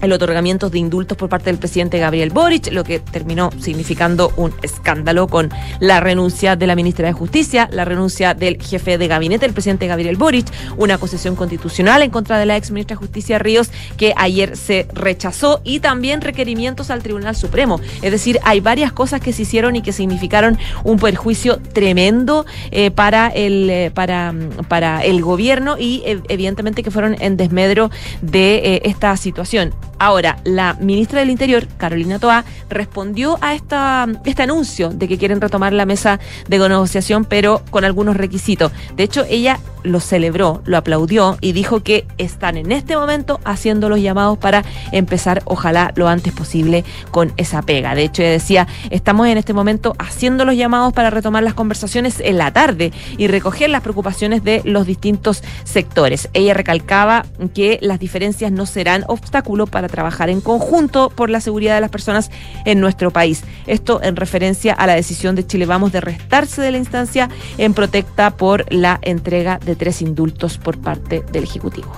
el 0.00 0.12
otorgamiento 0.12 0.70
de 0.70 0.78
indultos 0.78 1.16
por 1.16 1.28
parte 1.28 1.46
del 1.46 1.58
presidente 1.58 1.98
Gabriel 1.98 2.30
Boric, 2.30 2.72
lo 2.72 2.84
que 2.84 3.00
terminó 3.00 3.50
significando 3.58 4.32
un 4.36 4.52
escándalo 4.62 5.28
con 5.28 5.50
la 5.80 6.00
renuncia 6.00 6.56
de 6.56 6.66
la 6.66 6.76
ministra 6.76 7.06
de 7.06 7.12
Justicia, 7.12 7.68
la 7.72 7.84
renuncia 7.84 8.34
del 8.34 8.60
jefe 8.62 8.98
de 8.98 9.08
gabinete, 9.08 9.46
el 9.46 9.52
presidente 9.52 9.86
Gabriel 9.86 10.16
Boric, 10.16 10.46
una 10.76 10.94
acusación 10.94 11.36
constitucional 11.36 12.02
en 12.02 12.10
contra 12.10 12.38
de 12.38 12.46
la 12.46 12.56
ex 12.56 12.70
ministra 12.70 12.94
de 12.94 12.98
Justicia 12.98 13.38
Ríos 13.38 13.70
que 13.96 14.12
ayer 14.16 14.56
se 14.56 14.86
rechazó 14.92 15.60
y 15.64 15.80
también 15.80 16.20
requerimientos 16.20 16.90
al 16.90 17.02
Tribunal 17.02 17.36
Supremo. 17.36 17.80
Es 18.02 18.12
decir, 18.12 18.38
hay 18.44 18.60
varias 18.60 18.92
cosas 18.92 19.20
que 19.20 19.32
se 19.32 19.42
hicieron 19.42 19.76
y 19.76 19.82
que 19.82 19.92
significaron 19.92 20.58
un 20.84 20.98
perjuicio 20.98 21.58
tremendo 21.58 22.46
eh, 22.70 22.90
para, 22.90 23.28
el, 23.28 23.70
eh, 23.70 23.90
para, 23.94 24.34
para 24.68 25.04
el 25.04 25.22
gobierno 25.22 25.76
y 25.78 26.02
eh, 26.04 26.20
evidentemente 26.28 26.82
que 26.82 26.90
fueron 26.90 27.16
en 27.20 27.36
desmedro 27.36 27.90
de 28.22 28.80
esta 28.84 29.16
situación. 29.16 29.74
Ahora, 30.00 30.38
la 30.44 30.78
ministra 30.80 31.20
del 31.20 31.28
Interior, 31.28 31.68
Carolina 31.76 32.18
Toa, 32.18 32.46
respondió 32.70 33.36
a 33.42 33.54
esta, 33.54 34.08
este 34.24 34.42
anuncio 34.42 34.88
de 34.88 35.06
que 35.06 35.18
quieren 35.18 35.42
retomar 35.42 35.74
la 35.74 35.84
mesa 35.84 36.18
de 36.48 36.58
negociación, 36.58 37.26
pero 37.26 37.60
con 37.70 37.84
algunos 37.84 38.16
requisitos. 38.16 38.72
De 38.96 39.02
hecho, 39.02 39.26
ella 39.28 39.60
lo 39.82 40.00
celebró, 40.00 40.62
lo 40.64 40.78
aplaudió 40.78 41.36
y 41.42 41.52
dijo 41.52 41.80
que 41.80 42.06
están 42.16 42.56
en 42.56 42.72
este 42.72 42.96
momento 42.96 43.40
haciendo 43.44 43.90
los 43.90 44.00
llamados 44.00 44.38
para 44.38 44.64
empezar, 44.92 45.42
ojalá 45.44 45.92
lo 45.96 46.08
antes 46.08 46.32
posible, 46.32 46.84
con 47.10 47.32
esa 47.36 47.60
pega. 47.60 47.94
De 47.94 48.04
hecho, 48.04 48.22
ella 48.22 48.32
decía, 48.32 48.68
estamos 48.88 49.26
en 49.26 49.36
este 49.36 49.52
momento 49.52 49.94
haciendo 49.98 50.46
los 50.46 50.56
llamados 50.56 50.94
para 50.94 51.10
retomar 51.10 51.42
las 51.42 51.54
conversaciones 51.54 52.20
en 52.20 52.38
la 52.38 52.52
tarde 52.52 52.92
y 53.18 53.26
recoger 53.26 53.68
las 53.68 53.82
preocupaciones 53.82 54.44
de 54.44 54.62
los 54.64 54.86
distintos 54.86 55.42
sectores. 55.64 56.30
Ella 56.32 56.54
recalcaba 56.54 57.26
que 57.54 57.78
las 57.82 57.98
diferencias 57.98 58.50
no 58.50 58.64
serán 58.64 59.04
obstáculo 59.06 59.66
para 59.66 59.89
trabajar 59.90 60.30
en 60.30 60.40
conjunto 60.40 61.10
por 61.10 61.30
la 61.30 61.40
seguridad 61.40 61.74
de 61.74 61.80
las 61.80 61.90
personas 61.90 62.30
en 62.64 62.80
nuestro 62.80 63.10
país. 63.10 63.42
Esto 63.66 64.00
en 64.02 64.16
referencia 64.16 64.72
a 64.72 64.86
la 64.86 64.94
decisión 64.94 65.36
de 65.36 65.46
Chile 65.46 65.66
Vamos 65.66 65.92
de 65.92 66.00
restarse 66.00 66.62
de 66.62 66.70
la 66.70 66.78
instancia 66.78 67.28
en 67.58 67.74
protecta 67.74 68.30
por 68.30 68.72
la 68.72 68.98
entrega 69.02 69.58
de 69.58 69.76
tres 69.76 70.02
indultos 70.02 70.58
por 70.58 70.78
parte 70.78 71.24
del 71.32 71.44
Ejecutivo. 71.44 71.92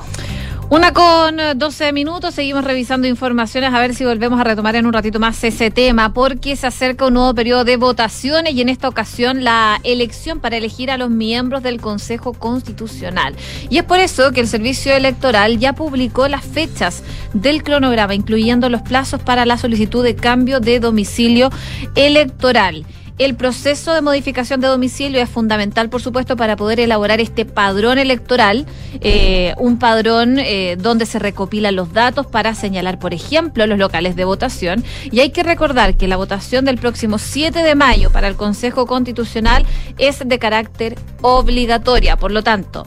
Una 0.71 0.93
con 0.93 1.39
eh, 1.39 1.55
12 1.55 1.93
minutos, 1.93 2.35
seguimos 2.35 2.65
revisando 2.65 3.07
informaciones 3.07 3.75
a 3.75 3.79
ver 3.79 3.95
si 3.95 4.05
volvemos 4.05 4.41
a 4.41 4.45
retomar 4.45 4.75
en 4.75 4.87
un 4.87 4.93
ratito 4.93 5.21
más 5.21 5.43
ese 5.45 5.71
tema, 5.71 6.15
porque 6.15 6.57
se 6.57 6.67
acerca 6.67 7.07
un 7.07 7.15
nuevo 7.15 7.35
periodo 7.35 7.65
de 7.65 7.77
votaciones 7.77 8.55
y 8.55 8.63
en 8.63 8.71
esta 8.71 8.89
ocasión 8.89 9.45
la 9.45 9.81
elección 9.85 10.41
para 10.41 10.57
elegir 10.57 10.91
a 10.91 10.97
los 10.97 11.11
miembros 11.11 11.63
del 11.63 11.81
Consejo 11.81 12.33
Constitucional. 12.33 13.35
Y 13.69 13.79
es 13.79 13.85
por 13.85 13.99
eso 13.99 14.33
que 14.33 14.41
el 14.41 14.49
Servicio 14.49 14.95
Electoral 14.95 15.59
ya 15.59 15.75
publicó 15.75 16.27
las 16.29 16.45
fechas 16.45 17.03
del 17.35 17.63
cronograma, 17.63 18.15
incluyendo 18.15 18.71
los 18.71 18.83
plazos 18.83 19.21
para 19.21 19.45
la 19.45 19.59
solicitud 19.59 20.03
de 20.03 20.17
cambio 20.17 20.61
de 20.61 20.81
domicilio 20.81 21.51
electoral. 21.95 22.87
El 23.19 23.37
proceso 23.37 23.93
de 23.93 24.01
modificación 24.01 24.61
de 24.61 24.69
domicilio 24.69 25.21
es 25.21 25.29
fundamental, 25.29 25.91
por 25.91 26.01
supuesto, 26.01 26.37
para 26.37 26.57
poder 26.57 26.81
elaborar 26.81 27.21
este 27.21 27.45
padrón 27.45 27.99
electoral, 27.99 28.67
eh, 29.01 29.55
un 29.59 29.79
padrón 29.79 30.39
eh, 30.39 30.77
donde 30.79 31.05
se 31.05 31.19
recopilan 31.19 31.77
los 31.77 31.93
datos 31.93 32.27
para 32.27 32.55
señalar, 32.55 32.99
por 32.99 33.13
ejemplo, 33.13 33.67
los 33.67 33.79
locales 33.79 34.17
de 34.17 34.25
votación. 34.25 34.83
Y 35.11 35.21
hay 35.21 35.31
que 35.31 35.43
recordar 35.43 35.97
que 35.97 36.09
la 36.09 36.17
votación 36.17 36.65
del 36.65 36.79
próximo 36.79 37.19
7 37.19 37.63
de 37.63 37.75
mayo 37.75 38.11
para 38.11 38.29
el 38.29 38.37
Consejo 38.37 38.87
Constitucional 38.87 39.67
es 39.99 40.27
de 40.27 40.39
carácter 40.39 40.97
obligatoria. 41.21 42.17
Por 42.17 42.33
lo 42.33 42.43
tanto, 42.43 42.87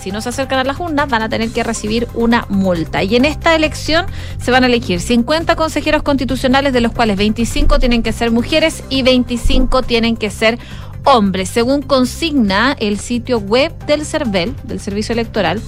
si 0.00 0.10
no 0.10 0.20
se 0.20 0.30
acercan 0.30 0.58
a 0.58 0.64
las 0.64 0.80
urnas, 0.80 1.08
van 1.08 1.22
a 1.22 1.28
tener 1.28 1.50
que 1.50 1.62
recibir 1.62 2.08
una 2.14 2.46
multa. 2.48 3.02
Y 3.02 3.16
en 3.16 3.24
esta 3.24 3.54
elección 3.54 4.06
se 4.40 4.50
van 4.50 4.64
a 4.64 4.66
elegir 4.66 5.00
50 5.00 5.56
consejeros 5.56 6.02
constitucionales, 6.02 6.72
de 6.72 6.80
los 6.80 6.92
cuales 6.92 7.16
25 7.16 7.78
tienen 7.78 8.02
que 8.02 8.12
ser 8.12 8.30
mujeres 8.30 8.82
y 8.88 9.02
25 9.02 9.82
tienen 9.82 10.16
que 10.16 10.30
ser 10.30 10.58
hombres, 11.04 11.48
según 11.48 11.82
consigna 11.82 12.76
el 12.78 12.98
sitio 12.98 13.38
web 13.38 13.76
del 13.86 14.04
CERVEL, 14.04 14.54
del 14.64 14.80
Servicio 14.80 15.12
Electoral. 15.12 15.60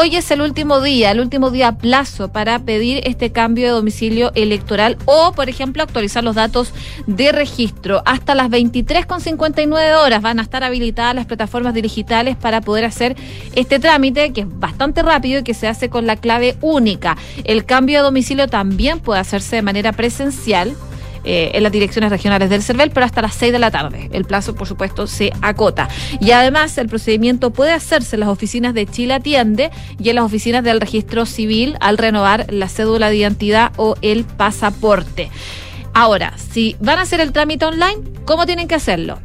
Hoy 0.00 0.14
es 0.14 0.30
el 0.30 0.42
último 0.42 0.80
día, 0.80 1.10
el 1.10 1.18
último 1.18 1.50
día 1.50 1.72
plazo 1.72 2.28
para 2.28 2.60
pedir 2.60 3.00
este 3.04 3.32
cambio 3.32 3.66
de 3.66 3.72
domicilio 3.72 4.30
electoral 4.36 4.96
o, 5.06 5.32
por 5.32 5.48
ejemplo, 5.48 5.82
actualizar 5.82 6.22
los 6.22 6.36
datos 6.36 6.72
de 7.08 7.32
registro. 7.32 8.02
Hasta 8.06 8.36
las 8.36 8.48
23.59 8.48 9.96
horas 9.96 10.22
van 10.22 10.38
a 10.38 10.42
estar 10.42 10.62
habilitadas 10.62 11.16
las 11.16 11.26
plataformas 11.26 11.74
digitales 11.74 12.36
para 12.36 12.60
poder 12.60 12.84
hacer 12.84 13.16
este 13.56 13.80
trámite, 13.80 14.32
que 14.32 14.42
es 14.42 14.46
bastante 14.48 15.02
rápido 15.02 15.40
y 15.40 15.42
que 15.42 15.52
se 15.52 15.66
hace 15.66 15.90
con 15.90 16.06
la 16.06 16.14
clave 16.14 16.56
única. 16.60 17.16
El 17.42 17.64
cambio 17.64 17.98
de 17.98 18.04
domicilio 18.04 18.46
también 18.46 19.00
puede 19.00 19.18
hacerse 19.18 19.56
de 19.56 19.62
manera 19.62 19.90
presencial 19.90 20.76
eh, 21.30 21.50
en 21.52 21.62
las 21.62 21.70
direcciones 21.70 22.08
regionales 22.08 22.48
del 22.48 22.62
CERVEL, 22.62 22.90
pero 22.90 23.04
hasta 23.04 23.20
las 23.20 23.34
6 23.34 23.52
de 23.52 23.58
la 23.58 23.70
tarde. 23.70 24.08
El 24.12 24.24
plazo, 24.24 24.54
por 24.54 24.66
supuesto, 24.66 25.06
se 25.06 25.30
acota. 25.42 25.86
Y 26.22 26.30
además, 26.30 26.78
el 26.78 26.88
procedimiento 26.88 27.50
puede 27.50 27.72
hacerse 27.72 28.16
en 28.16 28.20
las 28.20 28.30
oficinas 28.30 28.72
de 28.72 28.86
Chile 28.86 29.12
Atiende 29.12 29.70
y 30.02 30.08
en 30.08 30.14
las 30.14 30.24
oficinas 30.24 30.64
del 30.64 30.80
registro 30.80 31.26
civil 31.26 31.76
al 31.80 31.98
renovar 31.98 32.50
la 32.50 32.70
cédula 32.70 33.10
de 33.10 33.16
identidad 33.16 33.72
o 33.76 33.94
el 34.00 34.24
pasaporte. 34.24 35.30
Ahora, 35.92 36.32
si 36.38 36.76
van 36.80 36.98
a 36.98 37.02
hacer 37.02 37.20
el 37.20 37.32
trámite 37.32 37.66
online, 37.66 37.98
¿cómo 38.24 38.46
tienen 38.46 38.66
que 38.66 38.76
hacerlo? 38.76 39.18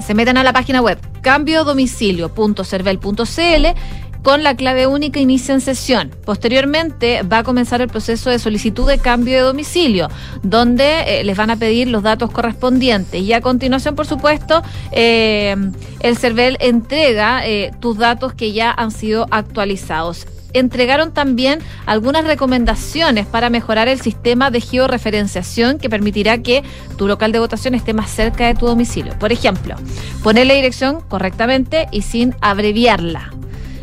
Se 0.00 0.14
meten 0.14 0.38
a 0.38 0.44
la 0.44 0.54
página 0.54 0.80
web 0.80 0.98
cambiodomicilio.cervel.cl 1.20 3.66
con 4.22 4.42
la 4.42 4.54
clave 4.54 4.86
única 4.86 5.20
inician 5.20 5.60
sesión. 5.60 6.10
Posteriormente 6.24 7.22
va 7.22 7.38
a 7.38 7.42
comenzar 7.42 7.80
el 7.80 7.88
proceso 7.88 8.30
de 8.30 8.38
solicitud 8.38 8.88
de 8.88 8.98
cambio 8.98 9.36
de 9.36 9.42
domicilio, 9.42 10.08
donde 10.42 11.20
eh, 11.20 11.24
les 11.24 11.36
van 11.36 11.50
a 11.50 11.56
pedir 11.56 11.88
los 11.88 12.02
datos 12.02 12.30
correspondientes. 12.30 13.22
Y 13.22 13.32
a 13.32 13.40
continuación, 13.40 13.94
por 13.94 14.06
supuesto, 14.06 14.62
eh, 14.92 15.56
el 16.00 16.16
CERVEL 16.16 16.56
entrega 16.60 17.46
eh, 17.46 17.70
tus 17.80 17.98
datos 17.98 18.34
que 18.34 18.52
ya 18.52 18.70
han 18.70 18.90
sido 18.90 19.26
actualizados 19.30 20.26
entregaron 20.54 21.12
también 21.12 21.60
algunas 21.84 22.24
recomendaciones 22.24 23.26
para 23.26 23.50
mejorar 23.50 23.86
el 23.86 24.00
sistema 24.00 24.50
de 24.50 24.62
georreferenciación 24.62 25.78
que 25.78 25.90
permitirá 25.90 26.38
que 26.38 26.62
tu 26.96 27.06
local 27.06 27.32
de 27.32 27.38
votación 27.38 27.74
esté 27.74 27.92
más 27.92 28.10
cerca 28.10 28.46
de 28.46 28.54
tu 28.54 28.66
domicilio. 28.66 29.18
Por 29.18 29.30
ejemplo, 29.30 29.76
poner 30.22 30.46
la 30.46 30.54
dirección 30.54 31.02
correctamente 31.02 31.86
y 31.92 32.00
sin 32.00 32.34
abreviarla 32.40 33.30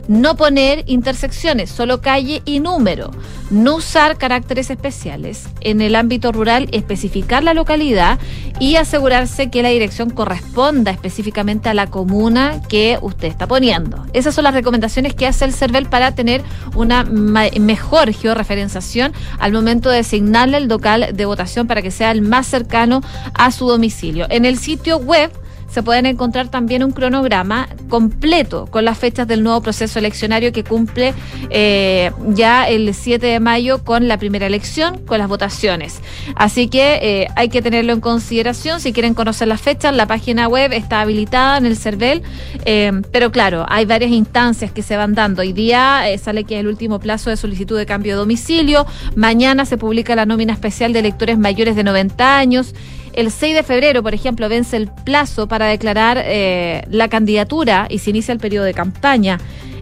no 0.07 0.35
poner 0.35 0.83
intersecciones, 0.87 1.69
solo 1.69 2.01
calle 2.01 2.41
y 2.45 2.59
número, 2.59 3.11
no 3.49 3.75
usar 3.75 4.17
caracteres 4.17 4.69
especiales. 4.69 5.47
En 5.61 5.81
el 5.81 5.95
ámbito 5.95 6.31
rural, 6.31 6.67
especificar 6.71 7.43
la 7.43 7.53
localidad 7.53 8.19
y 8.59 8.75
asegurarse 8.75 9.49
que 9.49 9.63
la 9.63 9.69
dirección 9.69 10.09
corresponda 10.09 10.91
específicamente 10.91 11.69
a 11.69 11.73
la 11.73 11.87
comuna 11.87 12.61
que 12.69 12.97
usted 13.01 13.27
está 13.27 13.47
poniendo. 13.47 14.05
Esas 14.13 14.35
son 14.35 14.43
las 14.43 14.53
recomendaciones 14.53 15.13
que 15.13 15.27
hace 15.27 15.45
el 15.45 15.53
CERVEL 15.53 15.87
para 15.87 16.13
tener 16.13 16.41
una 16.75 17.03
mejor 17.03 18.13
georreferenciación 18.13 19.13
al 19.39 19.51
momento 19.51 19.89
de 19.89 19.99
asignarle 19.99 20.57
el 20.57 20.67
local 20.67 21.09
de 21.13 21.25
votación 21.25 21.67
para 21.67 21.81
que 21.81 21.91
sea 21.91 22.11
el 22.11 22.21
más 22.21 22.47
cercano 22.47 23.01
a 23.33 23.51
su 23.51 23.67
domicilio. 23.67 24.27
En 24.29 24.45
el 24.45 24.57
sitio 24.57 24.97
web 24.97 25.31
se 25.75 25.83
pueden 25.83 26.05
encontrar 26.05 26.47
también 26.47 26.85
un 26.85 26.91
cronograma 26.93 27.67
completo 27.89 28.65
con 28.67 28.85
las 28.85 28.97
fechas 28.97 29.27
del 29.27 29.43
nuevo 29.43 29.59
proceso 29.59 29.99
eleccionario 29.99 30.53
que 30.53 30.63
cumple 30.63 31.13
eh, 31.49 32.13
ya 32.29 32.69
el 32.69 32.93
7 32.93 33.27
de 33.27 33.41
mayo 33.41 33.83
con 33.83 34.07
la 34.07 34.17
primera 34.17 34.47
elección, 34.47 34.99
con 34.99 35.17
las 35.19 35.27
votaciones. 35.27 35.99
Así 36.37 36.69
que 36.69 36.99
eh, 37.01 37.27
hay 37.35 37.49
que 37.49 37.61
tenerlo 37.61 37.91
en 37.91 37.99
consideración. 37.99 38.79
Si 38.79 38.93
quieren 38.93 39.13
conocer 39.13 39.49
las 39.49 39.59
fechas, 39.59 39.93
la 39.93 40.07
página 40.07 40.47
web 40.47 40.71
está 40.71 41.01
habilitada 41.01 41.57
en 41.57 41.65
el 41.65 41.75
CERVEL, 41.75 42.23
eh, 42.63 42.93
pero 43.11 43.33
claro, 43.33 43.65
hay 43.67 43.83
varias 43.83 44.11
instancias 44.11 44.71
que 44.71 44.81
se 44.81 44.95
van 44.95 45.13
dando. 45.13 45.41
Hoy 45.41 45.51
día 45.51 46.05
sale 46.23 46.45
que 46.45 46.55
es 46.55 46.61
el 46.61 46.67
último 46.67 47.01
plazo 47.01 47.31
de 47.31 47.35
solicitud 47.35 47.77
de 47.77 47.85
cambio 47.85 48.13
de 48.13 48.19
domicilio. 48.19 48.85
Mañana 49.17 49.65
se 49.65 49.77
publica 49.77 50.15
la 50.15 50.25
nómina 50.25 50.53
especial 50.53 50.93
de 50.93 50.99
electores 50.99 51.37
mayores 51.37 51.75
de 51.75 51.83
90 51.83 52.37
años. 52.37 52.73
El 53.15 53.31
6 53.31 53.55
de 53.55 53.63
febrero, 53.63 54.03
por 54.03 54.13
ejemplo, 54.13 54.49
vence 54.49 54.75
el 54.75 54.89
plazo 54.89 55.47
para 55.47 55.67
declarar 55.67 56.21
eh, 56.21 56.83
la 56.89 57.07
candidatura 57.07 57.87
y 57.89 57.99
se 57.99 58.09
inicia 58.09 58.33
el 58.33 58.39
periodo 58.39 58.65
de 58.65 58.73
campaña. 58.73 59.39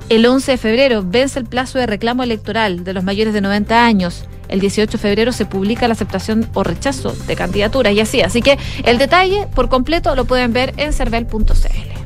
El 0.10 0.24
11 0.24 0.52
de 0.52 0.58
febrero 0.58 1.04
vence 1.04 1.40
el 1.40 1.46
plazo 1.46 1.80
de 1.80 1.88
reclamo 1.88 2.22
electoral 2.22 2.84
de 2.84 2.94
los 2.94 3.04
mayores 3.04 3.34
de 3.34 3.42
90 3.42 3.86
años. 3.86 4.26
El 4.50 4.60
18 4.60 4.92
de 4.92 4.98
febrero 5.00 5.32
se 5.32 5.46
publica 5.46 5.88
la 5.88 5.94
aceptación 5.94 6.48
o 6.54 6.64
rechazo 6.64 7.12
de 7.26 7.36
candidaturas 7.36 7.94
y 7.94 8.02
así. 8.02 8.22
Así 8.22 8.44
que 8.44 8.60
el 8.84 9.00
detalle 9.00 9.48
por 9.56 9.68
completo 9.68 10.16
lo 10.16 10.26
pueden 10.26 10.54
ver 10.54 10.76
en 10.78 10.94
cervel.cl. 10.94 12.03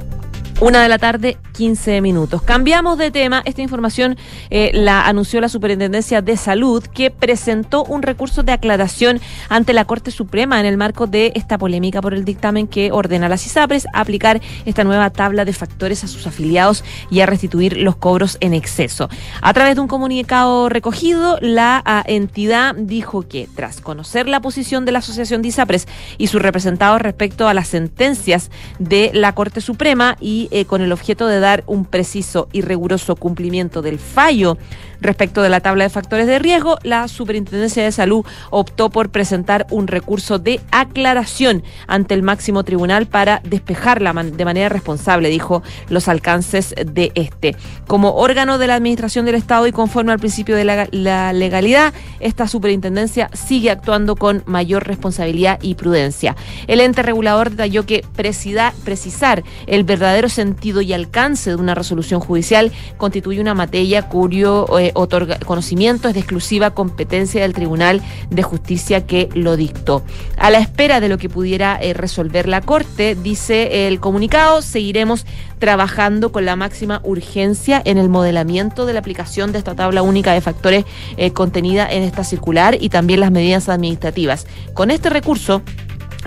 Una 0.60 0.82
de 0.82 0.90
la 0.90 0.98
tarde, 0.98 1.38
15 1.52 2.02
minutos. 2.02 2.42
Cambiamos 2.42 2.98
de 2.98 3.12
tema. 3.12 3.44
Esta 3.46 3.62
información 3.62 4.18
eh, 4.50 4.72
la 4.74 5.06
anunció 5.06 5.40
la 5.40 5.50
Superintendencia 5.50 6.24
de 6.24 6.36
Salud, 6.36 6.84
que 6.84 7.12
presentó 7.12 7.84
un 7.84 8.02
recurso 8.02 8.42
de 8.42 8.54
aclaración 8.54 9.22
ante 9.50 9.74
la 9.74 9.86
Corte 9.86 10.10
Suprema 10.10 10.60
en 10.60 10.66
el 10.66 10.76
marco 10.76 11.06
de 11.06 11.32
esta 11.36 11.60
polémica 11.60 12.02
por 12.02 12.16
el 12.16 12.26
dictamen 12.26 12.68
que 12.68 12.92
ordena 12.92 13.28
a 13.28 13.30
las 13.30 13.46
ISAPRES 13.46 13.86
aplicar 13.94 14.42
esta 14.66 14.84
nueva 14.84 15.12
tabla 15.12 15.46
de 15.46 15.54
factores 15.54 16.04
a 16.04 16.08
sus 16.08 16.26
afiliados 16.26 16.84
y 17.12 17.20
a 17.20 17.28
restituir 17.28 17.78
los 17.78 17.96
cobros 17.96 18.38
en 18.40 18.56
exceso. 18.56 19.10
A 19.42 19.54
través 19.54 19.76
de 19.76 19.82
un 19.82 19.88
comunicado 19.88 20.70
recogido, 20.70 21.38
la 21.40 21.84
a, 21.86 22.04
entidad 22.08 22.74
dijo 22.76 23.22
que 23.22 23.48
tras 23.56 23.80
conocer 23.80 24.28
la 24.28 24.42
posición 24.42 24.86
de 24.86 24.92
la 24.92 25.00
Asociación 25.00 25.44
de 25.44 25.50
ISAPRES 25.50 25.88
y 26.18 26.28
sus 26.28 26.42
representados 26.42 27.00
respecto 27.00 27.48
a 27.48 27.54
las 27.54 27.68
sentencias 27.68 28.50
de 28.80 29.12
la 29.14 29.36
Corte 29.36 29.62
Suprema 29.62 30.18
y 30.20 30.47
eh, 30.52 30.66
con 30.66 30.82
el 30.82 30.92
objeto 30.92 31.28
de 31.28 31.40
dar 31.40 31.64
un 31.68 31.86
preciso 31.86 32.48
y 32.52 32.62
riguroso 32.62 33.16
cumplimiento 33.16 33.82
del 33.82 34.00
fallo 34.00 34.58
respecto 35.02 35.42
de 35.42 35.50
la 35.50 35.60
tabla 35.60 35.84
de 35.84 35.90
factores 35.90 36.28
de 36.28 36.40
riesgo, 36.40 36.78
la 36.84 37.08
Superintendencia 37.08 37.84
de 37.84 37.92
Salud 37.92 38.26
optó 38.50 38.90
por 38.90 39.10
presentar 39.10 39.68
un 39.72 39.88
recurso 39.88 40.40
de 40.40 40.60
aclaración 40.72 41.64
ante 41.88 42.14
el 42.14 42.24
máximo 42.24 42.64
tribunal 42.64 43.08
para 43.08 43.42
despejarla 43.44 44.14
de 44.14 44.46
manera 44.46 44.70
responsable, 44.70 45.30
dijo 45.30 45.64
los 45.90 46.08
alcances 46.08 46.74
de 46.86 47.12
este. 47.16 47.56
Como 47.88 48.16
órgano 48.16 48.58
de 48.58 48.68
la 48.68 48.76
Administración 48.76 49.26
del 49.26 49.36
Estado 49.36 49.68
y 49.68 49.72
conforme 49.72 50.12
al 50.12 50.20
principio 50.20 50.56
de 50.56 50.66
la, 50.66 51.34
legalidad, 51.34 51.94
esta 52.20 52.48
superintendencia 52.48 53.30
sigue 53.34 53.72
actuando 53.72 54.16
con 54.16 54.44
mayor 54.46 54.88
responsabilidad 54.88 55.60
y 55.62 55.76
prudencia. 55.76 56.36
El 56.68 56.80
ente 56.80 57.04
regulador 57.04 57.52
detalló 57.52 57.86
que 57.86 58.04
precisar 58.16 59.44
el 59.68 59.84
verdadero 59.84 60.30
sentido 60.30 60.82
y 60.82 60.94
alcance 60.94 61.52
de 61.52 61.56
una 61.56 61.76
resolución 61.76 62.20
judicial 62.20 62.72
constituye 62.98 63.42
una 63.42 63.54
materia 63.54 64.08
cuyo 64.10 64.80
eh, 64.80 64.87
otorga, 64.96 65.40
conocimiento 65.40 66.08
es 66.08 66.14
de 66.14 66.20
exclusiva 66.20 66.72
competencia 66.72 67.42
del 67.42 67.54
Tribunal 67.54 68.02
de 68.30 68.44
Justicia 68.44 69.06
que 69.06 69.30
lo 69.34 69.58
dictó. 69.58 70.04
A 70.38 70.50
la 70.50 70.60
espera 70.60 71.00
de 71.00 71.10
lo 71.10 71.18
que 71.18 71.30
pudiera 71.30 71.78
eh, 71.82 71.94
resolver 71.94 72.48
la 72.48 72.62
Corte, 72.62 73.16
dice 73.16 73.88
el 73.88 74.00
comunicado, 74.00 74.62
seguiremos 74.62 75.26
trabajando 75.60 76.32
con 76.32 76.46
la 76.46 76.56
máxima 76.56 77.02
urgencia 77.04 77.82
en 77.84 77.98
el 77.98 78.10
modelamiento 78.10 78.86
de 78.86 78.94
la 78.94 79.00
aplicación 79.00 79.52
de 79.52 79.58
esta 79.58 79.76
tabla 79.76 80.02
única 80.02 80.34
de 80.34 80.42
factores 80.42 80.86
eh, 81.18 81.32
contenida 81.32 81.88
en 81.92 82.04
esta 82.04 82.24
circular 82.24 82.78
y 82.80 82.90
también 82.90 83.20
las 83.20 83.32
medidas 83.32 83.70
administrativas. 83.70 84.46
Con 84.74 84.92
este 84.92 85.10
recurso, 85.10 85.62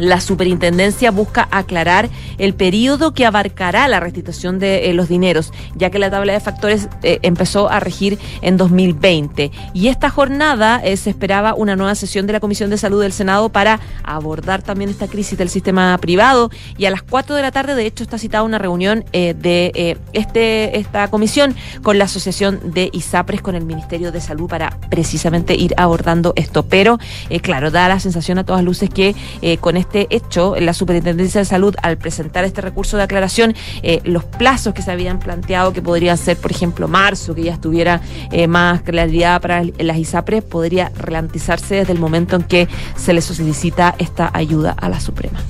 La 0.00 0.20
superintendencia 0.20 1.10
busca 1.10 1.46
aclarar 1.50 2.08
el 2.38 2.54
periodo 2.54 3.12
que 3.12 3.26
abarcará 3.26 3.86
la 3.86 4.00
restitución 4.00 4.58
de 4.58 4.88
eh, 4.88 4.94
los 4.94 5.08
dineros, 5.08 5.52
ya 5.74 5.90
que 5.90 5.98
la 5.98 6.10
tabla 6.10 6.32
de 6.32 6.40
factores 6.40 6.88
eh, 7.02 7.18
empezó 7.22 7.68
a 7.68 7.80
regir 7.80 8.18
en 8.40 8.56
2020. 8.56 9.50
Y 9.74 9.88
esta 9.88 10.08
jornada 10.08 10.80
eh, 10.82 10.96
se 10.96 11.10
esperaba 11.10 11.54
una 11.54 11.76
nueva 11.76 11.94
sesión 11.94 12.26
de 12.26 12.32
la 12.32 12.40
Comisión 12.40 12.70
de 12.70 12.78
Salud 12.78 13.02
del 13.02 13.12
Senado 13.12 13.50
para 13.50 13.78
abordar 14.02 14.62
también 14.62 14.88
esta 14.88 15.06
crisis 15.06 15.36
del 15.36 15.50
sistema 15.50 15.96
privado. 15.98 16.50
Y 16.78 16.86
a 16.86 16.90
las 16.90 17.02
4 17.02 17.36
de 17.36 17.42
la 17.42 17.52
tarde, 17.52 17.74
de 17.74 17.84
hecho, 17.84 18.02
está 18.02 18.16
citada 18.16 18.42
una 18.42 18.58
reunión 18.58 19.04
de 19.12 19.98
este, 20.12 20.78
esta 20.78 21.08
comisión 21.08 21.54
con 21.82 21.98
la 21.98 22.04
Asociación 22.04 22.72
de 22.72 22.88
ISAPRES, 22.92 23.42
con 23.42 23.54
el 23.54 23.64
Ministerio 23.64 24.12
de 24.12 24.20
Salud, 24.20 24.48
para 24.48 24.78
precisamente 24.88 25.54
ir 25.54 25.74
abordando 25.76 26.32
esto. 26.36 26.64
Pero, 26.64 26.98
claro, 27.42 27.70
da 27.70 27.88
la 27.88 28.00
sensación 28.00 28.38
a 28.38 28.44
todas 28.44 28.64
luces 28.64 28.88
que 28.88 29.14
con 29.60 29.76
este 29.76 29.89
este 29.90 30.06
hecho, 30.14 30.54
la 30.60 30.72
Superintendencia 30.72 31.40
de 31.40 31.44
Salud, 31.44 31.74
al 31.82 31.98
presentar 31.98 32.44
este 32.44 32.60
recurso 32.60 32.96
de 32.96 33.02
aclaración, 33.02 33.56
eh, 33.82 34.00
los 34.04 34.24
plazos 34.24 34.72
que 34.72 34.82
se 34.82 34.92
habían 34.92 35.18
planteado, 35.18 35.72
que 35.72 35.82
podrían 35.82 36.16
ser, 36.16 36.36
por 36.36 36.52
ejemplo, 36.52 36.86
marzo, 36.86 37.34
que 37.34 37.42
ya 37.42 37.54
estuviera 37.54 38.00
eh, 38.30 38.46
más 38.46 38.82
claridad 38.82 39.40
para 39.40 39.64
las 39.78 39.96
ISAPRES, 39.96 40.44
podría 40.44 40.92
relantizarse 40.96 41.74
desde 41.76 41.92
el 41.92 41.98
momento 41.98 42.36
en 42.36 42.44
que 42.44 42.68
se 42.94 43.12
le 43.12 43.20
solicita 43.20 43.96
esta 43.98 44.30
ayuda 44.32 44.76
a 44.80 44.88
la 44.88 45.00
Suprema. 45.00 45.40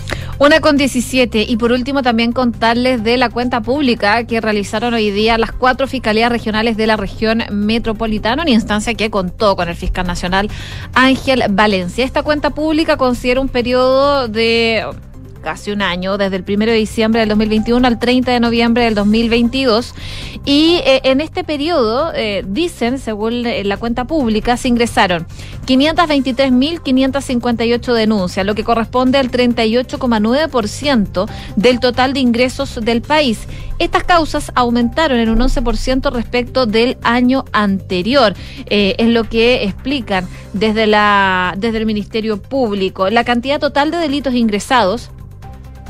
Una 0.41 0.61
con 0.61 0.79
17. 0.79 1.45
Y 1.47 1.59
por 1.59 1.71
último, 1.71 2.03
también 2.03 2.33
contarles 2.33 3.05
de 3.05 3.19
la 3.19 3.29
cuenta 3.29 3.61
pública 3.61 4.25
que 4.25 4.41
realizaron 4.41 4.95
hoy 4.95 5.11
día 5.11 5.37
las 5.37 5.53
cuatro 5.53 5.87
fiscalías 5.87 6.33
regionales 6.33 6.79
de 6.79 6.87
la 6.87 6.97
región 6.97 7.43
metropolitana, 7.51 8.41
una 8.41 8.51
instancia 8.51 8.95
que 8.95 9.11
contó 9.11 9.55
con 9.55 9.69
el 9.69 9.77
fiscal 9.77 10.07
nacional 10.07 10.49
Ángel 10.95 11.45
Valencia. 11.51 12.07
Esta 12.07 12.23
cuenta 12.23 12.49
pública 12.49 12.97
considera 12.97 13.39
un 13.43 13.51
periodo 13.51 14.20
de 14.29 14.85
casi 15.43 15.71
un 15.71 15.83
año, 15.83 16.17
desde 16.19 16.37
el 16.37 16.45
1 16.47 16.67
de 16.67 16.75
diciembre 16.75 17.21
del 17.21 17.31
2021 17.31 17.87
al 17.87 17.99
30 17.99 18.33
de 18.33 18.41
noviembre 18.41 18.85
del 18.85 18.95
2022. 18.95 19.95
Y 20.45 20.81
eh, 20.85 21.01
en 21.05 21.21
este 21.21 21.45
periodo, 21.45 22.13
eh, 22.15 22.45
dicen, 22.47 22.99
según 22.99 23.47
eh, 23.47 23.63
la 23.65 23.77
cuenta 23.77 24.07
pública, 24.07 24.57
se 24.57 24.69
ingresaron 24.69 25.27
523.558 25.67 27.93
denuncias, 27.93 28.47
lo 28.47 28.55
que 28.55 28.65
corresponde 28.65 29.19
al 29.19 29.31
38,9% 29.31 31.31
del 31.57 31.81
total 31.81 32.15
de 32.15 32.21
ingresos 32.21 32.79
del 32.83 33.03
país. 33.03 33.41
Estas 33.81 34.05
causas 34.05 34.53
aumentaron 34.55 35.19
en 35.19 35.31
un 35.31 35.39
11% 35.39 36.13
respecto 36.13 36.67
del 36.67 36.99
año 37.03 37.47
anterior, 37.53 38.35
es 38.67 39.09
lo 39.09 39.25
que 39.25 39.65
explican 39.65 40.29
desde, 40.53 40.87
la, 40.87 41.55
desde 41.57 41.79
el 41.79 41.87
Ministerio 41.87 42.41
Público. 42.41 43.09
La 43.09 43.25
cantidad 43.25 43.59
total 43.59 43.91
de 43.91 43.97
delitos 43.97 44.35
ingresados 44.35 45.11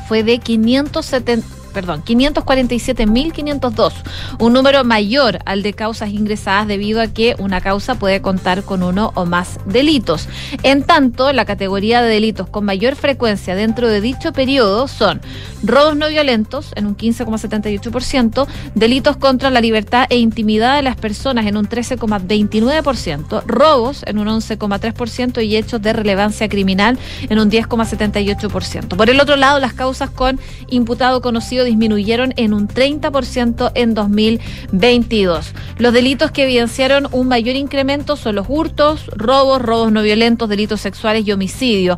fue 0.07 0.23
de 0.23 0.39
570 0.39 1.60
perdón, 1.71 2.03
547.502, 2.03 3.93
un 4.39 4.53
número 4.53 4.83
mayor 4.83 5.39
al 5.45 5.63
de 5.63 5.73
causas 5.73 6.09
ingresadas 6.09 6.67
debido 6.67 7.01
a 7.01 7.07
que 7.07 7.35
una 7.39 7.61
causa 7.61 7.95
puede 7.95 8.21
contar 8.21 8.63
con 8.63 8.83
uno 8.83 9.11
o 9.15 9.25
más 9.25 9.59
delitos. 9.65 10.27
En 10.63 10.83
tanto, 10.83 11.31
la 11.33 11.45
categoría 11.45 12.01
de 12.01 12.09
delitos 12.09 12.49
con 12.49 12.65
mayor 12.65 12.95
frecuencia 12.95 13.55
dentro 13.55 13.87
de 13.87 14.01
dicho 14.01 14.33
periodo 14.33 14.87
son 14.87 15.21
robos 15.63 15.95
no 15.95 16.07
violentos 16.09 16.71
en 16.75 16.85
un 16.85 16.97
15,78%, 16.97 18.47
delitos 18.75 19.17
contra 19.17 19.49
la 19.49 19.61
libertad 19.61 20.05
e 20.09 20.17
intimidad 20.17 20.75
de 20.75 20.81
las 20.81 20.95
personas 20.95 21.45
en 21.45 21.57
un 21.57 21.67
13,29%, 21.67 23.43
robos 23.45 24.03
en 24.05 24.19
un 24.19 24.27
11,3% 24.27 25.45
y 25.45 25.55
hechos 25.55 25.81
de 25.81 25.93
relevancia 25.93 26.49
criminal 26.49 26.97
en 27.29 27.39
un 27.39 27.49
10,78%. 27.49 28.95
Por 28.95 29.09
el 29.09 29.19
otro 29.19 29.35
lado, 29.35 29.59
las 29.59 29.73
causas 29.73 30.09
con 30.09 30.39
imputado 30.69 31.21
conocido 31.21 31.60
disminuyeron 31.63 32.33
en 32.37 32.53
un 32.53 32.67
30% 32.67 33.71
en 33.75 33.93
2022. 33.93 35.53
Los 35.77 35.93
delitos 35.93 36.31
que 36.31 36.43
evidenciaron 36.43 37.07
un 37.11 37.27
mayor 37.27 37.55
incremento 37.55 38.15
son 38.15 38.35
los 38.35 38.47
hurtos, 38.49 39.07
robos, 39.15 39.61
robos 39.61 39.91
no 39.91 40.01
violentos, 40.01 40.49
delitos 40.49 40.81
sexuales 40.81 41.27
y 41.27 41.31
homicidio. 41.31 41.97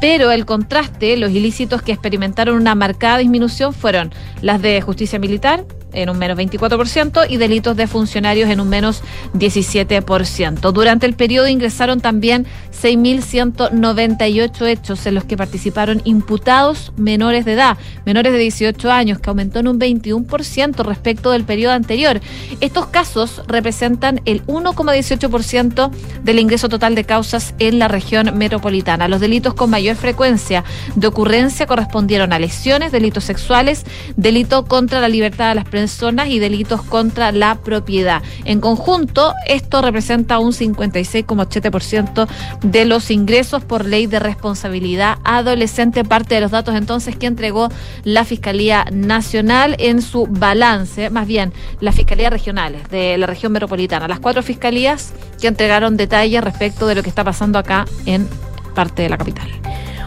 Pero 0.00 0.30
el 0.30 0.44
contraste, 0.44 1.16
los 1.16 1.30
ilícitos 1.30 1.82
que 1.82 1.92
experimentaron 1.92 2.56
una 2.56 2.74
marcada 2.74 3.18
disminución 3.18 3.72
fueron 3.72 4.12
las 4.42 4.60
de 4.60 4.80
justicia 4.80 5.18
militar, 5.18 5.64
en 5.94 6.10
un 6.10 6.18
menos 6.18 6.36
24% 6.36 7.26
y 7.28 7.36
delitos 7.36 7.76
de 7.76 7.86
funcionarios 7.86 8.50
en 8.50 8.60
un 8.60 8.68
menos 8.68 9.02
17%. 9.34 10.72
Durante 10.72 11.06
el 11.06 11.14
periodo 11.14 11.48
ingresaron 11.48 12.00
también 12.00 12.46
6.198 12.82 14.66
hechos 14.66 15.06
en 15.06 15.14
los 15.14 15.24
que 15.24 15.36
participaron 15.36 16.02
imputados 16.04 16.92
menores 16.96 17.44
de 17.44 17.52
edad, 17.52 17.78
menores 18.04 18.32
de 18.32 18.38
18 18.38 18.90
años, 18.90 19.20
que 19.20 19.30
aumentó 19.30 19.60
en 19.60 19.68
un 19.68 19.78
21% 19.78 20.84
respecto 20.84 21.30
del 21.30 21.44
periodo 21.44 21.72
anterior. 21.74 22.20
Estos 22.60 22.86
casos 22.86 23.42
representan 23.46 24.20
el 24.24 24.44
1,18% 24.46 25.90
del 26.22 26.38
ingreso 26.38 26.68
total 26.68 26.94
de 26.94 27.04
causas 27.04 27.54
en 27.58 27.78
la 27.78 27.88
región 27.88 28.36
metropolitana. 28.36 29.08
Los 29.08 29.20
delitos 29.20 29.54
con 29.54 29.70
mayor 29.70 29.83
frecuencia 29.94 30.64
de 30.94 31.06
ocurrencia 31.06 31.66
correspondieron 31.66 32.32
a 32.32 32.38
lesiones, 32.38 32.92
delitos 32.92 33.24
sexuales, 33.24 33.84
delito 34.16 34.64
contra 34.64 35.00
la 35.00 35.08
libertad 35.08 35.50
de 35.50 35.54
las 35.54 35.64
personas 35.64 36.28
y 36.28 36.38
delitos 36.38 36.82
contra 36.82 37.32
la 37.32 37.56
propiedad. 37.56 38.22
En 38.44 38.60
conjunto, 38.60 39.34
esto 39.46 39.82
representa 39.82 40.38
un 40.38 40.52
56,7% 40.52 42.28
de 42.62 42.84
los 42.84 43.10
ingresos 43.10 43.64
por 43.64 43.84
ley 43.84 44.06
de 44.06 44.18
responsabilidad 44.18 45.18
adolescente, 45.24 46.04
parte 46.04 46.36
de 46.36 46.40
los 46.40 46.50
datos 46.50 46.74
entonces 46.74 47.16
que 47.16 47.26
entregó 47.26 47.68
la 48.04 48.24
Fiscalía 48.24 48.86
Nacional 48.92 49.76
en 49.78 50.02
su 50.02 50.26
balance, 50.26 51.10
más 51.10 51.26
bien 51.26 51.52
las 51.80 51.94
Fiscalías 51.94 52.32
Regionales 52.32 52.88
de 52.90 53.18
la 53.18 53.26
región 53.26 53.52
metropolitana, 53.52 54.08
las 54.08 54.20
cuatro 54.20 54.42
fiscalías 54.42 55.12
que 55.40 55.48
entregaron 55.48 55.96
detalles 55.96 56.42
respecto 56.42 56.86
de 56.86 56.94
lo 56.94 57.02
que 57.02 57.08
está 57.08 57.24
pasando 57.24 57.58
acá 57.58 57.84
en 58.06 58.28
parte 58.74 59.02
de 59.02 59.08
la 59.08 59.18
capital. 59.18 59.48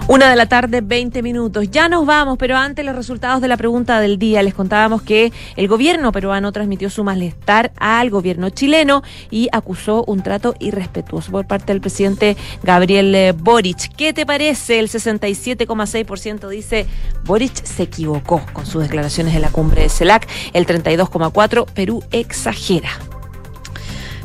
Una 0.10 0.30
de 0.30 0.38
la 0.38 0.46
tarde, 0.46 0.80
20 0.80 1.22
minutos. 1.22 1.70
Ya 1.70 1.90
nos 1.90 2.06
vamos, 2.06 2.38
pero 2.38 2.56
antes 2.56 2.86
los 2.86 2.96
resultados 2.96 3.42
de 3.42 3.50
la 3.50 3.58
pregunta 3.58 4.00
del 4.00 4.18
día. 4.18 4.42
Les 4.42 4.54
contábamos 4.54 5.02
que 5.02 5.34
el 5.58 5.68
gobierno 5.68 6.14
peruano 6.14 6.54
transmitió 6.54 6.90
su 6.90 7.04
malestar 7.04 7.74
al 7.76 8.10
gobierno 8.10 8.50
chileno 8.50 9.04
y 9.30 9.50
acusó 9.52 10.06
un 10.06 10.24
trato 10.24 10.56
irrespetuoso 10.60 11.30
por 11.30 11.46
parte 11.46 11.74
del 11.74 11.82
presidente 11.82 12.38
Gabriel 12.64 13.14
eh, 13.16 13.34
Boric. 13.34 13.94
¿Qué 13.98 14.14
te 14.14 14.26
parece? 14.26 14.80
El 14.80 14.88
67,6% 14.88 16.48
dice 16.48 16.86
Boric 17.26 17.66
se 17.66 17.84
equivocó 17.84 18.42
con 18.54 18.66
sus 18.66 18.84
declaraciones 18.84 19.36
en 19.36 19.42
la 19.42 19.50
cumbre 19.50 19.82
de 19.82 19.90
CELAC. 19.90 20.26
El 20.54 20.66
32,4% 20.66 21.66
Perú 21.74 22.02
exagera. 22.12 22.92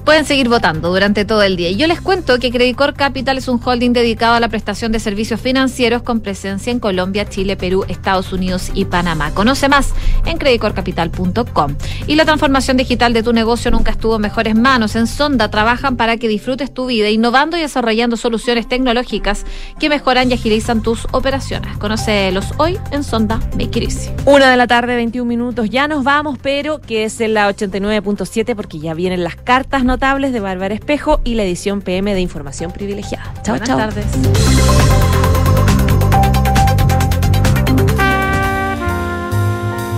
Pueden 0.05 0.25
seguir 0.25 0.49
votando 0.49 0.89
durante 0.89 1.25
todo 1.25 1.43
el 1.43 1.57
día. 1.57 1.71
Y 1.71 1.77
yo 1.77 1.87
les 1.87 2.01
cuento 2.01 2.41
que 2.41 2.51
Credicor 2.51 2.95
Capital 2.95 3.39
es 3.39 3.47
un 3.47 3.61
holding 3.65 3.93
dedicado 3.93 4.35
a 4.35 4.41
la 4.41 4.49
prestación 4.49 4.91
de 4.91 4.99
servicios 4.99 5.41
financieros 5.41 6.03
con 6.03 6.21
presencia 6.21 6.73
en 6.73 6.81
Colombia, 6.81 7.29
Chile, 7.29 7.57
Perú, 7.57 7.85
Estados 7.87 8.33
Unidos 8.33 8.73
y 8.75 8.87
Panamá. 8.87 9.33
Conoce 9.33 9.69
más 9.69 9.93
en 10.27 10.39
creditcorcapital.com. 10.39 11.77
Y 12.09 12.17
la 12.17 12.25
transformación 12.25 12.79
digital 12.79 13.13
de 13.13 13.23
tu 13.23 13.33
negocio 13.33 13.71
nunca 13.71 13.93
estuvo 13.93 14.17
en 14.17 14.23
mejores 14.23 14.57
manos. 14.57 14.97
En 14.97 15.07
Sonda 15.07 15.51
trabajan 15.51 15.97
para 15.97 16.17
que 16.17 16.27
disfrutes 16.27 16.75
tu 16.75 16.87
vida, 16.87 17.09
innovando 17.09 17.57
y 17.57 17.61
desarrollando 17.61 18.17
soluciones 18.17 18.67
tecnológicas 18.67 19.47
que 19.79 19.89
mejoran 19.89 20.31
y 20.31 20.35
agilizan 20.35 20.83
tus 20.83 21.07
operaciones. 21.13 21.77
Conócelos 21.79 22.47
hoy 22.59 22.77
en 22.91 23.05
Sonda 23.05 23.39
Make 23.57 23.79
It. 23.79 23.93
Una 24.25 24.51
de 24.51 24.57
la 24.57 24.67
tarde, 24.67 24.97
21 24.97 25.29
minutos. 25.29 25.71
Ya 25.71 25.87
nos 25.87 26.03
vamos, 26.03 26.39
pero 26.43 26.81
que 26.81 27.05
es 27.05 27.21
en 27.21 27.35
la 27.35 27.49
89.7 27.49 28.57
porque 28.57 28.81
ya 28.81 28.95
vienen 28.95 29.23
las 29.23 29.37
cartas 29.37 29.85
notables 29.93 30.33
de 30.33 30.41
Bárbara 30.41 30.73
Espejo 30.75 31.21
y 31.23 31.35
la 31.35 31.43
edición 31.43 31.83
PM 31.83 32.15
de 32.15 32.21
Información 32.23 32.73
Privilegiada. 32.73 33.31
Chao, 33.43 33.59
Buenas 33.59 33.69
chao. 33.69 33.79
tardes. 33.79 35.12